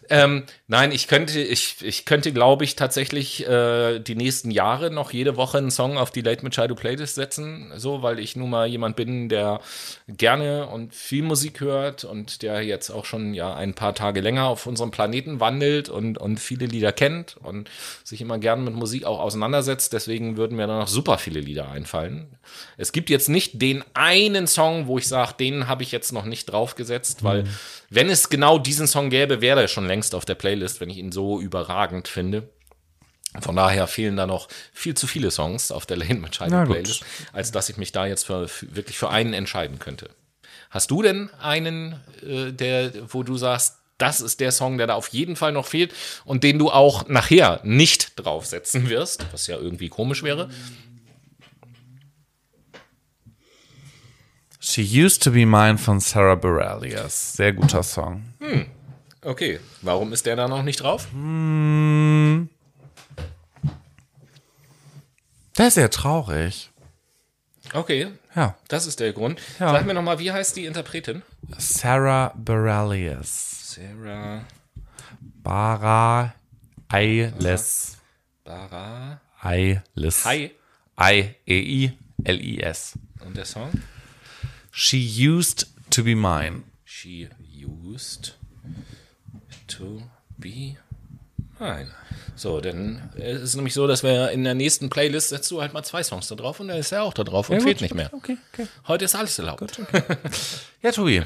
ähm, 0.09 0.43
nein, 0.67 0.91
ich 0.91 1.07
könnte, 1.07 1.39
ich, 1.39 1.77
ich 1.81 2.05
könnte, 2.05 2.31
glaube 2.33 2.63
ich, 2.63 2.75
tatsächlich 2.75 3.47
äh, 3.47 3.99
die 3.99 4.15
nächsten 4.15 4.49
Jahre 4.49 4.89
noch 4.89 5.11
jede 5.11 5.35
Woche 5.37 5.59
einen 5.59 5.71
Song 5.71 5.97
auf 5.97 6.11
die 6.11 6.21
Late 6.21 6.43
Machado 6.43 6.75
Playlist 6.75 7.15
setzen, 7.15 7.71
so, 7.75 8.01
weil 8.01 8.19
ich 8.19 8.35
nun 8.35 8.49
mal 8.49 8.67
jemand 8.67 8.95
bin, 8.95 9.29
der 9.29 9.61
gerne 10.07 10.67
und 10.67 10.95
viel 10.95 11.23
Musik 11.23 11.59
hört 11.59 12.03
und 12.03 12.41
der 12.41 12.63
jetzt 12.63 12.89
auch 12.89 13.05
schon 13.05 13.33
ja 13.33 13.53
ein 13.53 13.75
paar 13.75 13.93
Tage 13.93 14.21
länger 14.21 14.47
auf 14.47 14.65
unserem 14.65 14.91
Planeten 14.91 15.39
wandelt 15.39 15.89
und, 15.89 16.17
und 16.17 16.39
viele 16.39 16.65
Lieder 16.65 16.91
kennt 16.91 17.37
und 17.37 17.69
sich 18.03 18.21
immer 18.21 18.39
gern 18.39 18.63
mit 18.63 18.73
Musik 18.73 19.05
auch 19.05 19.19
auseinandersetzt. 19.19 19.93
Deswegen 19.93 20.37
würden 20.37 20.57
mir 20.57 20.67
da 20.67 20.79
noch 20.79 20.87
super 20.87 21.17
viele 21.17 21.39
Lieder 21.39 21.69
einfallen. 21.69 22.27
Es 22.77 22.91
gibt 22.91 23.09
jetzt 23.09 23.29
nicht 23.29 23.61
den 23.61 23.83
einen 23.93 24.47
Song, 24.47 24.87
wo 24.87 24.97
ich 24.97 25.07
sage, 25.07 25.33
den 25.39 25.67
habe 25.67 25.83
ich 25.83 25.91
jetzt 25.91 26.11
noch 26.11 26.25
nicht 26.25 26.45
draufgesetzt, 26.45 27.23
weil 27.23 27.45
wenn 27.89 28.09
es 28.09 28.29
genau 28.29 28.59
diesen 28.59 28.87
Song 28.87 29.09
gäbe, 29.09 29.41
wäre 29.41 29.61
er 29.61 29.67
schon 29.67 29.87
längst 29.87 30.15
auf 30.15 30.25
der 30.25 30.35
Playlist, 30.35 30.81
wenn 30.81 30.89
ich 30.89 30.97
ihn 30.97 31.11
so 31.11 31.39
überragend 31.39 32.07
finde. 32.07 32.49
Von 33.41 33.55
daher 33.55 33.87
fehlen 33.87 34.17
da 34.17 34.25
noch 34.25 34.47
viel 34.73 34.95
zu 34.95 35.05
viele 35.05 35.29
Songs 35.29 35.71
auf 35.71 35.85
der 35.85 35.97
Lane 35.97 36.19
Machado. 36.19 36.49
Playlist, 36.65 37.03
als 37.31 37.51
dass 37.51 37.69
ich 37.69 37.77
mich 37.77 37.91
da 37.91 38.07
jetzt 38.07 38.25
für, 38.25 38.47
für, 38.47 38.75
wirklich 38.75 38.97
für 38.97 39.09
einen 39.09 39.33
entscheiden 39.33 39.77
könnte. 39.77 40.09
Hast 40.71 40.91
du 40.91 41.01
denn 41.01 41.29
einen, 41.39 41.99
äh, 42.25 42.51
der, 42.51 42.91
wo 43.13 43.23
du 43.23 43.37
sagst, 43.37 43.75
das 43.99 44.21
ist 44.21 44.39
der 44.39 44.51
Song, 44.51 44.77
der 44.77 44.87
da 44.87 44.95
auf 44.95 45.09
jeden 45.09 45.35
Fall 45.35 45.51
noch 45.51 45.67
fehlt 45.67 45.93
und 46.25 46.43
den 46.43 46.57
du 46.57 46.71
auch 46.71 47.07
nachher 47.07 47.59
nicht 47.63 48.13
draufsetzen 48.15 48.89
wirst, 48.89 49.25
was 49.31 49.45
ja 49.47 49.57
irgendwie 49.57 49.89
komisch 49.89 50.23
wäre? 50.23 50.49
She 54.69 54.83
Used 54.83 55.23
to 55.23 55.31
Be 55.31 55.47
Mine 55.47 55.79
von 55.79 55.99
Sarah 55.99 56.35
Bareilles. 56.35 57.33
Sehr 57.33 57.53
guter 57.53 57.81
Song. 57.81 58.23
Okay, 59.23 59.59
warum 59.81 60.13
ist 60.13 60.27
der 60.27 60.35
da 60.35 60.47
noch 60.47 60.61
nicht 60.61 60.81
drauf? 60.83 61.07
Der 65.57 65.67
ist 65.67 65.73
sehr 65.73 65.89
traurig. 65.89 66.69
Okay, 67.73 68.09
Ja. 68.35 68.55
das 68.67 68.85
ist 68.85 68.99
der 68.99 69.11
Grund. 69.13 69.39
Ja. 69.59 69.71
Sag 69.71 69.87
mir 69.87 69.95
noch 69.95 70.03
mal, 70.03 70.19
wie 70.19 70.31
heißt 70.31 70.55
die 70.55 70.65
Interpretin? 70.65 71.23
Sarah 71.57 72.31
Bareilles. 72.35 73.73
Sarah 73.75 74.45
Bara 75.19 76.35
Eiles. 76.89 77.97
Bara. 78.43 79.19
Eiles. 79.41 80.25
Hi. 80.25 80.51
I-E-I-L-I-S. 81.01 82.99
Und 83.25 83.35
der 83.35 83.45
Song? 83.45 83.71
She 84.71 84.97
used 84.97 85.67
to 85.91 86.03
be 86.03 86.15
mine. 86.15 86.63
She 86.85 87.29
used 87.53 88.35
to 89.67 90.01
be 90.37 90.77
mine. 91.59 91.87
So, 92.35 92.61
dann 92.61 93.09
ist 93.15 93.41
es 93.41 93.55
nämlich 93.55 93.73
so, 93.73 93.85
dass 93.87 94.03
wir 94.03 94.31
in 94.31 94.43
der 94.45 94.53
nächsten 94.55 94.89
Playlist 94.89 95.29
setzt 95.29 95.51
du 95.51 95.61
halt 95.61 95.73
mal 95.73 95.83
zwei 95.83 96.03
Songs 96.03 96.27
da 96.27 96.35
drauf 96.35 96.59
und 96.59 96.69
dann 96.69 96.77
ist 96.77 96.91
er 96.93 97.03
auch 97.03 97.13
da 97.13 97.23
drauf 97.23 97.49
und 97.49 97.57
Ja, 97.57 97.61
fehlt 97.63 97.77
gut. 97.77 97.81
nicht 97.81 97.95
mehr. 97.95 98.09
Okay, 98.13 98.37
okay. 98.53 98.67
Heute 98.87 99.05
ist 99.05 99.15
alles 99.15 99.37
erlaubt. 99.39 99.79
Ja, 100.81 100.91
Tobi. 100.91 101.23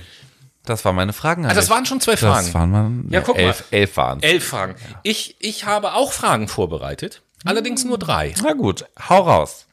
Das 0.65 0.83
waren 0.85 0.95
meine 0.95 1.13
Fragen. 1.13 1.45
Ah, 1.45 1.53
das 1.53 1.69
waren 1.69 1.85
schon 1.85 1.99
zwei 2.01 2.15
Fragen. 2.17 2.45
Das 2.47 2.53
waren 2.55 2.71
man, 2.71 3.07
Ja, 3.11 3.21
guck 3.21 3.35
mal. 3.35 3.41
elf, 3.43 3.65
elf 3.69 3.97
waren. 3.97 4.23
Elf 4.23 4.45
Fragen. 4.47 4.75
Ich, 5.03 5.35
ich 5.39 5.65
habe 5.65 5.93
auch 5.93 6.11
Fragen 6.13 6.47
vorbereitet, 6.47 7.21
allerdings 7.45 7.83
nur 7.83 7.99
drei. 7.99 8.33
Na 8.41 8.53
gut, 8.53 8.85
hau 9.09 9.21
raus. 9.21 9.67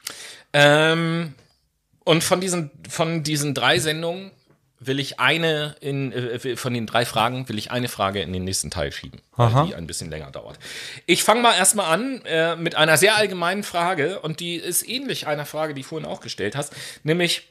Ähm, 0.53 1.33
und 2.05 2.25
von 2.25 2.41
diesen, 2.41 2.71
von 2.89 3.23
diesen 3.23 3.55
drei 3.55 3.79
Sendungen 3.79 4.31
will 4.83 4.99
ich 4.99 5.21
eine 5.21 5.77
in, 5.81 6.11
äh, 6.13 6.57
von 6.57 6.73
den 6.73 6.87
drei 6.87 7.05
Fragen 7.05 7.49
will 7.49 7.59
ich 7.59 7.71
eine 7.71 7.89
Frage 7.89 8.23
in 8.23 8.33
den 8.33 8.45
nächsten 8.45 8.71
Teil 8.71 8.93
schieben, 8.93 9.21
weil 9.37 9.49
Aha. 9.49 9.67
die 9.67 9.75
ein 9.75 9.87
bisschen 9.87 10.09
länger 10.11 10.31
dauert. 10.31 10.59
Ich 11.05 11.23
fange 11.23 11.43
mal 11.43 11.55
erstmal 11.55 11.93
an 11.93 12.23
äh, 12.25 12.57
mit 12.57 12.75
einer 12.77 12.97
sehr 12.97 13.17
allgemeinen 13.17 13.63
Frage 13.63 14.21
und 14.21 14.41
die 14.41 14.57
ist 14.57 14.89
ähnlich 14.89 15.27
einer 15.27 15.45
Frage, 15.45 15.75
die 15.75 15.83
du 15.83 15.89
vorhin 15.89 16.09
auch 16.09 16.21
gestellt 16.21 16.57
hast, 16.57 16.75
nämlich 17.03 17.49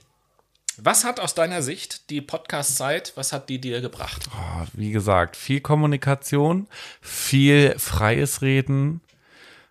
Was 0.81 1.03
hat 1.03 1.19
aus 1.19 1.35
deiner 1.35 1.61
Sicht 1.61 2.09
die 2.09 2.21
Podcast-Zeit, 2.21 3.11
was 3.15 3.33
hat 3.33 3.49
die 3.49 3.59
dir 3.59 3.81
gebracht? 3.81 4.29
Oh, 4.33 4.65
wie 4.73 4.91
gesagt, 4.91 5.35
viel 5.35 5.59
Kommunikation, 5.59 6.67
viel 7.01 7.75
freies 7.77 8.41
Reden, 8.41 9.01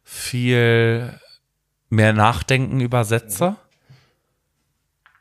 viel 0.05 1.19
mehr 1.89 2.13
Nachdenken 2.13 2.81
über 2.81 3.05
Sätze, 3.05 3.57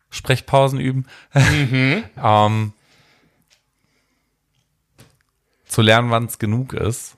Sprechpausen 0.10 0.80
üben, 0.80 1.06
ähm, 1.34 2.74
zu 5.66 5.82
lernen, 5.82 6.12
wann 6.12 6.26
es 6.26 6.40
genug 6.40 6.74
ist. 6.74 7.16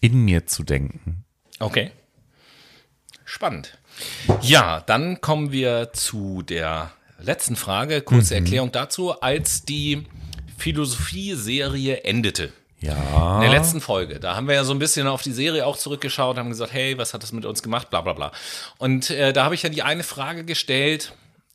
In 0.00 0.24
mir 0.24 0.46
zu 0.46 0.62
denken. 0.62 1.24
Okay. 1.58 1.90
Spannend. 3.24 3.78
Ja, 4.42 4.80
dann 4.80 5.20
kommen 5.20 5.52
wir 5.52 5.92
zu 5.92 6.42
der 6.42 6.92
letzten 7.18 7.56
Frage. 7.56 8.02
Kurze 8.02 8.34
Erklärung 8.36 8.72
dazu. 8.72 9.20
Als 9.20 9.64
die 9.64 10.06
Philosophie-Serie 10.58 12.04
endete, 12.04 12.52
Ja. 12.86 13.36
in 13.36 13.50
der 13.50 13.50
letzten 13.50 13.80
Folge, 13.80 14.20
da 14.20 14.36
haben 14.36 14.48
wir 14.48 14.54
ja 14.54 14.64
so 14.64 14.72
ein 14.72 14.78
bisschen 14.78 15.06
auf 15.06 15.22
die 15.22 15.32
Serie 15.32 15.66
auch 15.66 15.76
zurückgeschaut, 15.76 16.38
haben 16.38 16.50
gesagt, 16.50 16.72
hey, 16.72 16.96
was 16.98 17.14
hat 17.14 17.22
das 17.22 17.32
mit 17.32 17.44
uns 17.44 17.62
gemacht, 17.62 17.90
bla 17.90 18.00
bla 18.00 18.12
bla. 18.12 18.32
Und 18.78 19.10
äh, 19.10 19.32
da 19.32 19.44
habe 19.44 19.54
ich 19.54 19.62
ja 19.62 19.68
die 19.68 19.82
eine 19.82 20.02
Frage 20.02 20.44
gestellt, 20.44 21.12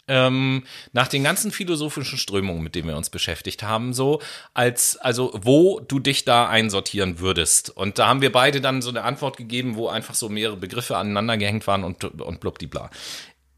ähm, 0.07 0.63
nach 0.91 1.07
den 1.07 1.23
ganzen 1.23 1.51
philosophischen 1.51 2.17
Strömungen, 2.17 2.63
mit 2.63 2.75
denen 2.75 2.88
wir 2.88 2.97
uns 2.97 3.09
beschäftigt 3.09 3.63
haben, 3.63 3.93
so 3.93 4.21
als, 4.53 4.97
also 4.97 5.32
wo 5.34 5.79
du 5.79 5.99
dich 5.99 6.25
da 6.25 6.49
einsortieren 6.49 7.19
würdest. 7.19 7.69
Und 7.69 7.97
da 7.97 8.07
haben 8.07 8.21
wir 8.21 8.32
beide 8.32 8.59
dann 8.59 8.82
so 8.82 8.89
eine 8.89 9.03
Antwort 9.03 9.38
gegeben, 9.38 9.75
wo 9.75 9.88
einfach 9.88 10.15
so 10.15 10.27
mehrere 10.27 10.57
Begriffe 10.57 10.97
aneinander 10.97 11.38
gehängt 11.38 11.65
waren 11.67 11.84
und, 11.84 12.03
und 12.03 12.39
blubdibla. 12.41 12.89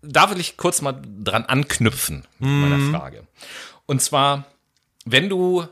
Da 0.01 0.29
will 0.29 0.39
ich 0.39 0.57
kurz 0.57 0.81
mal 0.81 1.01
dran 1.23 1.45
anknüpfen 1.45 2.25
mit 2.37 2.49
meiner 2.49 2.91
Frage. 2.91 3.25
Und 3.85 4.01
zwar, 4.01 4.45
wenn 5.05 5.29
du, 5.29 5.65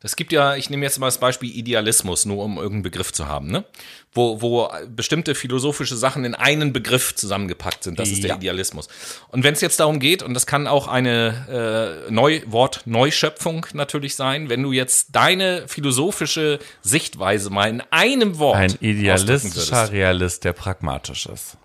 das 0.00 0.16
gibt 0.16 0.32
ja, 0.32 0.56
ich 0.56 0.70
nehme 0.70 0.84
jetzt 0.84 0.98
mal 0.98 1.08
das 1.08 1.18
Beispiel 1.18 1.54
Idealismus, 1.54 2.24
nur 2.24 2.42
um 2.42 2.56
irgendeinen 2.56 2.82
Begriff 2.82 3.12
zu 3.12 3.28
haben, 3.28 3.50
ne? 3.50 3.64
Wo, 4.12 4.40
wo 4.40 4.68
bestimmte 4.88 5.34
philosophische 5.34 5.94
Sachen 5.94 6.24
in 6.24 6.34
einen 6.34 6.72
Begriff 6.72 7.14
zusammengepackt 7.14 7.84
sind. 7.84 7.98
Das 7.98 8.08
ist 8.08 8.24
der. 8.24 8.36
Idealismus. 8.36 8.88
Und 9.28 9.44
wenn 9.44 9.54
es 9.54 9.60
jetzt 9.60 9.78
darum 9.78 10.00
geht, 10.00 10.22
und 10.22 10.34
das 10.34 10.46
kann 10.46 10.66
auch 10.66 10.88
eine 10.88 12.06
äh, 12.08 12.10
Neu 12.10 12.40
Wort 12.46 12.82
Neuschöpfung 12.86 13.66
natürlich 13.74 14.16
sein, 14.16 14.48
wenn 14.48 14.62
du 14.62 14.72
jetzt 14.72 15.08
deine 15.12 15.68
philosophische 15.68 16.58
Sichtweise 16.80 17.50
mal 17.50 17.68
in 17.68 17.82
einem 17.90 18.38
Wort 18.38 18.56
Ein 18.56 18.74
idealistischer. 18.80 19.92
Realist, 19.92 20.44
der 20.44 20.54
pragmatisch 20.54 21.26
ist. 21.26 21.56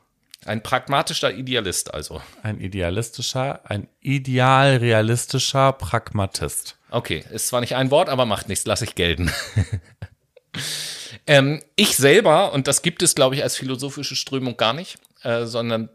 Ein 0.46 0.62
pragmatischer 0.64 1.34
Idealist 1.34 1.94
also. 1.94 2.22
Ein 2.44 2.60
idealistischer, 2.60 3.62
ein 3.70 3.88
ideal 4.00 4.78
realistischer 4.78 5.74
Pragmatist. 5.74 6.78
Okay, 6.92 7.26
ist 7.32 7.48
zwar 7.48 7.62
nicht 7.62 7.76
ein 7.76 7.92
Wort, 7.92 8.10
aber 8.10 8.26
macht 8.26 8.48
nichts, 8.48 8.66
lasse 8.66 8.86
ich 8.86 8.96
gelten. 8.96 9.32
ähm, 11.28 11.62
ich 11.76 11.98
selber, 11.98 12.54
und 12.54 12.68
das 12.68 12.82
gibt 12.82 13.02
es, 13.02 13.16
glaube 13.16 13.36
ich, 13.36 13.44
als 13.44 13.56
philosophische 13.58 14.16
Strömung 14.16 14.56
gar 14.56 14.74
nicht, 14.74 14.98
äh, 15.24 15.46
sondern 15.46 15.90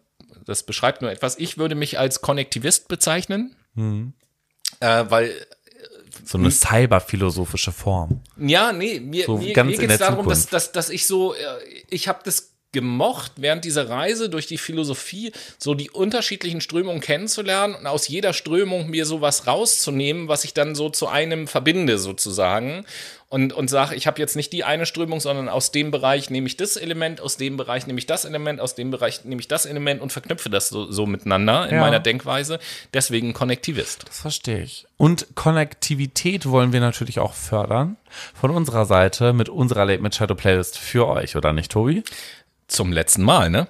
das 0.45 0.65
beschreibt 0.65 1.01
nur 1.03 1.11
etwas, 1.11 1.39
ich 1.39 1.59
würde 1.59 1.75
mich 1.75 1.99
als 1.99 2.21
Konnektivist 2.21 2.89
bezeichnen, 2.89 3.55
äh, 4.81 5.05
weil 5.09 5.33
So 6.25 6.39
eine 6.39 6.51
cyberphilosophische 6.51 7.73
Form. 7.73 8.21
Ja, 8.37 8.73
nee, 8.73 9.01
mir, 9.01 9.27
So 9.27 9.37
mir, 9.39 9.65
mir 9.65 9.77
geht 9.77 9.91
es 9.91 9.99
darum, 9.99 10.29
dass, 10.29 10.41
Zukunft. 10.41 10.53
dass, 10.53 10.73
dass 10.73 10.91
ich 10.91 11.07
so, 11.07 11.35
äh, 11.35 11.39
ich 11.89 12.09
habe 12.09 12.21
das 12.25 12.50
gemocht, 12.73 13.33
während 13.37 13.65
dieser 13.65 13.89
Reise 13.89 14.29
durch 14.29 14.47
die 14.47 14.59
Philosophie 14.59 15.33
so 15.59 15.75
die 15.75 15.91
unterschiedlichen 15.91 16.61
Strömungen 16.61 17.01
kennenzulernen 17.01 17.75
und 17.75 17.87
aus 17.87 18.09
jeder 18.09 18.33
Strömung 18.33 18.89
mir 18.91 19.07
sowas 19.07 19.47
rauszunehmen, 19.47 20.29
was 20.29 20.45
ich 20.45 20.55
dann 20.55 20.75
so 20.75 20.89
zu 20.89 21.09
einem 21.09 21.49
verbinde 21.49 21.99
sozusagen 21.99 22.85
und, 23.29 23.53
und 23.53 23.69
sage, 23.69 23.95
ich 23.95 24.07
habe 24.09 24.21
jetzt 24.21 24.35
nicht 24.35 24.53
die 24.53 24.65
eine 24.65 24.87
Strömung, 24.87 25.21
sondern 25.21 25.49
aus 25.49 25.71
dem 25.71 25.91
Bereich 25.93 26.31
nehme 26.31 26.49
ich 26.49 26.57
das 26.57 26.77
Element, 26.77 27.21
aus 27.21 27.37
dem 27.37 27.57
Bereich 27.57 27.87
nehme 27.87 27.99
ich 27.99 28.07
das 28.07 28.25
Element, 28.25 28.61
aus 28.61 28.75
dem 28.75 28.91
Bereich 28.91 29.25
nehme 29.25 29.41
ich 29.41 29.47
das 29.49 29.67
Element 29.67 30.01
und 30.03 30.13
verknüpfe 30.13 30.51
das 30.51 30.69
so, 30.69 30.91
so 30.91 31.07
miteinander 31.07 31.69
in 31.69 31.77
Ja. 31.77 31.81
meiner 31.81 32.01
Denkweise. 32.01 32.59
Deswegen 32.93 33.33
Konnektivist. 33.33 34.05
Das 34.09 34.21
verstehe 34.21 34.63
ich. 34.63 34.87
Und 34.97 35.29
Konnektivität 35.37 36.47
wollen 36.47 36.73
wir 36.73 36.81
natürlich 36.81 37.21
auch 37.21 37.35
fördern. 37.35 37.97
Von 38.35 38.51
unserer 38.51 38.85
Seite 38.87 39.33
mit 39.33 39.49
unserer 39.49 39.85
Late 39.85 40.03
mit 40.03 40.15
Shadow 40.17 40.35
Playlist 40.35 40.77
für 40.77 41.07
euch, 41.07 41.37
oder 41.37 41.53
nicht, 41.53 41.71
Tobi? 41.71 42.03
Zum 42.71 42.93
letzten 42.93 43.25
Mal, 43.25 43.51
ne? 43.51 43.67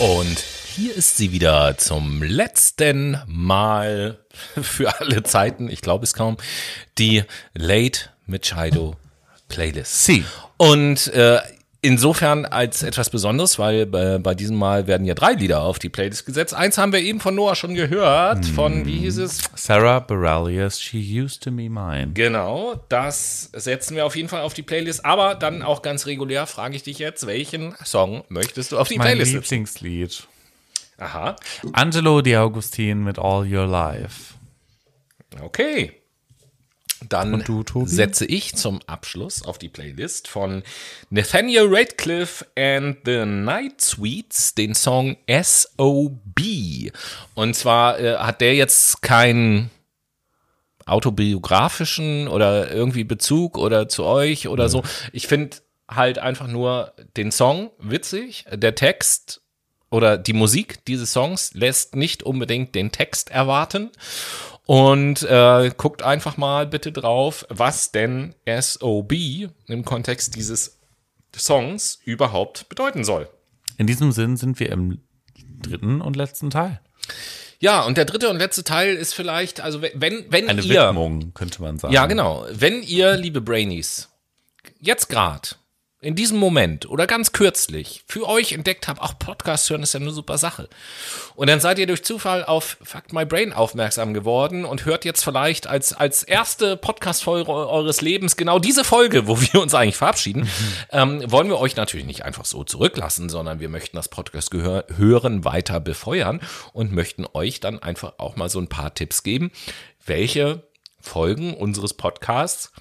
Und 0.00 0.40
hier 0.74 0.96
ist 0.96 1.16
sie 1.16 1.30
wieder 1.30 1.78
zum 1.78 2.24
letzten 2.24 3.22
Mal 3.28 4.18
für 4.60 4.98
alle 4.98 5.22
Zeiten, 5.22 5.70
ich 5.70 5.82
glaube 5.82 6.02
es 6.02 6.14
kaum, 6.14 6.36
die 6.98 7.22
Late 7.54 8.10
Machado 8.26 8.96
Playlist. 9.46 10.04
Sie. 10.04 10.24
Und 10.56 11.06
äh, 11.14 11.38
insofern 11.82 12.46
als 12.46 12.82
etwas 12.82 13.10
Besonderes, 13.10 13.58
weil 13.58 13.82
äh, 13.94 14.18
bei 14.18 14.34
diesem 14.34 14.56
Mal 14.56 14.86
werden 14.86 15.04
ja 15.04 15.14
drei 15.14 15.32
Lieder 15.32 15.62
auf 15.62 15.78
die 15.78 15.88
Playlist 15.88 16.24
gesetzt. 16.24 16.54
Eins 16.54 16.78
haben 16.78 16.92
wir 16.92 17.00
eben 17.00 17.20
von 17.20 17.34
Noah 17.34 17.56
schon 17.56 17.74
gehört, 17.74 18.46
von, 18.46 18.86
wie 18.86 18.98
hieß 18.98 19.18
es? 19.18 19.42
Sarah 19.56 19.98
Bareilles, 19.98 20.80
She 20.80 21.20
Used 21.20 21.42
to 21.42 21.50
Be 21.50 21.68
Mine. 21.68 22.12
Genau, 22.14 22.80
das 22.88 23.50
setzen 23.52 23.96
wir 23.96 24.06
auf 24.06 24.16
jeden 24.16 24.28
Fall 24.28 24.42
auf 24.42 24.54
die 24.54 24.62
Playlist. 24.62 25.04
Aber 25.04 25.34
dann 25.34 25.62
auch 25.62 25.82
ganz 25.82 26.06
regulär 26.06 26.46
frage 26.46 26.76
ich 26.76 26.84
dich 26.84 26.98
jetzt, 26.98 27.26
welchen 27.26 27.74
Song 27.84 28.24
möchtest 28.28 28.72
du 28.72 28.78
auf 28.78 28.88
die 28.88 28.96
Mein 28.98 29.08
Playlist 29.08 29.32
setzen? 29.32 29.54
Lieblingslied. 29.54 30.26
Aha, 30.98 31.34
Angelo 31.72 32.22
Di 32.22 32.36
Agustin 32.36 33.02
mit 33.02 33.18
All 33.18 33.44
Your 33.52 33.66
Life. 33.66 34.34
okay. 35.42 36.01
Dann 37.08 37.42
du, 37.44 37.64
setze 37.86 38.24
ich 38.24 38.54
zum 38.54 38.80
Abschluss 38.86 39.42
auf 39.42 39.58
die 39.58 39.68
Playlist 39.68 40.28
von 40.28 40.62
Nathaniel 41.10 41.66
Radcliffe 41.68 42.46
and 42.56 42.98
the 43.04 43.24
Night 43.24 43.80
Sweets 43.80 44.54
den 44.54 44.74
Song 44.74 45.16
S.O.B. 45.26 46.90
Und 47.34 47.54
zwar 47.54 47.98
äh, 47.98 48.16
hat 48.16 48.40
der 48.40 48.54
jetzt 48.54 49.02
keinen 49.02 49.70
autobiografischen 50.86 52.28
oder 52.28 52.70
irgendwie 52.70 53.04
Bezug 53.04 53.58
oder 53.58 53.88
zu 53.88 54.04
euch 54.04 54.48
oder 54.48 54.68
so. 54.68 54.82
Ich 55.12 55.26
finde 55.26 55.58
halt 55.88 56.18
einfach 56.18 56.48
nur 56.48 56.94
den 57.16 57.30
Song 57.32 57.70
witzig, 57.78 58.46
der 58.50 58.74
Text 58.74 59.42
oder 59.90 60.16
die 60.16 60.32
Musik 60.32 60.84
dieses 60.86 61.12
Songs 61.12 61.52
lässt 61.52 61.94
nicht 61.96 62.22
unbedingt 62.22 62.74
den 62.74 62.92
Text 62.92 63.30
erwarten. 63.30 63.90
Und 64.66 65.22
äh, 65.22 65.72
guckt 65.76 66.02
einfach 66.02 66.36
mal 66.36 66.66
bitte 66.66 66.92
drauf, 66.92 67.44
was 67.48 67.90
denn 67.90 68.34
SOB 68.46 69.12
im 69.66 69.84
Kontext 69.84 70.36
dieses 70.36 70.78
Songs 71.36 71.98
überhaupt 72.04 72.68
bedeuten 72.68 73.04
soll. 73.04 73.28
In 73.78 73.86
diesem 73.86 74.12
Sinn 74.12 74.36
sind 74.36 74.60
wir 74.60 74.70
im 74.70 75.00
dritten 75.62 76.00
und 76.00 76.16
letzten 76.16 76.50
Teil. 76.50 76.80
Ja, 77.58 77.82
und 77.82 77.96
der 77.96 78.04
dritte 78.04 78.28
und 78.28 78.38
letzte 78.38 78.64
Teil 78.64 78.96
ist 78.96 79.14
vielleicht, 79.14 79.60
also 79.60 79.82
wenn, 79.82 80.26
wenn 80.30 80.48
Eine 80.48 80.62
ihr. 80.62 80.88
Widmung, 80.88 81.32
könnte 81.32 81.62
man 81.62 81.78
sagen. 81.78 81.94
Ja, 81.94 82.06
genau. 82.06 82.44
Wenn 82.50 82.82
ihr, 82.82 83.16
liebe 83.16 83.40
Brainies, 83.40 84.08
jetzt 84.80 85.08
gerade, 85.08 85.50
in 86.02 86.16
diesem 86.16 86.36
Moment 86.36 86.90
oder 86.90 87.06
ganz 87.06 87.30
kürzlich 87.30 88.02
für 88.08 88.28
euch 88.28 88.52
entdeckt 88.52 88.88
habt, 88.88 89.00
auch 89.00 89.20
Podcast 89.20 89.70
hören 89.70 89.84
ist 89.84 89.94
ja 89.94 90.00
eine 90.00 90.10
super 90.10 90.36
Sache. 90.36 90.68
Und 91.36 91.48
dann 91.48 91.60
seid 91.60 91.78
ihr 91.78 91.86
durch 91.86 92.04
Zufall 92.04 92.44
auf 92.44 92.76
Fuck 92.82 93.12
My 93.12 93.24
Brain 93.24 93.52
aufmerksam 93.52 94.12
geworden 94.12 94.64
und 94.64 94.84
hört 94.84 95.04
jetzt 95.04 95.22
vielleicht 95.22 95.68
als, 95.68 95.92
als 95.92 96.24
erste 96.24 96.76
Podcast-Folge 96.76 97.52
eures 97.52 98.00
Lebens 98.00 98.36
genau 98.36 98.58
diese 98.58 98.82
Folge, 98.82 99.28
wo 99.28 99.40
wir 99.40 99.62
uns 99.62 99.74
eigentlich 99.74 99.96
verabschieden, 99.96 100.48
ähm, 100.90 101.22
wollen 101.30 101.48
wir 101.48 101.60
euch 101.60 101.76
natürlich 101.76 102.06
nicht 102.06 102.24
einfach 102.24 102.46
so 102.46 102.64
zurücklassen, 102.64 103.28
sondern 103.28 103.60
wir 103.60 103.68
möchten 103.68 103.96
das 103.96 104.08
Podcast-Gehör 104.08 104.86
hören 104.96 105.44
weiter 105.44 105.78
befeuern 105.78 106.40
und 106.72 106.92
möchten 106.92 107.26
euch 107.32 107.60
dann 107.60 107.80
einfach 107.80 108.14
auch 108.18 108.34
mal 108.34 108.48
so 108.48 108.58
ein 108.58 108.68
paar 108.68 108.92
Tipps 108.92 109.22
geben, 109.22 109.52
welche 110.04 110.64
Folgen 111.00 111.54
unseres 111.54 111.94
Podcasts 111.94 112.72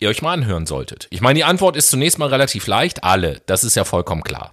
ihr 0.00 0.08
euch 0.08 0.22
mal 0.22 0.32
anhören 0.32 0.66
solltet. 0.66 1.06
Ich 1.10 1.20
meine, 1.20 1.38
die 1.38 1.44
Antwort 1.44 1.76
ist 1.76 1.90
zunächst 1.90 2.18
mal 2.18 2.28
relativ 2.28 2.66
leicht. 2.66 3.04
Alle. 3.04 3.40
Das 3.46 3.64
ist 3.64 3.76
ja 3.76 3.84
vollkommen 3.84 4.22
klar. 4.22 4.52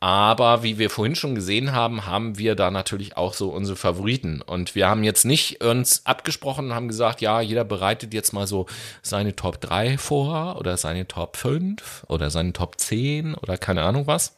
Aber 0.00 0.62
wie 0.62 0.78
wir 0.78 0.90
vorhin 0.90 1.16
schon 1.16 1.34
gesehen 1.34 1.72
haben, 1.72 2.06
haben 2.06 2.38
wir 2.38 2.54
da 2.54 2.70
natürlich 2.70 3.16
auch 3.16 3.34
so 3.34 3.48
unsere 3.48 3.76
Favoriten. 3.76 4.42
Und 4.42 4.76
wir 4.76 4.88
haben 4.88 5.02
jetzt 5.02 5.24
nicht 5.24 5.62
uns 5.62 6.06
abgesprochen 6.06 6.66
und 6.66 6.74
haben 6.74 6.86
gesagt, 6.86 7.20
ja, 7.20 7.40
jeder 7.40 7.64
bereitet 7.64 8.14
jetzt 8.14 8.32
mal 8.32 8.46
so 8.46 8.66
seine 9.02 9.34
Top 9.34 9.60
3 9.60 9.98
vor 9.98 10.56
oder 10.58 10.76
seine 10.76 11.08
Top 11.08 11.36
5 11.36 12.04
oder 12.06 12.30
seine 12.30 12.52
Top 12.52 12.78
10 12.78 13.34
oder 13.34 13.58
keine 13.58 13.82
Ahnung 13.82 14.06
was. 14.06 14.36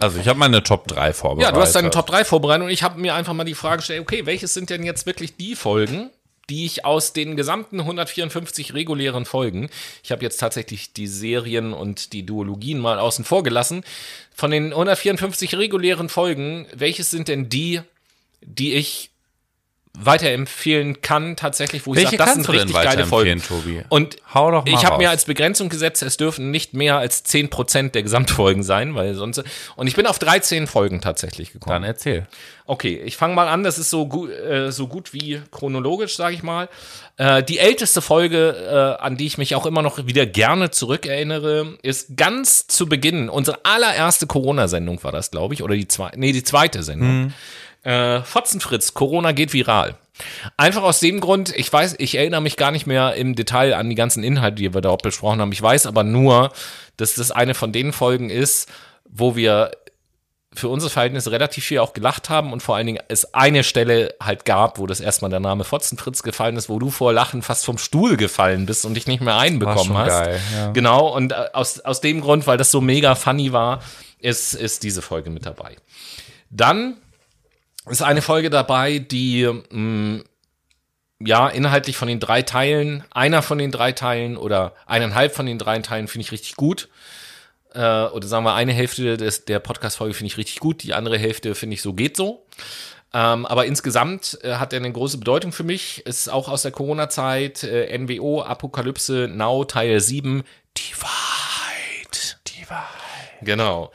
Also 0.00 0.18
ich 0.18 0.26
habe 0.26 0.38
meine 0.38 0.62
Top 0.62 0.88
3 0.88 1.12
vorbereitet. 1.12 1.50
Ja, 1.50 1.54
du 1.54 1.60
hast 1.60 1.74
deine 1.74 1.90
Top 1.90 2.06
3 2.06 2.24
vorbereitet 2.24 2.64
und 2.64 2.70
ich 2.70 2.82
habe 2.82 2.98
mir 2.98 3.14
einfach 3.14 3.34
mal 3.34 3.44
die 3.44 3.54
Frage 3.54 3.78
gestellt, 3.78 4.00
okay, 4.00 4.24
welches 4.24 4.54
sind 4.54 4.70
denn 4.70 4.84
jetzt 4.84 5.04
wirklich 5.04 5.36
die 5.36 5.54
Folgen, 5.54 6.10
die 6.48 6.66
ich 6.66 6.84
aus 6.84 7.12
den 7.12 7.36
gesamten 7.36 7.80
154 7.80 8.74
regulären 8.74 9.24
Folgen, 9.24 9.70
ich 10.02 10.12
habe 10.12 10.22
jetzt 10.22 10.38
tatsächlich 10.38 10.92
die 10.92 11.06
Serien 11.06 11.72
und 11.72 12.12
die 12.12 12.26
Duologien 12.26 12.80
mal 12.80 12.98
außen 12.98 13.24
vor 13.24 13.42
gelassen, 13.42 13.84
von 14.34 14.50
den 14.50 14.72
154 14.72 15.56
regulären 15.56 16.08
Folgen, 16.08 16.66
welches 16.74 17.10
sind 17.10 17.28
denn 17.28 17.48
die, 17.48 17.80
die 18.40 18.74
ich 18.74 19.11
weiterempfehlen 19.98 21.02
kann, 21.02 21.36
tatsächlich, 21.36 21.86
wo 21.86 21.92
ich 21.92 21.98
Welche 21.98 22.16
sage, 22.16 22.24
das 22.24 22.34
sind 22.34 22.48
richtig 22.48 22.74
geile 22.74 23.04
Folgen. 23.04 23.42
Tobi? 23.42 23.82
Und 23.90 24.16
Hau 24.32 24.50
doch 24.50 24.64
mal 24.64 24.72
ich 24.72 24.86
habe 24.86 24.96
mir 24.96 25.10
als 25.10 25.26
Begrenzung 25.26 25.68
gesetzt, 25.68 26.02
es 26.02 26.16
dürfen 26.16 26.50
nicht 26.50 26.72
mehr 26.72 26.96
als 26.96 27.26
10% 27.26 27.90
der 27.90 28.02
Gesamtfolgen 28.02 28.62
sein, 28.62 28.94
weil 28.94 29.14
sonst. 29.14 29.44
Und 29.76 29.86
ich 29.86 29.94
bin 29.94 30.06
auf 30.06 30.18
13 30.18 30.66
Folgen 30.66 31.02
tatsächlich 31.02 31.52
gekommen. 31.52 31.74
Dann 31.74 31.84
erzähl. 31.84 32.26
Okay, 32.64 33.02
ich 33.04 33.18
fange 33.18 33.34
mal 33.34 33.48
an. 33.48 33.64
Das 33.64 33.78
ist 33.78 33.90
so 33.90 34.06
gut, 34.06 34.30
äh, 34.30 34.72
so 34.72 34.86
gut 34.86 35.12
wie 35.12 35.42
chronologisch, 35.50 36.16
sage 36.16 36.34
ich 36.34 36.42
mal. 36.42 36.70
Äh, 37.18 37.42
die 37.42 37.58
älteste 37.58 38.00
Folge, 38.00 38.96
äh, 38.98 39.02
an 39.02 39.18
die 39.18 39.26
ich 39.26 39.36
mich 39.36 39.54
auch 39.54 39.66
immer 39.66 39.82
noch 39.82 40.06
wieder 40.06 40.24
gerne 40.24 40.70
zurückerinnere, 40.70 41.76
ist 41.82 42.16
ganz 42.16 42.66
zu 42.66 42.86
Beginn. 42.86 43.28
Unsere 43.28 43.64
allererste 43.64 44.26
Corona-Sendung 44.26 45.04
war 45.04 45.12
das, 45.12 45.30
glaube 45.30 45.52
ich, 45.52 45.62
oder 45.62 45.74
die 45.74 45.88
zweite, 45.88 46.18
nee, 46.18 46.32
die 46.32 46.44
zweite 46.44 46.82
Sendung. 46.82 47.34
Äh, 47.82 48.22
Fotzenfritz, 48.22 48.94
Corona 48.94 49.32
geht 49.32 49.52
viral. 49.52 49.96
Einfach 50.56 50.82
aus 50.82 51.00
dem 51.00 51.20
Grund, 51.20 51.54
ich 51.56 51.72
weiß, 51.72 51.96
ich 51.98 52.16
erinnere 52.16 52.42
mich 52.42 52.56
gar 52.56 52.70
nicht 52.70 52.86
mehr 52.86 53.14
im 53.14 53.34
Detail 53.34 53.74
an 53.74 53.88
die 53.88 53.96
ganzen 53.96 54.22
Inhalte, 54.22 54.56
die 54.56 54.74
wir 54.74 54.80
dort 54.80 55.02
besprochen 55.02 55.40
haben. 55.40 55.52
Ich 55.52 55.62
weiß 55.62 55.86
aber 55.86 56.04
nur, 56.04 56.52
dass 56.96 57.14
das 57.14 57.30
eine 57.30 57.54
von 57.54 57.72
den 57.72 57.92
Folgen 57.92 58.30
ist, 58.30 58.68
wo 59.08 59.34
wir 59.36 59.72
für 60.54 60.68
unsere 60.68 60.90
Verhältnisse 60.90 61.32
relativ 61.32 61.64
viel 61.64 61.78
auch 61.78 61.94
gelacht 61.94 62.28
haben 62.28 62.52
und 62.52 62.62
vor 62.62 62.76
allen 62.76 62.86
Dingen 62.86 63.02
es 63.08 63.32
eine 63.32 63.64
Stelle 63.64 64.14
halt 64.20 64.44
gab, 64.44 64.78
wo 64.78 64.86
das 64.86 65.00
erstmal 65.00 65.30
der 65.30 65.40
Name 65.40 65.64
Fotzenfritz 65.64 66.22
gefallen 66.22 66.56
ist, 66.56 66.68
wo 66.68 66.78
du 66.78 66.90
vor 66.90 67.12
Lachen 67.12 67.40
fast 67.40 67.64
vom 67.64 67.78
Stuhl 67.78 68.16
gefallen 68.18 68.66
bist 68.66 68.84
und 68.84 68.94
dich 68.94 69.06
nicht 69.06 69.22
mehr 69.22 69.38
einbekommen 69.38 69.96
hast. 69.96 70.08
geil, 70.08 70.40
ja. 70.54 70.70
Genau, 70.72 71.08
und 71.08 71.32
äh, 71.32 71.46
aus, 71.54 71.80
aus 71.80 72.02
dem 72.02 72.20
Grund, 72.20 72.46
weil 72.46 72.58
das 72.58 72.70
so 72.70 72.82
mega 72.82 73.14
funny 73.14 73.52
war, 73.52 73.80
ist, 74.18 74.52
ist 74.52 74.82
diese 74.82 75.00
Folge 75.00 75.30
mit 75.30 75.46
dabei. 75.46 75.76
Dann 76.50 76.98
ist 77.88 78.02
eine 78.02 78.22
Folge 78.22 78.50
dabei, 78.50 78.98
die 78.98 79.48
mh, 79.70 80.22
ja 81.20 81.48
inhaltlich 81.48 81.96
von 81.96 82.08
den 82.08 82.20
drei 82.20 82.42
Teilen, 82.42 83.04
einer 83.10 83.42
von 83.42 83.58
den 83.58 83.70
drei 83.70 83.92
Teilen 83.92 84.36
oder 84.36 84.74
eineinhalb 84.86 85.34
von 85.34 85.46
den 85.46 85.58
drei 85.58 85.78
Teilen 85.80 86.08
finde 86.08 86.24
ich 86.24 86.32
richtig 86.32 86.56
gut. 86.56 86.88
Äh, 87.74 87.78
oder 87.78 88.26
sagen 88.26 88.44
wir, 88.44 88.54
eine 88.54 88.72
Hälfte 88.72 89.16
des, 89.16 89.44
der 89.44 89.58
Podcast-Folge 89.58 90.14
finde 90.14 90.28
ich 90.28 90.36
richtig 90.36 90.60
gut, 90.60 90.82
die 90.82 90.94
andere 90.94 91.18
Hälfte 91.18 91.54
finde 91.54 91.74
ich 91.74 91.82
so 91.82 91.94
geht 91.94 92.16
so. 92.16 92.46
Ähm, 93.14 93.44
aber 93.44 93.66
insgesamt 93.66 94.38
äh, 94.42 94.54
hat 94.54 94.72
er 94.72 94.78
eine 94.78 94.92
große 94.92 95.18
Bedeutung 95.18 95.52
für 95.52 95.64
mich. 95.64 96.04
Ist 96.06 96.30
auch 96.30 96.48
aus 96.48 96.62
der 96.62 96.72
Corona-Zeit, 96.72 97.62
äh, 97.62 97.96
NWO, 97.98 98.42
Apokalypse, 98.42 99.28
Now, 99.28 99.64
Teil 99.64 100.00
7, 100.00 100.42
die 100.76 100.94
Wahrheit. 101.00 102.38
Die 102.46 102.70
Wahrheit. 102.70 102.88
Genau. 103.42 103.92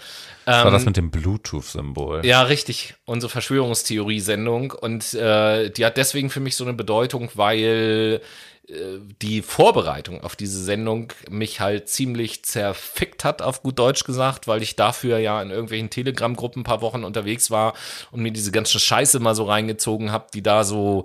Das 0.47 0.63
war 0.63 0.71
das 0.71 0.85
mit 0.85 0.95
dem 0.95 1.11
Bluetooth-Symbol. 1.11 2.25
Ja, 2.25 2.43
richtig. 2.43 2.95
Unsere 3.03 3.29
Verschwörungstheorie-Sendung. 3.29 4.71
Und 4.71 5.13
äh, 5.13 5.69
die 5.69 5.85
hat 5.85 5.97
deswegen 5.97 6.29
für 6.29 6.39
mich 6.39 6.55
so 6.55 6.63
eine 6.63 6.73
Bedeutung, 6.73 7.29
weil 7.33 8.21
äh, 8.69 8.73
die 9.21 9.41
Vorbereitung 9.41 10.23
auf 10.23 10.37
diese 10.37 10.63
Sendung 10.63 11.11
mich 11.29 11.59
halt 11.59 11.89
ziemlich 11.89 12.45
zerfickt 12.45 13.25
hat, 13.25 13.41
auf 13.41 13.61
gut 13.61 13.77
Deutsch 13.77 14.05
gesagt, 14.05 14.47
weil 14.47 14.63
ich 14.63 14.77
dafür 14.77 15.17
ja 15.17 15.41
in 15.41 15.49
irgendwelchen 15.49 15.89
Telegram-Gruppen 15.89 16.61
ein 16.61 16.65
paar 16.65 16.81
Wochen 16.81 17.03
unterwegs 17.03 17.51
war 17.51 17.73
und 18.11 18.21
mir 18.21 18.31
diese 18.31 18.51
ganze 18.51 18.79
Scheiße 18.79 19.19
mal 19.19 19.35
so 19.35 19.43
reingezogen 19.43 20.13
habe, 20.13 20.27
die 20.33 20.43
da 20.43 20.63
so 20.63 21.03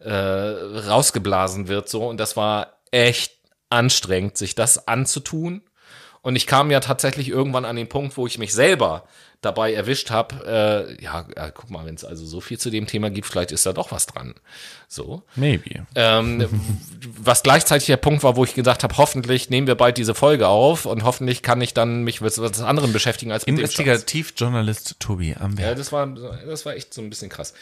äh, 0.00 0.12
rausgeblasen 0.12 1.68
wird. 1.68 1.88
so 1.88 2.06
Und 2.06 2.18
das 2.18 2.36
war 2.36 2.80
echt 2.90 3.32
anstrengend, 3.70 4.36
sich 4.36 4.54
das 4.54 4.88
anzutun. 4.88 5.62
Und 6.24 6.36
ich 6.36 6.46
kam 6.46 6.70
ja 6.70 6.80
tatsächlich 6.80 7.28
irgendwann 7.28 7.66
an 7.66 7.76
den 7.76 7.86
Punkt, 7.86 8.16
wo 8.16 8.26
ich 8.26 8.38
mich 8.38 8.54
selber 8.54 9.04
dabei 9.44 9.72
erwischt 9.74 10.10
habe, 10.10 10.86
äh, 10.98 11.02
ja, 11.02 11.26
äh, 11.36 11.50
guck 11.54 11.70
mal, 11.70 11.84
wenn 11.86 11.94
es 11.94 12.04
also 12.04 12.24
so 12.26 12.40
viel 12.40 12.58
zu 12.58 12.70
dem 12.70 12.86
Thema 12.86 13.10
gibt, 13.10 13.26
vielleicht 13.26 13.52
ist 13.52 13.66
da 13.66 13.72
doch 13.72 13.92
was 13.92 14.06
dran. 14.06 14.34
So. 14.88 15.22
Maybe. 15.34 15.86
Ähm, 15.94 16.48
was 17.18 17.42
gleichzeitig 17.42 17.86
der 17.86 17.96
Punkt 17.96 18.22
war, 18.22 18.36
wo 18.36 18.44
ich 18.44 18.54
gesagt 18.54 18.82
habe, 18.84 18.96
hoffentlich 18.96 19.50
nehmen 19.50 19.66
wir 19.66 19.74
bald 19.74 19.96
diese 19.98 20.14
Folge 20.14 20.46
auf 20.48 20.86
und 20.86 21.02
hoffentlich 21.04 21.42
kann 21.42 21.60
ich 21.60 21.74
dann 21.74 22.02
mich 22.04 22.20
mit 22.20 22.38
was 22.38 22.60
anderem 22.62 22.92
beschäftigen 22.92 23.32
als 23.32 23.46
mit. 23.46 23.58
Investigativjournalist 23.58 24.96
Tobi 25.00 25.34
am 25.38 25.52
Ja, 25.52 25.58
Werk. 25.58 25.76
das 25.78 25.92
war, 25.92 26.06
das 26.06 26.64
war 26.66 26.74
echt 26.74 26.94
so 26.94 27.02
ein 27.02 27.10
bisschen 27.10 27.28
krass. 27.28 27.54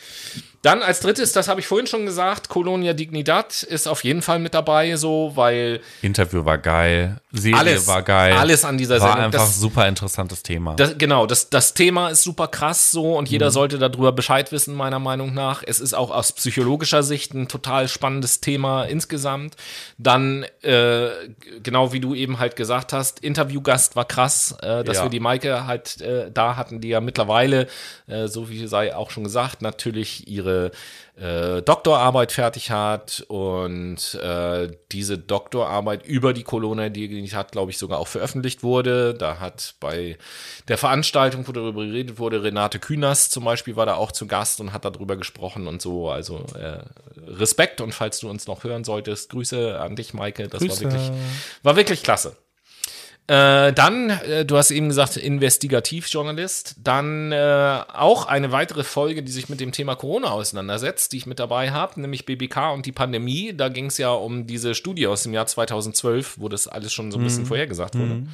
Dann 0.63 0.83
als 0.83 1.01
drittes, 1.01 1.33
das 1.33 1.49
habe 1.49 1.61
ich 1.61 1.67
vorhin 1.67 1.87
schon 1.87 2.07
gesagt, 2.07 2.49
Colonia 2.49 2.93
Dignidad 2.93 3.63
ist 3.63 3.89
auf 3.89 4.05
jeden 4.05 4.23
Fall 4.23 4.39
mit 4.39 4.55
dabei, 4.55 4.97
so, 4.97 5.33
weil 5.35 5.81
Interview 6.03 6.45
war 6.45 6.59
geil. 6.59 7.21
Serie 7.33 7.59
Alles, 7.59 7.87
war 7.87 8.03
geil. 8.03 8.35
alles 8.35 8.65
an 8.65 8.79
dieser 8.79 9.01
war 9.01 9.09
Sendung. 9.09 9.25
einfach 9.27 9.39
Das- 9.41 9.59
super 9.59 9.89
interessantes 9.89 10.43
Thema. 10.43 10.75
Das, 10.77 10.97
genau, 10.99 11.27
das, 11.27 11.49
das 11.51 11.72
Thema 11.75 12.09
ist 12.09 12.23
super 12.23 12.49
krass 12.49 12.91
so 12.91 13.17
und 13.17 13.29
Mhm. 13.29 13.33
jeder 13.33 13.51
sollte 13.51 13.79
darüber 13.79 14.13
Bescheid 14.13 14.53
wissen, 14.53 14.75
meiner 14.75 14.99
Meinung 14.99 15.35
nach. 15.35 15.63
Es 15.67 15.81
ist 15.81 15.95
auch 15.95 16.11
aus 16.11 16.33
psychologischer 16.33 17.03
Sicht 17.03 17.35
ein 17.35 17.49
total 17.49 17.89
spannendes 17.89 18.41
Thema 18.41 18.85
insgesamt. 18.85 19.57
Dann, 19.99 20.45
äh, 20.63 21.09
genau 21.63 21.93
wie 21.93 22.01
du 22.01 22.15
eben 22.15 22.39
halt 22.39 22.57
gesagt 22.57 22.93
hast, 22.93 23.21
Interviewgast 23.21 23.97
war 23.97 24.05
krass, 24.05 24.57
äh, 24.63 24.85
dass 24.85 24.99
Ja. 24.99 25.03
wir 25.05 25.11
die 25.11 25.21
Maike 25.21 25.67
halt 25.67 26.01
äh, 26.01 26.31
da 26.33 26.57
hatten, 26.57 26.81
die 26.81 26.89
ja 26.89 27.01
mittlerweile, 27.01 27.67
äh, 28.07 28.29
so 28.29 28.49
wie 28.49 28.67
sei 28.67 28.95
auch 28.95 29.11
schon 29.11 29.25
gesagt, 29.25 29.63
natürlich 29.63 30.29
ihre 30.29 30.71
äh, 31.17 31.61
Doktorarbeit 31.61 32.33
fertig 32.33 32.71
hat 32.71 33.25
und 33.29 34.15
äh, 34.15 34.71
diese 34.93 35.19
Doktorarbeit 35.19 36.07
über 36.07 36.33
die 36.33 36.43
Corona 36.43 36.89
Dignität, 36.89 37.53
glaube 37.53 37.71
ich, 37.71 37.79
sogar 37.79 37.99
auch 37.99 38.09
veröffentlicht 38.09 38.63
wurde. 38.63 39.13
Da 39.15 39.39
hat 39.39 39.75
bei 39.79 40.17
der 40.69 40.79
Veranstaltung, 40.79 41.47
wo 41.47 41.53
darüber 41.53 41.85
geredet 41.85 42.19
wurde, 42.19 42.43
Renate 42.43 42.79
Künast 42.79 43.33
zum 43.33 43.45
Beispiel 43.45 43.77
war 43.77 43.85
da 43.85 43.95
auch 43.95 44.13
zu 44.13 44.27
Gast 44.27 44.61
und 44.61 44.73
hat 44.73 44.87
darüber 44.87 45.17
gesprochen 45.17 45.67
und 45.67 45.83
so. 45.83 46.09
Also 46.09 46.47
äh, 46.59 46.79
Respekt 47.27 47.83
und 47.83 47.93
falls 47.93 48.19
du 48.21 48.31
uns 48.31 48.47
noch 48.47 48.65
hören 48.65 48.85
solltest, 48.85 49.31
Grüße 49.31 49.79
an 49.79 49.97
dich, 49.97 50.15
Maike. 50.15 50.49
Das 50.49 50.61
Grüße. 50.61 50.85
war 50.85 50.93
wirklich, 50.93 51.13
war 51.63 51.77
wirklich 51.77 52.03
klasse. 52.03 52.37
Äh, 53.29 53.73
dann, 53.73 54.11
äh, 54.11 54.45
du 54.45 54.57
hast 54.57 54.71
eben 54.73 54.89
gesagt, 54.89 55.17
Investigativjournalist. 55.17 56.77
Dann 56.83 57.31
äh, 57.31 57.81
auch 57.93 58.27
eine 58.27 58.51
weitere 58.51 58.83
Folge, 58.83 59.23
die 59.23 59.31
sich 59.31 59.49
mit 59.49 59.61
dem 59.61 59.71
Thema 59.71 59.95
Corona 59.95 60.31
auseinandersetzt, 60.31 61.13
die 61.13 61.19
ich 61.19 61.27
mit 61.27 61.39
dabei 61.39 61.71
habe, 61.71 62.01
nämlich 62.01 62.27
BBK 62.27 62.73
und 62.73 62.85
die 62.85 62.93
Pandemie. 62.93 63.55
Da 63.57 63.69
ging 63.69 63.87
es 63.87 63.99
ja 63.99 64.11
um 64.11 64.47
diese 64.47 64.75
Studie 64.75 65.07
aus 65.07 65.23
dem 65.23 65.33
Jahr 65.35 65.47
2012, 65.47 66.41
wo 66.41 66.49
das 66.49 66.67
alles 66.67 66.93
schon 66.93 67.13
so 67.13 67.19
ein 67.19 67.25
bisschen 67.25 67.47
vorhergesagt 67.47 67.97
wurde. 67.97 68.25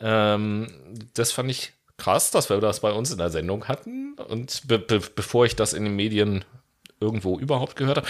Ähm, 0.00 0.66
das 1.14 1.30
fand 1.30 1.50
ich 1.50 1.72
krass, 1.96 2.30
dass 2.30 2.50
wir 2.50 2.58
das 2.58 2.80
bei 2.80 2.92
uns 2.92 3.10
in 3.10 3.18
der 3.18 3.30
Sendung 3.30 3.66
hatten. 3.68 4.14
Und 4.28 4.66
be 4.66 4.78
be 4.78 5.00
bevor 5.14 5.46
ich 5.46 5.54
das 5.54 5.72
in 5.72 5.84
den 5.84 5.94
Medien 5.94 6.44
irgendwo 7.00 7.38
überhaupt 7.38 7.76
gehört 7.76 7.98
habe. 7.98 8.08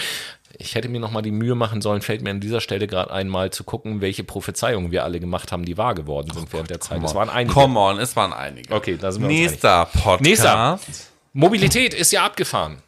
Ich 0.57 0.75
hätte 0.75 0.89
mir 0.89 0.99
noch 0.99 1.11
mal 1.11 1.21
die 1.21 1.31
Mühe 1.31 1.55
machen 1.55 1.81
sollen, 1.81 2.01
fällt 2.01 2.21
mir 2.21 2.31
an 2.31 2.39
dieser 2.39 2.59
Stelle 2.59 2.87
gerade 2.87 3.11
einmal 3.11 3.51
zu 3.51 3.63
gucken, 3.63 4.01
welche 4.01 4.23
Prophezeiungen 4.23 4.91
wir 4.91 5.03
alle 5.03 5.19
gemacht 5.19 5.51
haben, 5.51 5.63
die 5.63 5.77
wahr 5.77 5.93
geworden 5.93 6.31
sind 6.33 6.51
während 6.51 6.69
der 6.69 6.79
Zeit. 6.79 7.03
Es 7.03 7.13
waren 7.13 7.29
einige. 7.29 7.53
Come 7.53 7.79
on, 7.79 7.99
es 7.99 8.15
waren 8.15 8.33
einige. 8.33 8.73
Okay, 8.73 8.97
da 8.99 9.11
sind 9.11 9.21
wir 9.21 9.27
Nächster 9.27 9.85
Podcast. 9.85 10.21
Nächster. 10.21 10.79
Mobilität 11.33 11.93
ist 11.93 12.11
ja 12.11 12.25
abgefahren. 12.25 12.81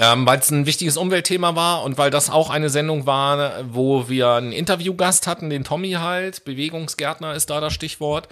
Ähm, 0.00 0.26
weil 0.26 0.38
es 0.38 0.50
ein 0.50 0.64
wichtiges 0.64 0.96
Umweltthema 0.96 1.56
war 1.56 1.82
und 1.82 1.98
weil 1.98 2.10
das 2.10 2.30
auch 2.30 2.50
eine 2.50 2.70
Sendung 2.70 3.06
war, 3.06 3.64
wo 3.72 4.08
wir 4.08 4.34
einen 4.34 4.52
Interviewgast 4.52 5.26
hatten, 5.26 5.50
den 5.50 5.64
Tommy 5.64 5.92
halt. 5.92 6.44
Bewegungsgärtner 6.44 7.34
ist 7.34 7.50
da 7.50 7.60
das 7.60 7.72
Stichwort. 7.72 8.28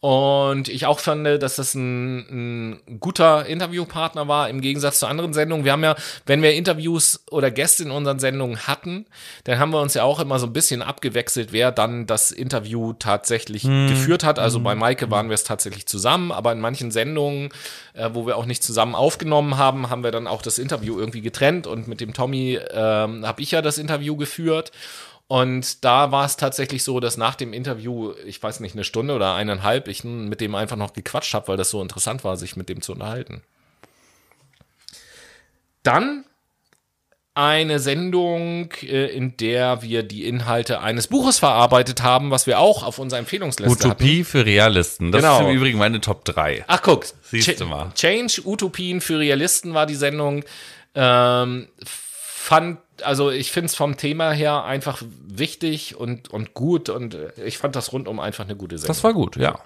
Und 0.00 0.68
ich 0.68 0.86
auch 0.86 1.00
fand, 1.00 1.26
dass 1.26 1.56
das 1.56 1.74
ein, 1.74 2.76
ein 2.78 3.00
guter 3.00 3.46
Interviewpartner 3.46 4.28
war, 4.28 4.48
im 4.48 4.60
Gegensatz 4.60 5.00
zu 5.00 5.08
anderen 5.08 5.32
Sendungen. 5.32 5.64
Wir 5.64 5.72
haben 5.72 5.82
ja, 5.82 5.96
wenn 6.24 6.40
wir 6.40 6.54
Interviews 6.54 7.24
oder 7.32 7.50
Gäste 7.50 7.82
in 7.82 7.90
unseren 7.90 8.20
Sendungen 8.20 8.68
hatten, 8.68 9.06
dann 9.42 9.58
haben 9.58 9.72
wir 9.72 9.80
uns 9.80 9.94
ja 9.94 10.04
auch 10.04 10.20
immer 10.20 10.38
so 10.38 10.46
ein 10.46 10.52
bisschen 10.52 10.82
abgewechselt, 10.82 11.50
wer 11.50 11.72
dann 11.72 12.06
das 12.06 12.30
Interview 12.30 12.92
tatsächlich 12.92 13.62
geführt 13.62 14.22
hat. 14.22 14.38
Also 14.38 14.60
bei 14.60 14.76
Maike 14.76 15.10
waren 15.10 15.30
wir 15.30 15.34
es 15.34 15.42
tatsächlich 15.42 15.86
zusammen, 15.86 16.30
aber 16.30 16.52
in 16.52 16.60
manchen 16.60 16.92
Sendungen, 16.92 17.48
äh, 17.94 18.10
wo 18.12 18.24
wir 18.24 18.36
auch 18.36 18.46
nicht 18.46 18.62
zusammen 18.62 18.94
aufgenommen 18.94 19.58
haben, 19.58 19.90
haben 19.90 20.04
wir 20.04 20.12
dann 20.12 20.28
auch 20.28 20.42
das 20.42 20.60
Interview 20.60 20.96
irgendwie 20.96 21.22
getrennt 21.22 21.66
und 21.66 21.88
mit 21.88 22.00
dem 22.00 22.14
Tommy 22.14 22.60
ähm, 22.70 23.26
habe 23.26 23.42
ich 23.42 23.50
ja 23.50 23.62
das 23.62 23.78
Interview 23.78 24.16
geführt. 24.16 24.70
Und 25.28 25.84
da 25.84 26.10
war 26.10 26.24
es 26.24 26.36
tatsächlich 26.38 26.82
so, 26.82 27.00
dass 27.00 27.18
nach 27.18 27.34
dem 27.34 27.52
Interview, 27.52 28.12
ich 28.24 28.42
weiß 28.42 28.60
nicht, 28.60 28.74
eine 28.74 28.84
Stunde 28.84 29.14
oder 29.14 29.34
eineinhalb, 29.34 29.86
ich 29.88 30.02
mit 30.02 30.40
dem 30.40 30.54
einfach 30.54 30.76
noch 30.76 30.94
gequatscht 30.94 31.34
habe, 31.34 31.48
weil 31.48 31.56
das 31.58 31.68
so 31.70 31.82
interessant 31.82 32.24
war, 32.24 32.36
sich 32.38 32.56
mit 32.56 32.70
dem 32.70 32.80
zu 32.80 32.92
unterhalten. 32.92 33.42
Dann 35.82 36.24
eine 37.34 37.78
Sendung, 37.78 38.72
äh, 38.82 39.06
in 39.14 39.36
der 39.36 39.82
wir 39.82 40.02
die 40.02 40.26
Inhalte 40.26 40.80
eines 40.80 41.06
Buches 41.06 41.38
verarbeitet 41.38 42.02
haben, 42.02 42.32
was 42.32 42.46
wir 42.48 42.58
auch 42.58 42.82
auf 42.82 42.98
unserer 42.98 43.20
Empfehlungsliste 43.20 43.70
hatten. 43.72 43.86
Utopie 44.02 44.24
für 44.24 44.44
Realisten. 44.44 45.12
Das 45.12 45.22
Genau. 45.22 45.40
ist 45.40 45.46
im 45.46 45.56
Übrigen 45.56 45.78
meine 45.78 46.00
Top 46.00 46.24
3. 46.24 46.64
Ach 46.66 46.82
guck, 46.82 47.06
Siehst 47.22 47.48
Ch 47.48 47.56
du 47.56 47.66
mal. 47.66 47.92
Change 47.94 48.42
Utopien 48.44 49.00
für 49.00 49.18
Realisten 49.20 49.72
war 49.72 49.86
die 49.86 49.94
Sendung. 49.94 50.42
Ähm, 50.96 51.68
fand, 52.48 52.78
also 53.02 53.30
ich 53.30 53.52
finde 53.52 53.66
es 53.66 53.74
vom 53.74 53.98
Thema 53.98 54.32
her 54.32 54.64
einfach 54.64 55.02
wichtig 55.26 55.96
und, 55.96 56.30
und 56.30 56.54
gut 56.54 56.88
und 56.88 57.14
äh, 57.14 57.30
ich 57.44 57.58
fand 57.58 57.76
das 57.76 57.92
rundum 57.92 58.18
einfach 58.18 58.44
eine 58.44 58.56
gute 58.56 58.78
Sendung. 58.78 58.88
Das 58.88 59.04
war 59.04 59.12
gut, 59.12 59.36
ja. 59.36 59.58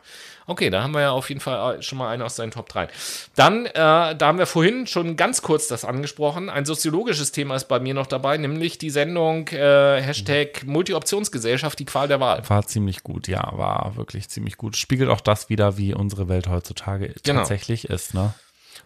Okay, 0.48 0.68
da 0.68 0.82
haben 0.82 0.92
wir 0.92 1.02
ja 1.02 1.12
auf 1.12 1.28
jeden 1.28 1.40
Fall 1.40 1.78
äh, 1.78 1.82
schon 1.82 1.98
mal 1.98 2.10
einen 2.10 2.22
aus 2.22 2.34
seinen 2.34 2.50
Top 2.50 2.68
3. 2.68 2.88
Dann, 3.36 3.66
äh, 3.66 3.70
da 3.72 4.18
haben 4.22 4.38
wir 4.38 4.46
vorhin 4.46 4.88
schon 4.88 5.16
ganz 5.16 5.42
kurz 5.42 5.68
das 5.68 5.84
angesprochen. 5.84 6.50
Ein 6.50 6.64
soziologisches 6.64 7.30
Thema 7.30 7.54
ist 7.54 7.66
bei 7.68 7.78
mir 7.78 7.94
noch 7.94 8.09
dabei, 8.09 8.36
nämlich 8.36 8.78
die 8.78 8.90
Sendung 8.90 9.46
äh, 9.50 10.02
Hashtag 10.02 10.64
Multi-Optionsgesellschaft, 10.66 11.78
die 11.78 11.84
Qual 11.84 12.09
der 12.09 12.18
Wahl. 12.18 12.42
War 12.48 12.66
ziemlich 12.66 13.04
gut, 13.04 13.28
ja, 13.28 13.56
war 13.56 13.92
wirklich 13.94 14.28
ziemlich 14.28 14.56
gut. 14.56 14.76
Spiegelt 14.76 15.09
auch 15.09 15.20
das 15.20 15.48
wieder, 15.48 15.78
wie 15.78 15.94
unsere 15.94 16.28
Welt 16.28 16.48
heutzutage 16.48 17.14
Genau. 17.22 17.38
tatsächlich 17.38 17.88
ist, 17.88 18.12
ne? 18.12 18.34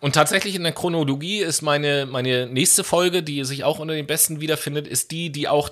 Und 0.00 0.14
tatsächlich 0.14 0.54
in 0.54 0.62
der 0.62 0.72
Chronologie 0.72 1.40
ist 1.40 1.62
meine, 1.62 2.06
meine 2.06 2.46
nächste 2.46 2.84
Folge, 2.84 3.22
die 3.22 3.44
sich 3.44 3.64
auch 3.64 3.78
unter 3.78 3.94
den 3.94 4.06
besten 4.06 4.40
wiederfindet, 4.40 4.86
ist 4.86 5.10
die, 5.10 5.30
die 5.30 5.48
auch 5.48 5.70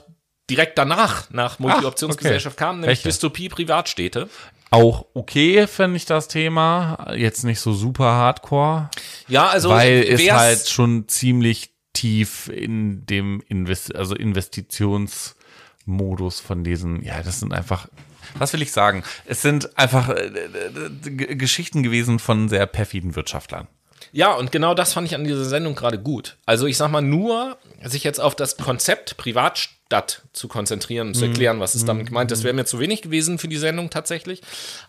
direkt 0.50 0.78
danach, 0.78 1.30
nach 1.30 1.58
Multi-Optionsgesellschaft 1.58 2.56
kam, 2.56 2.80
nämlich 2.80 2.98
Welche? 2.98 3.08
Dystopie 3.08 3.48
Privatstädte. 3.48 4.28
Auch 4.70 5.06
okay 5.14 5.66
finde 5.66 5.96
ich 5.96 6.04
das 6.04 6.28
Thema. 6.28 7.12
Jetzt 7.16 7.44
nicht 7.44 7.60
so 7.60 7.72
super 7.72 8.04
hardcore, 8.06 8.90
Ja, 9.28 9.48
also 9.48 9.70
weil 9.70 10.02
es 10.02 10.30
halt 10.30 10.68
schon 10.68 11.08
ziemlich 11.08 11.70
tief 11.92 12.48
in 12.48 13.06
dem 13.06 13.42
Invest 13.48 13.94
also 13.94 14.16
Investitionsmodus 14.16 16.40
von 16.40 16.64
diesen, 16.64 17.02
ja, 17.04 17.22
das 17.22 17.40
sind 17.40 17.52
einfach, 17.52 17.88
was 18.36 18.52
will 18.52 18.62
ich 18.62 18.72
sagen? 18.72 19.04
Es 19.26 19.42
sind 19.42 19.78
einfach 19.78 20.08
äh, 20.08 20.26
äh, 20.26 20.90
G- 21.04 21.34
Geschichten 21.36 21.82
gewesen 21.82 22.18
von 22.18 22.48
sehr 22.48 22.66
perfiden 22.66 23.16
Wirtschaftlern. 23.16 23.68
Ja, 24.16 24.32
und 24.34 24.52
genau 24.52 24.74
das 24.74 24.92
fand 24.92 25.08
ich 25.08 25.14
an 25.16 25.24
dieser 25.24 25.44
Sendung 25.44 25.74
gerade 25.74 25.98
gut. 25.98 26.36
Also 26.46 26.66
ich 26.66 26.76
sag 26.76 26.88
mal, 26.90 27.02
nur 27.02 27.58
sich 27.84 28.04
jetzt 28.04 28.20
auf 28.20 28.36
das 28.36 28.56
Konzept 28.56 29.16
Privatstadt 29.16 30.22
zu 30.32 30.46
konzentrieren 30.46 31.08
Mhm. 31.08 31.10
und 31.10 31.14
zu 31.14 31.24
erklären, 31.24 31.58
was 31.58 31.74
ist 31.74 31.88
damit 31.88 32.06
gemeint, 32.06 32.30
das 32.30 32.44
wäre 32.44 32.54
mir 32.54 32.64
zu 32.64 32.78
wenig 32.78 33.02
gewesen 33.02 33.38
für 33.38 33.48
die 33.48 33.56
Sendung 33.56 33.90
tatsächlich. 33.90 34.40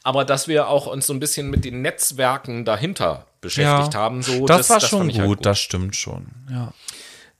Aber 0.03 0.26
dass 0.26 0.47
wir 0.47 0.68
auch 0.68 0.85
uns 0.85 1.07
so 1.07 1.14
ein 1.14 1.19
bisschen 1.19 1.49
mit 1.49 1.65
den 1.65 1.81
Netzwerken 1.81 2.65
dahinter 2.65 3.26
beschäftigt 3.41 3.95
haben, 3.95 4.22
so 4.22 4.45
das, 4.45 4.69
war 4.69 4.80
das 4.80 4.89
schon 4.89 4.99
fand 5.11 5.14
gut, 5.14 5.38
halt 5.38 5.45
das 5.47 5.60
stimmt 5.60 5.95
schon. 5.95 6.27
Ja. 6.52 6.72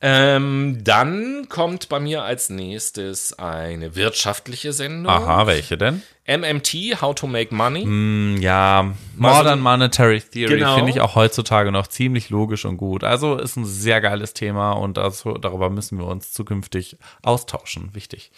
Ähm, 0.02 0.80
dann 0.84 1.48
kommt 1.50 1.90
bei 1.90 2.00
mir 2.00 2.24
als 2.24 2.50
nächstes 2.50 3.40
eine 3.40 3.96
wirtschaftliche 3.96 4.74
Sendung. 4.74 5.12
Aha, 5.12 5.48
welche 5.48 5.78
denn? 5.78 6.04
MMT, 6.28 7.02
How 7.02 7.16
to 7.16 7.28
Make 7.28 7.54
Money. 7.56 7.84
Hm, 7.84 8.38
Ja, 8.42 8.94
Modern 9.16 9.60
Monetary 9.62 10.20
Theory 10.22 10.58
Genau. 10.58 10.76
finde 10.76 10.92
ich 10.92 11.00
auch 11.00 11.16
heutzutage 11.16 11.72
noch 11.72 11.88
ziemlich 11.88 12.30
logisch 12.30 12.66
und 12.66 12.78
gut. 12.78 13.04
Also 13.04 13.38
ist 13.38 13.56
ein 13.56 13.66
sehr 13.66 14.02
geiles 14.02 14.34
Thema 14.34 14.74
und 14.74 14.98
das, 14.98 15.24
darüber 15.42 15.70
müssen 15.70 15.98
wir 15.98 16.06
uns 16.06 16.34
zukünftig 16.34 16.98
austauschen. 17.22 17.90
Wichtig. 17.94 18.32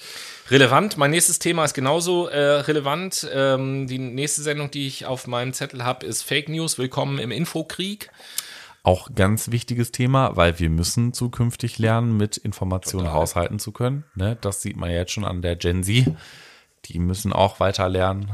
Relevant. 0.52 0.98
Mein 0.98 1.12
nächstes 1.12 1.40
Thema 1.40 1.66
ist 1.66 1.74
genauso 1.74 2.28
äh, 2.28 2.38
relevant. 2.40 3.28
Ähm, 3.34 3.88
die 3.88 4.00
nächste 4.00 4.42
Sendung, 4.42 4.70
die 4.70 4.86
ich 4.86 5.06
auf 5.06 5.26
meinem 5.28 5.54
Zettel 5.54 5.84
habe, 5.84 6.06
ist 6.06 6.24
Fake 6.24 6.50
News. 6.50 6.78
Willkommen 6.78 7.20
im 7.20 7.32
Infokrieg. 7.32 8.12
Auch 8.88 9.10
ganz 9.14 9.52
wichtiges 9.52 9.92
Thema, 9.92 10.38
weil 10.38 10.60
wir 10.60 10.70
müssen 10.70 11.12
zukünftig 11.12 11.78
lernen, 11.78 12.16
mit 12.16 12.38
Informationen 12.38 13.12
haushalten 13.12 13.60
zu 13.60 13.74
können. 13.74 14.06
Ne? 14.16 14.38
Das 14.40 14.62
sieht 14.62 14.78
man 14.78 14.90
jetzt 14.90 15.12
schon 15.12 15.26
an 15.26 15.42
der 15.42 15.58
Gen 15.58 15.84
Z. 15.84 16.06
Die 16.86 16.98
müssen 16.98 17.34
auch 17.34 17.60
weiter 17.60 17.90
lernen. 17.90 18.32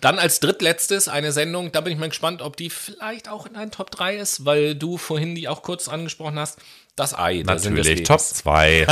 Dann 0.00 0.20
als 0.20 0.38
drittletztes 0.38 1.08
eine 1.08 1.32
Sendung, 1.32 1.72
da 1.72 1.80
bin 1.80 1.92
ich 1.92 1.98
mal 1.98 2.10
gespannt, 2.10 2.42
ob 2.42 2.56
die 2.56 2.70
vielleicht 2.70 3.28
auch 3.28 3.44
in 3.44 3.54
deinen 3.54 3.72
Top 3.72 3.90
3 3.90 4.18
ist, 4.18 4.44
weil 4.44 4.76
du 4.76 4.98
vorhin 4.98 5.34
die 5.34 5.48
auch 5.48 5.62
kurz 5.62 5.88
angesprochen 5.88 6.38
hast. 6.38 6.60
Das 6.94 7.18
Ei. 7.18 7.42
Natürlich. 7.44 8.04
Top 8.04 8.20
2. 8.20 8.86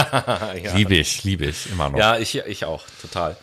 Liebe 0.74 0.96
ich, 0.96 1.22
liebe 1.22 1.44
ich 1.44 1.70
immer 1.70 1.88
noch. 1.88 2.00
Ja, 2.00 2.18
ich, 2.18 2.34
ich 2.34 2.64
auch, 2.64 2.82
total. 3.00 3.36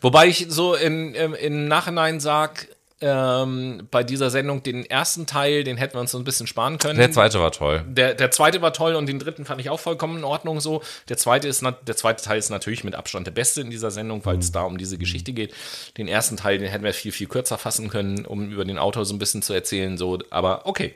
Wobei 0.00 0.26
ich 0.26 0.46
so 0.48 0.74
in, 0.74 1.14
im, 1.14 1.34
im 1.34 1.68
Nachhinein 1.68 2.18
sag, 2.18 2.68
ähm, 3.00 3.88
bei 3.90 4.04
dieser 4.04 4.30
Sendung 4.30 4.62
den 4.62 4.84
ersten 4.84 5.26
Teil, 5.26 5.64
den 5.64 5.76
hätten 5.76 5.94
wir 5.94 6.00
uns 6.00 6.10
so 6.10 6.18
ein 6.18 6.24
bisschen 6.24 6.46
sparen 6.46 6.78
können. 6.78 6.98
Der 6.98 7.10
zweite 7.10 7.40
war 7.40 7.50
toll. 7.50 7.82
Der, 7.86 8.14
der 8.14 8.30
zweite 8.30 8.60
war 8.60 8.72
toll 8.72 8.94
und 8.94 9.06
den 9.06 9.18
dritten 9.18 9.44
fand 9.44 9.60
ich 9.60 9.70
auch 9.70 9.80
vollkommen 9.80 10.18
in 10.18 10.24
Ordnung 10.24 10.60
so. 10.60 10.82
Der 11.08 11.16
zweite, 11.16 11.48
ist, 11.48 11.62
der 11.62 11.96
zweite 11.96 12.22
Teil 12.22 12.38
ist 12.38 12.50
natürlich 12.50 12.84
mit 12.84 12.94
Abstand 12.94 13.26
der 13.26 13.32
beste 13.32 13.62
in 13.62 13.70
dieser 13.70 13.90
Sendung, 13.90 14.24
weil 14.26 14.38
es 14.38 14.52
da 14.52 14.62
um 14.62 14.76
diese 14.76 14.98
Geschichte 14.98 15.32
geht. 15.32 15.54
Den 15.96 16.08
ersten 16.08 16.36
Teil, 16.36 16.58
den 16.58 16.68
hätten 16.68 16.84
wir 16.84 16.92
viel, 16.92 17.12
viel 17.12 17.26
kürzer 17.26 17.58
fassen 17.58 17.88
können, 17.88 18.26
um 18.26 18.50
über 18.50 18.64
den 18.64 18.78
Autor 18.78 19.04
so 19.04 19.14
ein 19.14 19.18
bisschen 19.18 19.42
zu 19.42 19.52
erzählen. 19.52 19.96
So, 19.96 20.18
aber 20.30 20.66
okay. 20.66 20.94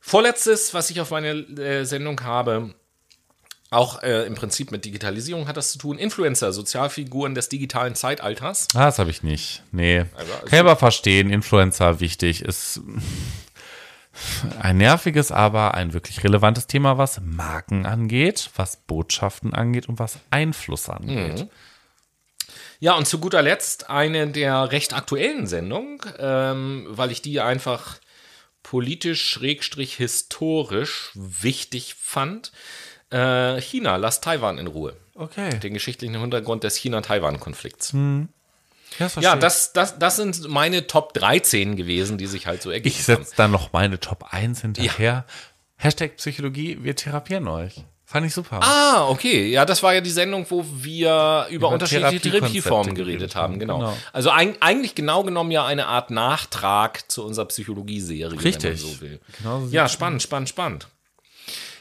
Vorletztes, 0.00 0.72
was 0.74 0.90
ich 0.90 1.00
auf 1.00 1.10
meiner 1.10 1.34
äh, 1.58 1.84
Sendung 1.84 2.22
habe, 2.22 2.74
auch 3.76 4.02
äh, 4.02 4.26
im 4.26 4.34
Prinzip 4.34 4.70
mit 4.72 4.84
Digitalisierung 4.84 5.48
hat 5.48 5.56
das 5.56 5.72
zu 5.72 5.78
tun. 5.78 5.98
Influencer, 5.98 6.52
Sozialfiguren 6.52 7.34
des 7.34 7.48
digitalen 7.48 7.94
Zeitalters. 7.94 8.68
Ah, 8.74 8.86
das 8.86 8.98
habe 8.98 9.10
ich 9.10 9.22
nicht. 9.22 9.62
Nee. 9.72 10.04
Also, 10.16 10.32
Kann 10.32 10.48
ich 10.52 10.60
aber 10.60 10.76
verstehen, 10.76 11.30
Influencer 11.30 12.00
wichtig 12.00 12.42
ist 12.42 12.80
ein 14.60 14.78
nerviges, 14.78 15.30
aber 15.30 15.74
ein 15.74 15.92
wirklich 15.92 16.24
relevantes 16.24 16.66
Thema, 16.66 16.96
was 16.96 17.20
Marken 17.20 17.84
angeht, 17.86 18.50
was 18.56 18.78
Botschaften 18.78 19.52
angeht 19.52 19.88
und 19.88 19.98
was 19.98 20.18
Einfluss 20.30 20.88
angeht. 20.88 21.48
Ja, 22.78 22.94
und 22.94 23.06
zu 23.06 23.18
guter 23.18 23.42
Letzt 23.42 23.90
eine 23.90 24.26
der 24.28 24.70
recht 24.72 24.94
aktuellen 24.94 25.46
Sendungen, 25.46 25.98
ähm, 26.18 26.86
weil 26.90 27.10
ich 27.10 27.22
die 27.22 27.40
einfach 27.40 27.98
politisch, 28.62 29.28
schrägstrich 29.28 29.96
historisch 29.96 31.10
wichtig 31.14 31.94
fand. 31.98 32.52
Äh, 33.10 33.60
China, 33.60 33.96
lasst 33.96 34.24
Taiwan 34.24 34.58
in 34.58 34.66
Ruhe. 34.66 34.96
Okay. 35.14 35.58
Den 35.60 35.74
geschichtlichen 35.74 36.18
Hintergrund 36.20 36.64
des 36.64 36.76
China-Taiwan-Konflikts. 36.76 37.92
das 37.92 38.98
Ja, 38.98 39.08
verstehe 39.08 39.38
das, 39.38 39.72
das, 39.72 39.98
das 39.98 40.16
sind 40.16 40.48
meine 40.48 40.86
Top 40.86 41.14
13 41.14 41.76
gewesen, 41.76 42.18
die 42.18 42.26
sich 42.26 42.46
halt 42.46 42.62
so 42.62 42.70
ergeben 42.70 42.94
ich 42.94 43.04
setze 43.04 43.34
dann 43.36 43.50
noch 43.50 43.72
meine 43.72 44.00
Top 44.00 44.32
1 44.32 44.62
hinterher. 44.62 45.24
Hashtag 45.76 46.16
Psychologie, 46.16 46.78
wir 46.80 46.96
therapieren 46.96 47.48
euch. 47.48 47.84
Fand 48.08 48.24
ich 48.24 48.34
super. 48.34 48.60
Ah, 48.62 49.08
okay. 49.08 49.50
Ja, 49.50 49.64
das 49.64 49.82
war 49.82 49.92
ja 49.92 50.00
die 50.00 50.10
Sendung, 50.10 50.46
wo 50.48 50.64
wir 50.72 51.46
über, 51.48 51.66
Über 51.66 51.68
unterschiedliche 51.70 52.20
Therapieformen 52.20 52.94
geredet 52.94 53.34
haben. 53.34 53.58
Genau. 53.58 53.78
genau. 53.78 53.96
Also 54.12 54.30
eig 54.30 54.56
eigentlich 54.60 54.94
genau 54.94 55.24
genommen 55.24 55.50
ja 55.50 55.66
eine 55.66 55.86
Art 55.86 56.12
Nachtrag 56.12 57.10
zu 57.10 57.24
unserer 57.24 57.46
Psychologie-Serie, 57.46 58.30
wenn 58.30 58.36
man 58.36 58.44
Richtig. 58.44 58.80
so 58.80 59.00
will. 59.00 59.20
Genau 59.38 59.66
so 59.66 59.74
ja, 59.74 59.88
spannend, 59.88 60.22
spannend, 60.22 60.48
spannend. 60.48 60.86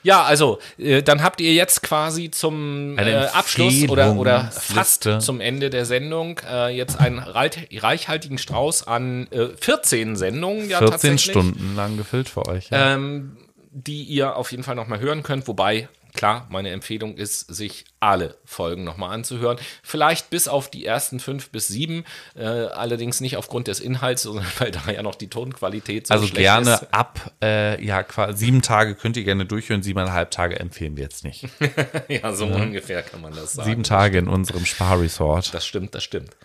Ja, 0.06 0.24
also 0.24 0.60
äh, 0.78 1.02
dann 1.02 1.24
habt 1.24 1.42
ihr 1.42 1.52
jetzt 1.54 1.82
quasi 1.82 2.30
zum 2.30 2.96
äh, 3.00 3.26
Abschluss 3.34 3.90
oder, 3.90 4.16
oder 4.16 4.52
fast 4.52 5.08
Empfehlungsliste. 5.08 5.18
zum 5.20 5.42
Ende 5.42 5.72
der 5.72 5.86
Sendung 5.86 6.40
äh, 6.48 6.70
jetzt 6.76 7.00
einen 7.00 7.18
reichhaltigen 7.18 8.38
Strauß 8.38 8.86
an 8.88 9.26
äh, 9.32 9.48
14 9.60 10.16
Sendungen. 10.16 10.70
Ja, 10.70 10.78
14 10.78 10.92
tatsächlich 10.92 11.22
Stunden 11.24 11.76
lang 11.76 11.98
gefüllt 11.98 12.30
für 12.30 12.46
euch. 12.48 12.70
Ja. 12.70 12.94
ähm, 12.94 13.38
die 13.72 14.04
ihr 14.04 14.36
auf 14.38 14.52
jeden 14.52 14.64
Fall 14.64 14.76
nochmal 14.76 15.00
hören 15.00 15.24
könnt. 15.24 15.48
Wobei, 15.48 15.90
klar, 16.16 16.48
meine 16.50 16.72
Empfehlung 16.72 17.18
ist, 17.18 17.42
sich 17.42 17.86
alle 18.00 18.38
Folgen 18.46 18.84
nochmal 18.84 19.14
anzuhören. 19.14 19.58
Vielleicht 19.84 20.30
bis 20.30 20.48
auf 20.48 20.70
die 20.70 20.86
ersten 20.86 21.20
fünf 21.20 21.50
bis 21.50 21.68
sieben, 21.68 22.06
äh, 22.36 22.44
allerdings 22.44 23.22
nicht 23.22 23.38
aufgrund 23.38 23.68
des 23.68 23.80
Inhalts, 23.80 24.22
sondern 24.24 24.46
weil 24.58 24.72
da 24.72 24.92
ja 24.92 25.04
noch 25.04 25.16
die 25.16 25.30
Tonqualität 25.30 26.08
so 26.08 26.14
also 26.14 26.28
schlecht 26.28 26.42
gerne 26.42 26.74
ist. 26.74 26.94
ab, 26.94 27.32
äh, 27.42 27.84
ja, 27.84 28.04
quasi 28.04 28.46
sieben 28.46 28.62
Tage 28.62 28.96
könnt 28.96 29.18
ihr 29.18 29.24
gerne 29.24 29.46
durchhören, 29.46 29.84
siebeneinhalb 29.84 30.32
Tage 30.32 30.60
empfehlen 30.60 30.98
wir 30.98 31.04
jetzt 31.04 31.24
nicht. 31.24 31.48
Ja, 32.08 32.34
so 32.34 32.46
ungefähr 32.46 33.02
kann 33.02 33.22
man 33.22 33.34
das 33.34 33.54
sagen. 33.54 33.70
Sieben 33.70 33.84
Tage 33.84 34.20
in 34.20 34.28
unserem 34.28 34.66
Sparresort. 34.66 35.54
Das 35.54 35.66
stimmt, 35.66 35.96
das 35.96 36.04
stimmt. 36.04 36.36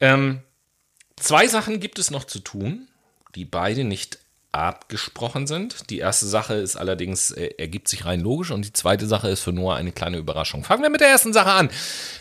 Ähm, 0.00 0.42
zwei 1.16 1.48
Sachen 1.48 1.80
gibt 1.80 1.98
es 1.98 2.10
noch 2.10 2.24
zu 2.24 2.38
tun, 2.38 2.88
die 3.34 3.44
beide 3.44 3.84
nicht 3.84 4.18
abgesprochen 4.52 5.46
sind. 5.46 5.90
Die 5.90 5.98
erste 5.98 6.26
Sache 6.26 6.54
ist 6.54 6.76
allerdings, 6.76 7.30
äh, 7.30 7.50
ergibt 7.58 7.88
sich 7.88 8.04
rein 8.04 8.20
logisch 8.20 8.50
und 8.50 8.64
die 8.64 8.72
zweite 8.72 9.06
Sache 9.06 9.28
ist 9.28 9.42
für 9.42 9.52
Noah 9.52 9.76
eine 9.76 9.92
kleine 9.92 10.16
Überraschung. 10.16 10.64
Fangen 10.64 10.82
wir 10.82 10.90
mit 10.90 11.00
der 11.00 11.08
ersten 11.08 11.32
Sache 11.32 11.50
an. 11.52 11.70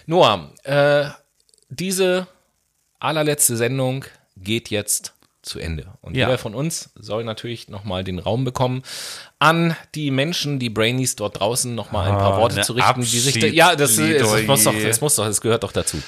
Noah, 0.05 0.51
äh, 0.63 1.05
diese 1.69 2.27
allerletzte 2.99 3.55
Sendung 3.57 4.05
geht 4.35 4.69
jetzt 4.69 5.13
zu 5.41 5.59
Ende. 5.59 5.87
Und 6.01 6.15
Ja. 6.17 6.25
jeder 6.27 6.37
von 6.37 6.53
uns 6.53 6.89
soll 6.95 7.23
natürlich 7.23 7.69
nochmal 7.69 8.03
den 8.03 8.19
Raum 8.19 8.43
bekommen, 8.43 8.83
an 9.39 9.77
die 9.95 10.11
Menschen, 10.11 10.59
die 10.59 10.69
Brainies 10.69 11.15
dort 11.15 11.39
draußen 11.39 11.73
nochmal 11.73 12.09
ein 12.11 12.17
paar 12.17 12.33
Ah, 12.33 12.37
Worte 12.37 12.61
zu 12.61 12.73
richten, 12.73 13.01
die 13.01 13.19
sich. 13.19 13.39
da- 13.39 13.47
Ja, 13.47 13.75
das, 13.75 13.91
ist, 13.97 14.19
das, 14.21 14.43
muss 14.45 14.63
doch, 14.65 14.73
das 14.77 14.99
muss 15.01 15.15
doch, 15.15 15.25
das 15.25 15.39
gehört 15.39 15.63
doch 15.63 15.71
dazu. 15.71 16.01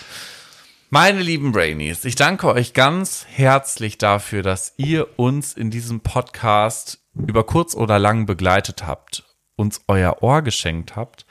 Meine 0.91 1.21
lieben 1.21 1.51
Brainies, 1.51 2.03
ich 2.03 2.15
danke 2.15 2.47
euch 2.47 2.73
ganz 2.73 3.27
herzlich 3.29 3.99
dafür, 3.99 4.41
dass 4.41 4.73
ihr 4.77 5.19
uns 5.19 5.53
in 5.53 5.69
diesem 5.69 5.99
Podcast 5.99 6.97
über 7.13 7.43
kurz 7.43 7.75
oder 7.75 7.99
lang 7.99 8.25
begleitet 8.25 8.87
habt, 8.87 9.23
uns 9.55 9.81
euer 9.87 10.23
Ohr 10.23 10.41
geschenkt 10.41 10.95
habt 10.95 11.27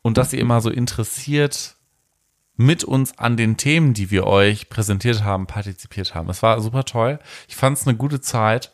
und 0.00 0.16
dass 0.16 0.32
ihr 0.32 0.38
immer 0.38 0.62
so 0.62 0.70
interessiert 0.70 1.76
mit 2.56 2.82
uns 2.82 3.18
an 3.18 3.36
den 3.36 3.58
Themen, 3.58 3.92
die 3.92 4.10
wir 4.10 4.26
euch 4.26 4.70
präsentiert 4.70 5.22
haben, 5.22 5.46
partizipiert 5.46 6.14
haben. 6.14 6.30
Es 6.30 6.42
war 6.42 6.58
super 6.62 6.84
toll. 6.84 7.18
Ich 7.46 7.56
fand 7.56 7.76
es 7.76 7.86
eine 7.86 7.98
gute 7.98 8.22
Zeit. 8.22 8.72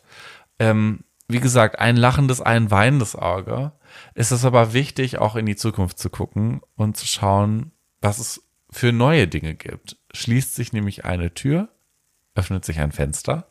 Ähm, 0.59 1.01
wie 1.27 1.41
gesagt, 1.41 1.79
ein 1.79 1.97
lachendes, 1.97 2.39
ein 2.39 2.71
weinendes 2.71 3.17
Auge. 3.17 3.73
Es 4.13 4.31
ist 4.31 4.45
aber 4.45 4.71
wichtig, 4.71 5.17
auch 5.17 5.35
in 5.35 5.45
die 5.45 5.57
Zukunft 5.57 5.99
zu 5.99 6.09
gucken 6.09 6.61
und 6.77 6.95
zu 6.95 7.05
schauen, 7.05 7.73
was 7.99 8.19
es 8.19 8.41
für 8.75 8.91
neue 8.91 9.27
Dinge 9.27 9.55
gibt. 9.55 9.97
Schließt 10.15 10.55
sich 10.55 10.73
nämlich 10.73 11.05
eine 11.05 11.33
Tür, 11.33 11.69
öffnet 12.35 12.65
sich 12.65 12.79
ein 12.79 12.91
Fenster. 12.91 13.47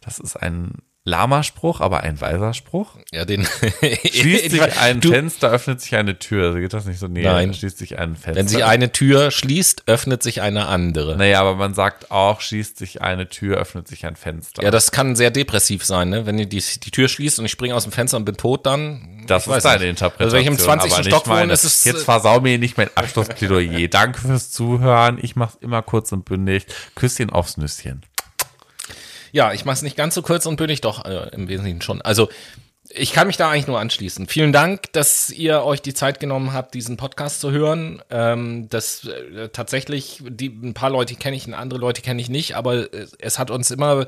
Das 0.00 0.18
ist 0.18 0.36
ein 0.36 0.82
Lama-Spruch, 1.08 1.80
aber 1.80 2.00
ein 2.02 2.20
weiser 2.20 2.54
Spruch. 2.54 2.96
Ja, 3.12 3.24
den 3.24 3.44
Schließt 4.12 4.50
sich 4.50 4.78
ein 4.80 5.00
Du- 5.00 5.10
Fenster, 5.10 5.50
öffnet 5.50 5.80
sich 5.80 5.94
eine 5.96 6.18
Tür. 6.18 6.46
Also 6.48 6.58
geht 6.58 6.72
das 6.72 6.84
nicht 6.84 6.98
so? 6.98 7.08
Nee, 7.08 7.22
Nein. 7.22 7.54
schließt 7.54 7.78
sich 7.78 7.98
ein 7.98 8.14
Fenster. 8.16 8.34
Wenn 8.36 8.48
sich 8.48 8.64
eine 8.64 8.92
Tür 8.92 9.30
schließt, 9.30 9.84
öffnet 9.86 10.22
sich 10.22 10.40
eine 10.42 10.66
andere. 10.66 11.16
Naja, 11.16 11.40
aber 11.40 11.54
man 11.56 11.74
sagt 11.74 12.10
auch, 12.10 12.40
schließt 12.40 12.76
sich 12.78 13.02
eine 13.02 13.28
Tür, 13.28 13.56
öffnet 13.56 13.88
sich 13.88 14.06
ein 14.06 14.16
Fenster. 14.16 14.62
Ja, 14.62 14.70
das 14.70 14.92
kann 14.92 15.16
sehr 15.16 15.30
depressiv 15.30 15.84
sein, 15.84 16.10
ne? 16.10 16.26
Wenn 16.26 16.38
ihr 16.38 16.46
die, 16.46 16.62
die 16.82 16.90
Tür 16.90 17.08
schließt 17.08 17.38
und 17.38 17.44
ich 17.46 17.50
springe 17.52 17.74
aus 17.74 17.84
dem 17.84 17.92
Fenster 17.92 18.16
und 18.18 18.24
bin 18.24 18.36
tot, 18.36 18.66
dann. 18.66 19.24
Das 19.26 19.46
ist 19.46 19.64
deine 19.64 19.80
nicht. 19.80 19.90
Interpretation. 19.90 20.24
Also 20.24 20.36
wenn 20.36 20.42
ich 20.42 20.46
im 20.48 20.58
20. 20.58 20.92
aber 20.92 21.00
nicht 21.02 21.08
Stock 21.14 21.26
wohne, 21.28 21.52
ist 21.52 21.64
es. 21.64 21.84
Jetzt 21.84 22.04
versau 22.04 22.40
mir 22.40 22.58
nicht 22.58 22.76
mein 22.76 22.88
Abschlussplädoyer. 22.94 23.88
Danke 23.88 24.20
fürs 24.20 24.50
Zuhören. 24.50 25.18
Ich 25.20 25.36
mach's 25.36 25.56
immer 25.60 25.82
kurz 25.82 26.12
und 26.12 26.24
bündig. 26.24 26.66
Küsschen 26.94 27.30
aufs 27.30 27.56
Nüsschen. 27.56 28.02
Ja, 29.32 29.52
ich 29.52 29.64
mache 29.64 29.74
es 29.74 29.82
nicht 29.82 29.96
ganz 29.96 30.14
so 30.14 30.22
kurz 30.22 30.46
und 30.46 30.56
bündig, 30.56 30.80
doch 30.80 31.04
äh, 31.04 31.28
im 31.32 31.48
Wesentlichen 31.48 31.82
schon. 31.82 32.02
Also 32.02 32.28
ich 32.90 33.12
kann 33.12 33.26
mich 33.26 33.36
da 33.36 33.50
eigentlich 33.50 33.66
nur 33.66 33.78
anschließen. 33.78 34.28
Vielen 34.28 34.52
Dank, 34.52 34.92
dass 34.92 35.30
ihr 35.30 35.62
euch 35.62 35.82
die 35.82 35.92
Zeit 35.92 36.20
genommen 36.20 36.54
habt, 36.54 36.74
diesen 36.74 36.96
Podcast 36.96 37.40
zu 37.40 37.50
hören. 37.50 38.02
Ähm, 38.08 38.68
das 38.70 39.04
äh, 39.04 39.50
tatsächlich, 39.50 40.22
die, 40.26 40.48
ein 40.48 40.72
paar 40.72 40.88
Leute 40.88 41.14
kenne 41.14 41.36
ich, 41.36 41.52
andere 41.54 41.78
Leute 41.78 42.00
kenne 42.00 42.20
ich 42.20 42.30
nicht, 42.30 42.56
aber 42.56 42.92
äh, 42.94 43.06
es 43.18 43.38
hat 43.38 43.50
uns 43.50 43.70
immer 43.70 44.06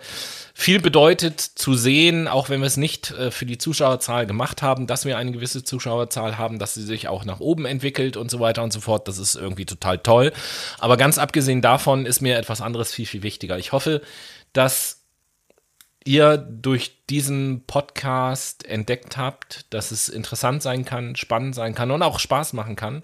viel 0.55 0.81
bedeutet 0.81 1.41
zu 1.41 1.75
sehen, 1.75 2.27
auch 2.27 2.49
wenn 2.49 2.61
wir 2.61 2.67
es 2.67 2.79
nicht 2.79 3.11
äh, 3.11 3.31
für 3.31 3.45
die 3.45 3.59
Zuschauerzahl 3.59 4.27
gemacht 4.27 4.63
haben, 4.63 4.87
dass 4.87 5.05
wir 5.05 5.19
eine 5.19 5.33
gewisse 5.33 5.63
Zuschauerzahl 5.63 6.39
haben, 6.39 6.59
dass 6.59 6.73
sie 6.73 6.83
sich 6.83 7.09
auch 7.09 7.27
nach 7.27 7.41
oben 7.41 7.67
entwickelt 7.67 8.17
und 8.17 8.31
so 8.31 8.41
weiter 8.41 8.63
und 8.63 8.73
so 8.73 8.81
fort. 8.81 9.09
Das 9.09 9.19
ist 9.19 9.35
irgendwie 9.35 9.67
total 9.67 9.99
toll. 9.99 10.33
Aber 10.79 10.97
ganz 10.97 11.19
abgesehen 11.19 11.61
davon 11.61 12.07
ist 12.07 12.23
mir 12.23 12.39
etwas 12.39 12.63
anderes 12.63 12.93
viel, 12.95 13.07
viel 13.07 13.23
wichtiger. 13.23 13.59
Ich 13.59 13.73
hoffe, 13.73 14.01
dass 14.55 15.00
ihr 16.05 16.39
durch 16.39 16.97
diesen 17.09 17.65
Podcast 17.67 18.67
entdeckt 18.67 19.17
habt, 19.17 19.67
dass 19.71 19.91
es 19.91 20.09
interessant 20.09 20.63
sein 20.63 20.85
kann, 20.85 21.17
spannend 21.17 21.55
sein 21.55 21.75
kann 21.75 21.91
und 21.91 22.03
auch 22.03 22.19
Spaß 22.19 22.53
machen 22.55 22.77
kann, 22.77 23.03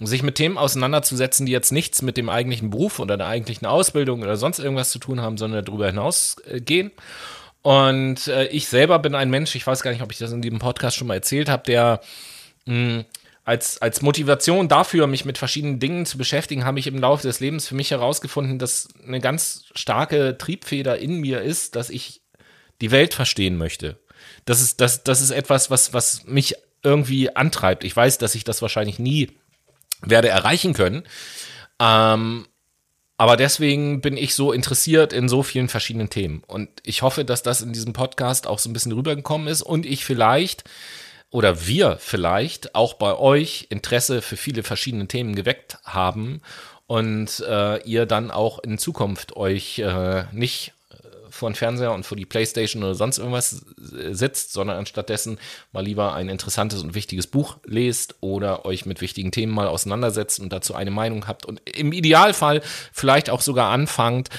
sich 0.00 0.22
mit 0.22 0.36
Themen 0.36 0.56
auseinanderzusetzen, 0.56 1.46
die 1.46 1.52
jetzt 1.52 1.72
nichts 1.72 2.02
mit 2.02 2.16
dem 2.16 2.28
eigentlichen 2.28 2.70
Beruf 2.70 2.98
oder 3.00 3.16
der 3.16 3.26
eigentlichen 3.26 3.66
Ausbildung 3.66 4.22
oder 4.22 4.36
sonst 4.36 4.58
irgendwas 4.58 4.90
zu 4.90 4.98
tun 4.98 5.20
haben, 5.20 5.36
sondern 5.36 5.64
darüber 5.64 5.86
hinausgehen. 5.86 6.92
Und 7.62 8.26
äh, 8.28 8.46
ich 8.46 8.68
selber 8.68 8.98
bin 8.98 9.14
ein 9.14 9.28
Mensch, 9.28 9.54
ich 9.54 9.66
weiß 9.66 9.82
gar 9.82 9.90
nicht, 9.90 10.02
ob 10.02 10.12
ich 10.12 10.18
das 10.18 10.32
in 10.32 10.40
diesem 10.40 10.60
Podcast 10.60 10.96
schon 10.96 11.08
mal 11.08 11.14
erzählt 11.14 11.50
habe, 11.50 11.64
der 11.66 12.00
mh, 12.64 13.04
als, 13.44 13.82
als 13.82 14.00
Motivation 14.00 14.68
dafür, 14.68 15.06
mich 15.06 15.24
mit 15.24 15.36
verschiedenen 15.36 15.80
Dingen 15.80 16.06
zu 16.06 16.16
beschäftigen, 16.16 16.64
habe 16.64 16.78
ich 16.78 16.86
im 16.86 16.98
Laufe 16.98 17.26
des 17.26 17.40
Lebens 17.40 17.66
für 17.66 17.74
mich 17.74 17.90
herausgefunden, 17.90 18.58
dass 18.58 18.88
eine 19.04 19.20
ganz 19.20 19.64
starke 19.74 20.38
Triebfeder 20.38 20.98
in 20.98 21.20
mir 21.20 21.40
ist, 21.40 21.74
dass 21.74 21.90
ich 21.90 22.19
die 22.80 22.90
Welt 22.90 23.14
verstehen 23.14 23.56
möchte. 23.56 23.98
Das 24.44 24.60
ist, 24.60 24.80
das, 24.80 25.04
das 25.04 25.20
ist 25.20 25.30
etwas, 25.30 25.70
was, 25.70 25.92
was 25.92 26.24
mich 26.24 26.54
irgendwie 26.82 27.34
antreibt. 27.34 27.84
Ich 27.84 27.94
weiß, 27.94 28.18
dass 28.18 28.34
ich 28.34 28.44
das 28.44 28.62
wahrscheinlich 28.62 28.98
nie 28.98 29.30
werde 30.02 30.28
erreichen 30.28 30.72
können. 30.72 31.04
Ähm, 31.78 32.46
aber 33.16 33.36
deswegen 33.36 34.00
bin 34.00 34.16
ich 34.16 34.34
so 34.34 34.50
interessiert 34.50 35.12
in 35.12 35.28
so 35.28 35.42
vielen 35.42 35.68
verschiedenen 35.68 36.08
Themen. 36.08 36.42
Und 36.46 36.70
ich 36.84 37.02
hoffe, 37.02 37.24
dass 37.24 37.42
das 37.42 37.60
in 37.60 37.74
diesem 37.74 37.92
Podcast 37.92 38.46
auch 38.46 38.58
so 38.58 38.70
ein 38.70 38.72
bisschen 38.72 38.92
rübergekommen 38.92 39.46
ist 39.46 39.60
und 39.60 39.84
ich 39.84 40.04
vielleicht 40.04 40.64
oder 41.30 41.66
wir 41.66 41.98
vielleicht 42.00 42.74
auch 42.74 42.94
bei 42.94 43.14
euch 43.14 43.66
Interesse 43.68 44.22
für 44.22 44.36
viele 44.36 44.62
verschiedene 44.62 45.06
Themen 45.06 45.34
geweckt 45.34 45.78
haben 45.84 46.40
und 46.86 47.44
äh, 47.46 47.82
ihr 47.82 48.06
dann 48.06 48.30
auch 48.30 48.58
in 48.60 48.78
Zukunft 48.78 49.36
euch 49.36 49.78
äh, 49.78 50.24
nicht 50.32 50.72
vor 51.30 51.50
den 51.50 51.54
Fernseher 51.54 51.92
und 51.92 52.04
vor 52.04 52.16
die 52.16 52.26
Playstation 52.26 52.82
oder 52.82 52.94
sonst 52.94 53.18
irgendwas 53.18 53.64
sitzt, 53.76 54.52
sondern 54.52 54.78
anstattdessen 54.78 55.38
mal 55.72 55.84
lieber 55.84 56.14
ein 56.14 56.28
interessantes 56.28 56.82
und 56.82 56.94
wichtiges 56.94 57.26
Buch 57.26 57.58
lest 57.64 58.16
oder 58.20 58.64
euch 58.64 58.86
mit 58.86 59.00
wichtigen 59.00 59.32
Themen 59.32 59.52
mal 59.52 59.68
auseinandersetzt 59.68 60.40
und 60.40 60.52
dazu 60.52 60.74
eine 60.74 60.90
Meinung 60.90 61.26
habt 61.26 61.46
und 61.46 61.60
im 61.68 61.92
Idealfall 61.92 62.62
vielleicht 62.92 63.30
auch 63.30 63.40
sogar 63.40 63.70
anfangt, 63.70 64.30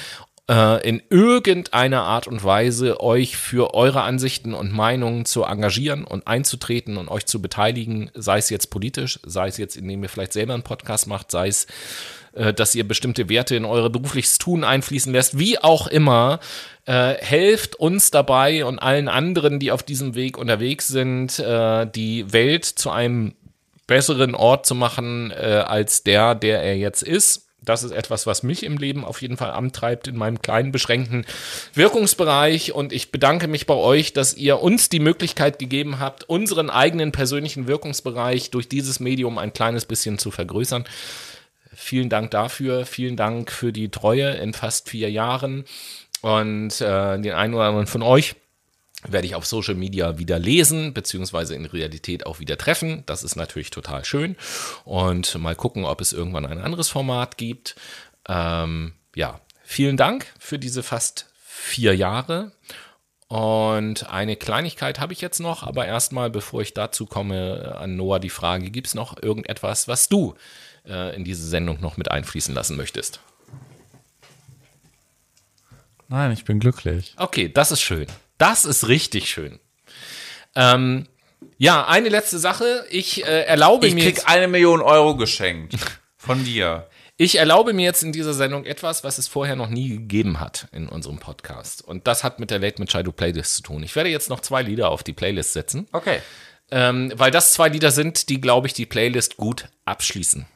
äh, 0.52 0.88
in 0.88 1.02
irgendeiner 1.10 2.04
Art 2.04 2.28
und 2.28 2.44
Weise 2.44 3.00
euch 3.00 3.38
für 3.38 3.74
eure 3.74 4.02
Ansichten 4.02 4.54
und 4.54 4.74
Meinungen 4.74 5.26
zu 5.26 5.44
engagieren 5.44 6.04
und 6.04 6.28
einzutreten 6.28 6.98
und 6.98 7.08
euch 7.08 7.26
zu 7.26 7.42
beteiligen, 7.42 8.12
sei 8.14 8.38
es 8.38 8.50
jetzt 8.50 8.70
politisch, 8.70 9.20
sei 9.24 9.48
es 9.48 9.58
jetzt, 9.58 9.78
indem 9.78 10.04
ihr 10.04 10.10
vielleicht 10.10 10.34
selber 10.34 10.54
einen 10.54 10.64
Podcast 10.64 11.08
macht, 11.08 11.32
sei 11.32 11.48
es, 11.48 11.68
äh, 12.34 12.54
dass 12.54 12.76
ihr 12.76 12.88
bestimmte 12.88 13.30
Werte 13.30 13.56
in 13.56 13.66
eure 13.66 13.90
berufliches 13.90 14.38
Tun 14.38 14.64
einfließen 14.64 15.12
lässt, 15.12 15.38
wie 15.38 15.60
auch 15.60 15.88
immer, 15.88 16.40
äh, 16.86 17.14
helft 17.16 17.76
uns 17.76 18.12
dabei 18.12 18.66
und 18.66 18.80
allen 18.80 19.08
anderen, 19.08 19.60
die 19.60 19.72
auf 19.72 19.84
diesem 19.84 20.16
Weg 20.16 20.38
unterwegs 20.38 20.88
sind, 20.88 21.40
äh, 21.40 21.86
die 21.86 22.32
Welt 22.32 22.66
zu 22.66 22.90
einem 22.90 23.34
besseren 23.88 24.36
Ort 24.36 24.66
zu 24.66 24.76
machen, 24.76 25.32
äh, 25.32 25.64
als 25.68 26.04
der, 26.04 26.34
der 26.36 26.62
er 26.62 26.78
jetzt 26.78 27.04
ist. 27.04 27.48
Das 27.64 27.84
ist 27.84 27.92
etwas, 27.92 28.26
was 28.26 28.42
mich 28.42 28.64
im 28.64 28.78
Leben 28.78 29.06
auf 29.06 29.22
jeden 29.22 29.38
Fall 29.38 29.52
antreibt 29.52 30.08
in 30.08 30.18
meinem 30.18 30.42
kleinen, 30.42 30.72
beschränkten 30.72 31.26
Wirkungsbereich. 31.76 32.72
Und 32.74 32.92
ich 32.92 33.12
bedanke 33.12 33.48
mich 33.48 33.68
bei 33.68 33.76
euch, 33.76 34.14
dass 34.14 34.34
ihr 34.34 34.62
uns 34.62 34.90
die 34.90 35.00
Möglichkeit 35.00 35.60
gegeben 35.60 36.00
habt, 36.00 36.28
unseren 36.28 36.72
eigenen 36.72 37.12
persönlichen 37.12 37.68
Wirkungsbereich 37.68 38.50
durch 38.50 38.68
dieses 38.68 39.00
Medium 39.00 39.38
ein 39.38 39.54
kleines 39.54 39.86
bisschen 39.86 40.18
zu 40.18 40.32
vergrößern. 40.32 40.86
Vielen 41.82 42.10
Dank 42.10 42.30
dafür. 42.30 42.86
Vielen 42.86 43.18
Dank 43.18 43.52
für 43.52 43.74
die 43.74 43.90
Treue 43.90 44.30
in 44.36 44.54
fast 44.54 44.88
vier 44.88 45.10
Jahren. 45.10 45.66
Und 46.22 46.80
äh, 46.80 47.20
den 47.20 47.34
einen 47.34 47.56
oder 47.56 47.64
anderen 47.64 47.88
von 47.88 48.04
euch 48.04 48.36
werde 49.08 49.26
ich 49.26 49.34
auf 49.34 49.48
Social 49.48 49.74
Media 49.74 50.20
wieder 50.20 50.38
lesen, 50.38 50.94
beziehungsweise 50.94 51.56
in 51.56 51.66
Realität 51.66 52.28
auch 52.28 52.40
wieder 52.40 52.56
treffen. 52.56 53.02
Das 53.08 53.24
ist 53.24 53.36
natürlich 53.36 53.72
total 53.72 54.06
schön. 54.06 54.38
Und 54.86 55.36
mal 55.40 55.56
gucken, 55.56 55.86
ob 55.86 56.02
es 56.02 56.14
irgendwann 56.14 56.46
ein 56.46 56.60
anderes 56.60 56.88
Format 56.88 57.38
gibt. 57.38 57.76
Ähm, 58.30 58.94
ja, 59.16 59.42
vielen 59.64 59.98
Dank 59.98 60.28
für 60.38 60.60
diese 60.60 60.84
fast 60.84 61.32
vier 61.44 61.96
Jahre. 61.96 62.52
Und 63.32 64.10
eine 64.10 64.36
Kleinigkeit 64.36 65.00
habe 65.00 65.14
ich 65.14 65.22
jetzt 65.22 65.40
noch, 65.40 65.64
aber 65.64 65.86
erstmal, 65.86 66.30
bevor 66.30 66.64
ich 66.64 66.74
dazu 66.74 67.06
komme, 67.06 67.78
an 67.80 67.96
Noah 67.96 68.20
die 68.20 68.30
Frage, 68.30 68.70
gibt 68.72 68.88
es 68.88 68.94
noch 68.94 69.24
irgendetwas, 69.24 69.88
was 69.88 70.10
du 70.10 70.36
äh, 70.86 71.16
in 71.16 71.24
diese 71.24 71.48
Sendung 71.48 71.80
noch 71.80 71.96
mit 71.96 72.12
einfließen 72.12 72.54
lassen 72.54 72.76
möchtest? 72.76 73.22
Nein, 76.10 76.34
ich 76.34 76.44
bin 76.44 76.60
glücklich. 76.60 77.14
Okay, 77.16 77.48
das 77.48 77.72
ist 77.72 77.80
schön. 77.80 78.08
Das 78.38 78.66
ist 78.66 78.90
richtig 78.90 79.30
schön. 79.30 79.62
Ähm, 80.54 81.08
ja, 81.58 81.88
eine 81.88 82.10
letzte 82.10 82.38
Sache. 82.38 82.86
Ich 82.90 83.26
äh, 83.26 83.44
erlaube 83.44 83.88
Ich 83.88 83.94
mir 83.94 84.04
krieg 84.04 84.18
jetzt, 84.18 84.28
eine 84.28 84.50
Million 84.50 84.82
Euro 84.82 85.16
geschenkt. 85.16 85.78
Von 86.18 86.44
dir. 86.44 86.90
Ich 87.24 87.38
erlaube 87.38 87.74
mir 87.74 87.84
jetzt 87.84 88.02
in 88.02 88.12
dieser 88.12 88.34
Sendung 88.34 88.66
etwas, 88.66 89.04
was 89.04 89.20
es 89.20 89.28
vorher 89.28 89.56
noch 89.56 89.70
nie 89.70 89.90
gegeben 89.90 90.40
hat 90.40 90.68
in 90.72 90.90
unserem 90.90 91.20
Podcast. 91.20 91.84
Und 91.88 92.08
das 92.08 92.24
hat 92.24 92.40
mit 92.40 92.50
der 92.50 92.58
Late 92.58 92.82
Machado 92.82 93.12
Playlist 93.12 93.58
zu 93.58 93.62
tun. 93.62 93.84
Ich 93.84 93.96
werde 93.96 94.10
jetzt 94.10 94.32
noch 94.32 94.40
zwei 94.40 94.64
Lieder 94.64 94.90
auf 94.90 95.04
die 95.04 95.14
Playlist 95.14 95.54
setzen, 95.54 95.88
Okay. 95.92 96.20
ähm, 96.72 97.14
weil 97.16 97.30
das 97.30 97.54
zwei 97.54 97.70
Lieder 97.70 97.92
sind, 97.92 98.28
die, 98.30 98.42
glaube 98.42 98.66
ich, 98.66 98.74
die 98.74 98.88
Playlist 98.88 99.38
gut 99.38 99.68
abschließen. 99.86 100.48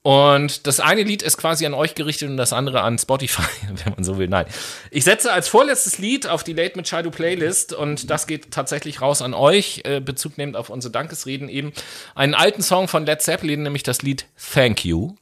Und 0.00 0.66
das 0.66 0.80
eine 0.80 1.02
Lied 1.02 1.22
ist 1.22 1.36
quasi 1.36 1.66
an 1.66 1.74
euch 1.74 1.94
gerichtet 1.94 2.30
und 2.30 2.38
das 2.38 2.54
andere 2.54 2.80
an 2.80 2.98
Spotify, 2.98 3.42
wenn 3.84 3.92
man 3.92 4.02
so 4.02 4.16
will. 4.16 4.28
Nein. 4.28 4.46
Ich 4.90 5.04
setze 5.04 5.30
als 5.30 5.48
vorletztes 5.48 5.98
Lied 5.98 6.26
auf 6.26 6.42
die 6.42 6.54
Late 6.54 6.78
Machado 6.78 7.10
Playlist 7.10 7.74
und 7.74 8.08
das 8.08 8.26
geht 8.26 8.50
tatsächlich 8.50 9.02
raus 9.02 9.20
an 9.20 9.34
euch, 9.34 9.82
äh, 9.84 10.00
Bezug 10.00 10.38
nehmend 10.38 10.56
auf 10.56 10.70
unsere 10.70 10.90
Dankesreden 10.90 11.50
eben, 11.50 11.74
einen 12.14 12.32
alten 12.34 12.62
Song 12.62 12.88
von 12.88 13.04
Led 13.04 13.20
Zeppelin, 13.20 13.62
nämlich 13.62 13.82
das 13.82 14.00
Lied 14.00 14.24
Thank 14.54 14.86
You. 14.86 15.16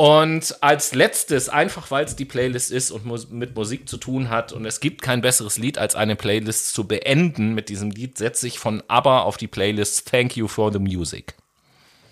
Und 0.00 0.62
als 0.62 0.94
letztes, 0.94 1.50
einfach 1.50 1.90
weil 1.90 2.06
es 2.06 2.16
die 2.16 2.24
Playlist 2.24 2.70
ist 2.70 2.90
und 2.90 3.04
mus 3.04 3.28
mit 3.28 3.54
Musik 3.54 3.86
zu 3.86 3.98
tun 3.98 4.30
hat 4.30 4.50
und 4.50 4.64
es 4.64 4.80
gibt 4.80 5.02
kein 5.02 5.20
besseres 5.20 5.58
Lied, 5.58 5.76
als 5.76 5.94
eine 5.94 6.16
Playlist 6.16 6.72
zu 6.72 6.88
beenden 6.88 7.52
mit 7.52 7.68
diesem 7.68 7.90
Lied, 7.90 8.16
setze 8.16 8.46
ich 8.46 8.58
von 8.58 8.82
ABBA 8.88 9.20
auf 9.20 9.36
die 9.36 9.46
Playlist 9.46 10.10
Thank 10.10 10.38
You 10.38 10.48
for 10.48 10.72
the 10.72 10.78
Music. 10.78 11.34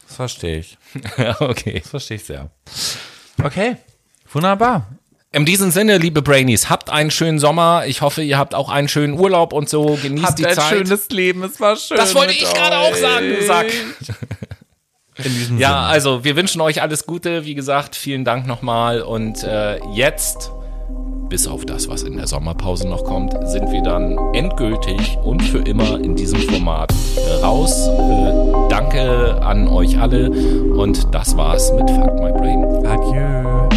Das 0.07 0.17
verstehe 0.17 0.59
ich. 0.59 0.77
okay. 1.41 1.81
Das 1.81 1.89
verstehe 1.89 2.19
ich 2.19 2.25
sehr. 2.25 2.51
Okay. 3.43 3.77
Wunderbar. 4.35 4.87
In 5.33 5.47
diesem 5.47 5.71
Sinne, 5.71 5.97
liebe 5.97 6.21
Brainies, 6.21 6.69
habt 6.69 6.91
einen 6.91 7.11
schönen 7.11 7.39
Sommer. 7.39 7.85
Ich 7.87 8.03
hoffe, 8.03 8.21
ihr 8.21 8.37
habt 8.37 8.55
auch 8.55 8.69
einen 8.69 8.89
schönen 8.89 9.19
Urlaub 9.19 9.55
und 9.55 9.71
so. 9.71 9.99
Genießt 10.03 10.27
Habt 10.27 10.39
die 10.39 10.45
ein 10.47 10.55
Zeit. 10.55 10.75
schönes 10.75 11.09
Leben. 11.09 11.43
Es 11.43 11.59
war 11.59 11.75
schön. 11.77 11.97
das 11.97 12.15
wollte 12.15 12.35
ich 12.35 12.45
gerade 12.53 12.77
auch 12.77 12.95
sagen, 12.95 13.31
du 13.31 13.47
Sack. 13.47 13.73
In 15.19 15.25
diesem 15.35 15.59
Ja, 15.59 15.69
Sinne. 15.69 15.79
also 15.87 16.25
wir 16.25 16.37
wünschen 16.37 16.61
euch 16.61 16.81
alles 16.83 17.07
Gute. 17.07 17.45
Wie 17.45 17.55
gesagt, 17.55 17.97
vielen 17.97 18.25
Dank 18.25 18.47
nochmal. 18.47 19.03
Und 19.03 19.43
äh, 19.45 19.79
jetzt 19.93 20.51
bis 21.29 21.47
auf 21.47 21.67
das, 21.67 21.89
was 21.89 22.03
in 22.05 22.17
der 22.17 22.27
Sommerpause 22.27 22.89
noch 22.89 23.05
kommt, 23.05 23.35
sind 23.49 23.71
wir 23.71 23.83
dann 23.83 24.17
endgültig 24.33 25.19
und 25.23 25.43
für 25.43 25.59
immer 25.59 26.01
in 26.01 26.17
diesem 26.17 26.41
Format 26.41 26.93
raus. 27.43 27.89
Äh, 27.89 28.33
danke 28.71 29.41
an 29.43 29.69
euch 29.69 29.99
alle 29.99 30.31
und 30.31 31.13
das 31.15 31.37
war's 31.37 31.71
mit 31.73 31.91
Fuck 31.91 32.15
My 32.21 32.33
Brain. 32.33 32.65
Adieu. 32.87 33.68